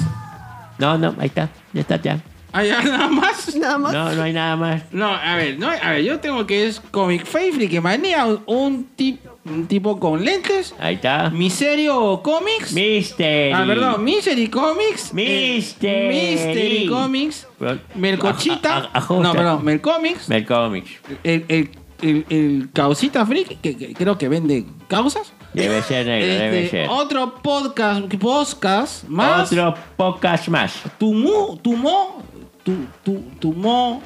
No, 0.78 0.98
no, 0.98 1.16
ahí 1.20 1.28
está. 1.28 1.50
Ya 1.74 1.82
está, 1.82 2.02
ya. 2.02 2.20
¿Hay 2.54 2.70
nada 2.70 3.08
más? 3.08 3.56
Nada 3.56 3.78
más. 3.78 3.94
No, 3.94 4.12
no 4.14 4.24
hay 4.24 4.34
nada 4.34 4.56
más. 4.58 4.82
No, 4.92 5.08
a 5.08 5.36
ver, 5.38 5.58
no, 5.58 5.70
a 5.70 5.92
ver, 5.92 6.04
yo 6.04 6.20
tengo 6.20 6.46
que 6.46 6.68
es 6.68 6.82
Comic 6.82 7.26
Faithful 7.26 7.70
que 7.70 7.80
manía 7.80 8.26
un, 8.26 8.44
un, 8.46 8.90
tip- 8.98 9.20
un 9.46 9.68
tipo 9.68 9.98
con 10.02 10.26
lentes. 10.26 10.76
Ahí 10.78 10.96
está. 10.96 11.30
Miserio 11.30 12.22
Comics. 12.22 12.74
Mystery. 12.74 13.54
Ah, 13.54 13.64
perdón, 13.66 14.04
Misery 14.04 14.50
Comics. 14.50 15.12
eh, 15.16 15.56
Mystery. 15.56 16.08
Mystery 16.10 16.88
Comics. 16.88 17.48
Melcochita. 17.96 18.76
A- 18.76 18.80
a- 18.80 18.90
ajusta. 18.98 19.24
no, 19.24 19.34
perdón, 19.34 19.64
Melcomics. 19.64 20.28
Mel 20.28 20.46
Comics. 20.46 20.92
El, 21.24 21.46
el, 21.48 21.70
el, 22.02 22.26
el 22.30 22.70
Causita 22.74 23.26
Freak, 23.26 23.60
que, 23.62 23.78
que 23.78 23.94
creo 23.94 24.18
que 24.18 24.28
vende 24.30 24.66
causas. 24.88 25.32
Debe 25.54 25.82
ser 25.84 26.06
negro, 26.06 26.28
debe 26.28 26.64
Este, 26.66 26.78
ser. 26.86 26.90
otro 26.90 27.36
podcast, 27.42 28.02
podcast 28.16 29.04
más. 29.10 29.52
Otro 29.52 29.76
podcast 29.98 30.48
más. 30.48 30.74
Tumu, 30.98 31.58
tumo, 31.58 32.24
tu, 32.64 32.74
tu, 33.04 33.20
tumo. 33.40 34.02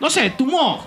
No 0.00 0.10
sé, 0.10 0.30
tumo. 0.30 0.86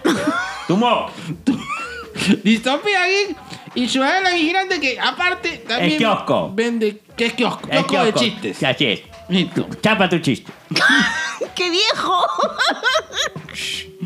Tumo. 0.68 1.08
Distopía 2.44 3.06
Geek 3.08 3.38
y 3.76 3.88
Ciudadana 3.90 4.30
Vigilante 4.36 4.80
que 4.80 5.00
aparte 5.00 5.58
también 5.68 5.94
El 5.94 5.98
kiosco. 5.98 6.52
vende 6.54 7.02
que 7.18 7.26
es 7.26 7.34
kiosco, 7.34 7.68
El 7.72 7.86
kiosco 7.86 8.06
de 8.06 8.14
chistes. 8.14 8.64
Así 8.64 8.86
es. 8.86 9.02
Listo. 9.30 9.68
Chapa 9.82 10.08
tu 10.10 10.20
chiste. 10.20 10.52
¡Qué 11.56 11.70
viejo! 11.72 12.22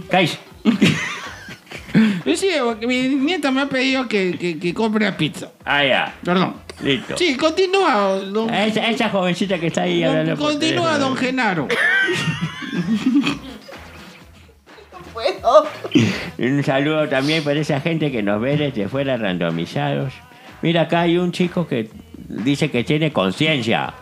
Cállate. 0.09 0.39
Yo 2.25 2.35
sí, 2.35 2.47
mi 2.85 3.09
nieta 3.15 3.51
me 3.51 3.61
ha 3.61 3.65
pedido 3.67 4.07
que, 4.07 4.37
que, 4.37 4.59
que 4.59 4.73
compre 4.73 5.11
pizza. 5.13 5.51
Ah, 5.65 5.83
ya. 5.83 6.15
Perdón. 6.23 6.55
Listo. 6.83 7.17
Sí, 7.17 7.35
continúa, 7.37 8.19
don, 8.31 8.53
Esa, 8.53 8.87
esa 8.87 9.09
jovencita 9.09 9.57
que 9.59 9.67
está 9.67 9.81
ahí 9.83 10.01
don- 10.03 10.09
hablando 10.11 10.35
por 10.37 10.51
continúa, 10.51 10.85
teléfono. 10.93 10.99
don 11.09 11.17
Genaro. 11.17 11.67
Bueno. 15.13 15.63
Un 16.37 16.63
saludo 16.63 17.07
también 17.09 17.43
para 17.43 17.59
esa 17.59 17.79
gente 17.81 18.11
que 18.11 18.21
nos 18.21 18.39
ve 18.39 18.57
desde 18.57 18.87
fuera 18.87 19.17
randomizados. 19.17 20.13
Mira, 20.61 20.81
acá 20.81 21.01
hay 21.01 21.17
un 21.17 21.31
chico 21.31 21.67
que 21.67 21.89
dice 22.27 22.69
que 22.69 22.83
tiene 22.83 23.11
conciencia. 23.11 23.93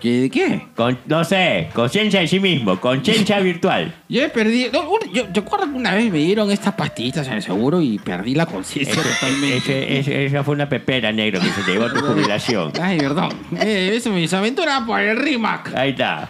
¿Qué, 0.00 0.20
¿De 0.22 0.30
qué? 0.30 0.66
Con, 0.76 0.98
no 1.06 1.24
sé, 1.24 1.68
conciencia 1.72 2.20
en 2.20 2.28
sí 2.28 2.38
mismo, 2.38 2.78
conciencia 2.80 3.40
virtual. 3.40 3.94
Yo 4.08 4.22
he 4.22 4.28
perdido. 4.28 4.70
no, 4.72 4.90
un- 4.90 5.12
yo, 5.12 5.24
yo 5.32 5.40
recuerdo 5.42 5.64
que 5.66 5.72
una 5.76 5.94
vez 5.94 6.12
me 6.12 6.18
dieron 6.18 6.50
estas 6.50 6.74
pastillitas 6.74 7.26
en 7.28 7.34
el 7.34 7.42
seguro 7.42 7.80
y 7.80 7.98
perdí 7.98 8.34
la 8.34 8.46
conciencia 8.46 8.94
totalmente. 9.02 9.56
ese- 9.56 9.98
ese- 9.98 10.26
esa 10.26 10.44
fue 10.44 10.54
una 10.54 10.68
pepera 10.68 11.10
negro 11.12 11.40
que 11.40 11.48
se 11.48 11.62
te 11.62 11.72
llevó 11.72 11.86
a 11.86 11.92
tu 11.92 12.00
jubilación. 12.00 12.72
Ay, 12.80 12.98
perdón. 12.98 13.30
Eh, 13.60 13.92
eso 13.94 14.10
me 14.10 14.26
aventura 14.30 14.84
por 14.86 15.00
el 15.00 15.16
RIMAC. 15.16 15.74
Ahí 15.74 15.90
está. 15.90 16.28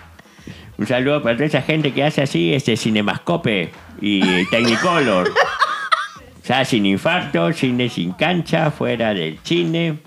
Un 0.79 0.87
saludo 0.87 1.23
para 1.23 1.35
toda 1.37 1.47
esa 1.47 1.63
gente 1.63 1.93
que 1.93 2.05
hace 2.05 2.23
así, 2.23 2.53
este 2.55 2.77
Cinemascope 2.77 3.73
y 4.01 4.45
Technicolor. 4.47 5.29
O 5.31 6.47
sea, 6.47 6.65
sin 6.65 6.87
infarto, 6.87 7.53
cine 7.53 7.89
sin 7.89 8.13
cancha, 8.13 8.71
fuera 8.71 9.13
del 9.13 9.39
cine. 9.43 9.99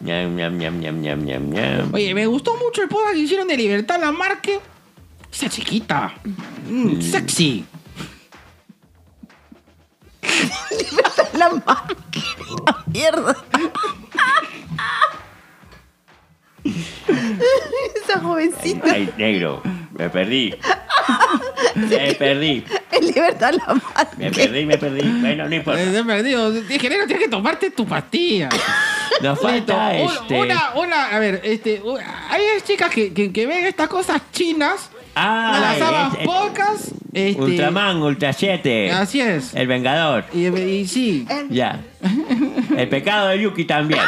Ñam, 0.00 0.36
ñam, 0.36 0.58
ñam, 0.58 0.80
ñam, 0.80 1.00
ñam, 1.00 1.24
ñam, 1.24 1.50
ñam. 1.50 1.94
Oye, 1.94 2.12
me 2.14 2.26
gustó 2.26 2.54
mucho 2.56 2.82
el 2.82 2.88
podcast 2.88 3.14
que 3.14 3.20
hicieron 3.20 3.48
de 3.48 3.56
Libertad 3.56 3.98
Lamarque. 4.00 4.60
Esa 5.32 5.48
chiquita. 5.48 6.12
Mm, 6.68 7.00
sexy. 7.00 7.64
La 11.38 11.48
marca. 11.50 11.94
La 12.66 12.84
mierda. 12.86 13.36
Esa 18.04 18.20
jovencita. 18.20 18.90
Ay, 18.92 19.10
negro, 19.18 19.62
me 19.92 20.08
perdí. 20.10 20.54
Me 21.74 22.14
perdí, 22.14 22.64
En 22.92 23.06
libertad 23.06 23.52
la 23.52 23.74
marca. 23.74 24.08
me 24.16 24.30
perdí, 24.30 24.64
me 24.64 24.78
perdí. 24.78 25.02
Bueno, 25.20 25.48
no 25.48 25.54
importa. 25.56 25.82
he 25.82 26.04
perdido. 26.04 26.52
Dije, 26.52 26.88
negro, 26.88 27.06
tienes 27.06 27.24
que 27.24 27.30
tomarte 27.30 27.70
tu 27.72 27.84
pastilla. 27.84 28.48
Nos 29.22 29.40
falta 29.40 29.92
Listo. 29.92 30.12
Un- 30.16 30.22
este. 30.22 30.40
Una, 30.40 30.70
una, 30.74 31.06
a 31.08 31.18
ver, 31.18 31.40
este, 31.44 31.82
hay 32.30 32.42
chicas 32.66 32.90
que, 32.90 33.12
que, 33.12 33.32
que 33.32 33.46
ven 33.46 33.64
estas 33.66 33.88
cosas 33.88 34.20
chinas. 34.32 34.90
Ah, 35.16 35.58
las 35.60 35.80
habas 35.80 36.12
este- 36.14 36.24
podcast. 36.24 36.88
Este, 37.12 37.40
Ultraman, 37.40 38.02
Ultra 38.02 38.32
7. 38.32 38.90
Así 38.90 39.20
es. 39.20 39.54
El 39.54 39.68
Vengador. 39.68 40.24
Y, 40.32 40.46
y 40.48 40.88
sí, 40.88 41.26
Ya. 41.50 41.80
El 42.76 42.88
pecado 42.88 43.28
de 43.28 43.40
Yuki 43.40 43.64
también. 43.64 44.00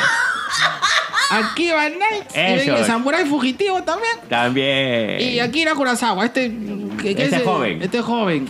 aquí 1.31 1.71
va 1.71 1.89
Knights. 1.89 2.35
Y 2.35 2.39
ven 2.69 2.77
el 2.77 2.85
Samurai 2.85 3.25
Fugitivo 3.27 3.83
también. 3.85 4.17
También. 4.29 5.21
Y 5.21 5.39
Akira 5.39 5.75
Kurosawa, 5.75 6.25
este, 6.27 6.51
que, 7.01 7.15
que 7.15 7.23
Este 7.25 7.37
es, 7.37 7.43
joven. 7.45 7.83
Este 7.83 8.01
joven. 8.03 8.49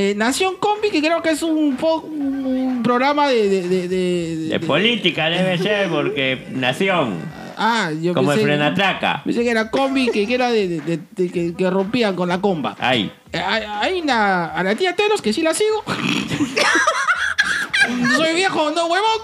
Eh, 0.00 0.14
Nación 0.16 0.54
Combi, 0.60 0.90
que 0.90 1.00
creo 1.00 1.20
que 1.22 1.30
es 1.30 1.42
un, 1.42 1.76
po- 1.76 2.02
un 2.02 2.84
programa 2.84 3.26
de... 3.26 3.48
de, 3.48 3.68
de, 3.68 3.88
de- 3.88 4.36
De 4.50 4.60
política 4.60 5.28
debe 5.28 5.58
ser, 5.58 5.88
porque 5.88 6.46
nación. 6.52 7.18
Ah, 7.56 7.90
yo 8.00 8.14
Como 8.14 8.32
el 8.32 8.38
frenatraca. 8.38 9.22
pensé 9.24 9.42
que 9.42 9.50
era 9.50 9.72
Combi, 9.72 10.08
que, 10.10 10.24
que 10.28 10.34
era 10.34 10.52
de, 10.52 10.68
de- 10.68 10.80
de- 10.82 11.00
de- 11.16 11.32
que, 11.32 11.52
que 11.52 11.68
rompían 11.68 12.14
con 12.14 12.28
la 12.28 12.40
comba. 12.40 12.76
Ahí. 12.78 13.12
Eh, 13.32 13.38
Hay, 13.44 13.64
hay 13.64 14.00
una, 14.00 14.52
a 14.54 14.62
la 14.62 14.76
tía 14.76 14.94
Telos, 14.94 15.20
que 15.20 15.32
sí 15.32 15.42
la 15.42 15.52
sigo. 15.52 15.82
Soy 18.16 18.34
viejo, 18.36 18.70
no 18.70 18.86
huevón. 18.86 19.20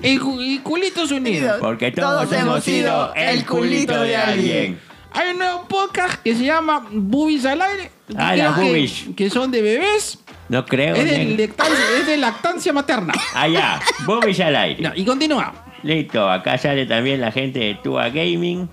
y, 0.00 0.20
y 0.54 0.58
culitos 0.60 1.10
unidos. 1.10 1.56
Porque 1.60 1.90
todos, 1.90 2.32
hemos 2.32 2.62
sido 2.62 3.12
el 3.16 3.44
culito 3.44 4.00
de 4.02 4.14
alguien. 4.16 4.78
Hay 5.12 5.30
un 5.32 5.38
nuevo 5.38 5.66
podcast 5.66 6.22
que 6.22 6.36
se 6.36 6.44
llama 6.44 6.86
Boobies 6.92 7.44
al 7.46 7.62
aire. 7.62 7.95
Ah, 8.16 8.36
las 8.36 8.54
que- 8.56 8.62
boobies. 8.62 9.04
Que 9.16 9.30
son 9.30 9.50
de 9.50 9.62
bebés. 9.62 10.18
No 10.48 10.64
creo. 10.64 10.94
Es 10.94 11.10
de, 11.10 11.18
negro. 11.24 11.36
lactancia, 11.46 11.84
es 11.98 12.06
de 12.06 12.16
lactancia 12.16 12.72
materna. 12.72 13.12
Allá. 13.34 13.80
Bobis 14.04 14.38
al 14.40 14.54
aire. 14.54 14.82
Ya, 14.82 14.92
y 14.94 15.04
continúa. 15.04 15.52
Listo. 15.82 16.30
Acá 16.30 16.56
sale 16.56 16.86
también 16.86 17.20
la 17.20 17.32
gente 17.32 17.58
de 17.58 17.74
Tua 17.76 18.08
Gaming. 18.10 18.68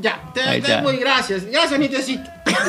Ya, 0.01 0.20
te, 0.35 0.43
Ahí 0.43 0.61
te 0.61 0.68
está. 0.72 0.83
muy 0.83 0.97
gracias. 0.97 1.45
Gracias. 1.45 1.81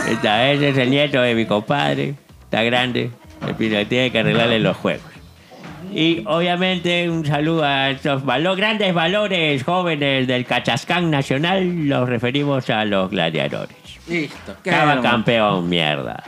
Esta- 0.09 0.51
ese 0.51 0.69
es 0.69 0.77
el 0.77 0.89
nieto 0.91 1.19
de 1.21 1.33
mi 1.35 1.45
compadre. 1.45 2.15
Está 2.43 2.61
grande. 2.63 3.11
El 3.45 3.55
tiene 3.87 4.11
que 4.11 4.19
arreglarle 4.19 4.59
los 4.59 4.77
juegos. 4.77 5.03
Y 5.93 6.23
obviamente 6.25 7.09
un 7.09 7.25
saludo 7.25 7.63
a 7.63 7.89
estos 7.91 8.23
valo- 8.23 8.55
grandes 8.55 8.93
valores 8.93 9.63
jóvenes 9.63 10.27
del 10.27 10.45
Cachascán 10.45 11.09
Nacional. 11.09 11.87
Los 11.87 12.07
referimos 12.07 12.69
a 12.69 12.85
los 12.85 13.09
gladiadores. 13.11 13.75
Listo. 14.07 14.55
hermoso. 14.63 15.01
campeón, 15.01 15.69
mierda. 15.69 16.23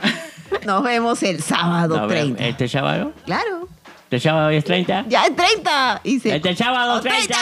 Nos 0.66 0.82
vemos 0.82 1.22
el 1.22 1.40
sábado 1.42 1.96
Nos 1.98 2.08
vemos 2.08 2.36
30. 2.38 2.46
¿Este 2.46 2.68
sábado? 2.68 3.12
Claro. 3.24 3.68
¿Este 4.10 4.20
sábado 4.20 4.48
es 4.48 4.64
30? 4.64 5.04
Ya 5.08 5.26
es 5.26 5.36
30. 5.36 6.00
Y 6.04 6.18
se- 6.18 6.34
Este 6.36 6.56
sábado 6.56 6.94
¡Oh, 6.94 7.00
30. 7.02 7.36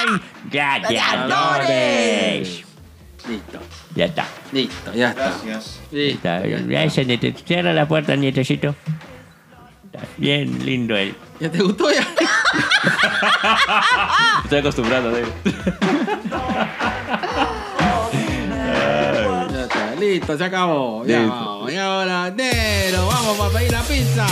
30! 0.50 0.50
Gladiadores. 0.50 2.64
Listo. 3.28 3.58
Ya 3.94 4.04
está. 4.06 4.26
Listo, 4.52 4.92
ya 4.92 5.10
está. 5.10 5.22
Gracias. 5.44 5.80
Listo. 5.92 6.28
Está, 6.28 6.44
ya 6.46 6.82
ese 6.82 7.04
niete- 7.04 7.34
Cierra 7.46 7.72
la 7.72 7.86
puerta, 7.86 8.16
nietecito. 8.16 8.74
Está 9.92 10.00
bien 10.16 10.64
lindo 10.64 10.96
él. 10.96 11.14
¿Ya 11.38 11.50
te 11.52 11.62
gustó 11.62 11.88
ya? 11.92 12.00
Estoy 14.44 14.58
acostumbrado, 14.58 15.12
David. 15.12 15.28
Ya 19.52 19.62
está, 19.62 19.94
listo, 20.00 20.36
se 20.36 20.44
acabó. 20.44 21.06
Ya 21.06 21.20
vamos. 21.26 21.72
Y 21.72 21.76
ahora, 21.76 22.30
Nero, 22.30 23.06
vamos 23.06 23.40
a 23.40 23.50
pedir 23.56 23.70
la 23.72 23.82
pizza. 23.82 24.26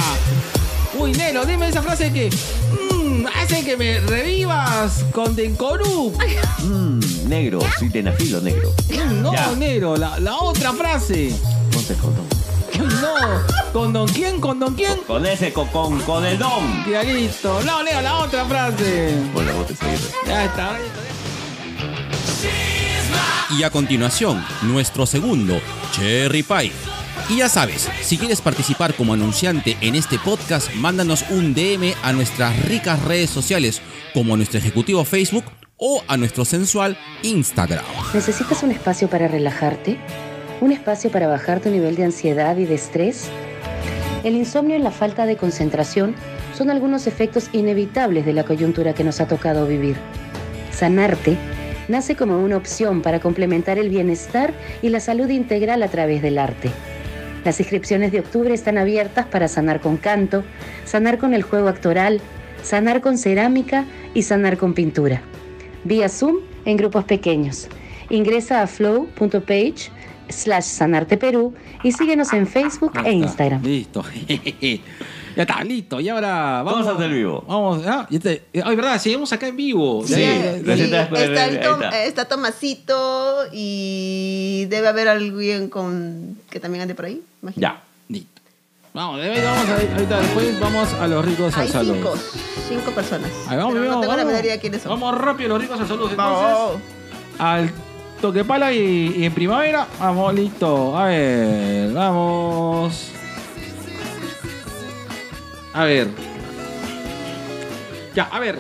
Uy, 0.99 1.13
Nero, 1.13 1.45
dime 1.45 1.69
esa 1.69 1.83
frase 1.83 2.13
que 2.13 2.31
mm, 2.31 3.27
hace 3.43 3.65
que 3.65 3.77
me 3.77 4.01
revivas 4.01 5.05
con 5.13 5.35
Dencorú. 5.35 6.17
Mmm, 6.63 7.01
negro, 7.29 7.59
sí, 7.79 7.91
tenafilo 7.91 8.41
negro. 8.41 8.73
No, 9.21 9.33
Ya. 9.33 9.53
Nero, 9.57 9.97
la, 9.97 10.19
la 10.21 10.37
otra 10.39 10.73
frase. 10.73 11.35
Ponte 11.73 11.95
condón. 11.95 12.27
Uy, 12.81 12.87
no. 13.01 13.73
¿Con 13.73 13.93
don 13.93 14.07
quién? 14.09 14.41
¿Con 14.41 14.59
don 14.61 14.75
quién? 14.75 14.99
Con 15.07 15.27
ese, 15.27 15.53
con, 15.53 15.67
con, 15.69 16.01
con 16.03 16.25
el 16.25 16.39
don. 16.39 16.85
Ya 16.91 17.03
listo. 17.03 17.61
No, 17.65 17.83
Nero, 17.83 18.01
la 18.03 18.19
otra 18.19 18.45
frase. 18.45 19.15
Bueno, 19.33 19.53
vos 19.55 19.67
te 19.67 19.77
seguís. 19.77 20.11
Ya 20.27 20.45
está. 20.45 20.77
Y 23.51 23.63
a 23.63 23.71
continuación, 23.71 24.45
nuestro 24.63 25.07
segundo, 25.07 25.61
Cherry 25.93 26.43
Pie. 26.43 26.73
Y 27.29 27.39
ya 27.39 27.49
sabes, 27.49 27.89
si 28.03 28.19
quieres 28.19 28.41
participar 28.41 28.95
como 28.95 29.15
anunciante 29.15 29.77
en 29.81 29.95
este 29.95 30.19
podcast, 30.19 30.73
mándanos 30.75 31.25
un 31.31 31.55
DM 31.55 31.95
a 32.03 32.13
nuestras 32.13 32.63
ricas 32.67 33.03
redes 33.03 33.31
sociales, 33.31 33.81
como 34.13 34.37
nuestro 34.37 34.59
ejecutivo 34.59 35.05
Facebook 35.05 35.45
o 35.77 36.03
a 36.07 36.17
nuestro 36.17 36.45
sensual 36.45 36.97
Instagram. 37.23 37.85
¿Necesitas 38.13 38.63
un 38.63 38.71
espacio 38.71 39.09
para 39.09 39.29
relajarte? 39.29 39.99
¿Un 40.61 40.73
espacio 40.73 41.11
para 41.11 41.27
bajar 41.27 41.61
tu 41.61 41.71
nivel 41.71 41.97
de 41.97 42.05
ansiedad 42.05 42.57
y 42.57 42.65
de 42.65 42.75
estrés? 42.75 43.29
El 44.23 44.37
insomnio 44.37 44.77
y 44.77 44.81
la 44.81 44.91
falta 44.91 45.27
de 45.27 45.37
concentración 45.37 46.15
son 46.57 46.71
algunos 46.71 47.07
efectos 47.07 47.51
inevitables 47.53 48.25
de 48.25 48.33
la 48.33 48.45
coyuntura 48.45 48.95
que 48.95 49.05
nos 49.05 49.21
ha 49.21 49.27
tocado 49.27 49.67
vivir. 49.67 49.97
Sanarte 50.73 51.37
nace 51.89 52.17
como 52.17 52.39
una 52.39 52.57
opción 52.57 53.03
para 53.03 53.21
complementar 53.21 53.79
el 53.79 53.91
bienestar 53.91 54.55
y 54.81 54.89
la 54.89 55.01
salud 55.01 55.29
integral 55.29 55.83
a 55.83 55.89
través 55.89 56.23
del 56.23 56.39
arte. 56.39 56.71
Las 57.45 57.61
inscripciones 57.61 58.11
de 58.13 58.21
octubre 58.21 58.55
están 58.55 58.79
abiertas 58.79 59.27
para 59.27 59.49
sanar 59.49 59.81
con 59.81 59.97
canto, 59.97 60.45
sanar 60.85 61.19
con 61.19 61.35
el 61.35 61.43
juego 61.43 61.69
actoral, 61.69 62.21
sanar 62.63 63.01
con 63.01 63.19
cerámica 63.19 63.85
y 64.15 64.23
sanar 64.23 64.57
con 64.57 64.75
pintura. 64.75 65.23
Vía 65.85 66.09
Zoom 66.09 66.37
en 66.65 66.77
grupos 66.77 67.05
pequeños. 67.05 67.69
Ingresa 68.09 68.63
a 68.63 68.67
flow.page 68.67 69.91
slash 70.29 70.65
sanarte 70.65 71.17
Perú 71.19 71.55
y 71.83 71.93
síguenos 71.93 72.33
en 72.33 72.47
Facebook 72.47 72.93
e. 73.05 73.13
Instagram. 73.13 73.63
Listo. 73.63 74.03
ya 75.37 75.43
está, 75.43 75.65
listo. 75.65 76.01
Y 76.01 76.09
ahora 76.09 76.63
vamos. 76.63 76.85
Cosas 76.85 76.99
del 76.99 77.13
vivo. 77.13 77.45
Vamos, 77.47 77.83
ah, 77.87 78.07
ya 78.11 78.19
te- 78.21 78.43
eh, 78.53 78.63
ay, 78.65 78.77
verdad, 78.77 78.99
seguimos 79.01 79.33
acá 79.33 79.47
en 79.49 79.57
vivo. 79.57 80.03
Sí, 80.07 80.13
Ya, 80.13 80.19
ya, 80.75 81.03
está, 81.03 81.23
el 81.23 81.39
ahí 81.39 81.61
Tom- 81.63 81.83
está. 81.83 82.05
está 82.05 82.25
Tomasito 82.27 83.45
y 83.53 84.67
debe 84.69 84.89
haber 84.89 85.09
alguien 85.09 85.69
con 85.69 86.39
que 86.51 86.61
también 86.61 86.83
ande 86.83 86.95
por 86.95 87.05
ahí. 87.07 87.21
imagino. 87.43 87.61
Ya. 87.63 87.83
Listo. 88.09 88.41
Vamos, 88.93 89.21
de 89.21 89.31
ahí 89.31 89.43
vamos 89.45 89.69
a- 89.69 89.95
ahorita 89.95 90.21
después 90.21 90.61
vamos 90.61 90.93
a 90.95 91.07
los 91.09 91.25
ricos 91.25 91.55
al 91.57 91.63
Hay 91.63 91.69
salón. 91.69 91.97
cinco, 91.97 92.15
cinco 92.69 92.91
personas. 92.93 93.31
Ahí 93.49 93.57
vamos, 93.57 93.73
Pero 93.75 93.85
vamos, 93.87 93.97
no 93.97 94.01
tengo 94.03 94.13
la 94.13 94.17
vamos. 94.19 94.27
menor 94.27 94.45
idea 94.45 94.61
quiénes 94.61 94.83
son. 94.83 94.91
Vamos 94.91 95.19
rápido 95.19 95.49
los 95.51 95.61
ricos 95.61 95.81
al 95.81 95.89
salud 95.89 96.11
entonces. 96.11 96.17
Vamos. 96.17 96.81
Al 97.39 97.71
toque 98.21 98.45
pala 98.45 98.73
y, 98.73 99.15
y 99.19 99.25
en 99.25 99.35
primavera. 99.35 99.87
Vamos, 99.99 100.33
listo. 100.35 100.97
A 100.97 101.07
ver, 101.07 101.93
vamos. 101.93 103.11
A 105.75 105.85
ver. 105.85 106.09
Ya, 108.15 108.25
a 108.25 108.39
ver. 108.41 108.59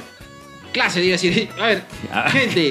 Clase, 0.73 1.01
diga 1.01 1.13
decir. 1.13 1.49
A 1.61 1.67
ver, 1.67 1.85
Ah. 2.13 2.29
gente. 2.31 2.71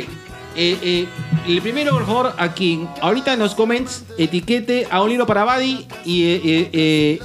eh, 0.55 0.77
eh, 0.83 1.07
el 1.47 1.61
primero, 1.61 1.91
por 1.93 2.05
favor, 2.05 2.33
a 2.37 2.53
quien 2.53 2.87
ahorita 3.01 3.33
en 3.33 3.39
los 3.39 3.55
comments 3.55 4.03
etiquete 4.17 4.87
a 4.91 5.01
un 5.01 5.09
libro 5.09 5.25
para 5.25 5.45
Buddy 5.45 5.87
y 6.05 6.23
eh, 6.25 6.41
eh, 6.43 6.69
eh, 6.73 7.19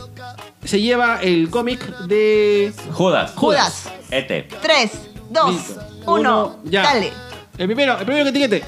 se 0.65 0.81
lleva 0.81 1.21
el 1.23 1.51
cómic 1.51 1.81
de 2.07 2.73
Judas. 2.93 3.33
Judas. 3.35 3.91
Este. 4.11 4.49
Tres, 4.63 4.93
dos, 5.31 5.51
Listo. 5.53 5.83
uno, 6.07 6.59
ya. 6.65 6.83
dale. 6.85 7.13
El 7.59 7.67
primero, 7.67 7.99
el 7.99 8.05
primero 8.07 8.25
que 8.25 8.31
etiquete. 8.31 8.65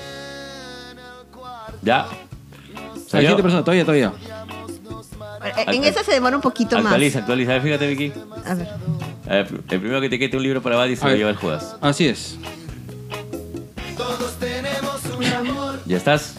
Ya. 1.82 2.06
Siguiente 3.08 3.42
persona, 3.42 3.62
todavía, 3.64 3.84
todavía. 3.84 4.12
Eh, 5.44 5.64
En 5.68 5.84
esa 5.84 6.04
se 6.04 6.12
demora 6.12 6.36
un 6.36 6.42
poquito 6.42 6.76
Actualiza, 6.76 7.20
actualiza. 7.20 7.50
A 7.52 7.54
ver, 7.54 7.62
Fíjate, 7.62 7.86
Vicky. 7.86 8.12
más. 8.28 8.46
A 8.46 8.54
ver. 8.54 8.68
A 9.26 9.30
ver, 9.34 9.46
el 9.50 9.80
primero 9.80 10.00
que 10.00 10.08
te 10.08 10.18
quede 10.18 10.36
un 10.36 10.42
libro 10.42 10.60
para 10.62 10.76
Buddy 10.76 10.96
se 10.96 11.04
A 11.06 11.10
lo 11.10 11.16
lleva 11.16 11.30
el 11.30 11.36
Judas. 11.36 11.76
Así 11.80 12.06
es. 12.08 12.36
¿Ya 15.86 15.96
estás? 15.96 16.34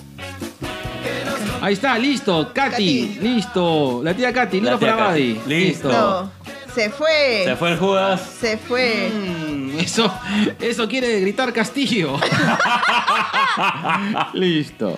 Ahí 1.62 1.74
está, 1.74 1.98
listo. 2.00 2.52
Katy, 2.54 2.72
Katy. 2.72 3.20
listo. 3.22 4.02
La 4.04 4.14
tía 4.14 4.34
Katy, 4.34 4.62
libro 4.62 4.80
para. 4.80 5.10
Buddy. 5.10 5.40
Listo. 5.46 5.90
No, 5.92 6.32
se 6.74 6.90
fue. 6.90 7.44
Se 7.46 7.56
fue 7.56 7.72
el 7.72 7.78
Judas. 7.78 8.22
Se 8.40 8.58
fue. 8.58 9.10
Mm, 9.14 9.80
eso, 9.80 10.12
eso 10.60 10.88
quiere 10.88 11.20
gritar 11.20 11.54
Castillo. 11.54 12.18
listo. 14.34 14.96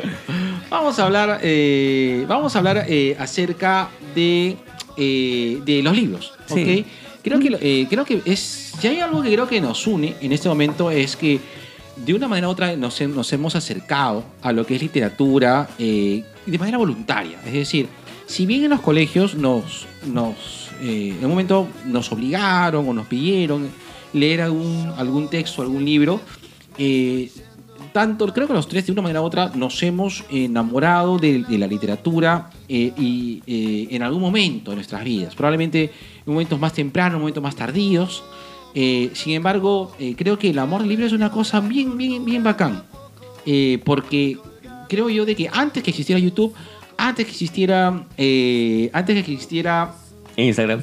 Vamos 0.74 0.98
a 0.98 1.06
hablar, 1.06 1.40
eh, 1.44 2.26
vamos 2.28 2.56
a 2.56 2.58
hablar 2.58 2.86
eh, 2.90 3.16
acerca 3.20 3.90
de, 4.16 4.58
eh, 4.98 5.62
de 5.64 5.84
los 5.84 5.96
libros. 5.96 6.34
Creo 7.22 7.40
que, 7.40 7.88
creo 7.88 8.04
que 8.06 8.22
es. 8.26 8.74
Si 8.80 8.88
hay 8.88 9.00
algo 9.00 9.22
que 9.22 9.32
creo 9.32 9.48
que 9.48 9.62
nos 9.62 9.86
une 9.86 10.16
en 10.20 10.32
este 10.32 10.50
momento 10.50 10.90
es 10.90 11.16
que 11.16 11.40
de 11.96 12.14
una 12.16 12.28
manera 12.28 12.48
u 12.48 12.52
otra 12.52 12.76
nos, 12.76 13.00
he- 13.02 13.08
nos 13.08 13.32
hemos 13.34 13.56
acercado 13.56 14.24
a 14.42 14.52
lo 14.52 14.66
que 14.66 14.76
es 14.76 14.82
literatura 14.82 15.70
de 15.78 16.58
manera 16.58 16.80
voluntaria. 16.80 17.38
Es 17.46 17.54
decir, 17.54 17.88
si 18.26 18.48
bien 18.48 18.64
en 18.64 18.72
los 18.72 18.82
colegios 18.82 19.36
nos, 19.36 19.86
nos 20.08 20.72
en 20.82 21.24
un 21.24 21.30
momento 21.30 21.68
nos 21.86 22.12
obligaron 22.12 22.90
o 22.90 22.94
nos 22.96 23.06
pidieron 23.06 23.70
leer 24.12 24.42
algún, 24.42 24.92
algún 24.98 25.30
texto, 25.30 25.62
algún 25.62 25.86
libro, 25.86 26.20
eh, 26.80 27.30
tanto, 27.94 28.28
creo 28.34 28.48
que 28.48 28.54
los 28.54 28.68
tres 28.68 28.86
de 28.86 28.92
una 28.92 29.04
manera 29.04 29.22
u 29.22 29.26
otra 29.26 29.52
nos 29.56 29.82
hemos 29.84 30.26
enamorado 30.30 31.18
de, 31.18 31.44
de 31.44 31.58
la 31.58 31.68
literatura 31.68 32.50
eh, 32.68 32.92
y 32.98 33.42
eh, 33.48 33.88
en 33.92 34.04
algún 34.04 34.22
momento 34.22 34.72
de 34.72 34.76
nuestras 34.76 35.04
vidas, 35.04 35.36
probablemente 35.36 35.92
en 36.26 36.34
momentos 36.34 36.60
más 36.60 36.74
tempranos, 36.74 37.16
en 37.16 37.20
momentos 37.20 37.44
más 37.44 37.56
tardíos. 37.56 38.24
Eh, 38.76 39.12
sin 39.14 39.34
embargo, 39.34 39.96
creo 40.18 40.40
que 40.40 40.50
el 40.50 40.58
amor 40.58 40.82
al 40.82 40.90
libro 40.90 41.06
es 41.06 41.14
una 41.14 41.32
cosa 41.32 41.60
bien, 41.60 41.96
bien, 41.96 42.26
bien 42.26 42.44
bacán. 42.44 42.84
Porque 43.86 44.38
creo 44.90 45.10
yo 45.10 45.26
de 45.26 45.36
que 45.36 45.50
antes 45.54 45.84
que 45.84 45.92
existiera 45.92 46.20
YouTube, 46.20 46.54
antes 46.98 47.26
que 47.26 47.32
existiera, 47.32 47.88
antes 47.88 48.16
que 48.18 49.20
existiera 49.20 49.94
Instagram. 50.36 50.82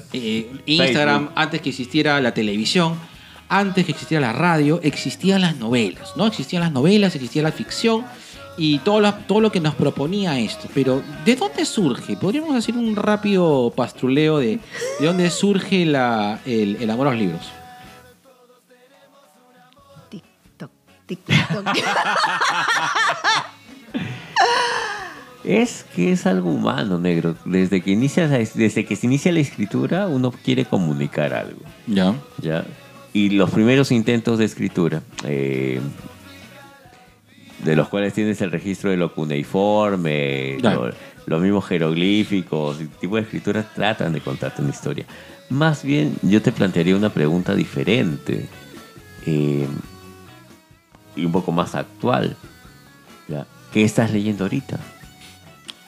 Instagram, 0.66 1.18
Facebook. 1.18 1.32
antes 1.34 1.60
que 1.60 1.68
existiera 1.70 2.20
la 2.20 2.32
televisión, 2.32 2.94
antes 3.50 3.84
que 3.84 3.92
existiera 3.92 4.26
la 4.28 4.32
radio, 4.32 4.80
existían 4.82 5.42
las 5.42 5.56
novelas, 5.56 6.16
¿no? 6.16 6.26
Existían 6.26 6.62
las 6.62 6.72
novelas, 6.72 7.14
existía 7.14 7.42
la 7.42 7.52
ficción 7.52 8.04
y 8.56 8.78
todo 8.78 9.00
lo, 9.00 9.12
todo 9.14 9.40
lo 9.40 9.50
que 9.52 9.60
nos 9.60 9.74
proponía 9.74 10.38
esto. 10.38 10.68
Pero, 10.74 11.02
¿de 11.24 11.36
dónde 11.36 11.64
surge? 11.64 12.16
Podríamos 12.16 12.54
hacer 12.56 12.76
un 12.76 12.94
rápido 12.96 13.72
pastruleo 13.76 14.38
de, 14.38 14.58
de 15.00 15.06
dónde 15.06 15.30
surge 15.30 15.84
la, 15.84 16.40
el, 16.46 16.76
el 16.80 16.90
amor 16.90 17.08
a 17.08 17.10
los 17.10 17.18
libros. 17.20 17.42
TikTok, 20.10 20.70
TikTok. 21.06 21.64
Es 25.42 25.86
que 25.96 26.12
es 26.12 26.26
algo 26.26 26.50
humano, 26.50 26.98
negro. 26.98 27.34
Desde 27.46 27.80
que, 27.80 27.90
inicia, 27.92 28.26
la- 28.26 28.38
desde 28.38 28.84
que 28.84 28.94
se 28.94 29.06
inicia 29.06 29.32
la 29.32 29.40
escritura, 29.40 30.06
uno 30.06 30.30
quiere 30.32 30.66
comunicar 30.66 31.32
algo. 31.32 31.60
Ya. 31.86 32.14
¿ya? 32.42 32.64
Y 33.12 33.30
los 33.30 33.50
primeros 33.50 33.90
intentos 33.92 34.38
de 34.38 34.44
escritura. 34.44 35.02
eh, 35.24 35.80
de 37.64 37.76
los 37.76 37.88
cuales 37.88 38.14
tienes 38.14 38.40
el 38.40 38.50
registro 38.50 38.90
de 38.90 38.96
lo 38.96 39.12
cuneiforme, 39.14 40.56
lo- 40.74 40.90
los 41.26 41.42
mismos 41.42 41.66
jeroglíficos, 41.66 42.78
tipo 43.00 43.16
de 43.16 43.22
escrituras 43.22 43.66
tratan 43.74 44.14
de 44.14 44.20
contarte 44.22 44.62
una 44.62 44.70
historia. 44.70 45.04
Más 45.50 45.82
bien, 45.84 46.16
yo 46.22 46.40
te 46.40 46.52
plantearía 46.52 46.96
una 46.96 47.10
pregunta 47.10 47.54
diferente 47.54 48.48
eh, 49.26 49.66
y 51.16 51.24
un 51.26 51.32
poco 51.32 51.52
más 51.52 51.74
actual. 51.74 52.34
¿ya? 53.28 53.46
¿Qué 53.74 53.84
estás 53.84 54.10
leyendo 54.10 54.44
ahorita? 54.44 54.78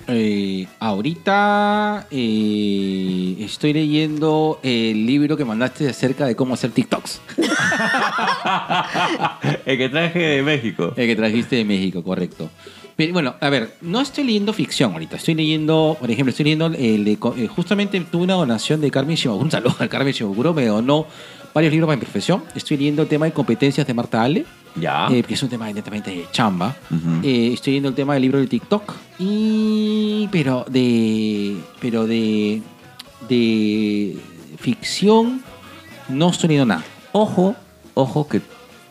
Eh, 0.08 0.66
ahorita 0.80 2.08
eh, 2.10 3.36
estoy 3.40 3.72
leyendo 3.72 4.58
el 4.62 5.06
libro 5.06 5.36
que 5.36 5.44
mandaste 5.44 5.88
acerca 5.88 6.26
de 6.26 6.34
cómo 6.34 6.54
hacer 6.54 6.72
TikToks. 6.72 7.20
el 9.66 9.78
que 9.78 9.88
traje 9.88 10.18
de 10.18 10.42
México. 10.42 10.92
El 10.96 11.06
que 11.06 11.16
trajiste 11.16 11.56
de 11.56 11.64
México, 11.64 12.02
correcto. 12.02 12.50
Pero 12.96 13.12
bueno, 13.12 13.34
a 13.40 13.48
ver, 13.48 13.74
no 13.80 14.00
estoy 14.00 14.24
leyendo 14.24 14.52
ficción 14.52 14.92
ahorita. 14.92 15.16
Estoy 15.16 15.34
leyendo, 15.34 15.96
por 15.98 16.10
ejemplo, 16.10 16.30
estoy 16.30 16.44
leyendo 16.44 16.66
el 16.66 17.04
de. 17.04 17.12
eh, 17.12 17.48
justamente 17.48 17.98
tuve 18.00 18.24
una 18.24 18.34
donación 18.34 18.80
de 18.80 18.90
Carmen 18.90 19.16
Shimabukuro. 19.16 19.44
Un 19.44 19.50
saludo 19.50 19.76
a 19.78 19.88
Carmen 19.88 20.12
Shimabukuro. 20.12 20.52
Me 20.52 20.66
donó 20.66 21.06
varios 21.54 21.72
libros 21.72 21.86
para 21.88 21.96
mi 21.96 22.02
profesión. 22.02 22.42
Estoy 22.54 22.76
leyendo 22.76 23.02
el 23.02 23.08
tema 23.08 23.26
de 23.26 23.32
competencias 23.32 23.86
de 23.86 23.94
Marta 23.94 24.22
Ale. 24.22 24.44
Ya. 24.74 25.06
eh, 25.10 25.22
que 25.22 25.34
es 25.34 25.42
un 25.42 25.50
tema 25.50 25.66
evidentemente 25.68 26.10
de 26.10 26.24
chamba. 26.32 26.74
Eh, 27.22 27.50
estoy 27.52 27.72
leyendo 27.72 27.90
el 27.90 27.94
tema 27.94 28.14
del 28.14 28.22
libro 28.22 28.38
de 28.38 28.46
TikTok. 28.46 28.94
Y. 29.18 30.28
Pero 30.32 30.64
de. 30.68 31.56
Pero 31.80 32.06
de. 32.06 32.62
De. 33.28 34.16
Ficción. 34.58 35.42
No 36.08 36.30
estoy 36.30 36.48
leyendo 36.48 36.66
nada. 36.74 36.84
Ojo, 37.12 37.54
ojo 37.94 38.28
que 38.28 38.40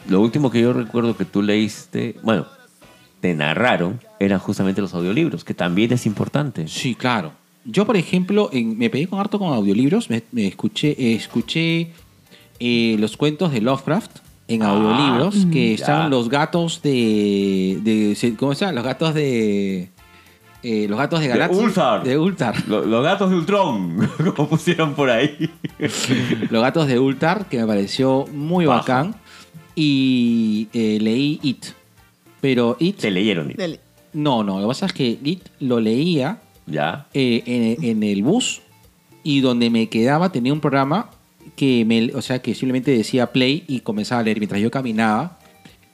lo 0.08 0.22
último 0.22 0.52
que 0.52 0.62
yo 0.62 0.74
recuerdo 0.74 1.16
que 1.18 1.26
tú 1.26 1.42
leíste, 1.42 2.16
bueno, 2.24 2.46
te 3.20 3.34
narraron, 3.36 4.00
eran 4.20 4.40
justamente 4.40 4.82
los 4.82 4.94
audiolibros, 4.94 5.44
que 5.44 5.54
también 5.54 5.94
es 5.94 6.06
importante. 6.06 6.68
Sí, 6.68 6.96
claro. 6.96 7.34
Yo, 7.66 7.86
por 7.86 7.96
ejemplo, 7.98 8.50
en- 8.52 8.78
me 8.78 8.90
pegué 8.90 9.08
con 9.08 9.20
harto 9.20 9.38
con 9.40 9.54
audiolibros. 9.54 10.10
Me, 10.10 10.24
me 10.32 10.48
escuché, 10.48 10.92
eh, 10.98 11.14
escuché 11.16 11.92
eh, 12.62 12.96
los 13.00 13.18
cuentos 13.18 13.52
de 13.52 13.60
Lovecraft 13.60 14.20
en 14.48 14.62
Ah, 14.64 14.70
audiolibros, 14.70 15.46
que 15.52 15.70
ya. 15.70 15.74
estaban 15.76 16.10
los 16.12 16.30
gatos 16.30 16.82
de, 16.84 18.16
¿Cómo 18.38 18.54
se 18.54 18.62
llama? 18.66 18.74
Los 18.74 18.84
gatos 18.86 19.14
de. 19.14 19.90
eh, 20.64 20.86
los 20.88 20.98
gatos 21.00 21.20
de 21.22 21.28
De 21.28 21.34
Galaxy. 21.34 21.60
Ulthar. 21.60 22.04
De 22.04 22.18
Ultar. 22.18 22.68
Lo- 22.68 22.86
Los, 22.86 23.04
gatos 23.04 23.30
de 23.32 23.36
Ultron, 23.38 24.10
como 24.36 24.50
pusieron 24.50 24.94
por 24.94 25.10
ahí. 25.10 25.50
los 26.50 26.62
gatos 26.62 26.88
de 26.88 27.00
Ultar, 27.00 27.48
que 27.50 27.58
me 27.60 27.66
pareció 27.68 28.26
muy 28.32 28.66
bacán. 28.66 29.16
Y 29.76 30.68
eh, 30.74 30.98
leí 31.02 31.40
It. 31.44 31.66
Pero 32.42 32.76
It. 32.80 32.98
Te 32.98 33.10
leyeron. 33.12 33.48
Del- 33.50 33.80
No, 34.14 34.44
no. 34.44 34.56
Lo 34.60 34.64
que 34.64 34.68
pasa 34.68 34.86
es 34.88 34.94
que 34.94 35.18
It 35.24 35.48
lo 35.62 35.80
leía 35.80 36.42
Ya. 36.68 37.08
eh, 37.14 37.42
en, 37.46 37.84
en 37.86 38.04
el 38.04 38.22
bus 38.24 38.62
y 39.24 39.40
donde 39.42 39.70
me 39.70 39.88
quedaba 39.88 40.32
tenía 40.32 40.52
un 40.52 40.60
programa 40.60 41.10
que 41.56 41.86
me, 41.86 42.12
o 42.14 42.22
sea, 42.22 42.42
que 42.42 42.54
simplemente 42.56 42.92
decía 42.92 43.32
play 43.32 43.64
y 43.68 43.82
comenzaba 43.82 44.22
a 44.22 44.24
leer 44.24 44.40
mientras 44.40 44.62
yo 44.62 44.72
caminaba. 44.72 45.38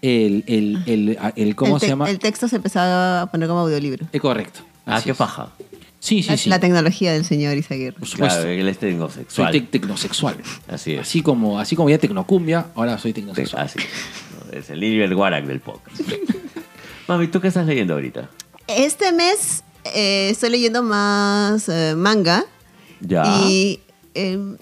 El, 0.01 0.43
el, 0.47 0.83
el, 0.85 1.17
el- 1.35 1.55
¿cómo 1.55 1.75
el 1.75 1.81
se 1.81 1.87
llama? 1.87 2.09
El 2.09 2.19
texto 2.19 2.47
se 2.47 2.57
empezaba 2.57 3.21
a 3.23 3.31
poner 3.31 3.47
como 3.47 3.61
audiolibro. 3.61 4.05
Eh, 4.13 4.19
correcto. 4.19 4.59
Ah, 4.85 5.01
qué 5.03 5.11
es. 5.11 5.17
paja. 5.17 5.51
Sí, 5.99 6.21
sí, 6.21 6.29
La, 6.29 6.37
sí. 6.37 6.49
la 6.49 6.59
tecnología 6.59 7.11
del 7.11 7.25
señor 7.25 7.57
Isaguirre. 7.57 7.97
Por 7.97 8.07
supuesto. 8.07 8.41
Claro, 8.41 8.51
él 8.51 8.67
es 8.67 8.77
soy 8.77 8.89
tecnosexual. 8.91 9.53
tec- 9.53 9.69
tecnosexual. 9.71 10.37
Así 10.67 10.93
es. 10.93 10.99
Así 11.01 11.21
como, 11.23 11.59
así 11.59 11.75
como 11.75 11.89
ya 11.89 11.97
tecnocumbia, 11.97 12.67
ahora 12.75 12.97
soy 12.99 13.11
Te- 13.11 13.21
tecnosexual. 13.21 13.63
así. 13.65 13.79
Es 14.53 14.69
el 14.69 14.79
Lilian 14.79 15.13
Guarac 15.13 15.45
del 15.45 15.59
podcast. 15.59 15.99
Mami, 17.07 17.27
¿tú 17.27 17.41
qué 17.41 17.47
estás 17.47 17.65
leyendo 17.65 17.95
ahorita? 17.95 18.29
Este 18.67 19.11
mes 19.11 19.63
eh, 19.95 20.29
estoy 20.29 20.51
leyendo 20.51 20.83
más 20.83 21.67
eh, 21.69 21.95
manga. 21.97 22.45
Ya. 23.01 23.23
Y 23.47 23.79
eh, 24.13 24.37
que- 24.37 24.57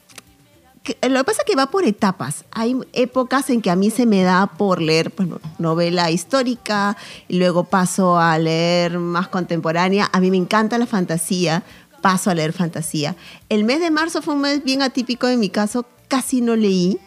lo 1.10 1.18
que 1.20 1.24
pasa 1.24 1.42
es 1.42 1.46
que 1.46 1.56
va 1.56 1.72
por 1.72 1.84
etapas. 1.86 2.46
Hay 2.52 2.76
épocas 2.94 3.50
en 3.50 3.62
que 3.62 3.70
a 3.70 3.76
mí 3.76 3.90
se 3.90 4.06
me 4.06 4.22
da 4.24 4.48
por 4.48 4.82
leer 4.82 5.12
pues, 5.12 5.28
no- 5.28 5.40
novela 5.60 6.12
histórica 6.12 6.96
y 7.28 7.38
luego 7.38 7.64
paso 7.64 8.20
a 8.20 8.38
leer 8.38 9.00
más 9.00 9.28
contemporánea. 9.28 10.10
A 10.14 10.20
mí 10.20 10.30
me 10.32 10.38
encanta 10.38 10.78
la 10.78 10.86
fantasía, 10.86 11.64
paso 12.02 12.30
a 12.30 12.36
leer 12.36 12.54
fantasía. 12.54 13.16
El 13.50 13.64
mes 13.64 13.80
de 13.80 13.90
marzo 13.92 14.22
fue 14.22 14.36
un 14.36 14.42
mes 14.42 14.64
bien 14.64 14.82
atípico 14.82 15.28
en 15.28 15.40
mi 15.40 15.50
caso, 15.50 15.86
casi 16.08 16.42
no 16.42 16.56
leí, 16.56 17.00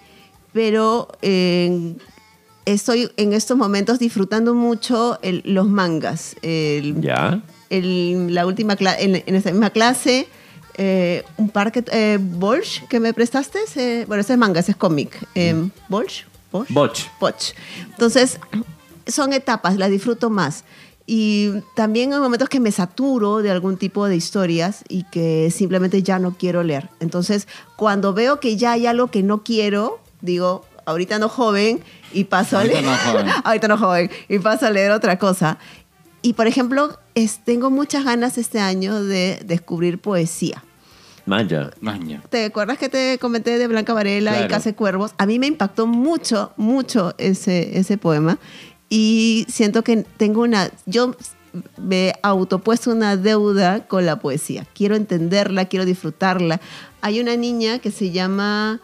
pero 0.52 1.08
eh, 1.22 1.94
estoy 2.64 3.10
en 3.16 3.32
estos 3.32 3.56
momentos 3.56 3.98
disfrutando 3.98 4.54
mucho 4.54 5.18
el- 5.22 5.42
los 5.44 5.68
mangas. 5.68 6.34
El- 6.42 7.00
Ya. 7.00 7.40
el- 7.70 8.34
la 8.34 8.46
última 8.46 8.76
en, 8.80 9.22
en 9.26 9.34
esa 9.34 9.50
misma 9.50 9.70
clase 9.70 10.26
eh, 10.78 11.24
un 11.36 11.50
par 11.50 11.70
que 11.72 11.84
eh, 11.92 12.18
Bolsh 12.20 12.84
que 12.88 13.00
me 13.00 13.12
prestaste 13.12 13.58
eh, 13.76 14.04
bueno 14.08 14.20
ese 14.22 14.32
es 14.32 14.38
manga 14.38 14.60
ese 14.60 14.70
es 14.72 14.76
cómic 14.76 15.18
Bolsh 15.88 16.22
Bosch 16.50 16.70
Botch. 16.70 17.00
Botch. 17.20 17.52
entonces 17.90 18.38
son 19.06 19.32
etapas 19.32 19.76
las 19.76 19.90
disfruto 19.90 20.30
más 20.30 20.64
y 21.06 21.50
también 21.74 22.12
hay 22.12 22.20
momentos 22.20 22.48
que 22.48 22.60
me 22.60 22.70
saturo 22.70 23.38
de 23.42 23.50
algún 23.50 23.76
tipo 23.76 24.06
de 24.06 24.16
historias 24.16 24.84
y 24.88 25.04
que 25.04 25.50
simplemente 25.50 26.02
ya 26.02 26.18
no 26.18 26.36
quiero 26.38 26.62
leer 26.62 26.88
entonces 27.00 27.48
cuando 27.76 28.12
veo 28.14 28.40
que 28.40 28.56
ya 28.56 28.72
hay 28.72 28.86
algo 28.86 29.08
que 29.10 29.22
no 29.22 29.42
quiero 29.42 30.00
digo 30.20 30.64
ahorita 30.86 31.18
no 31.18 31.28
joven 31.28 31.80
y 32.12 32.24
paso 32.24 32.56
a 32.56 32.64
leer 32.64 32.84
no 32.84 32.96
joven. 32.96 33.26
ahorita 33.44 33.68
no 33.68 33.76
joven 33.78 34.10
y 34.28 34.38
paso 34.38 34.66
a 34.66 34.70
leer 34.70 34.90
otra 34.92 35.18
cosa 35.18 35.58
y 36.20 36.32
por 36.32 36.46
ejemplo, 36.48 36.98
es- 37.14 37.44
tengo 37.44 37.70
muchas 37.70 38.04
ganas 38.04 38.38
este 38.38 38.58
año 38.58 39.04
de 39.04 39.38
descubrir 39.44 40.00
poesía. 40.00 40.64
Manja. 41.28 41.70
Maña. 41.80 42.22
¿Te 42.30 42.46
acuerdas 42.46 42.78
que 42.78 42.88
te 42.88 43.18
comenté 43.18 43.58
de 43.58 43.66
Blanca 43.68 43.92
Varela 43.92 44.32
Claro. 44.32 44.46
y 44.46 44.48
Case 44.48 44.74
Cuervos? 44.74 45.12
A 45.18 45.26
mí 45.26 45.38
me 45.38 45.46
impactó 45.46 45.86
mucho, 45.86 46.52
mucho 46.56 47.14
ese, 47.18 47.78
ese 47.78 47.98
poema 47.98 48.38
y 48.88 49.46
siento 49.48 49.84
que 49.84 49.98
tengo 50.16 50.42
una... 50.42 50.70
Yo 50.86 51.14
me 51.76 52.14
autopuesto 52.22 52.90
una 52.90 53.16
deuda 53.16 53.86
con 53.86 54.06
la 54.06 54.20
poesía. 54.20 54.66
Quiero 54.74 54.96
entenderla, 54.96 55.66
quiero 55.66 55.84
disfrutarla. 55.84 56.60
Hay 57.00 57.20
una 57.20 57.36
niña 57.36 57.78
que 57.78 57.90
se 57.90 58.10
llama... 58.10 58.80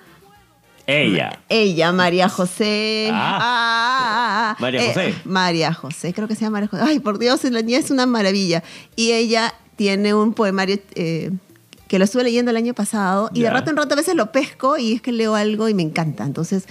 Ella. 0.86 1.40
Ella, 1.48 1.92
María 1.92 2.28
José. 2.28 3.08
Ah. 3.10 3.38
Ah, 3.40 3.40
ah, 3.40 4.50
ah. 4.50 4.56
María 4.60 4.86
José. 4.86 5.14
María 5.24 5.72
José, 5.72 6.12
creo 6.12 6.28
que 6.28 6.34
se 6.34 6.42
llama 6.42 6.60
María 6.60 6.68
José. 6.68 6.82
Ay, 6.86 6.98
por 7.00 7.18
Dios, 7.18 7.42
la 7.44 7.62
niña 7.62 7.78
es 7.78 7.90
una 7.90 8.04
maravilla. 8.04 8.62
Y 8.94 9.12
ella 9.12 9.54
tiene 9.76 10.12
un 10.12 10.34
poemario 10.34 10.78
eh, 10.94 11.30
que 11.88 11.98
lo 11.98 12.04
estuve 12.04 12.24
leyendo 12.24 12.50
el 12.50 12.56
año 12.56 12.74
pasado 12.74 13.30
y 13.34 13.40
Ya. 13.40 13.48
de 13.48 13.54
rato 13.54 13.70
en 13.70 13.76
rato 13.76 13.94
a 13.94 13.96
veces 13.96 14.14
lo 14.14 14.32
pesco 14.32 14.76
y 14.78 14.92
es 14.94 15.02
que 15.02 15.12
leo 15.12 15.34
algo 15.34 15.68
y 15.68 15.74
me 15.74 15.82
encanta. 15.82 16.24
Entonces, 16.24 16.66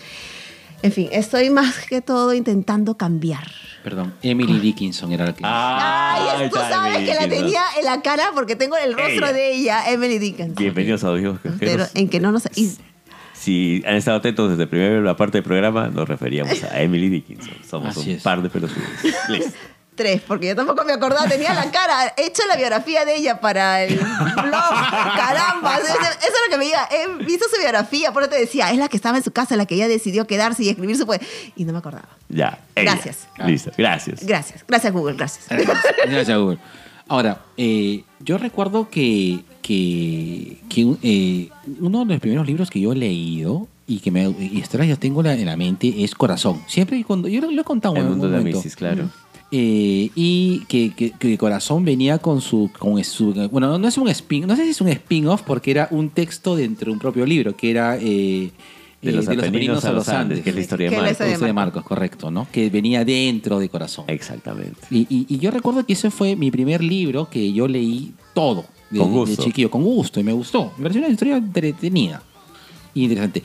en 0.81 0.91
fin, 0.91 1.07
estoy 1.11 1.49
más 1.49 1.77
que 1.88 2.02
todo 2.02 2.34
intentando 2.34 2.98
cambiar. 2.98 3.48
Perdón, 3.84 4.14
Emily 4.22 4.60
Dickinson 4.60 5.11
era 5.11 5.26
la 5.26 5.34
que. 5.35 5.41
Ah, 5.45 6.38
Ay, 6.40 6.49
tú 6.49 6.56
sabes 6.56 6.95
Emily 6.95 7.06
que 7.11 7.15
la 7.15 7.27
tenía 7.30 7.61
en 7.80 7.85
la 7.85 8.02
cara 8.02 8.31
porque 8.34 8.56
tengo 8.56 8.77
el 8.77 8.94
rostro 8.94 9.26
Ella. 9.27 9.34
de 9.34 9.53
ella, 9.53 9.91
Emily 9.91 10.19
Dickinson. 10.19 10.56
Bienvenidos 10.56 11.03
a 11.03 11.07
Audios 11.10 11.38
Pero 11.60 11.85
en 11.94 12.07
que 12.07 12.19
no 12.22 12.31
nos... 12.31 12.44
y- 12.57 12.77
Si 13.34 13.84
han 13.85 13.95
estado 13.95 14.18
atentos 14.18 14.52
desde 14.52 14.68
primero 14.68 15.02
la 15.02 15.18
parte 15.18 15.40
del 15.40 15.44
programa, 15.44 15.90
nos 15.90 16.07
referíamos 16.07 16.64
a 16.64 16.81
Emily 16.81 17.10
Dickinson. 17.10 17.53
Somos 17.69 17.90
Así 17.98 18.11
un 18.11 18.15
es. 18.15 18.23
par 18.23 18.41
de 18.41 18.49
pelotudos. 18.49 18.81
Listo. 19.30 19.52
Tres, 19.95 20.22
porque 20.28 20.48
yo 20.48 20.56
tampoco 20.56 20.84
me 20.86 20.94
acordaba, 20.94 21.28
tenía 21.28 21.53
la 21.53 21.70
cara. 21.70 22.14
He 22.18 22.26
hecho 22.26 22.41
la 22.48 22.56
biografía 22.56 23.06
de 23.06 23.15
ella 23.15 23.40
para 23.40 23.84
el 23.84 23.95
blog. 23.95 24.03
Caramba, 25.15 25.78
eso, 25.78 25.94
es 25.94 26.34
lo 26.48 26.52
que 26.52 26.57
me 26.57 26.65
diga. 26.65 26.88
He 26.91 27.24
visto 27.24 27.45
su 27.53 27.60
biografía, 27.61 28.11
por 28.11 28.24
eso 28.24 28.32
te 28.32 28.40
decía, 28.40 28.72
es 28.72 28.78
la 28.78 28.88
que 28.88 28.98
estaba 28.98 29.18
en 29.18 29.24
su 29.24 29.32
casa, 29.32 29.56
la 29.56 29.65
que 29.65 29.76
ella 29.76 29.88
decidió 29.88 30.26
quedarse 30.26 30.64
y 30.64 30.70
escribir 30.70 30.98
su 30.98 31.06
poema. 31.06 31.24
Y 31.56 31.65
no 31.65 31.74
me 31.74 31.80
acordaba. 31.80 32.07
Ya. 32.30 32.60
ella. 32.76 32.91
Gracias. 32.94 33.28
Listo. 33.45 33.72
Gracias. 33.78 34.26
Gracias, 34.26 34.65
gracias 34.68 34.91
Google, 34.94 35.15
gracias. 35.15 35.45
Gracias, 35.49 36.38
Google. 36.38 36.57
Ahora, 37.07 37.41
eh, 37.57 38.03
yo 38.20 38.38
recuerdo 38.38 38.90
que, 38.90 39.44
que, 39.61 40.57
que 40.70 40.86
un- 40.86 40.99
eh, 41.03 41.49
uno 41.80 41.99
de 42.06 42.14
los 42.14 42.20
primeros 42.22 42.48
libros 42.48 42.70
que 42.70 42.80
yo 42.80 42.94
he 42.94 42.95
leído 42.95 43.68
y 43.86 43.99
que 43.99 44.10
me 44.11 44.24
y 44.30 44.61
esta 44.61 44.84
ya 44.86 44.95
tengo 44.95 45.22
la- 45.22 45.34
en 45.34 45.45
la 45.45 45.57
mente 45.57 45.94
es 46.03 46.15
Corazón. 46.15 46.64
Siempre 46.68 47.03
cuando 47.03 47.28
yo 47.28 47.41
lo, 47.41 47.52
lo 47.52 47.61
he 47.61 47.65
contado 47.65 47.95
El 47.95 48.02
en 48.03 48.07
mundo 48.10 48.26
algún 48.26 48.32
de 48.32 48.38
momento. 48.40 48.60
Amisis, 48.60 48.76
claro. 48.76 49.10
Eh, 49.55 50.09
y 50.15 50.61
que, 50.67 50.91
que, 50.95 51.11
que 51.11 51.38
Corazón 51.38 51.85
venía 51.85 52.17
con 52.17 52.41
su, 52.41 52.71
con 52.80 53.03
su. 53.03 53.34
Bueno, 53.51 53.77
no 53.77 53.88
es 53.88 53.97
un 53.99 54.09
spin, 54.09 54.47
no 54.47 54.55
sé 54.55 54.63
si 54.63 54.71
es 54.71 54.81
un 54.81 54.88
spin-off 54.88 55.43
porque 55.43 55.69
era 55.69 55.88
un 55.91 56.09
texto 56.09 56.55
dentro 56.55 56.88
de 56.88 56.93
un 56.93 56.99
propio 56.99 57.23
libro, 57.23 57.55
que 57.55 57.69
era. 57.69 57.97
eh, 57.97 58.49
De 59.01 59.09
eh, 59.11 59.13
los 59.13 59.27
Apeninos 59.27 59.85
a 59.85 59.91
los 59.91 60.09
Andes, 60.09 60.41
que 60.41 60.49
es 60.49 60.55
la 60.55 60.61
historia 60.61 60.89
de 60.89 60.95
es 60.95 61.19
Marcos. 61.19 61.39
de 61.41 61.53
Marcos, 61.53 61.84
correcto, 61.84 62.31
¿no? 62.31 62.47
Que 62.51 62.71
venía 62.71 63.05
dentro 63.05 63.59
de 63.59 63.69
Corazón. 63.69 64.05
Exactamente. 64.07 64.80
Y, 64.89 65.01
y- 65.07 65.27
y 65.30 65.38
yo 65.38 65.51
recuerdo 65.51 65.85
que 65.85 65.93
ese 65.93 66.09
fue 66.09 66.35
mi 66.35 66.49
primer 66.49 66.81
libro 66.84 67.30
que 67.30 67.53
yo 67.53 67.67
leí 67.67 68.13
todo 68.34 68.65
de, 68.89 68.97
Con 68.99 69.09
de 69.11 69.13
gusto. 69.19 69.43
chiquillo, 69.43 69.69
con 69.69 69.84
gusto, 69.84 70.19
y 70.19 70.23
me 70.23 70.34
gustó. 70.34 70.71
Me 70.77 70.84
pareció 70.84 71.01
una 71.01 71.09
historia 71.11 71.38
entretenida 71.38 72.23
y 72.95 73.03
interesante. 73.03 73.43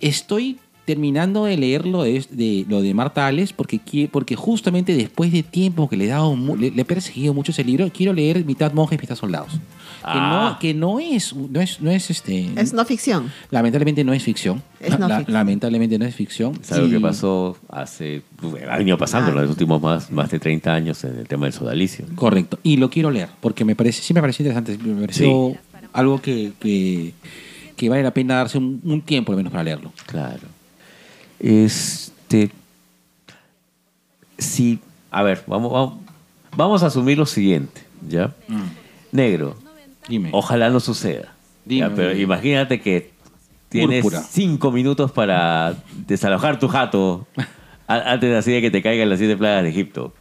Estoy 0.00 0.58
terminando 0.86 1.44
de 1.44 1.56
leer 1.58 1.84
lo 1.86 2.04
de, 2.04 2.24
de- 2.30 2.64
lo 2.68 2.80
de 2.80 2.94
Marta 2.94 3.26
Ales 3.26 3.52
porque, 3.52 4.08
porque 4.10 4.36
justamente 4.36 4.94
después 4.94 5.30
de 5.32 5.42
tiempo 5.42 5.88
que 5.88 5.96
le 5.98 6.04
he, 6.04 6.08
dado 6.08 6.34
mu- 6.36 6.56
le, 6.56 6.70
le 6.70 6.82
he 6.82 6.84
perseguido 6.86 7.34
mucho 7.34 7.50
ese 7.52 7.64
libro, 7.64 7.90
quiero 7.92 8.12
leer 8.14 8.44
Mitad 8.46 8.72
Monjes, 8.72 8.98
Mitad 9.00 9.16
Soldados. 9.16 9.52
Que, 9.52 9.58
Ah. 10.04 10.50
no, 10.52 10.58
que 10.60 10.72
no 10.72 11.00
es, 11.00 11.34
no 11.34 11.60
es, 11.60 11.80
no 11.80 11.90
es 11.90 12.10
este... 12.10 12.48
Es 12.56 12.72
no 12.72 12.84
ficción. 12.84 13.32
Lamentablemente 13.50 14.04
no 14.04 14.12
es 14.12 14.22
ficción. 14.22 14.62
Es 14.78 14.96
no 14.98 15.08
La- 15.08 15.16
ficción. 15.18 15.34
Lamentablemente 15.34 15.98
no 15.98 16.04
es 16.04 16.14
ficción. 16.14 16.52
Es 16.62 16.70
algo 16.72 16.88
que 16.88 17.00
pasó 17.00 17.56
hace. 17.68 18.22
Ha 18.70 18.78
venido 18.78 18.96
pasando 18.96 19.30
en 19.32 19.36
los 19.38 19.50
últimos 19.50 19.82
más, 19.82 20.12
más 20.12 20.30
de 20.30 20.38
30 20.38 20.72
años 20.72 21.02
en 21.02 21.18
el 21.18 21.26
tema 21.26 21.46
del 21.46 21.52
sodalicio. 21.52 22.06
Correcto. 22.14 22.60
Y 22.62 22.76
lo 22.76 22.88
quiero 22.88 23.10
leer, 23.10 23.28
porque 23.40 23.64
me 23.64 23.74
parece, 23.74 24.00
sí 24.02 24.14
me 24.14 24.20
pareció 24.20 24.46
interesante. 24.46 24.78
Me 24.80 25.00
pareció 25.00 25.56
algo 25.92 26.22
que, 26.22 26.52
que, 26.60 27.12
que 27.74 27.88
vale 27.88 28.04
la 28.04 28.12
pena 28.14 28.36
darse 28.36 28.58
un, 28.58 28.80
un 28.84 29.00
tiempo 29.02 29.32
al 29.32 29.36
menos 29.38 29.50
para 29.50 29.64
leerlo. 29.64 29.92
Claro. 30.06 30.54
Este. 31.40 32.50
Sí. 34.38 34.78
A 35.10 35.22
ver, 35.22 35.42
vamos, 35.46 35.72
vamos, 35.72 35.94
vamos 36.56 36.82
a 36.82 36.86
asumir 36.86 37.16
lo 37.16 37.26
siguiente, 37.26 37.82
¿ya? 38.08 38.34
Negro, 39.12 39.56
Dime. 40.08 40.30
ojalá 40.32 40.68
no 40.68 40.80
suceda. 40.80 41.32
Dime, 41.64 41.88
Ya, 41.88 41.94
pero 41.94 42.08
dime. 42.10 42.22
imagínate 42.22 42.80
que 42.80 43.12
tienes 43.70 44.02
Púrpura. 44.02 44.22
cinco 44.22 44.70
minutos 44.72 45.10
para 45.12 45.74
desalojar 46.06 46.58
tu 46.58 46.68
jato 46.68 47.26
antes 47.86 48.34
así 48.36 48.52
de 48.52 48.60
que 48.60 48.70
te 48.70 48.82
caigan 48.82 49.08
las 49.08 49.18
siete 49.18 49.36
plagas 49.36 49.62
de 49.62 49.70
Egipto. 49.70 50.12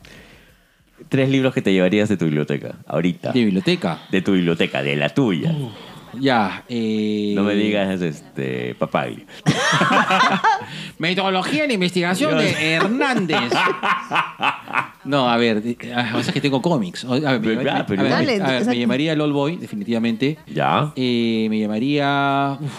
Tres 1.10 1.30
libros 1.30 1.54
que 1.54 1.62
te 1.62 1.74
llevarías 1.74 2.08
de 2.08 2.16
tu 2.16 2.26
biblioteca, 2.26 2.76
ahorita. 2.88 3.32
De 3.34 3.44
biblioteca. 3.44 4.02
De 4.12 4.22
tu 4.22 4.32
biblioteca, 4.32 4.82
de 4.82 4.96
la 4.96 5.10
tuya. 5.10 5.54
Ya. 6.20 6.64
eh, 6.70 7.34
No 7.36 7.44
me 7.44 7.54
digas 7.56 8.02
este 8.02 8.76
papagli. 8.76 9.26
Metodología 10.98 11.66
en 11.66 11.72
investigación 11.72 12.38
de 12.38 12.74
Hernández. 12.76 13.52
No, 15.04 15.30
a 15.30 15.38
ver, 15.38 15.62
eh, 15.66 15.78
ah, 15.96 16.10
pasa 16.14 16.32
que 16.34 16.42
tengo 16.42 16.62
cómics. 16.62 17.04
O- 17.04 17.14
A 17.14 17.20
ver, 17.20 17.40
me, 17.40 17.40
Pero, 17.40 17.52
llamaría- 17.62 17.78
ah, 17.82 17.86
pero- 17.88 18.02
a 18.02 18.04
ver, 18.04 18.12
Dale, 18.12 18.34
a 18.34 18.38
ver, 18.38 18.50
exacto. 18.54 18.70
me 18.72 18.80
llamaría 18.80 19.14
el 19.14 19.22
All 19.22 19.34
Boy, 19.34 19.58
definitivamente. 19.58 20.38
¿Ya? 20.48 20.92
Eh, 20.96 21.48
me 21.50 21.60
llamaría. 21.60 22.58
uf, 22.60 22.72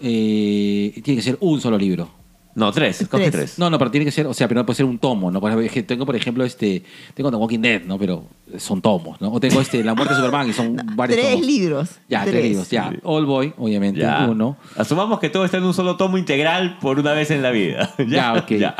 eh, 0.00 0.92
tiene 1.02 1.16
que 1.18 1.22
ser 1.22 1.36
un 1.40 1.60
solo 1.60 1.76
libro. 1.78 2.10
No, 2.56 2.70
tres. 2.72 3.06
Coge 3.10 3.24
Tres. 3.24 3.32
tres. 3.32 3.58
No, 3.58 3.68
no, 3.68 3.78
pero 3.78 3.90
tiene 3.90 4.04
que 4.04 4.12
ser, 4.12 4.26
o 4.28 4.34
sea, 4.34 4.46
pero 4.46 4.60
no 4.60 4.66
puede 4.66 4.76
ser 4.76 4.86
un 4.86 4.98
tomo, 4.98 5.30
¿no? 5.30 5.40
Por 5.40 5.50
ejemplo, 5.50 5.66
es 5.66 5.72
que 5.72 5.82
tengo, 5.82 6.06
por 6.06 6.14
ejemplo, 6.14 6.44
este, 6.44 6.84
tengo 7.14 7.30
The 7.30 7.36
Walking 7.36 7.58
Dead, 7.60 7.82
¿no? 7.84 7.98
Pero 7.98 8.24
son 8.58 8.80
tomos, 8.80 9.20
¿no? 9.20 9.32
O 9.32 9.40
tengo 9.40 9.60
este, 9.60 9.82
La 9.82 9.94
muerte 9.94 10.14
de 10.14 10.20
Superman 10.20 10.48
y 10.50 10.52
son 10.52 10.76
varios 10.94 11.18
Tres 11.18 11.32
tomos. 11.32 11.46
libros. 11.46 11.90
Ya, 12.08 12.24
tres, 12.24 12.44
libros, 12.44 12.70
ya. 12.70 12.92
All 13.02 13.26
Boy, 13.26 13.52
obviamente, 13.58 14.00
Ya. 14.00 14.26
uno. 14.30 14.56
Asumamos 14.76 15.18
que 15.18 15.30
todo 15.30 15.44
está 15.44 15.56
en 15.56 15.64
un 15.64 15.74
solo 15.74 15.96
tomo 15.96 16.16
integral 16.16 16.78
por 16.80 17.00
una 17.00 17.12
vez 17.12 17.30
en 17.32 17.42
la 17.42 17.50
vida. 17.50 17.90
Ya, 18.08 18.34
ok. 18.34 18.50
Ya. 18.52 18.76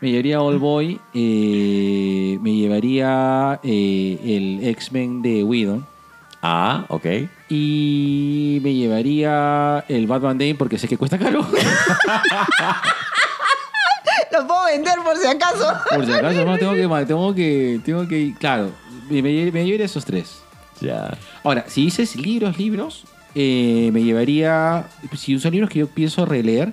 Me 0.00 0.10
llevaría 0.10 0.40
All 0.42 0.58
Boy, 0.58 0.98
eh, 1.14 2.36
me 2.40 2.52
llevaría 2.54 3.60
eh, 3.62 4.18
el 4.60 4.66
X-Men 4.70 5.22
de 5.22 5.44
Whedon 5.44 5.86
Ah, 6.42 6.86
ok. 6.88 7.06
y 7.48 8.58
me 8.64 8.74
llevaría 8.74 9.84
el 9.88 10.08
Batman 10.08 10.38
Day 10.38 10.54
porque 10.54 10.76
sé 10.76 10.88
que 10.88 10.96
cuesta 10.96 11.16
caro. 11.20 11.46
Lo 14.32 14.46
puedo 14.46 14.64
vender 14.66 14.94
por 15.04 15.16
si 15.16 15.26
acaso. 15.26 15.72
Por 15.90 16.06
si 16.06 16.12
acaso, 16.12 16.44
no, 16.44 16.58
tengo 16.58 16.74
que, 16.74 17.04
tengo 17.06 17.34
que, 17.34 17.80
tengo 17.84 18.08
que, 18.08 18.34
claro, 18.38 18.70
me, 19.10 19.22
me, 19.22 19.32
llevaría 19.32 19.84
esos 19.84 20.04
tres. 20.04 20.42
Ya. 20.80 21.16
Ahora, 21.44 21.64
si 21.68 21.84
dices 21.84 22.16
libros, 22.16 22.58
libros, 22.58 23.04
eh, 23.34 23.90
me 23.92 24.02
llevaría, 24.02 24.86
si 25.16 25.38
son 25.38 25.52
libros 25.52 25.70
que 25.70 25.80
yo 25.80 25.86
pienso 25.86 26.24
releer, 26.24 26.72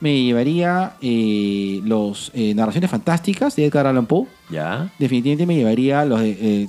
me 0.00 0.22
llevaría 0.22 0.96
eh, 1.00 1.80
los 1.84 2.30
eh, 2.34 2.54
narraciones 2.54 2.90
fantásticas 2.90 3.56
de 3.56 3.66
Edgar 3.66 3.86
Allan 3.86 4.06
Poe. 4.06 4.26
Ya. 4.50 4.92
Definitivamente 4.98 5.46
me 5.46 5.56
llevaría 5.56 6.04
los 6.04 6.20
de, 6.20 6.30
eh, 6.30 6.68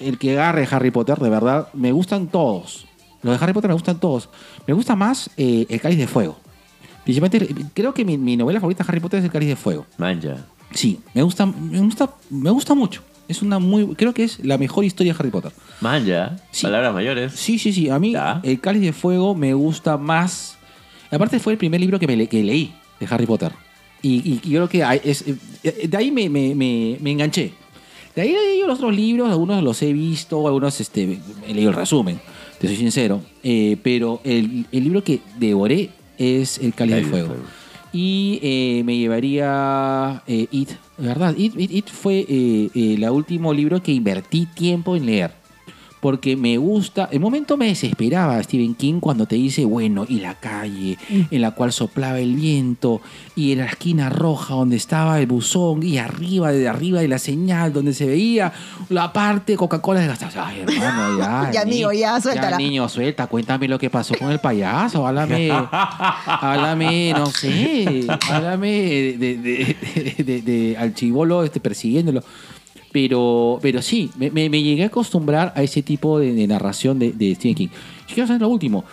el 0.00 0.18
que 0.18 0.32
agarre 0.32 0.66
Harry 0.70 0.90
Potter, 0.90 1.18
de 1.18 1.30
verdad, 1.30 1.68
me 1.72 1.92
gustan 1.92 2.28
todos. 2.28 2.86
Los 3.22 3.38
de 3.38 3.44
Harry 3.44 3.52
Potter 3.52 3.68
me 3.68 3.74
gustan 3.74 3.98
todos. 3.98 4.28
Me 4.66 4.74
gusta 4.74 4.94
más 4.96 5.30
eh, 5.36 5.66
El 5.68 5.80
Cáliz 5.80 5.98
de 5.98 6.06
Fuego. 6.06 6.36
Principalmente, 7.08 7.64
creo 7.72 7.94
que 7.94 8.04
mi, 8.04 8.18
mi 8.18 8.36
novela 8.36 8.60
favorita 8.60 8.84
de 8.84 8.88
Harry 8.90 9.00
Potter 9.00 9.20
es 9.20 9.24
El 9.24 9.30
Cáliz 9.30 9.48
de 9.48 9.56
Fuego. 9.56 9.86
Manja. 9.96 10.44
Sí, 10.74 11.00
me 11.14 11.22
gusta, 11.22 11.46
me 11.46 11.80
gusta, 11.80 12.10
me 12.28 12.50
gusta 12.50 12.74
mucho. 12.74 13.00
Es 13.26 13.40
una 13.40 13.58
muy, 13.58 13.94
creo 13.94 14.12
que 14.12 14.24
es 14.24 14.44
la 14.44 14.58
mejor 14.58 14.84
historia 14.84 15.14
de 15.14 15.18
Harry 15.18 15.30
Potter. 15.30 15.50
Manja. 15.80 16.36
Sí. 16.50 16.64
Palabras 16.66 16.92
mayores. 16.92 17.32
Sí, 17.32 17.58
sí, 17.58 17.72
sí. 17.72 17.88
A 17.88 17.98
mí 17.98 18.12
Ya. 18.12 18.40
El 18.44 18.60
Cáliz 18.60 18.82
de 18.82 18.92
Fuego 18.92 19.34
me 19.34 19.54
gusta 19.54 19.96
más. 19.96 20.58
Aparte 21.10 21.38
fue 21.38 21.54
el 21.54 21.58
primer 21.58 21.80
libro 21.80 21.98
que, 21.98 22.06
me 22.06 22.14
le- 22.14 22.26
que 22.26 22.42
leí 22.44 22.74
de 23.00 23.06
Harry 23.08 23.24
Potter. 23.24 23.52
Y, 24.02 24.16
y- 24.16 24.40
y 24.44 24.50
yo 24.50 24.66
creo 24.66 24.68
que 24.68 25.00
es- 25.08 25.24
eh, 25.62 25.88
de 25.88 25.96
ahí 25.96 26.10
me, 26.10 26.28
me- 26.28 26.54
me- 26.54 26.98
me 27.00 27.10
enganché. 27.10 27.52
De 28.14 28.20
ahí 28.20 28.34
he 28.34 28.48
leído 28.50 28.66
los 28.66 28.76
otros 28.80 28.94
libros, 28.94 29.30
algunos 29.30 29.62
los 29.62 29.80
he 29.80 29.94
visto, 29.94 30.46
algunos 30.46 30.78
este, 30.78 31.18
he 31.46 31.54
leído 31.54 31.70
el 31.70 31.76
resumen, 31.76 32.20
te 32.60 32.66
soy 32.66 32.76
sincero. 32.76 33.22
Eh, 33.42 33.78
pero 33.82 34.20
el, 34.24 34.66
el 34.70 34.84
libro 34.84 35.02
que 35.02 35.20
devoré 35.38 35.88
es 36.18 36.58
El 36.58 36.74
Cáliz 36.74 36.96
de 36.96 37.00
Cáliz 37.02 37.04
de 37.06 37.10
Fuego. 37.10 37.28
Fuego. 37.28 37.42
Y 37.92 38.38
eh, 38.42 38.82
me 38.84 38.96
llevaría 38.98 40.22
eh, 40.26 40.46
It, 40.50 40.70
¿verdad? 40.98 41.34
It, 41.38 41.54
It- 41.58 41.70
It 41.72 41.86
fue 41.88 42.18
eh, 42.28 42.68
eh, 42.74 42.94
el 42.98 43.04
último 43.08 43.54
libro 43.54 43.82
que 43.82 43.92
invertí 43.92 44.46
tiempo 44.46 44.94
en 44.94 45.06
leer. 45.06 45.32
Porque 46.00 46.36
me 46.36 46.56
gusta, 46.58 47.08
en 47.10 47.20
momento 47.20 47.56
me 47.56 47.66
desesperaba 47.66 48.40
Stephen 48.42 48.74
King 48.76 49.00
cuando 49.00 49.26
te 49.26 49.34
dice, 49.36 49.64
bueno, 49.64 50.06
y 50.08 50.20
la 50.20 50.34
calle 50.34 50.96
en 51.08 51.40
la 51.42 51.50
cual 51.52 51.72
soplaba 51.72 52.20
el 52.20 52.34
viento, 52.36 53.00
y 53.34 53.52
en 53.52 53.58
la 53.58 53.66
esquina 53.66 54.08
roja 54.08 54.54
donde 54.54 54.76
estaba 54.76 55.18
el 55.20 55.26
buzón, 55.26 55.82
y 55.82 55.98
arriba, 55.98 56.52
de 56.52 56.68
arriba 56.68 57.00
de 57.00 57.08
la 57.08 57.18
señal 57.18 57.72
donde 57.72 57.94
se 57.94 58.06
veía 58.06 58.52
la 58.90 59.12
parte 59.12 59.56
Coca-Cola 59.56 60.00
desgastada. 60.00 60.46
Ay, 60.48 60.60
hermano, 60.60 61.18
ya. 61.18 61.50
Ya, 61.52 61.62
amigo, 61.62 61.92
ya, 61.92 62.20
suéltala. 62.20 62.56
niño, 62.58 62.88
suelta, 62.88 63.26
cuéntame 63.26 63.66
lo 63.68 63.78
que 63.78 63.90
pasó 63.90 64.14
con 64.16 64.30
el 64.30 64.38
payaso, 64.38 65.06
háblame, 65.06 65.50
háblame, 66.26 67.12
no 67.16 67.26
sé, 67.26 68.06
háblame 68.30 68.68
de, 68.70 69.16
de, 69.18 69.36
de- 69.36 70.24
de- 70.24 70.42
de- 70.42 70.76
al 70.76 70.94
chivolo 70.94 71.42
este, 71.44 71.60
persiguiéndolo. 71.60 72.22
Pero, 72.92 73.58
pero 73.60 73.82
sí, 73.82 74.10
me, 74.16 74.30
me- 74.30 74.48
me 74.48 74.62
llegué 74.62 74.84
a 74.84 74.86
acostumbrar 74.86 75.52
a 75.54 75.62
ese 75.62 75.82
tipo 75.82 76.18
de, 76.18 76.32
de 76.32 76.46
narración 76.46 76.98
de, 76.98 77.12
de 77.12 77.34
Stephen 77.34 77.54
King. 77.54 77.68
Y 78.08 78.12
quiero 78.14 78.26
saber 78.26 78.42
lo 78.42 78.48
último. 78.48 78.84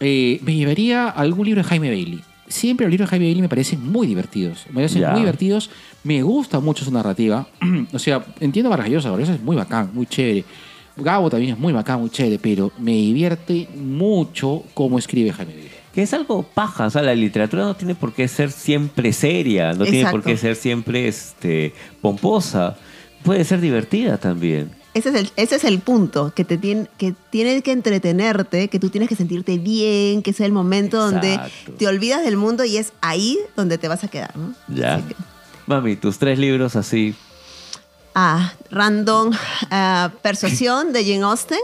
Eh, 0.00 0.40
me 0.42 0.54
llevaría 0.54 1.04
a 1.04 1.10
algún 1.10 1.44
libro 1.46 1.62
de 1.62 1.68
Jaime 1.68 1.90
Bailey. 1.90 2.20
Siempre 2.48 2.86
los 2.86 2.90
libros 2.90 3.06
de 3.08 3.10
Jaime 3.10 3.26
Bailey 3.26 3.42
me 3.42 3.48
parecen 3.48 3.86
muy 3.90 4.06
divertidos. 4.06 4.64
Me 4.70 4.76
parecen 4.76 5.02
muy 5.10 5.20
divertidos. 5.20 5.70
Me 6.02 6.22
gusta 6.22 6.58
mucho 6.60 6.84
su 6.84 6.90
narrativa. 6.90 7.46
o 7.92 7.98
sea, 7.98 8.24
entiendo 8.40 8.70
Vargas 8.70 8.88
Llosa. 8.90 9.20
Es 9.20 9.40
muy 9.42 9.56
bacán, 9.56 9.90
muy 9.92 10.06
chévere. 10.06 10.44
Gabo 10.96 11.30
también 11.30 11.52
es 11.52 11.58
muy 11.58 11.72
bacán, 11.72 12.00
muy 12.00 12.10
chévere. 12.10 12.38
Pero 12.38 12.72
me 12.78 12.92
divierte 12.92 13.68
mucho 13.76 14.64
cómo 14.74 14.98
escribe 14.98 15.32
Jaime 15.32 15.52
Bailey. 15.52 15.70
Que 15.94 16.02
es 16.02 16.14
algo 16.14 16.42
paja, 16.44 16.86
o 16.86 16.90
sea, 16.90 17.02
la 17.02 17.14
literatura 17.14 17.64
no 17.64 17.74
tiene 17.74 17.96
por 17.96 18.12
qué 18.12 18.26
ser 18.28 18.52
siempre 18.52 19.12
seria, 19.12 19.72
no 19.72 19.84
tiene 19.84 20.08
por 20.08 20.22
qué 20.22 20.36
ser 20.36 20.54
siempre 20.54 21.08
este, 21.08 21.74
pomposa, 22.00 22.76
puede 23.24 23.44
ser 23.44 23.60
divertida 23.60 24.18
también. 24.18 24.70
Ese 24.92 25.10
es 25.10 25.14
el, 25.14 25.30
ese 25.36 25.54
es 25.56 25.64
el 25.64 25.78
punto, 25.78 26.32
que, 26.34 26.44
te 26.44 26.58
tiene, 26.58 26.88
que 26.98 27.14
tiene 27.30 27.62
que 27.62 27.70
entretenerte, 27.70 28.66
que 28.68 28.80
tú 28.80 28.90
tienes 28.90 29.08
que 29.08 29.14
sentirte 29.14 29.56
bien, 29.58 30.20
que 30.22 30.30
es 30.32 30.40
el 30.40 30.50
momento 30.50 30.98
donde 30.98 31.38
te 31.78 31.86
olvidas 31.86 32.24
del 32.24 32.36
mundo 32.36 32.64
y 32.64 32.76
es 32.76 32.92
ahí 33.00 33.38
donde 33.56 33.78
te 33.78 33.86
vas 33.86 34.02
a 34.02 34.08
quedar. 34.08 34.36
¿no? 34.36 34.52
Ya. 34.68 34.96
Que- 35.06 35.14
Mami, 35.66 35.94
tus 35.94 36.18
tres 36.18 36.38
libros 36.40 36.74
así. 36.74 37.14
Ah, 38.14 38.52
Random 38.72 39.30
ah, 39.70 40.10
Persuasión 40.22 40.92
de 40.92 41.04
Jane 41.04 41.22
Austen. 41.22 41.60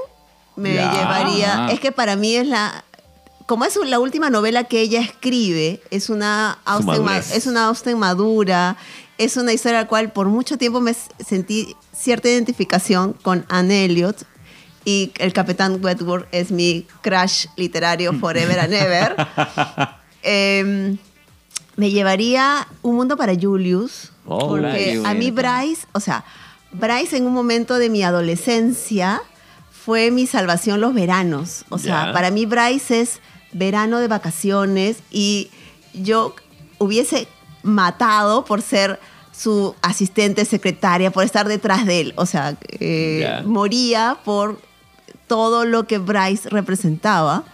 Me 0.54 0.74
Ya. 0.74 0.92
llevaría. 0.92 1.68
Es 1.72 1.80
que 1.80 1.90
para 1.92 2.14
mí 2.16 2.36
es 2.36 2.46
la. 2.46 2.84
Como 3.46 3.64
es 3.64 3.76
la 3.84 3.98
última 3.98 4.30
novela 4.30 4.64
que 4.64 4.80
ella 4.80 5.00
escribe, 5.00 5.80
es 5.90 6.08
una 6.10 6.58
Austen, 6.64 7.04
ma- 7.04 7.18
es 7.18 7.46
una 7.46 7.66
Austen 7.66 7.98
madura. 7.98 8.76
Es 9.18 9.36
una 9.36 9.52
historia 9.52 9.80
a 9.80 9.82
la 9.82 9.88
cual 9.88 10.12
por 10.12 10.28
mucho 10.28 10.58
tiempo 10.58 10.80
me 10.80 10.94
sentí 11.24 11.74
cierta 11.96 12.28
identificación 12.28 13.14
con 13.14 13.46
Anne 13.48 13.84
Elliot. 13.84 14.24
Y 14.84 15.12
el 15.18 15.32
Capitán 15.32 15.82
Wentworth 15.82 16.28
es 16.30 16.50
mi 16.50 16.86
crush 17.02 17.46
literario 17.56 18.12
forever 18.12 18.60
and 18.60 18.74
ever. 18.74 19.16
Em, 20.28 20.98
me 21.76 21.90
llevaría 21.90 22.66
Un 22.82 22.96
Mundo 22.96 23.16
para 23.16 23.34
Julius. 23.34 24.12
Oh, 24.24 24.48
porque 24.48 25.00
a 25.04 25.14
mí 25.14 25.30
Bryce, 25.30 25.86
o 25.92 26.00
sea, 26.00 26.24
Bryce 26.72 27.16
en 27.16 27.26
un 27.26 27.32
momento 27.32 27.78
de 27.78 27.90
mi 27.90 28.02
adolescencia 28.02 29.22
fue 29.70 30.10
mi 30.10 30.26
salvación 30.26 30.80
los 30.80 30.94
veranos. 30.94 31.64
O 31.68 31.78
sea, 31.78 32.12
para 32.12 32.32
mí 32.32 32.44
Bryce 32.44 33.00
es 33.00 33.20
verano 33.52 34.00
de 34.00 34.08
vacaciones 34.08 34.98
y 35.10 35.50
yo 35.94 36.34
hubiese 36.78 37.28
matado 37.66 38.44
por 38.44 38.62
ser 38.62 38.98
su 39.32 39.74
asistente 39.82 40.44
secretaria, 40.46 41.10
por 41.10 41.24
estar 41.24 41.46
detrás 41.46 41.84
de 41.84 42.00
él. 42.00 42.14
O 42.16 42.24
sea, 42.24 42.56
eh, 42.80 43.42
moría 43.44 44.16
por 44.24 44.58
todo 45.26 45.64
lo 45.66 45.86
que 45.86 45.98
Bryce 45.98 46.48
representaba. 46.48 47.44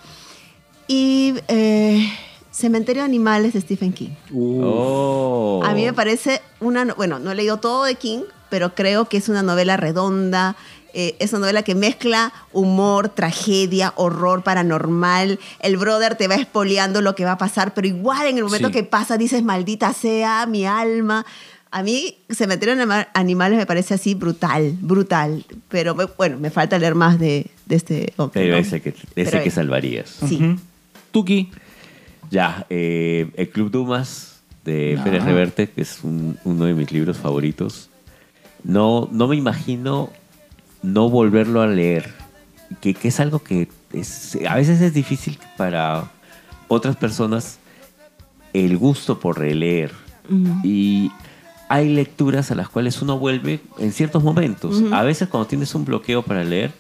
Y 0.86 1.34
eh, 1.48 2.08
Cementerio 2.50 3.02
de 3.02 3.06
Animales 3.06 3.54
de 3.54 3.60
Stephen 3.62 3.92
King. 3.92 4.10
Oh. 4.34 5.60
A 5.64 5.72
mí 5.74 5.84
me 5.84 5.92
parece 5.92 6.42
una, 6.60 6.84
no- 6.84 6.94
bueno, 6.94 7.18
no 7.18 7.30
he 7.32 7.34
leído 7.34 7.56
todo 7.58 7.84
de 7.84 7.94
King, 7.94 8.22
pero 8.50 8.74
creo 8.74 9.06
que 9.08 9.16
es 9.16 9.28
una 9.28 9.42
novela 9.42 9.76
redonda, 9.76 10.54
eh, 10.94 11.16
es 11.18 11.32
una 11.32 11.40
novela 11.40 11.62
que 11.62 11.74
mezcla 11.74 12.32
humor, 12.52 13.08
tragedia, 13.08 13.92
horror 13.96 14.42
paranormal. 14.42 15.38
El 15.60 15.76
brother 15.76 16.16
te 16.16 16.28
va 16.28 16.34
espoleando 16.34 17.00
lo 17.02 17.14
que 17.14 17.24
va 17.24 17.32
a 17.32 17.38
pasar, 17.38 17.74
pero 17.74 17.86
igual 17.88 18.26
en 18.26 18.38
el 18.38 18.44
momento 18.44 18.68
Sí. 18.68 18.74
que 18.74 18.82
pasa 18.84 19.16
dices, 19.18 19.42
maldita 19.42 19.92
sea 19.92 20.46
mi 20.46 20.64
alma. 20.66 21.24
A 21.70 21.82
mí 21.82 22.18
Cementerio 22.28 22.76
de 22.76 22.82
Anima- 22.82 23.08
Animales 23.14 23.56
me 23.58 23.64
parece 23.64 23.94
así 23.94 24.14
brutal, 24.14 24.76
brutal. 24.80 25.44
Pero 25.68 25.94
me- 25.94 26.04
bueno, 26.18 26.36
me 26.38 26.50
falta 26.50 26.78
leer 26.78 26.94
más 26.94 27.18
de, 27.18 27.46
de 27.64 27.76
este 27.76 28.12
hombre. 28.18 28.42
Pero 28.42 28.54
¿no? 28.54 28.60
ese 28.60 28.82
que, 28.82 28.90
ese 28.90 29.06
Pero 29.14 29.42
que 29.42 29.48
es- 29.48 29.54
salvarías. 29.54 30.18
Sí. 30.28 30.36
Ujú. 30.36 30.58
Tuki. 31.12 31.50
Ya, 32.30 32.66
eh, 32.70 33.30
el 33.36 33.48
Club 33.50 33.70
Dumas 33.70 34.40
de 34.64 34.96
Ah. 34.98 35.04
Pérez 35.04 35.24
Reverte, 35.24 35.68
que 35.70 35.80
es 35.82 36.00
un- 36.02 36.38
uno 36.44 36.64
de 36.66 36.74
mis 36.74 36.92
libros 36.92 37.16
favoritos. 37.16 37.88
No, 38.64 39.08
no 39.10 39.26
me 39.28 39.36
imagino 39.36 40.10
no 40.82 41.08
volverlo 41.08 41.60
a 41.62 41.66
leer, 41.66 42.12
que, 42.80 42.94
que 42.94 43.08
es 43.08 43.20
algo 43.20 43.40
que 43.42 43.68
es- 43.92 44.38
a 44.48 44.54
veces 44.56 44.80
es 44.80 44.94
difícil 44.94 45.38
para 45.56 46.10
otras 46.68 46.96
personas 46.96 47.58
el 48.52 48.76
gusto 48.78 49.18
por 49.20 49.38
releer. 49.38 49.92
Y 50.64 51.10
hay 51.68 51.88
lecturas 51.88 52.50
a 52.50 52.54
las 52.54 52.68
cuales 52.68 53.00
uno 53.02 53.18
vuelve 53.18 53.60
en 53.78 53.92
ciertos 53.92 54.22
momentos. 54.22 54.82
A 54.92 55.02
veces 55.02 55.28
cuando 55.28 55.46
tienes 55.48 55.74
un 55.74 55.84
bloqueo 55.84 56.22
para 56.22 56.44
leer, 56.44 56.72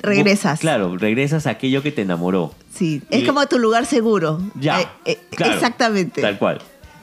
Regresas. 0.00 0.60
Claro, 0.60 0.98
regresas 0.98 1.46
a 1.46 1.50
aquello 1.50 1.82
que 1.82 1.90
te 1.90 2.02
enamoró. 2.02 2.54
Sí, 2.74 3.02
es 3.08 3.22
Y- 3.22 3.26
como 3.26 3.46
tu 3.46 3.58
lugar 3.58 3.86
seguro. 3.86 4.38
Ya. 4.54 4.82
Eh, 4.82 4.86
eh, 5.06 5.18
claro, 5.30 5.54
exactamente. 5.54 6.20
Tal 6.20 6.38
cual. 6.38 6.60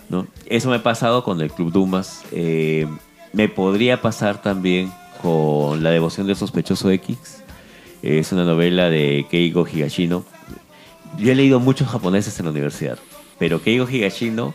¿no? 0.09 0.27
Eso 0.45 0.69
me 0.69 0.75
ha 0.75 0.83
pasado 0.83 1.23
con 1.23 1.41
el 1.41 1.51
Club 1.51 1.71
Dumas. 1.71 2.21
eh, 2.31 2.85
me 3.33 3.47
podría 3.49 4.01
pasar 4.01 4.41
también 4.41 4.91
con 5.21 5.83
La 5.83 5.91
devoción 5.91 6.27
del 6.27 6.35
sospechoso 6.35 6.89
X. 6.91 7.43
Es 8.01 8.31
una 8.31 8.45
novela 8.45 8.89
de 8.89 9.25
Keigo 9.29 9.65
Higashino. 9.65 10.25
Yo 11.17 11.31
he 11.31 11.35
leído 11.35 11.59
muchos 11.59 11.87
japoneses 11.87 12.39
en 12.39 12.45
la 12.45 12.51
universidad, 12.51 12.97
pero 13.37 13.61
Keigo 13.61 13.87
Higashino 13.87 14.53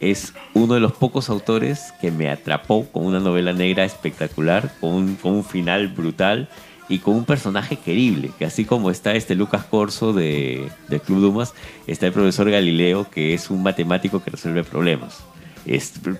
es 0.00 0.34
uno 0.52 0.74
de 0.74 0.80
los 0.80 0.92
pocos 0.92 1.30
autores 1.30 1.92
que 2.00 2.10
me 2.10 2.28
atrapó 2.28 2.86
con 2.86 3.06
una 3.06 3.20
novela 3.20 3.52
negra 3.52 3.84
espectacular, 3.84 4.74
con 4.80 5.16
un, 5.22 5.44
final 5.44 5.88
brutal 5.88 6.48
y 6.88 6.98
con 6.98 7.14
un 7.14 7.24
personaje 7.24 7.76
querible, 7.76 8.30
que 8.38 8.44
así 8.44 8.64
como 8.64 8.90
está 8.90 9.14
este 9.14 9.34
Lucas 9.34 9.64
Corso 9.64 10.12
de, 10.12 10.68
del 10.88 11.00
Club 11.00 11.20
Dumas, 11.20 11.54
está 11.86 12.06
el 12.06 12.12
profesor 12.12 12.50
Galileo, 12.50 13.08
que 13.08 13.34
es 13.34 13.50
un 13.50 13.62
matemático 13.62 14.22
que 14.22 14.30
resuelve 14.30 14.64
problemas. 14.64 15.24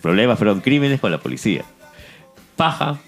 Problemas, 0.01 0.39
perdón, 0.39 0.61
crímenes 0.61 1.01
con 1.01 1.11
la 1.11 1.19
policía. 1.19 1.65
Paja, 2.57 2.99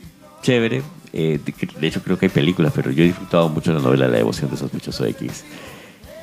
chévere. 0.47 0.83
eh, 1.13 1.41
de, 1.45 1.55
de 1.81 1.87
hecho, 1.89 2.01
creo 2.03 2.17
que 2.19 2.27
hay 2.27 2.31
películas, 2.31 2.73
pero 2.75 2.91
yo 2.93 3.03
he 3.03 3.07
disfrutado 3.09 3.49
mucho 3.49 3.73
la 3.73 3.81
novela 3.81 4.07
La 4.07 4.19
devoción 4.19 4.51
de 4.51 4.57
sospechoso 4.57 5.05
X. 5.07 5.45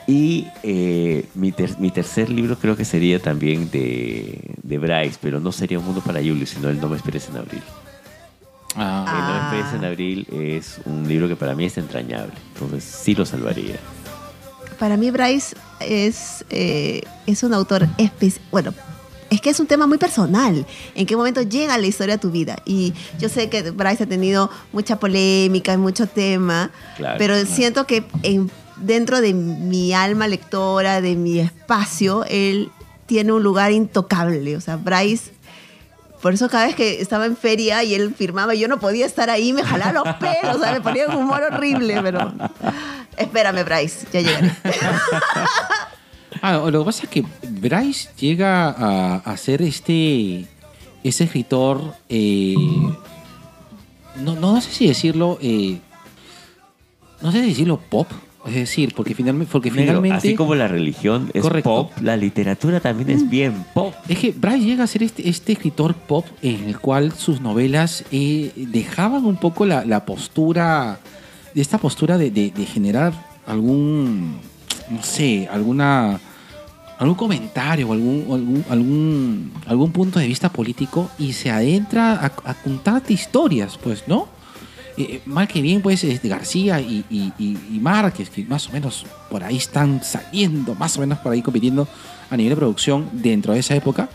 Y 0.08 0.48
eh, 0.64 1.26
mi, 1.36 1.52
ter- 1.52 1.78
mi 1.80 1.90
tercer 1.92 2.30
libro 2.30 2.58
creo 2.58 2.76
que 2.76 2.86
sería 2.86 3.20
también 3.20 3.70
de, 3.72 4.40
de 4.62 4.78
Bryce, 4.78 5.18
pero 5.22 5.40
no 5.40 5.52
sería 5.52 5.80
Un 5.80 5.86
Mundo 5.86 6.02
para 6.02 6.20
Julio, 6.20 6.46
sino 6.46 6.70
El 6.70 6.80
No 6.80 6.88
me 6.90 6.96
esperes 6.98 7.28
en 7.30 7.38
abril. 7.38 7.64
Ah. 8.76 9.06
El 9.08 9.22
No 9.28 9.34
me 9.34 9.40
esperes 9.62 9.80
en 9.80 9.86
abril 9.86 10.28
es 10.56 10.80
un 10.86 11.08
libro 11.08 11.28
que 11.28 11.36
para 11.36 11.54
mí 11.56 11.66
es 11.66 11.78
entrañable, 11.78 12.34
entonces 12.54 12.84
sí 12.84 13.14
lo 13.16 13.26
salvaría. 13.26 13.76
Para 14.80 14.98
mí 14.98 15.12
Bryce 15.12 15.56
es, 15.80 16.44
eh, 16.50 17.02
es 17.28 17.44
un 17.44 17.54
autor 17.54 17.88
especial. 17.98 18.44
Bueno, 18.52 18.74
es 19.34 19.42
que 19.42 19.50
es 19.50 19.60
un 19.60 19.68
tema 19.68 19.88
muy 19.88 19.98
personal. 19.98 20.66
¿En 20.96 21.06
qué 21.06 21.16
momento 21.16 21.42
llega 21.42 21.78
la 21.78 21.88
historia 21.88 22.16
a 22.16 22.18
tu 22.20 22.32
vida? 22.32 22.58
Y 22.66 22.94
yo 23.20 23.30
sé 23.30 23.50
que 23.50 23.72
Bryce 23.72 24.04
ha 24.04 24.08
tenido 24.08 24.50
mucha 24.72 25.00
polémica 25.00 25.74
y 25.74 25.78
mucho 25.78 26.08
tema, 26.08 26.72
Claro, 26.98 27.16
pero 27.18 27.34
claro. 27.36 27.50
siento 27.50 27.86
que 27.88 28.06
en- 28.24 28.52
dentro 28.78 29.22
de 29.22 29.34
mi 29.34 29.94
alma 29.94 30.28
lectora, 30.28 31.00
de 31.02 31.16
mi 31.16 31.40
espacio, 31.40 32.26
él 32.28 32.72
tiene 33.06 33.32
un 33.32 33.44
lugar 33.44 33.72
intocable. 33.72 34.56
O 34.58 34.62
sea, 34.62 34.76
Bryce 34.78 35.32
por 36.22 36.34
eso 36.34 36.48
cada 36.48 36.68
vez 36.68 36.76
que 36.76 37.02
estaba 37.02 37.26
en 37.26 37.36
feria 37.36 37.84
y 37.84 37.94
él 37.96 38.16
firmaba, 38.18 38.54
yo 38.56 38.70
no 38.70 38.80
podía 38.80 39.06
estar 39.06 39.30
ahí, 39.30 39.52
me 39.52 39.62
jalaba 39.62 39.92
los 39.92 40.16
pelos, 40.16 40.56
o 40.56 40.60
sea, 40.60 40.72
me 40.72 40.80
ponía 40.80 41.06
un 41.10 41.16
humor 41.18 41.42
horrible, 41.52 42.00
pero... 42.02 42.32
Espérame, 43.18 43.66
Bryce, 43.66 44.08
ya 44.14 44.22
llegaré. 44.22 44.54
Ah, 46.42 46.58
lo 46.72 46.80
que 46.80 46.86
pasa 46.86 47.04
es 47.04 47.10
que 47.10 47.24
Bryce 47.50 48.10
llega 48.20 48.70
a, 48.70 49.16
a 49.18 49.38
ser 49.38 49.62
este, 49.62 50.46
ese 51.04 51.24
escritor, 51.26 51.94
eh, 52.10 52.56
no, 54.24 54.36
no 54.36 54.62
sé 54.62 54.72
si 54.72 54.88
decirlo, 54.88 55.38
eh, 55.42 55.80
no 57.22 57.32
sé 57.32 57.42
si 57.42 57.50
decirlo 57.50 57.78
pop, 57.78 58.08
es 58.46 58.56
decir, 58.56 58.94
porque 58.94 59.16
finalmente, 59.16 59.50
porque 59.52 59.72
finalmente 59.72 60.18
así 60.18 60.36
como 60.36 60.54
la 60.56 60.68
religión 60.68 61.32
es 61.34 61.42
Correcto. 61.44 61.70
pop, 61.70 61.92
la 62.02 62.18
literatura 62.18 62.80
también 62.82 63.10
es 63.10 63.30
bien 63.30 63.66
pop. 63.74 63.94
es 64.10 64.20
que 64.20 64.32
Bryce 64.32 64.66
llega 64.66 64.84
a 64.84 64.88
ser 64.88 65.04
este, 65.04 65.28
este 65.30 65.54
escritor 65.54 65.94
pop 65.94 66.26
en 66.42 66.66
el 66.66 66.78
cual 66.80 67.14
sus 67.14 67.40
novelas 67.40 68.04
eh, 68.12 68.52
dejaban 68.56 69.26
un 69.26 69.38
poco 69.38 69.66
la, 69.66 69.86
la 69.86 70.06
postura, 70.06 71.00
esta 71.56 71.78
postura 71.78 72.18
de, 72.18 72.32
de- 72.32 72.52
de 72.52 72.66
generar 72.66 73.14
algún, 73.48 74.40
no 74.94 75.04
sé, 75.04 75.48
alguna, 75.52 76.20
algún 77.00 77.16
comentario 77.16 77.90
o 77.90 77.94
algún, 77.94 78.64
algún, 78.70 79.52
algún, 79.68 79.92
punto 79.92 80.20
de 80.20 80.28
vista 80.28 80.50
político 80.50 81.10
y 81.18 81.34
se 81.34 81.52
adentra 81.52 82.26
a, 82.46 82.54
contarte 82.54 83.14
historias, 83.14 83.78
pues, 83.78 84.04
¿no? 84.08 84.28
Eh, 84.96 85.22
mal 85.26 85.48
que 85.48 85.62
bien, 85.62 85.82
pues 85.82 86.04
este, 86.04 86.28
García 86.30 86.80
y, 86.80 87.04
y, 87.10 87.34
y- 87.40 87.58
y 87.74 87.80
Márquez, 87.80 88.30
que 88.30 88.46
más 88.46 88.70
o 88.70 88.72
menos 88.72 89.06
por 89.30 89.44
ahí 89.44 89.58
están 89.58 90.04
saliendo, 90.04 90.76
más 90.76 90.96
o 90.98 91.00
menos 91.02 91.18
por 91.18 91.32
ahí 91.32 91.42
compitiendo 91.42 91.88
a 92.30 92.38
nivel 92.38 92.52
de 92.52 92.58
producción 92.58 93.10
dentro 93.12 93.54
de 93.54 93.60
esa 93.60 93.76
época, 93.76 94.08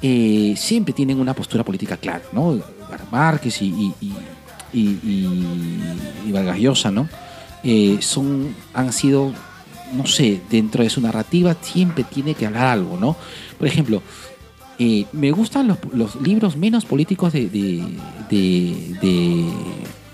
eh, 0.00 0.54
siempre 0.56 0.94
tienen 0.94 1.20
una 1.20 1.34
postura 1.34 1.62
política 1.62 1.96
clara, 1.98 2.22
¿no? 2.32 2.58
Márquez 3.10 3.60
y- 3.60 3.92
y 4.72 6.32
Vargas 6.32 6.58
Llosa, 6.58 6.90
¿no? 6.90 7.08
Eh, 7.62 7.98
son, 8.00 8.54
han 8.74 8.92
sido, 8.92 9.32
no 9.96 10.06
sé, 10.06 10.40
dentro 10.50 10.82
de 10.82 10.90
su 10.90 11.00
narrativa 11.00 11.56
siempre 11.60 12.04
tiene 12.04 12.34
que 12.34 12.46
hablar 12.46 12.66
algo, 12.66 12.96
¿no? 12.98 13.16
Por 13.58 13.68
ejemplo, 13.68 14.02
eh, 14.78 15.06
me 15.12 15.30
gustan 15.30 15.68
los, 15.68 15.78
los 15.92 16.16
libros 16.16 16.56
menos 16.56 16.84
políticos 16.84 17.32
de, 17.32 17.48
de, 17.48 17.84
de, 18.30 18.96
de, 19.00 19.52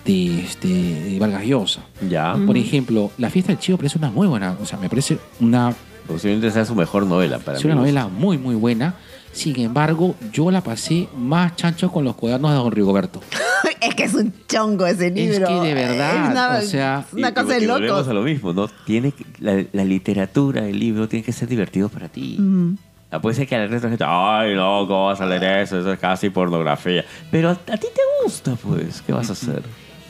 de, 0.05 0.41
este, 0.43 0.69
de 0.69 1.19
Vargas 1.19 1.45
Llosa. 1.45 1.81
Ya, 2.09 2.37
Por 2.47 2.57
ejemplo, 2.57 3.11
La 3.19 3.31
fiesta 3.31 3.53
del 3.53 3.59
chivo 3.59 3.79
parece 3.79 3.99
una 3.99 4.11
muy 4.11 4.27
buena, 4.27 4.57
o 4.61 4.67
sea, 4.67 4.79
me 4.79 4.89
parece 4.89 5.19
una, 5.41 5.75
posiblemente 6.07 6.51
sea 6.51 6.65
su 6.65 6.75
mejor 6.75 7.07
novela 7.07 7.39
para 7.39 7.59
es 7.59 7.65
mí. 7.65 7.71
una 7.71 7.81
novela 7.81 8.09
muy, 8.09 8.37
muy 8.39 8.55
buena. 8.55 8.95
Sin 9.33 9.59
embargo, 9.61 10.17
yo 10.33 10.51
la 10.51 10.61
pasé 10.61 11.09
más 11.17 11.55
chancho 11.57 11.91
con 11.93 12.05
los 12.05 12.17
cuadernos 12.17 12.51
de 12.51 12.57
Don 12.57 12.73
Rigoberto. 12.73 13.21
es 13.81 13.95
que 13.95 14.05
es 14.05 14.15
un 14.15 14.33
chongo 14.49 14.87
ese 14.87 15.11
libro. 15.11 15.47
que 15.47 15.55
de 15.69 15.75
verdad, 15.75 16.25
Es 16.25 16.31
una, 16.31 16.59
o 16.59 16.63
sea, 16.63 17.05
es 17.07 17.13
una 17.15 17.33
cosa 17.33 17.57
y 17.57 17.61
de 17.61 17.69
volvemos 17.69 18.09
a 18.09 18.13
lo 18.13 18.23
mismo, 18.23 18.53
¿no? 18.53 18.69
Tiene 18.85 19.13
que- 19.13 19.25
la, 19.39 19.65
la 19.73 19.85
literatura, 19.85 20.67
el 20.67 20.79
libro, 20.79 21.09
tiene 21.09 21.25
que 21.25 21.33
ser 21.33 21.49
divertido 21.49 21.89
para 21.89 22.09
ti. 22.09 22.37
Mm. 22.39 22.77
Ah, 23.13 23.21
Puede 23.21 23.35
ser 23.37 23.47
que 23.49 23.57
al 23.57 23.69
resto 23.69 23.89
de 23.89 23.97
la 23.97 23.99
gente, 23.99 24.05
ay, 24.07 24.55
no, 24.55 24.87
¿cómo 24.87 25.07
vas 25.07 25.21
a 25.21 25.27
leer 25.27 25.43
eso? 25.63 25.79
Eso 25.81 25.93
es 25.93 25.99
casi 25.99 26.31
pornografía. 26.31 27.05
Pero 27.31 27.49
a, 27.51 27.53
a 27.53 27.57
ti 27.77 27.87
te 27.95 28.03
gusta, 28.25 28.57
pues, 28.57 29.01
¿qué 29.03 29.13
vas 29.13 29.31
a 29.31 29.33
hacer? 29.33 29.63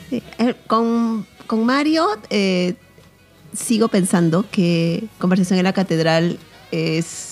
Sí, 0.09 0.21
eh, 0.39 0.55
Con, 0.67 1.25
con 1.47 1.65
Mario 1.65 2.07
eh, 2.29 2.73
sigo 3.53 3.87
pensando 3.87 4.45
que 4.51 5.05
Conversación 5.19 5.57
en 5.59 5.63
la 5.65 5.73
Catedral 5.73 6.37
es, 6.71 7.30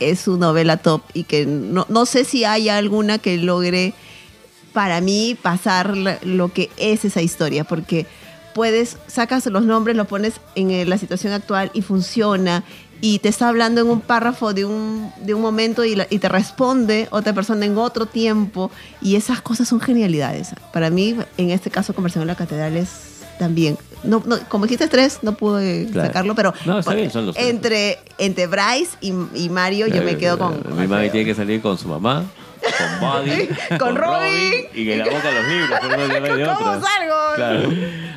es 0.00 0.20
su 0.20 0.36
novela 0.36 0.78
top 0.78 1.02
y 1.14 1.24
que 1.24 1.46
no, 1.46 1.86
no 1.88 2.06
sé 2.06 2.24
si 2.24 2.44
hay 2.44 2.68
alguna 2.68 3.18
que 3.18 3.36
logre 3.38 3.94
para 4.72 5.00
mí 5.00 5.36
pasar 5.40 5.96
lo 6.22 6.52
que 6.52 6.70
es 6.76 7.04
esa 7.04 7.22
historia, 7.22 7.64
porque 7.64 8.06
puedes, 8.54 8.96
sacas 9.06 9.46
los 9.46 9.64
nombres, 9.64 9.96
lo 9.96 10.06
pones 10.06 10.34
en 10.54 10.70
eh, 10.70 10.84
la 10.86 10.98
situación 10.98 11.32
actual 11.32 11.70
y 11.74 11.82
funciona 11.82 12.62
y 13.02 13.18
te 13.20 13.28
está 13.30 13.48
hablando 13.48 13.80
en 13.80 13.88
un 13.88 14.00
párrafo 14.00 14.52
de 14.52 14.64
un, 14.66 15.10
de 15.22 15.32
un 15.34 15.40
momento 15.40 15.84
y, 15.84 15.96
la- 15.96 16.06
y 16.10 16.18
te 16.18 16.28
responde 16.28 17.08
otra 17.10 17.32
persona 17.32 17.64
en 17.64 17.78
otro 17.78 18.06
tiempo 18.06 18.70
y 19.00 19.16
esas 19.16 19.40
cosas 19.40 19.68
son 19.68 19.80
genialidades. 19.80 20.50
Para 20.72 20.90
mí, 20.90 21.16
en 21.36 21.50
este 21.50 21.70
caso, 21.70 21.94
Conversación 21.94 22.22
en 22.22 22.28
la 22.28 22.34
Catedral 22.36 22.76
es 22.76 22.90
también, 23.40 23.76
no, 24.04 24.22
no, 24.24 24.38
como 24.48 24.66
dijiste 24.66 24.86
tres, 24.86 25.18
no 25.22 25.32
pude 25.32 25.88
Claro. 25.90 26.06
sacarlo, 26.08 26.34
pero 26.36 26.54
No, 26.66 26.78
está 26.78 26.94
bien, 26.94 27.10
son 27.10 27.26
los 27.26 27.36
entre, 27.36 27.98
entre 28.18 28.46
Bryce 28.46 28.90
y, 29.00 29.12
y 29.34 29.48
Mario 29.48 29.86
yo 29.88 30.02
me 30.04 30.16
quedo 30.16 30.38
con... 30.38 30.62
Mi 30.78 30.86
mami 30.86 31.10
tiene 31.10 31.26
que 31.26 31.34
salir 31.34 31.60
con 31.60 31.76
su 31.78 31.88
mamá. 31.88 32.24
con 32.60 33.00
Buddy, 33.00 33.48
Con 33.78 33.96
Robin. 33.96 34.66
y 34.74 34.90
en 34.90 34.98
la 34.98 35.04
boca 35.06 35.30
los 35.32 35.48
libros. 35.48 35.80
por 35.80 36.36
de- 36.36 36.44
¿Cómo 36.44 36.70
otros. 36.70 36.84
salgo? 36.84 37.16
Claro. 37.34 37.68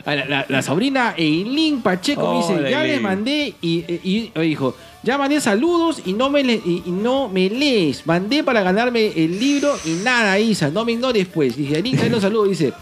Ah, 0.05 0.15
La, 0.15 0.25
la- 0.25 0.45
la 0.49 0.61
sobrina 0.61 1.13
Eileen 1.17 1.81
Pacheco 1.81 2.29
me 2.33 2.37
dice, 2.39 2.69
ya 2.69 2.79
le 2.79 2.85
Eileen. 2.85 3.01
mandé 3.01 3.55
y, 3.61 3.85
y- 4.03 4.31
y 4.35 4.39
dijo, 4.41 4.75
ya 5.01 5.17
mandé 5.17 5.39
saludos 5.39 6.01
y 6.05 6.11
no, 6.11 6.29
me 6.29 6.43
le- 6.43 6.61
y, 6.65 6.83
y 6.85 6.91
no 6.91 7.29
me 7.29 7.49
lees. 7.49 8.05
Mandé 8.05 8.43
para 8.43 8.61
ganarme 8.63 9.07
el 9.15 9.39
libro 9.39 9.73
y 9.85 9.91
nada, 10.03 10.37
Isa, 10.39 10.69
no 10.69 10.83
me 10.83 10.91
ignores 10.91 11.25
pues. 11.33 11.55
Dije, 11.55 11.77
Eileen, 11.77 12.11
los 12.11 12.21
saludos, 12.21 12.49
dice. 12.49 12.73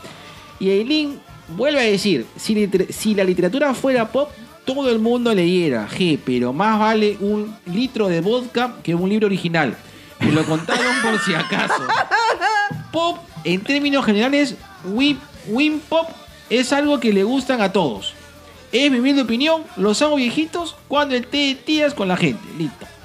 Y 0.59 0.71
Eileen 0.71 1.19
vuelve 1.55 1.79
a 1.79 1.83
decir, 1.83 2.25
si, 2.37 3.15
la 3.15 3.23
literatura 3.23 3.73
fuera 3.73 4.11
pop, 4.11 4.29
todo 4.65 4.89
el 4.89 4.99
mundo 4.99 5.33
leyera, 5.33 5.87
G, 5.89 6.19
pero 6.23 6.53
más 6.53 6.79
vale 6.79 7.17
un 7.19 7.55
litro 7.65 8.07
de 8.07 8.21
vodka 8.21 8.75
que 8.83 8.95
un 8.95 9.09
libro 9.09 9.27
original. 9.27 9.75
Me 10.19 10.31
lo 10.31 10.45
contaron 10.45 10.93
por 11.01 11.19
si 11.19 11.33
acaso. 11.33 11.83
Pop, 12.91 13.17
en 13.43 13.61
términos 13.61 14.05
generales, 14.05 14.55
Wim 14.85 15.79
Pop 15.89 16.09
es 16.49 16.71
algo 16.73 16.99
que 16.99 17.11
le 17.11 17.23
gustan 17.23 17.61
a 17.61 17.71
todos. 17.71 18.13
Es 18.71 18.91
mi 18.91 18.99
humilde 18.99 19.23
opinión, 19.23 19.63
los 19.75 20.01
hago 20.01 20.15
viejitos 20.15 20.75
cuando 20.87 21.15
el 21.15 21.27
té 21.27 21.37
de 21.37 21.55
tías 21.55 21.93
con 21.93 22.07
la 22.07 22.17
gente. 22.17 22.41
Listo. 22.57 22.85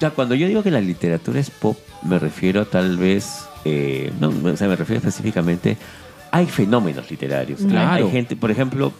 Ya, 0.00 0.10
cuando 0.10 0.34
yo 0.34 0.48
digo 0.48 0.62
que 0.62 0.70
la 0.70 0.80
literatura 0.80 1.40
es 1.40 1.50
pop, 1.50 1.76
me 2.02 2.18
refiero 2.18 2.66
tal 2.66 2.96
vez, 2.96 3.44
eh, 3.64 4.12
no, 4.20 4.28
o 4.50 4.56
sea, 4.56 4.68
me 4.68 4.76
refiero 4.76 4.98
específicamente, 4.98 5.76
hay 6.30 6.46
fenómenos 6.46 7.10
literarios. 7.10 7.60
Claro. 7.60 7.90
Hay, 7.90 8.02
hay 8.04 8.10
gente, 8.10 8.36
por 8.36 8.50
ejemplo, 8.50 8.92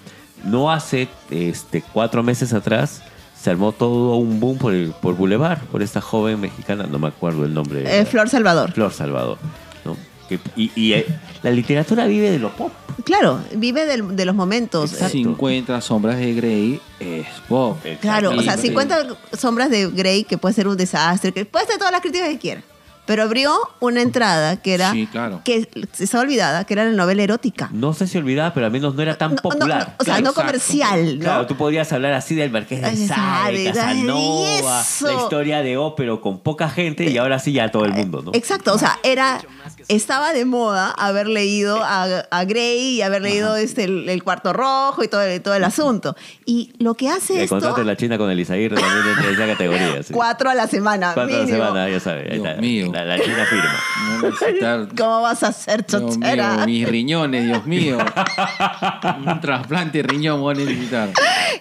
no 0.45 0.70
hace 0.70 1.09
este, 1.31 1.82
cuatro 1.93 2.23
meses 2.23 2.53
atrás 2.53 3.03
se 3.41 3.49
armó 3.51 3.73
todo 3.73 4.16
un 4.16 4.39
boom 4.39 4.59
por, 4.59 4.74
el, 4.74 4.91
por 5.01 5.16
Boulevard, 5.16 5.61
por 5.73 5.82
esta 5.82 6.01
joven 6.03 6.41
mexicana, 6.41 6.85
no 6.91 6.99
me 6.99 7.09
acuerdo 7.09 7.45
el 7.47 7.55
nombre. 7.55 7.85
Eh, 8.01 8.05
Flor 8.05 8.28
Salvador. 8.28 8.73
Flor 8.73 8.93
Salvador. 8.93 9.39
¿no? 9.85 9.97
Que- 10.28 10.39
y 10.57 10.70
y, 10.74 10.93
eh, 10.93 11.07
la 11.43 11.51
literatura 11.51 12.05
vive 12.07 12.31
de 12.31 12.39
lo 12.39 12.51
pop. 12.55 12.70
Claro, 13.05 13.41
vive 13.57 13.87
del- 13.87 14.15
de 14.15 14.24
los 14.27 14.35
momentos. 14.35 14.93
Exacto. 14.93 15.12
50 15.12 15.81
sombras 15.81 16.19
de 16.19 16.35
Grey 16.35 16.81
es 16.99 17.27
pop. 17.49 17.78
Claro, 18.03 18.32
o 18.37 18.43
sea, 18.43 18.57
Sí, 18.59 18.66
50 18.69 19.07
sombras 19.39 19.70
de 19.70 19.87
Grey, 19.89 20.24
que 20.24 20.37
puede 20.37 20.55
ser 20.55 20.69
un 20.69 20.77
desastre, 20.77 21.32
que 21.32 21.47
puede 21.47 21.65
ser 21.65 21.78
todas 21.78 21.93
las 21.93 22.03
críticas 22.03 22.28
que 22.28 22.39
quiera. 22.39 22.62
Pero 23.06 23.24
abrió 23.24 23.52
una 23.81 24.02
entrada 24.02 24.56
que 24.62 24.74
era. 24.74 24.93
Sí, 24.93 25.09
claro. 25.10 25.40
Que 25.44 25.68
se 25.93 26.05
estaba 26.05 26.22
olvidada, 26.22 26.64
que 26.64 26.74
era 26.74 26.85
la 26.85 26.93
novela 26.93 27.22
erótica. 27.22 27.68
No 27.72 27.93
sé 27.93 28.06
si 28.06 28.18
olvidaba, 28.18 28.55
pero 28.55 28.66
al 28.66 28.72
menos 28.72 28.94
no 28.94 29.02
era 29.02 29.16
tan 29.18 29.31
No, 29.31 29.36
no, 29.36 29.43
popular. 29.43 29.97
o 29.98 30.05
sea, 30.05 30.14
Claro, 30.14 30.22
no 30.27 30.32
comercial, 30.32 31.18
¿no? 31.18 31.24
Claro, 31.24 31.47
tú 31.47 31.56
podrías 31.56 31.93
hablar 31.93 32.12
así 32.12 32.35
del 32.36 32.51
Marqués 32.51 32.81
de 32.82 32.86
Ay, 32.86 33.09
Sade, 33.09 33.72
Casanova, 33.72 34.82
la 35.02 35.12
historia 35.14 35.62
de 35.62 35.77
O, 35.77 35.94
pero 35.97 36.20
con 36.20 36.40
poca 36.40 36.68
gente 36.68 37.05
y 37.10 37.18
ahora 37.18 37.39
sí 37.39 37.52
ya 37.52 37.70
todo 37.70 37.85
el 37.85 37.93
mundo, 37.93 38.22
¿no? 38.22 38.31
Exacto, 38.35 38.72
o 38.74 38.78
sea, 38.78 38.98
era 39.02 39.40
estaba 39.89 40.32
de 40.32 40.44
moda 40.44 40.90
haber 40.90 41.27
leído 41.27 41.82
a, 41.82 42.05
a 42.31 42.44
Grey 42.44 42.97
y 42.97 43.02
haber 43.02 43.22
leído 43.22 43.56
este 43.56 43.85
el, 43.85 44.09
el 44.09 44.22
cuarto 44.22 44.52
rojo 44.52 45.02
y 45.02 45.09
todo 45.09 45.22
el, 45.22 45.40
todo 45.43 45.55
el 45.55 45.64
asunto. 45.64 46.16
Y 46.47 46.72
lo 46.78 46.94
que 46.94 47.09
hace 47.09 47.35
El 47.36 47.40
esto 47.43 47.56
contrato 47.56 47.78
de 47.81 47.85
la 47.86 47.97
China 47.97 48.18
con 48.18 48.31
el 48.31 48.39
Isaguirre 48.39 48.77
también 48.81 49.06
entra 49.09 49.27
en 49.28 49.35
esa 49.35 49.47
categoría. 49.47 50.02
sí. 50.02 50.12
cuatro 50.12 50.51
a 50.51 50.55
la 50.55 50.66
semana, 50.68 51.12
Cuatro 51.14 51.35
a 51.35 51.39
la 51.39 51.44
mínimo. 51.44 51.64
semana, 51.66 51.89
ya 51.89 52.01
sabes. 52.01 52.27
ahí 52.31 52.39
Dios 52.39 52.47
está. 52.48 52.60
mío. 52.60 52.86
La, 53.05 53.16
la 53.16 53.24
China 53.24 53.47
firma. 53.47 53.81
Necesitar- 54.22 54.89
¿Cómo 54.97 55.22
vas 55.22 55.43
a 55.43 55.48
hacer 55.48 55.86
Dios 55.86 56.02
mío, 56.02 56.10
chochera? 56.14 56.66
mis 56.66 56.89
riñones, 56.89 57.44
Dios 57.47 57.66
mío. 57.66 57.98
Un 59.27 59.40
trasplante 59.40 59.98
de 59.98 60.02
riñón 60.09 60.40
voy 60.40 60.55
a 60.55 60.59
necesitar. 60.59 61.10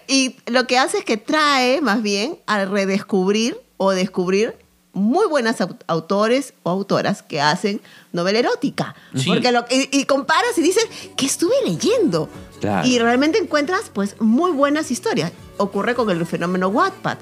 Y 0.07 0.35
lo 0.47 0.67
que 0.67 0.77
hace 0.77 0.99
es 0.99 1.05
que 1.05 1.17
trae 1.17 1.81
más 1.81 2.01
bien 2.01 2.37
a 2.47 2.65
redescubrir 2.65 3.57
o 3.77 3.91
descubrir 3.91 4.55
muy 4.93 5.27
buenas 5.27 5.61
au- 5.61 5.77
autores 5.87 6.53
o 6.63 6.69
autoras 6.71 7.21
que 7.21 7.39
hacen 7.39 7.79
novela 8.11 8.39
erótica. 8.39 8.95
Sí. 9.15 9.25
Porque 9.27 9.51
lo, 9.51 9.65
y, 9.69 9.87
y 9.97 10.05
comparas 10.05 10.57
y 10.57 10.61
dices, 10.61 10.85
¿qué 11.15 11.25
estuve 11.27 11.53
leyendo? 11.65 12.27
Claro. 12.59 12.87
Y 12.87 12.99
realmente 12.99 13.37
encuentras 13.37 13.89
pues 13.93 14.15
muy 14.19 14.51
buenas 14.51 14.91
historias. 14.91 15.31
Ocurre 15.57 15.93
con 15.95 16.09
el 16.09 16.25
fenómeno 16.25 16.67
Wattpad. 16.69 17.17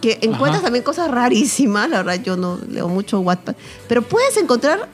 Que 0.00 0.12
encuentras 0.22 0.56
Ajá. 0.56 0.62
también 0.64 0.84
cosas 0.84 1.10
rarísimas, 1.10 1.88
la 1.90 2.02
verdad 2.02 2.22
yo 2.22 2.36
no 2.36 2.58
leo 2.68 2.88
mucho 2.88 3.18
Wattpad, 3.20 3.56
pero 3.88 4.02
puedes 4.02 4.36
encontrar 4.36 4.88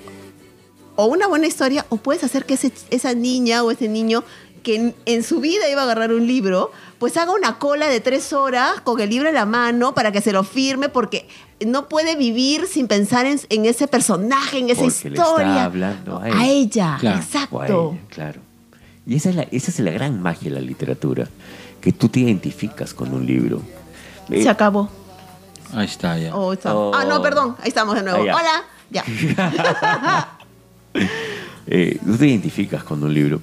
o 0.96 1.06
una 1.06 1.26
buena 1.26 1.46
historia 1.46 1.84
o 1.88 1.96
puedes 1.96 2.24
hacer 2.24 2.44
que 2.46 2.54
ese- 2.54 2.72
esa 2.90 3.12
niña 3.14 3.62
o 3.64 3.70
ese 3.70 3.88
niño 3.88 4.24
que 4.62 4.76
en, 4.76 4.94
en 5.04 5.22
su 5.22 5.40
vida 5.40 5.68
iba 5.68 5.82
a 5.82 5.84
agarrar 5.84 6.12
un 6.14 6.26
libro, 6.26 6.70
pues 6.98 7.18
haga 7.18 7.32
una 7.32 7.58
cola 7.58 7.86
de 7.88 8.00
tres 8.00 8.32
horas 8.32 8.80
con 8.82 8.98
el 9.00 9.10
libro 9.10 9.28
en 9.28 9.34
la 9.34 9.44
mano 9.44 9.92
para 9.94 10.10
que 10.10 10.22
se 10.22 10.32
lo 10.32 10.42
firme 10.42 10.88
porque 10.88 11.28
no 11.66 11.86
puede 11.88 12.16
vivir 12.16 12.66
sin 12.66 12.86
pensar 12.88 13.26
en, 13.26 13.38
en 13.50 13.66
ese 13.66 13.86
personaje, 13.88 14.58
en 14.60 14.70
esa 14.70 14.82
Porque 14.84 15.10
le 15.10 15.16
historia. 15.16 15.46
está 15.48 15.64
hablando 15.64 16.18
a 16.18 16.28
él. 16.28 16.34
A 16.34 16.46
ella, 16.48 16.96
Claro. 16.98 17.18
exacto. 17.18 17.56
O 17.56 17.60
a 17.60 17.66
ella, 17.66 17.98
claro. 18.08 18.40
Y 19.06 19.16
esa 19.16 19.28
es, 19.28 19.36
la, 19.36 19.42
esa 19.50 19.70
es 19.70 19.78
la 19.80 19.90
gran 19.90 20.22
magia 20.22 20.48
de 20.50 20.54
la 20.58 20.62
literatura, 20.62 21.28
que 21.82 21.92
tú 21.92 22.08
te 22.08 22.20
identificas 22.20 22.94
con 22.94 23.12
un 23.12 23.26
libro. 23.26 23.60
Eh, 24.30 24.42
Se 24.42 24.48
acabó. 24.48 24.88
Ahí 25.72 25.86
está 25.86 26.16
ya. 26.18 26.34
Oh, 26.34 26.52
está- 26.52 26.74
Oh. 26.74 26.92
Ah, 26.94 27.04
no, 27.04 27.20
perdón, 27.22 27.56
ahí 27.60 27.68
estamos 27.68 27.94
de 27.96 28.02
nuevo. 28.02 28.20
Ah, 28.22 28.26
ya. 28.26 28.34
Hola, 28.36 28.64
ya. 28.90 30.38
eh, 31.66 31.98
tú 32.04 32.16
te 32.16 32.26
identificas 32.28 32.84
con 32.84 33.02
un 33.02 33.12
libro. 33.12 33.40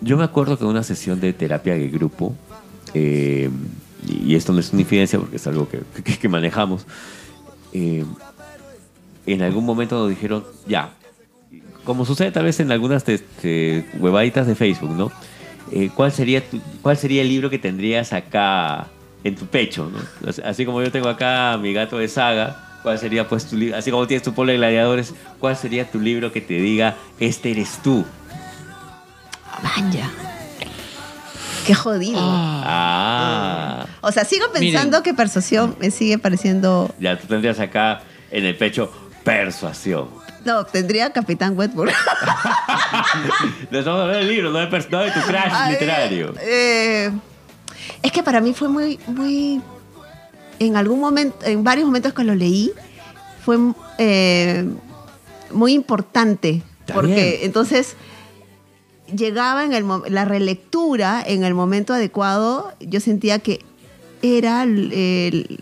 Yo 0.00 0.16
me 0.16 0.24
acuerdo 0.24 0.56
que 0.56 0.64
en 0.64 0.70
una 0.70 0.82
sesión 0.82 1.20
de 1.20 1.32
terapia 1.32 1.74
de 1.74 1.88
grupo, 1.88 2.34
eh, 2.94 3.50
y 4.06 4.34
esto 4.34 4.52
no 4.52 4.60
es 4.60 4.72
una 4.72 4.82
infidencia 4.82 5.18
porque 5.18 5.36
es 5.36 5.46
algo 5.46 5.68
que, 5.68 5.82
que- 6.02 6.18
que 6.18 6.28
manejamos, 6.28 6.86
eh, 7.72 8.04
en 9.26 9.42
algún 9.42 9.64
momento 9.66 9.98
nos 9.98 10.08
dijeron, 10.08 10.44
ya, 10.66 10.90
como 11.84 12.04
sucede 12.06 12.30
tal 12.32 12.44
vez 12.44 12.58
en 12.60 12.72
algunas 12.72 13.06
este, 13.08 13.86
huevaditas 13.98 14.46
de 14.46 14.54
Facebook, 14.54 14.90
¿no? 14.96 15.12
Eh, 15.72 15.90
¿cuál, 15.94 16.12
sería 16.12 16.48
tu- 16.48 16.60
¿Cuál 16.82 16.96
sería 16.96 17.22
el 17.22 17.28
libro 17.28 17.50
que 17.50 17.58
tendrías 17.58 18.12
acá 18.12 18.86
en 19.24 19.34
tu 19.36 19.46
pecho? 19.46 19.90
¿no? 19.92 20.30
Así- 20.44 20.64
como 20.64 20.82
yo 20.82 20.90
tengo 20.90 21.08
acá 21.08 21.56
mi 21.60 21.72
gato 21.72 21.98
de 21.98 22.08
saga, 22.08 22.78
¿cuál 22.82 22.98
sería 22.98 23.28
pues 23.28 23.46
tu 23.46 23.56
libro? 23.56 23.76
Así 23.76 23.90
como 23.90 24.06
tienes 24.06 24.22
tu 24.22 24.32
polo 24.34 24.52
de 24.52 24.58
gladiadores, 24.58 25.14
¿cuál 25.40 25.56
sería 25.56 25.90
tu 25.90 26.00
libro 26.00 26.32
que 26.32 26.40
te 26.40 26.54
diga, 26.54 26.94
este 27.18 27.50
eres 27.50 27.78
tú? 27.82 28.04
Vaya. 29.62 30.10
Qué 31.66 31.74
jodido. 31.74 32.18
Ah, 32.20 33.86
O 34.00 34.12
sea, 34.12 34.24
sigo 34.24 34.46
pensando 34.52 34.98
Miren. 34.98 35.02
que 35.02 35.14
persuasión 35.14 35.76
me 35.80 35.90
sigue 35.90 36.16
pareciendo. 36.18 36.94
ya 37.00 37.18
tú 37.18 37.26
tendrías 37.26 37.58
acá 37.58 38.02
en 38.30 38.44
el 38.44 38.56
pecho 38.56 38.92
persuasión. 39.24 40.08
No, 40.44 40.64
tendría 40.64 41.10
Capitán 41.12 41.58
Wetburg. 41.58 41.92
No 43.70 43.78
estamos 43.78 44.00
hablando 44.00 44.18
del 44.18 44.28
libro, 44.28 44.50
no 44.52 44.58
de, 44.58 44.68
no 44.68 44.98
de 45.00 45.10
tu 45.10 45.20
crash 45.22 45.70
literario. 45.70 46.34
eh, 46.40 47.10
es 48.02 48.12
que 48.12 48.22
para 48.22 48.40
mí 48.40 48.52
fue 48.54 48.68
muy, 48.68 48.98
muy. 49.06 49.60
En 50.58 50.76
algún 50.76 51.00
momento, 51.00 51.36
en 51.44 51.62
varios 51.64 51.86
momentos 51.86 52.12
que 52.14 52.24
lo 52.24 52.34
leí, 52.34 52.72
fue 53.44 53.56
eh, 53.98 54.64
muy 55.52 55.72
importante. 55.74 56.62
Está 56.80 56.94
porque 56.94 57.14
bien. 57.14 57.38
entonces 57.42 57.94
llegaba 59.14 59.64
en 59.64 59.72
el 59.72 59.84
la 60.08 60.24
relectura 60.24 61.22
en 61.26 61.44
el 61.44 61.54
momento 61.54 61.92
adecuado, 61.94 62.72
yo 62.80 63.00
sentía 63.00 63.38
que 63.38 63.60
era 64.22 64.62
el, 64.62 64.92
el- 64.92 65.60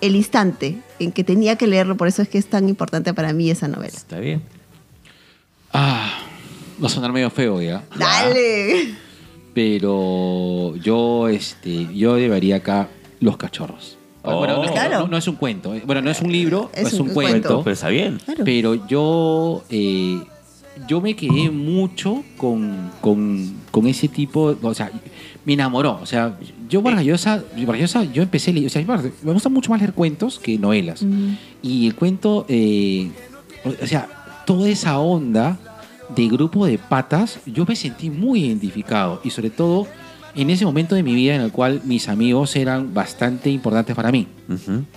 el 0.00 0.16
instante 0.16 0.78
en 0.98 1.12
que 1.12 1.22
tenía 1.22 1.56
que 1.56 1.66
leerlo, 1.68 1.96
por 1.96 2.08
eso 2.08 2.22
es 2.22 2.28
que 2.28 2.36
es 2.38 2.46
tan 2.46 2.68
importante 2.68 3.14
para 3.14 3.32
mí 3.32 3.50
esa 3.50 3.68
novela. 3.68 3.96
Está 3.96 4.18
bien. 4.18 4.42
Ah, 5.72 6.18
va 6.82 6.86
a 6.86 6.90
sonar 6.90 7.12
medio 7.12 7.30
feo 7.30 7.62
ya. 7.62 7.84
¡Dale! 7.96 8.94
Pero 9.54 10.76
yo, 10.76 11.28
este, 11.28 11.88
yo 11.94 12.18
llevaría 12.18 12.56
acá 12.56 12.88
Los 13.20 13.36
Cachorros. 13.36 13.96
Oh. 14.24 14.38
Bueno, 14.38 14.62
no, 14.64 14.72
Claro. 14.72 15.00
no- 15.00 15.08
no 15.08 15.16
es 15.16 15.26
un 15.28 15.36
cuento. 15.36 15.74
eh. 15.74 15.82
Bueno, 15.84 16.00
no 16.02 16.10
es 16.10 16.20
un 16.20 16.30
libro, 16.30 16.70
Es 16.74 16.88
es, 16.88 16.94
un 16.94 17.08
un, 17.08 17.14
cuento. 17.14 17.32
cuento. 17.48 17.62
Pero 17.64 17.74
está 17.74 17.88
bien. 17.88 18.18
Claro. 18.24 18.44
Pero 18.44 18.86
yo, 18.86 19.64
eh, 19.68 20.20
yo 20.88 21.00
me 21.00 21.14
quedé 21.16 21.50
mucho 21.50 22.22
con, 22.36 22.90
con, 23.00 23.52
con 23.70 23.86
ese 23.88 24.08
tipo, 24.08 24.56
o 24.62 24.74
sea, 24.74 24.90
me 25.44 25.54
enamoró. 25.54 25.98
O 26.00 26.06
sea, 26.06 26.38
yo 26.68 26.82
Vargas 26.82 27.04
Llosa, 27.04 27.42
Vargas 27.66 27.80
Llosa, 27.80 28.04
yo 28.04 28.22
empecé 28.22 28.52
a 28.52 28.54
leer, 28.54 28.66
o 28.66 28.70
sea, 28.70 28.84
me 29.22 29.32
gusta 29.32 29.48
mucho 29.48 29.70
más 29.70 29.80
leer 29.80 29.92
cuentos 29.92 30.38
que 30.38 30.56
novelas. 30.58 31.04
Y 31.62 31.86
el 31.88 31.94
cuento, 31.96 32.46
eh, 32.48 33.10
o 33.82 33.86
sea, 33.86 34.08
toda 34.46 34.68
esa 34.68 34.98
onda 35.00 35.58
de 36.08 36.28
grupo 36.28 36.66
de 36.66 36.78
patas, 36.78 37.38
yo 37.46 37.64
me 37.66 37.76
sentí 37.76 38.10
muy 38.10 38.44
identificado. 38.46 39.20
Y 39.24 39.30
sobre 39.30 39.50
todo 39.50 39.86
en 40.34 40.48
ese 40.48 40.64
momento 40.64 40.94
de 40.94 41.02
mi 41.02 41.14
vida 41.14 41.34
en 41.34 41.42
el 41.42 41.52
cual 41.52 41.82
mis 41.84 42.08
amigos 42.08 42.56
eran 42.56 42.94
bastante 42.94 43.50
importantes 43.50 43.94
para 43.94 44.10
mí. 44.10 44.26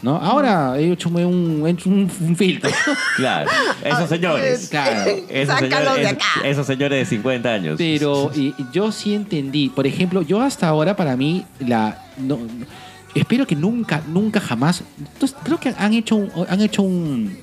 ¿no? 0.01 0.15
Ahora 0.17 0.79
he 0.79 0.91
hecho 0.91 1.09
un, 1.09 1.65
he 1.67 1.69
hecho 1.71 1.89
un, 1.89 2.09
un 2.21 2.35
filtro. 2.37 2.69
Claro, 3.17 3.49
esos 3.83 4.09
señores. 4.09 4.67
Claro. 4.71 5.11
Esos 5.29 5.59
señores, 5.59 5.95
de 5.95 6.01
esos- 6.03 6.11
acá. 6.13 6.25
esos 6.47 6.67
señores 6.67 6.99
de 6.99 7.05
50 7.17 7.49
años. 7.53 7.75
Pero 7.77 8.31
y- 8.35 8.53
yo 8.71 8.91
sí 8.93 9.13
entendí. 9.13 9.69
Por 9.69 9.85
ejemplo, 9.87 10.21
yo 10.21 10.41
hasta 10.41 10.67
ahora 10.69 10.95
para 10.95 11.15
mí, 11.17 11.45
la, 11.59 12.01
no, 12.17 12.37
no- 12.37 12.65
espero 13.13 13.45
que 13.45 13.55
nunca, 13.57 14.01
nunca 14.07 14.39
jamás. 14.39 14.83
Entonces, 15.13 15.37
creo 15.43 15.59
que 15.59 15.73
han 15.77 15.93
hecho 15.93 16.15
un, 16.15 16.29
han 16.49 16.61
hecho 16.61 16.81
un 16.81 17.37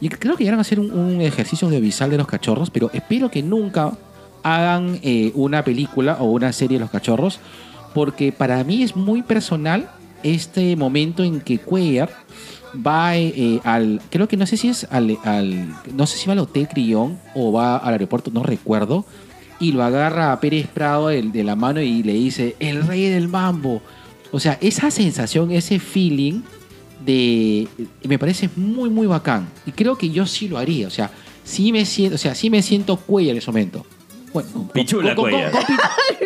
y 0.00 0.08
creo 0.08 0.36
que 0.36 0.44
llegaron 0.44 0.60
a 0.60 0.62
hacer 0.62 0.80
un, 0.80 0.90
un 0.92 1.20
ejercicio 1.20 1.68
audiovisual 1.68 2.10
de 2.10 2.18
los 2.18 2.26
cachorros, 2.26 2.70
pero 2.70 2.90
espero 2.92 3.30
que 3.30 3.42
nunca 3.42 3.92
hagan 4.42 4.98
eh, 5.02 5.32
una 5.34 5.64
película 5.64 6.16
o 6.20 6.26
una 6.26 6.52
serie 6.52 6.78
de 6.78 6.80
los 6.84 6.90
cachorros, 6.90 7.40
porque 7.94 8.32
para 8.32 8.62
mí 8.64 8.82
es 8.82 8.94
muy 8.96 9.22
personal 9.22 9.90
este 10.22 10.76
momento 10.76 11.22
en 11.24 11.40
que 11.40 11.58
Cuellar 11.58 12.10
va 12.86 13.16
eh, 13.16 13.60
al, 13.64 14.00
creo 14.10 14.28
que 14.28 14.36
no 14.36 14.46
sé 14.46 14.56
si 14.56 14.68
es 14.68 14.86
al, 14.90 15.16
no 15.94 16.06
sé 16.06 16.18
si 16.18 16.26
va 16.26 16.32
al 16.34 16.38
Hotel 16.40 16.68
Crillon 16.68 17.18
o 17.34 17.52
va 17.52 17.76
al 17.78 17.92
aeropuerto, 17.94 18.30
no 18.30 18.42
recuerdo, 18.42 19.04
y 19.58 19.72
lo 19.72 19.82
agarra 19.82 20.32
a 20.32 20.38
Pérez 20.40 20.68
Prado 20.68 21.08
del- 21.08 21.32
de, 21.32 21.42
la 21.44 21.56
mano 21.56 21.80
y 21.80 22.02
le 22.02 22.12
dice, 22.12 22.54
el 22.60 22.86
rey 22.86 23.08
del 23.08 23.26
mambo. 23.28 23.82
O 24.30 24.38
sea, 24.38 24.58
esa 24.60 24.90
sensación, 24.90 25.50
ese 25.50 25.78
feeling 25.80 26.42
de, 27.12 27.66
me 28.06 28.18
parece 28.18 28.50
muy, 28.56 28.90
muy 28.90 29.06
bacán. 29.06 29.48
Y 29.64 29.72
creo 29.72 29.96
que 29.96 30.10
yo 30.10 30.26
sí 30.26 30.46
lo 30.46 30.58
haría, 30.58 30.86
o 30.86 30.90
sea, 30.90 31.10
sí 31.42 31.72
me 31.72 31.86
siento, 31.86 32.16
o 32.16 32.18
sea, 32.18 32.34
sí 32.34 32.50
me 32.50 32.60
siento 32.62 32.96
Cuellar 32.98 33.32
en 33.32 33.38
ese 33.38 33.50
momento. 33.50 33.86
Bueno, 34.34 34.50
con- 34.52 34.68
Pichula 34.68 35.14
con, 35.14 35.32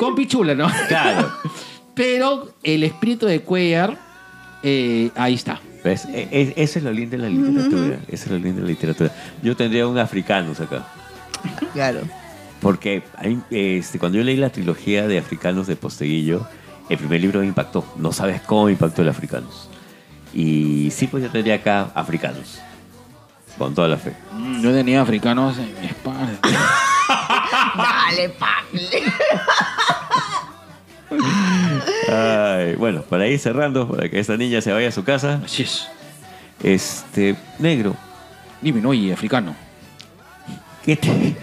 con- 0.00 0.14
pichula, 0.16 0.54
¿no? 0.56 0.68
Claro. 0.88 1.30
Pero 1.94 2.52
el 2.64 2.82
espíritu 2.82 3.26
de 3.26 3.40
Cuellar, 3.42 3.96
eh, 4.64 5.10
ahí 5.14 5.34
está. 5.34 5.60
¿Ves? 5.84 6.06
E- 6.06 6.28
e- 6.32 6.54
Eso 6.56 6.78
es 6.80 6.84
lo 6.84 6.92
lindo 6.92 7.16
de 7.16 7.22
la 7.22 7.28
literatura. 7.28 7.98
Eso 8.08 8.24
es 8.24 8.30
lo 8.32 8.38
lindo 8.38 8.56
de 8.56 8.62
la 8.62 8.68
literatura. 8.68 9.12
Yo 9.42 9.54
tendría 9.56 9.86
un 9.86 9.98
africanos 9.98 10.58
acá. 10.60 10.86
Claro. 11.74 12.00
Porque 12.60 13.02
este, 13.50 13.98
cuando 14.00 14.18
yo 14.18 14.24
leí 14.24 14.36
la 14.36 14.50
trilogía 14.50 15.06
de 15.06 15.18
africanos 15.18 15.66
de 15.68 15.76
Posteguillo, 15.76 16.46
el 16.88 16.98
primer 16.98 17.20
libro 17.20 17.40
me 17.40 17.46
impactó. 17.46 17.84
No 17.96 18.12
sabes 18.12 18.40
cómo 18.40 18.64
me 18.66 18.72
impactó 18.72 19.02
el 19.02 19.08
africanos. 19.08 19.68
Y 20.32 20.90
sí, 20.90 21.06
pues 21.06 21.22
yo 21.22 21.30
tendría 21.30 21.56
acá 21.56 21.90
africanos. 21.94 22.60
Con 23.58 23.74
toda 23.74 23.88
la 23.88 23.98
fe. 23.98 24.14
Mm, 24.32 24.62
Yo 24.62 24.72
tenía 24.72 25.02
africanos 25.02 25.58
en 25.58 25.78
mi 25.80 25.86
espalda. 25.86 26.38
Dale, 27.76 28.28
papi. 28.30 28.88
Ay, 32.10 32.74
bueno, 32.76 33.02
para 33.02 33.26
ir 33.28 33.38
cerrando, 33.38 33.86
para 33.88 34.08
que 34.08 34.18
esta 34.18 34.36
niña 34.36 34.60
se 34.62 34.72
vaya 34.72 34.88
a 34.88 34.92
su 34.92 35.04
casa. 35.04 35.40
Así 35.44 35.62
es. 35.64 35.86
Este, 36.62 37.36
negro, 37.58 37.94
Dime, 38.62 38.80
no, 38.80 38.94
y 38.94 39.10
africano. 39.10 39.54
¿qué 40.84 40.96
te... 40.96 41.08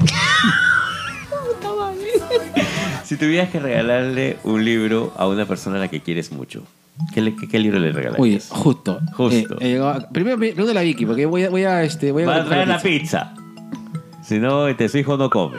si 3.03 3.17
tuvieras 3.17 3.49
que 3.49 3.59
regalarle 3.59 4.37
un 4.43 4.63
libro 4.63 5.13
a 5.17 5.27
una 5.27 5.45
persona 5.45 5.75
a 5.75 5.79
la 5.79 5.87
que 5.89 6.01
quieres 6.01 6.31
mucho, 6.31 6.63
¿qué, 7.13 7.21
le- 7.21 7.35
qué- 7.35 7.47
qué 7.47 7.59
libro 7.59 7.79
le 7.79 7.89
Oye, 7.89 7.97
regalarías? 7.97 8.49
justo. 8.49 8.99
Justo. 9.15 9.55
Eh, 9.59 9.75
eh, 9.81 10.05
primero 10.13 10.37
me 10.37 10.53
pregunta 10.53 10.79
a 10.79 10.83
Vicky, 10.83 11.05
porque 11.05 11.25
voy 11.25 11.43
a, 11.45 11.49
voy 11.49 11.63
a, 11.63 11.83
este, 11.83 12.11
voy 12.11 12.23
a 12.23 12.27
Va 12.27 12.35
a 12.37 12.45
traer 12.45 12.67
la 12.67 12.79
pizza. 12.79 13.33
pizza. 13.33 14.21
Si 14.23 14.37
no, 14.39 14.67
este, 14.67 14.87
su 14.89 14.97
hijo 14.99 15.17
no 15.17 15.29
come. 15.29 15.57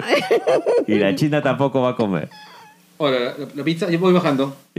Y 0.86 0.94
la 0.98 1.14
china 1.14 1.42
tampoco 1.42 1.80
va 1.82 1.90
a 1.90 1.96
comer. 1.96 2.28
Hola, 2.98 3.18
la, 3.18 3.34
la 3.54 3.64
pizza, 3.64 3.88
yo 3.90 3.98
voy 3.98 4.12
bajando. 4.12 4.54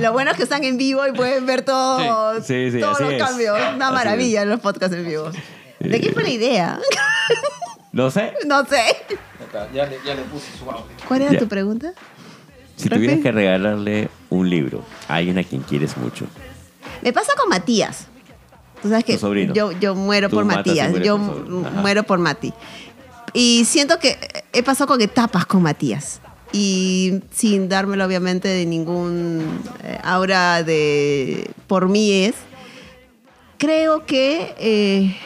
Lo 0.00 0.12
bueno 0.12 0.30
es 0.30 0.36
que 0.36 0.42
están 0.42 0.62
en 0.64 0.76
vivo 0.76 1.06
y 1.06 1.12
pueden 1.12 1.46
ver 1.46 1.62
todo, 1.62 2.40
Sí, 2.42 2.70
sí, 2.70 2.80
todos 2.80 3.00
los 3.00 3.12
es. 3.12 3.22
cambios. 3.22 3.56
Una 3.74 3.86
Así 3.88 3.94
maravilla 3.94 4.44
los 4.44 4.60
podcasts 4.60 4.94
en 4.96 5.06
vivo. 5.06 5.30
¿De 5.80 6.00
quién 6.00 6.12
fue 6.14 6.22
la 6.22 6.30
idea? 6.30 6.78
No 7.92 8.10
sé. 8.10 8.32
no 8.46 8.64
sé. 8.66 8.82
Ya 9.74 9.86
le, 9.86 9.98
ya 10.06 10.14
le 10.14 10.22
puse 10.22 10.46
su 10.58 10.70
audio. 10.70 10.84
¿Cuál 11.08 11.22
era 11.22 11.32
Ya. 11.32 11.38
tu 11.38 11.48
pregunta? 11.48 11.92
Si 12.82 12.88
tuvieras 12.88 13.20
que 13.20 13.32
regalarle 13.32 14.08
un 14.30 14.48
libro 14.50 14.84
a 15.08 15.16
alguien 15.16 15.38
a 15.38 15.44
quien 15.44 15.62
quieres 15.62 15.96
mucho, 15.96 16.26
Me 17.02 17.12
pasa 17.12 17.32
con 17.38 17.48
Matías. 17.48 18.06
Tú 18.82 18.88
sabes 18.88 19.04
que 19.04 19.14
Tu 19.14 19.20
sobrino. 19.20 19.54
yo, 19.54 19.72
yo 19.72 19.94
muero 19.94 20.28
Tú 20.28 20.36
por 20.36 20.44
Matías. 20.44 20.92
Yo 21.02 21.16
muero 21.18 22.02
por 22.02 22.18
Mati. 22.18 22.52
Y 23.32 23.64
siento 23.64 23.98
que 23.98 24.18
he 24.52 24.62
pasado 24.62 24.88
con 24.88 25.00
etapas 25.00 25.46
con 25.46 25.62
Matías. 25.62 26.20
Y 26.52 27.20
sin 27.30 27.68
dármelo, 27.68 28.04
obviamente, 28.04 28.48
de 28.48 28.66
ningún 28.66 29.60
eh, 29.84 29.98
aura 30.04 30.62
de 30.62 31.50
por 31.66 31.88
mí 31.88 32.12
es. 32.24 32.34
Creo 33.58 34.04
que 34.04 34.54
eh, 34.58 35.16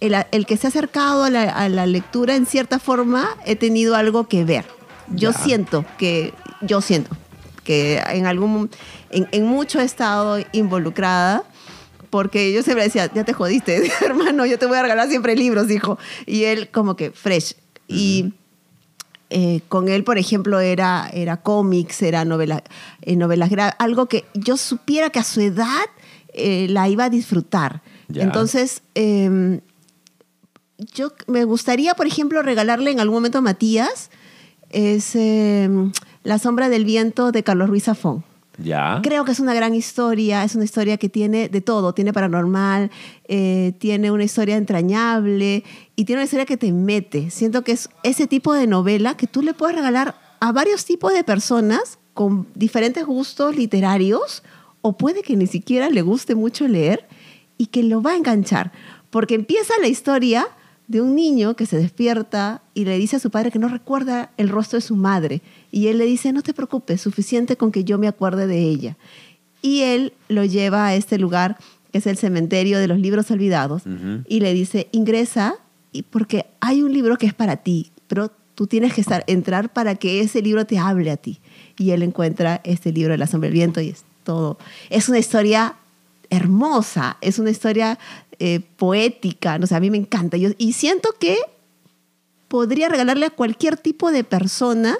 el, 0.00 0.14
el 0.32 0.46
que 0.46 0.56
se 0.56 0.66
ha 0.66 0.68
acercado 0.70 1.24
a 1.24 1.30
la, 1.30 1.42
a 1.44 1.68
la 1.68 1.86
lectura, 1.86 2.34
en 2.34 2.44
cierta 2.46 2.78
forma, 2.78 3.36
he 3.46 3.56
tenido 3.56 3.94
algo 3.94 4.26
que 4.28 4.44
ver. 4.44 4.64
Yo 5.08 5.30
Ya. 5.30 5.38
siento 5.38 5.84
que, 5.98 6.34
yo 6.60 6.80
siento 6.80 7.10
que 7.64 7.98
en 8.10 8.26
algún, 8.26 8.70
en, 9.10 9.28
en 9.32 9.44
mucho 9.46 9.80
he 9.80 9.84
estado 9.84 10.38
involucrada. 10.52 11.44
Porque 12.10 12.52
yo 12.52 12.62
siempre 12.62 12.84
decía, 12.84 13.10
ya 13.12 13.24
te 13.24 13.32
jodiste, 13.32 13.90
hermano, 14.04 14.46
yo 14.46 14.58
te 14.58 14.66
voy 14.66 14.78
a 14.78 14.82
regalar 14.82 15.08
siempre 15.08 15.34
libros, 15.34 15.70
hijo. 15.70 15.98
Y 16.24 16.44
él 16.44 16.68
como 16.70 16.94
que 16.96 17.10
fresh. 17.10 17.54
Y 17.88 18.32
eh, 19.28 19.60
con 19.68 19.88
él, 19.88 20.04
por 20.04 20.16
ejemplo, 20.16 20.60
era, 20.60 21.10
era 21.12 21.38
cómics, 21.38 22.00
era 22.02 22.24
novela, 22.24 22.62
eh, 23.02 23.16
novelas 23.16 23.50
gra- 23.50 23.74
algo 23.80 24.06
que 24.06 24.24
yo 24.34 24.56
supiera 24.56 25.10
que 25.10 25.18
a 25.18 25.24
su 25.24 25.40
edad 25.40 25.84
eh, 26.32 26.68
la 26.70 26.88
iba 26.88 27.04
a 27.06 27.10
disfrutar. 27.10 27.82
Ya. 28.08 28.22
Entonces, 28.22 28.82
eh, 28.94 29.60
yo 30.94 31.12
me 31.26 31.44
gustaría, 31.44 31.94
por 31.94 32.06
ejemplo, 32.06 32.40
regalarle 32.42 32.92
en 32.92 33.00
algún 33.00 33.16
momento 33.16 33.38
a 33.38 33.42
Matías 33.42 34.10
es 34.70 35.12
eh, 35.16 35.68
La 36.26 36.40
sombra 36.40 36.68
del 36.68 36.84
viento 36.84 37.30
de 37.30 37.44
Carlos 37.44 37.68
Ruiz 37.68 37.84
Zafón. 37.84 38.24
¿ya? 38.58 38.98
Creo 39.04 39.24
que 39.24 39.30
es 39.30 39.38
una 39.38 39.54
gran 39.54 39.76
historia, 39.76 40.42
es 40.42 40.56
una 40.56 40.64
historia 40.64 40.96
que 40.96 41.08
tiene 41.08 41.48
de 41.48 41.60
todo, 41.60 41.94
tiene 41.94 42.12
paranormal, 42.12 42.90
eh, 43.28 43.74
tiene 43.78 44.10
una 44.10 44.24
historia 44.24 44.56
entrañable 44.56 45.62
y 45.94 46.04
tiene 46.04 46.18
una 46.18 46.24
historia 46.24 46.44
que 46.44 46.56
te 46.56 46.72
mete. 46.72 47.30
Siento 47.30 47.62
que 47.62 47.70
es 47.70 47.90
ese 48.02 48.26
tipo 48.26 48.54
de 48.54 48.66
novela 48.66 49.16
que 49.16 49.28
tú 49.28 49.40
le 49.40 49.54
puedes 49.54 49.76
regalar 49.76 50.16
a 50.40 50.50
varios 50.50 50.84
tipos 50.84 51.14
de 51.14 51.22
personas 51.22 52.00
con 52.12 52.48
diferentes 52.56 53.06
gustos 53.06 53.54
literarios 53.54 54.42
o 54.82 54.98
puede 54.98 55.22
que 55.22 55.36
ni 55.36 55.46
siquiera 55.46 55.90
le 55.90 56.02
guste 56.02 56.34
mucho 56.34 56.66
leer 56.66 57.06
y 57.56 57.66
que 57.66 57.84
lo 57.84 58.02
va 58.02 58.10
a 58.10 58.16
enganchar. 58.16 58.72
Porque 59.10 59.36
empieza 59.36 59.74
la 59.80 59.86
historia 59.86 60.48
de 60.88 61.00
un 61.00 61.14
niño 61.14 61.54
que 61.54 61.66
se 61.66 61.76
despierta 61.76 62.62
y 62.74 62.84
le 62.84 62.98
dice 62.98 63.14
a 63.14 63.20
su 63.20 63.30
padre 63.30 63.52
que 63.52 63.60
no 63.60 63.68
recuerda 63.68 64.32
el 64.36 64.48
rostro 64.48 64.78
de 64.78 64.82
su 64.82 64.96
madre. 64.96 65.40
Y 65.70 65.88
él 65.88 65.98
le 65.98 66.06
dice, 66.06 66.32
no 66.32 66.42
te 66.42 66.54
preocupes, 66.54 67.00
suficiente 67.00 67.56
con 67.56 67.72
que 67.72 67.84
yo 67.84 67.98
me 67.98 68.08
acuerde 68.08 68.46
de 68.46 68.60
ella. 68.60 68.96
Y 69.62 69.82
él 69.82 70.12
lo 70.28 70.44
lleva 70.44 70.86
a 70.86 70.94
este 70.94 71.18
lugar, 71.18 71.58
que 71.92 71.98
es 71.98 72.06
el 72.06 72.16
cementerio 72.16 72.78
de 72.78 72.88
los 72.88 72.98
libros 72.98 73.30
olvidados, 73.30 73.82
Ujú. 73.86 74.22
y 74.28 74.40
le 74.40 74.54
dice, 74.54 74.88
ingresa, 74.92 75.56
porque 76.10 76.46
hay 76.60 76.82
un 76.82 76.92
libro 76.92 77.16
que 77.16 77.26
es 77.26 77.34
para 77.34 77.56
ti, 77.58 77.90
pero 78.06 78.30
tú 78.54 78.66
tienes 78.66 78.94
que 78.94 79.00
estar, 79.00 79.24
entrar 79.26 79.72
para 79.72 79.94
que 79.96 80.20
ese 80.20 80.40
libro 80.42 80.66
te 80.66 80.78
hable 80.78 81.10
a 81.10 81.16
ti. 81.16 81.40
Y 81.78 81.90
él 81.90 82.02
encuentra 82.02 82.60
este 82.64 82.92
libro 82.92 83.12
de 83.12 83.18
la 83.18 83.26
sombra 83.26 83.48
del 83.48 83.54
viento 83.54 83.80
y 83.80 83.90
es 83.90 84.04
todo. 84.24 84.58
Es 84.90 85.08
una 85.08 85.18
historia 85.18 85.76
hermosa, 86.30 87.16
es 87.20 87.38
una 87.38 87.50
historia 87.50 87.98
eh, 88.38 88.60
poética, 88.76 89.58
no 89.58 89.66
sé, 89.66 89.74
a 89.74 89.80
mí 89.80 89.90
me 89.90 89.98
encanta. 89.98 90.36
Yo, 90.36 90.50
y 90.58 90.72
siento 90.72 91.10
que 91.18 91.38
podría 92.48 92.88
regalarle 92.88 93.26
a 93.26 93.30
cualquier 93.30 93.76
tipo 93.76 94.10
de 94.10 94.24
persona 94.24 94.96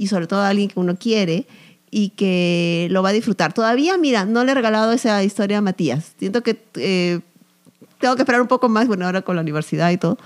y 0.00 0.06
sobre 0.06 0.26
todo 0.26 0.40
a 0.40 0.48
alguien 0.48 0.68
que 0.70 0.80
uno 0.80 0.96
quiere 0.96 1.46
y 1.90 2.08
que 2.10 2.88
lo 2.90 3.02
va 3.02 3.10
a 3.10 3.12
disfrutar. 3.12 3.52
Todavía, 3.52 3.98
mira, 3.98 4.24
no 4.24 4.42
le 4.44 4.52
he 4.52 4.54
regalado 4.54 4.92
esa 4.92 5.22
historia 5.22 5.58
a 5.58 5.60
Matías. 5.60 6.12
Siento 6.18 6.42
que 6.42 6.56
eh, 6.76 7.20
tengo 7.98 8.16
que 8.16 8.22
esperar 8.22 8.40
un 8.40 8.48
poco 8.48 8.70
más, 8.70 8.86
bueno, 8.88 9.04
ahora 9.04 9.20
con 9.20 9.36
la 9.36 9.42
universidad 9.42 9.90
y 9.90 9.98
todo. 9.98 10.16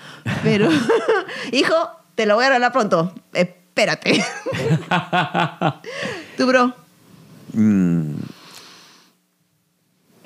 Pero, 0.44 0.68
hijo, 1.52 1.74
te 2.14 2.24
lo 2.26 2.36
voy 2.36 2.44
a 2.44 2.48
regalar 2.50 2.70
pronto. 2.72 3.12
Espérate. 3.32 4.24
¿Tú, 6.36 6.46
bro? 6.46 6.72
Mm. 7.52 8.12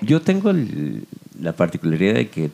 Yo 0.02 0.20
tengo 0.20 0.50
el- 0.50 1.06
la 1.40 1.52
particularidad 1.54 2.14
de 2.14 2.28
que 2.28 2.50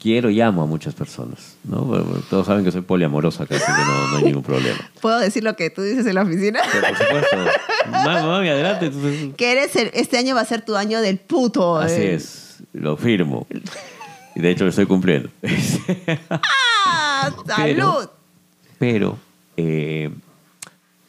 quiero 0.00 0.30
y 0.30 0.40
amo 0.40 0.62
a 0.62 0.66
muchas 0.66 0.94
personas. 0.94 1.56
¿no? 1.64 1.82
Bueno, 1.82 2.04
todos 2.30 2.46
saben 2.46 2.64
que 2.64 2.70
soy 2.72 2.82
poliamorosa, 2.82 3.46
casi 3.46 3.64
que 3.64 3.70
no, 3.72 4.08
no 4.12 4.16
hay 4.18 4.24
ningún 4.24 4.42
problema. 4.42 4.78
¿Puedo 5.00 5.18
decir 5.18 5.42
lo 5.44 5.56
que 5.56 5.70
tú 5.70 5.82
dices 5.82 6.06
en 6.06 6.14
la 6.14 6.22
oficina? 6.22 6.60
Pero 6.72 6.86
por 6.88 6.96
supuesto. 6.98 7.36
Mami, 7.90 8.26
mami, 8.26 8.48
adelante. 8.48 8.86
entonces- 8.86 9.34
que 9.36 9.52
eres 9.52 9.74
el- 9.76 9.90
este 9.94 10.18
año 10.18 10.34
va 10.34 10.42
a 10.42 10.44
ser 10.44 10.62
tu 10.64 10.76
año 10.76 11.00
del 11.00 11.18
puto. 11.18 11.76
Así 11.76 12.00
eh. 12.00 12.14
es, 12.14 12.58
lo 12.72 12.96
firmo. 12.96 13.46
Y 14.34 14.40
de 14.40 14.50
hecho 14.50 14.64
lo 14.64 14.70
estoy 14.70 14.86
cumpliendo. 14.86 15.30
¡Ah! 16.30 17.30
¡Salud! 17.46 18.08
Pero 18.78 19.18
eh, 19.56 20.10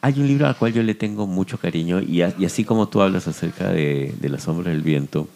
hay 0.02 0.20
un 0.20 0.28
libro 0.28 0.48
al 0.48 0.58
cual 0.58 0.74
yo 0.74 0.82
le 0.84 0.96
tengo 0.96 1.28
mucho 1.28 1.58
cariño 1.60 2.02
y, 2.02 2.22
a- 2.24 2.34
y 2.40 2.46
así 2.46 2.64
como 2.64 2.88
tú 2.88 3.02
hablas 3.02 3.28
acerca 3.28 3.70
de, 3.70 4.14
de 4.20 4.30
La 4.30 4.40
sombra 4.40 4.72
del 4.72 4.82
viento, 4.82 5.28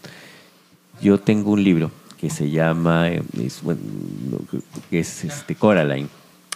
yo 1.01 1.19
tengo 1.19 1.51
un 1.51 1.63
libro 1.63 1.91
que 2.23 2.29
se 2.29 2.49
llama, 2.49 3.09
eh, 3.09 3.21
es, 3.43 3.61
bueno, 3.61 3.81
no, 4.31 4.37
que 4.89 4.99
es 4.99 5.25
este, 5.25 5.55
Coraline. 5.55 6.07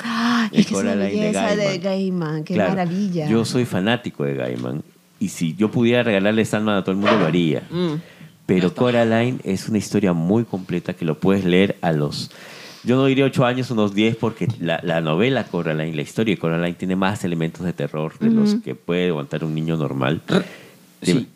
¡Ah! 0.01 0.47
Es 0.49 0.65
que 0.65 0.73
es 0.73 0.79
una 0.79 0.95
de 0.95 1.07
belleza 1.07 1.57
de 1.57 1.77
Gaiman. 1.79 2.45
¡Qué 2.45 2.53
Claro, 2.53 2.69
maravilla! 2.69 3.27
Yo 3.27 3.43
soy 3.43 3.65
fanático 3.65 4.23
de 4.23 4.35
Gaiman 4.35 4.81
y 5.19 5.27
si 5.27 5.55
yo 5.55 5.69
pudiera 5.69 6.03
regalarle 6.03 6.45
Sandman 6.45 6.77
a 6.77 6.83
todo 6.83 6.93
el 6.93 6.99
mundo, 6.99 7.19
lo 7.19 7.25
haría. 7.25 7.63
Mm. 7.69 7.95
Pero 8.45 8.73
Coraline 8.73 9.39
es 9.43 9.67
una 9.67 9.79
historia 9.79 10.13
muy 10.13 10.45
completa 10.45 10.93
que 10.93 11.03
lo 11.03 11.19
puedes 11.19 11.43
leer 11.43 11.75
a 11.81 11.91
los... 11.91 12.31
Yo 12.85 12.95
no 12.95 13.05
diría 13.05 13.25
8 13.25 13.45
años, 13.45 13.69
unos 13.69 13.93
10, 13.93 14.15
porque 14.15 14.47
la, 14.61 14.79
la 14.83 15.01
novela 15.01 15.43
Coraline, 15.43 15.93
la 15.93 16.01
historia 16.01 16.35
de 16.35 16.39
Coraline, 16.39 16.75
tiene 16.75 16.95
más 16.95 17.25
elementos 17.25 17.65
de 17.65 17.73
terror 17.73 18.17
de 18.19 18.29
los 18.29 18.55
que 18.63 18.73
puede 18.73 19.09
aguantar 19.09 19.43
un 19.43 19.53
niño 19.53 19.75
normal. 19.75 20.21
Dime. 21.01 21.19
Sí. 21.19 21.27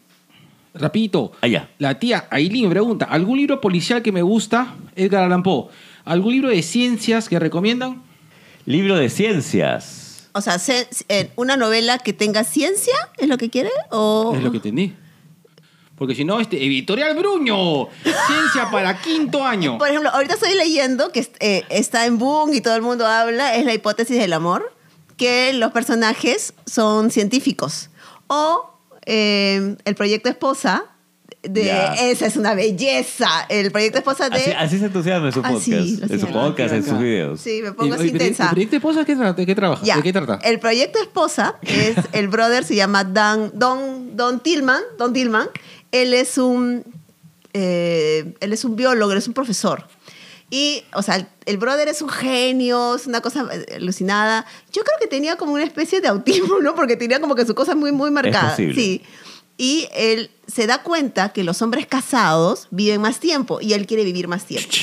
Rapidito. 0.73 1.33
Allá. 1.41 1.69
La 1.79 1.99
tía 1.99 2.27
Aileen 2.29 2.65
me 2.65 2.71
pregunta, 2.71 3.05
¿algún 3.05 3.37
libro 3.37 3.59
policial 3.59 4.01
que 4.01 4.11
me 4.11 4.21
gusta? 4.21 4.75
Edgar 4.95 5.23
Allan 5.23 5.43
Poe. 5.43 5.67
¿Algún 6.05 6.33
libro 6.33 6.49
de 6.49 6.61
ciencias 6.63 7.27
que 7.29 7.39
recomiendan? 7.39 8.01
Libro 8.65 8.95
de 8.95 9.09
ciencias. 9.09 10.29
O 10.33 10.41
sea, 10.41 10.59
se- 10.59 10.87
eh, 11.09 11.31
una 11.35 11.57
novela 11.57 11.97
que 11.99 12.13
tenga 12.13 12.43
ciencia, 12.45 12.93
¿es 13.17 13.27
lo 13.27 13.37
que 13.37 13.49
quiere? 13.49 13.69
O... 13.89 14.33
Es 14.35 14.41
lo 14.43 14.51
que 14.51 14.57
entendí. 14.57 14.95
Porque 15.97 16.15
si 16.15 16.23
no, 16.25 16.39
este, 16.39 16.57
Editorial 16.65 17.15
Bruño. 17.17 17.87
Ciencia 18.03 18.71
para 18.71 18.99
quinto 19.01 19.45
año. 19.45 19.77
Por 19.77 19.89
ejemplo, 19.89 20.09
ahorita 20.09 20.35
estoy 20.35 20.55
leyendo 20.55 21.11
que 21.11 21.27
eh, 21.41 21.63
está 21.69 22.05
en 22.05 22.17
boom 22.17 22.53
y 22.53 22.61
todo 22.61 22.75
el 22.75 22.81
mundo 22.81 23.05
habla, 23.05 23.55
es 23.55 23.65
la 23.65 23.73
hipótesis 23.73 24.17
del 24.17 24.33
amor, 24.33 24.73
que 25.17 25.53
los 25.53 25.71
personajes 25.73 26.53
son 26.65 27.11
científicos. 27.11 27.89
O 28.27 28.70
eh, 29.05 29.75
el 29.85 29.95
proyecto 29.95 30.29
Esposa, 30.29 30.85
de 31.43 31.71
esa 32.11 32.27
es 32.27 32.35
una 32.37 32.53
belleza. 32.53 33.27
El 33.49 33.71
proyecto 33.71 33.97
Esposa 33.97 34.29
de... 34.29 34.35
Así, 34.37 34.51
así 34.51 34.77
se 34.79 34.85
entusiasma 34.85 35.27
en 35.27 35.33
su 35.33 35.39
Ah, 35.39 35.49
podcast. 35.49 35.63
sí, 35.65 35.97
lo 35.99 36.13
en 36.13 36.19
su 36.19 36.27
podcast, 36.27 36.73
en 36.75 36.83
sus 36.85 36.99
videos. 36.99 37.41
Sí, 37.41 37.61
me 37.63 37.69
¿Y- 37.69 37.71
pongo 37.71 37.95
así 37.95 38.05
y- 38.05 38.09
intensa. 38.09 38.43
¿El 38.43 38.49
proyecto 38.51 38.75
esposa 38.75 39.05
qué 39.05 39.45
qué 39.45 39.55
trabaja? 39.55 39.83
Ya. 39.83 39.95
¿De 39.95 40.03
qué 40.03 40.13
trata? 40.13 40.39
El 40.43 40.59
proyecto 40.59 40.99
Esposa 41.01 41.55
es 41.63 41.95
el 42.13 42.27
brother 42.27 42.63
se 42.63 42.75
llama 42.75 43.03
Dan 43.03 43.51
Don 43.55 44.15
Don 44.15 44.39
Tillman, 44.39 44.81
Don 44.99 45.13
Tillman. 45.13 45.47
Él 45.91 46.13
es 46.13 46.37
un 46.37 46.83
eh, 47.53 48.33
él 48.39 48.53
es 48.53 48.63
un 48.63 48.75
biólogo, 48.75 49.11
él 49.11 49.17
es 49.17 49.27
un 49.27 49.33
profesor. 49.33 49.87
Y, 50.53 50.83
o 50.93 51.01
sea, 51.01 51.25
el, 51.45 51.57
brother 51.57 51.87
es 51.87 52.01
un 52.01 52.09
genio, 52.09 52.95
es 52.95 53.07
una 53.07 53.21
cosa 53.21 53.47
alucinada. 53.73 54.45
Yo 54.73 54.83
creo 54.83 54.97
que 54.99 55.07
tenía 55.07 55.37
como 55.37 55.53
una 55.53 55.63
especie 55.63 56.01
de 56.01 56.09
autismo, 56.09 56.59
¿no? 56.61 56.75
Porque 56.75 56.97
tenía 56.97 57.21
como 57.21 57.35
que 57.35 57.45
su 57.45 57.55
cosa 57.55 57.73
muy, 57.73 57.93
muy 57.93 58.11
marcada. 58.11 58.51
posible. 58.51 58.75
Sí. 58.75 59.01
Y 59.57 59.87
él 59.93 60.29
se 60.47 60.67
da 60.67 60.83
cuenta 60.83 61.29
que 61.29 61.45
los 61.45 61.61
hombres 61.61 61.87
casados 61.87 62.67
viven 62.69 62.99
más 62.99 63.21
tiempo 63.21 63.59
y 63.61 63.73
él 63.73 63.87
quiere 63.87 64.03
vivir 64.03 64.27
más 64.27 64.45
tiempo. 64.45 64.69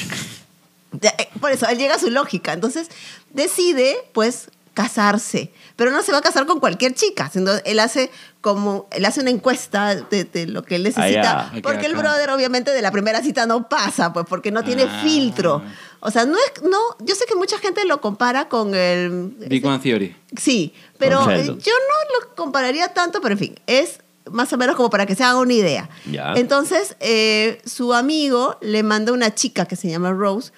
Eh, 1.03 1.29
Por 1.39 1.53
eso, 1.53 1.69
él 1.69 1.77
llega 1.77 1.97
a 1.97 1.99
su 1.99 2.09
lógica. 2.11 2.55
Entonces, 2.55 2.89
decide, 3.35 3.99
pues, 4.15 4.49
casarse. 4.73 5.53
Pero 5.79 5.93
no 5.93 6.03
se 6.03 6.11
va 6.11 6.19
a 6.19 6.23
casar 6.23 6.45
con 6.45 6.59
cualquier 6.59 6.93
chica, 6.95 7.31
sino 7.33 7.53
él 7.65 7.79
hace 7.79 8.11
como, 8.41 8.89
él 8.91 9.05
hace 9.05 9.21
una 9.21 9.31
encuesta 9.31 9.95
de, 9.95 10.25
de 10.25 10.49
lo 10.49 10.65
que 10.65 10.75
él 10.75 10.83
necesita. 10.83 11.51
Ah, 11.51 11.53
ya. 11.55 11.63
Porque 11.63 11.87
el 11.87 11.95
brother, 11.95 12.31
obviamente, 12.31 12.73
de 12.73 12.83
la 12.83 12.91
primera 12.91 13.23
cita 13.23 13.47
no 13.47 13.69
pasa, 13.69 14.13
pues, 14.13 14.27
porque 14.29 14.51
no 14.51 14.65
tiene 14.65 14.83
Ah. 14.83 15.01
filtro. 15.05 15.63
O 16.01 16.11
sea, 16.11 16.25
no 16.27 16.37
es, 16.37 16.63
no, 16.65 16.79
yo 16.99 17.15
sé 17.15 17.27
que 17.27 17.37
mucha 17.37 17.59
gente 17.59 17.85
lo 17.85 18.01
compara 18.01 18.49
con 18.49 18.75
el... 18.75 19.37
Big 19.49 19.63
Bang 19.63 19.81
Theory. 19.81 20.17
Sí, 20.37 20.75
pero 20.99 21.21
yo 21.25 21.73
no 21.73 22.21
lo 22.27 22.35
compararía 22.35 22.89
tanto, 22.93 23.21
pero 23.21 23.35
en 23.35 23.39
fin, 23.39 23.55
es 23.69 24.01
más 24.33 24.53
o 24.53 24.59
menos 24.59 24.75
como 24.77 24.91
para 24.91 25.07
que 25.07 25.15
se 25.15 25.25
haga 25.25 25.39
una 25.39 25.55
idea. 25.55 25.89
Entonces, 26.35 26.97
eh, 27.01 27.63
su 27.65 27.95
amigo 27.95 28.57
le 28.61 28.83
manda 28.83 29.13
una 29.13 29.35
chica 29.35 29.65
que 29.67 29.77
se 29.77 29.89
llama 29.89 30.11
Rose 30.13 30.53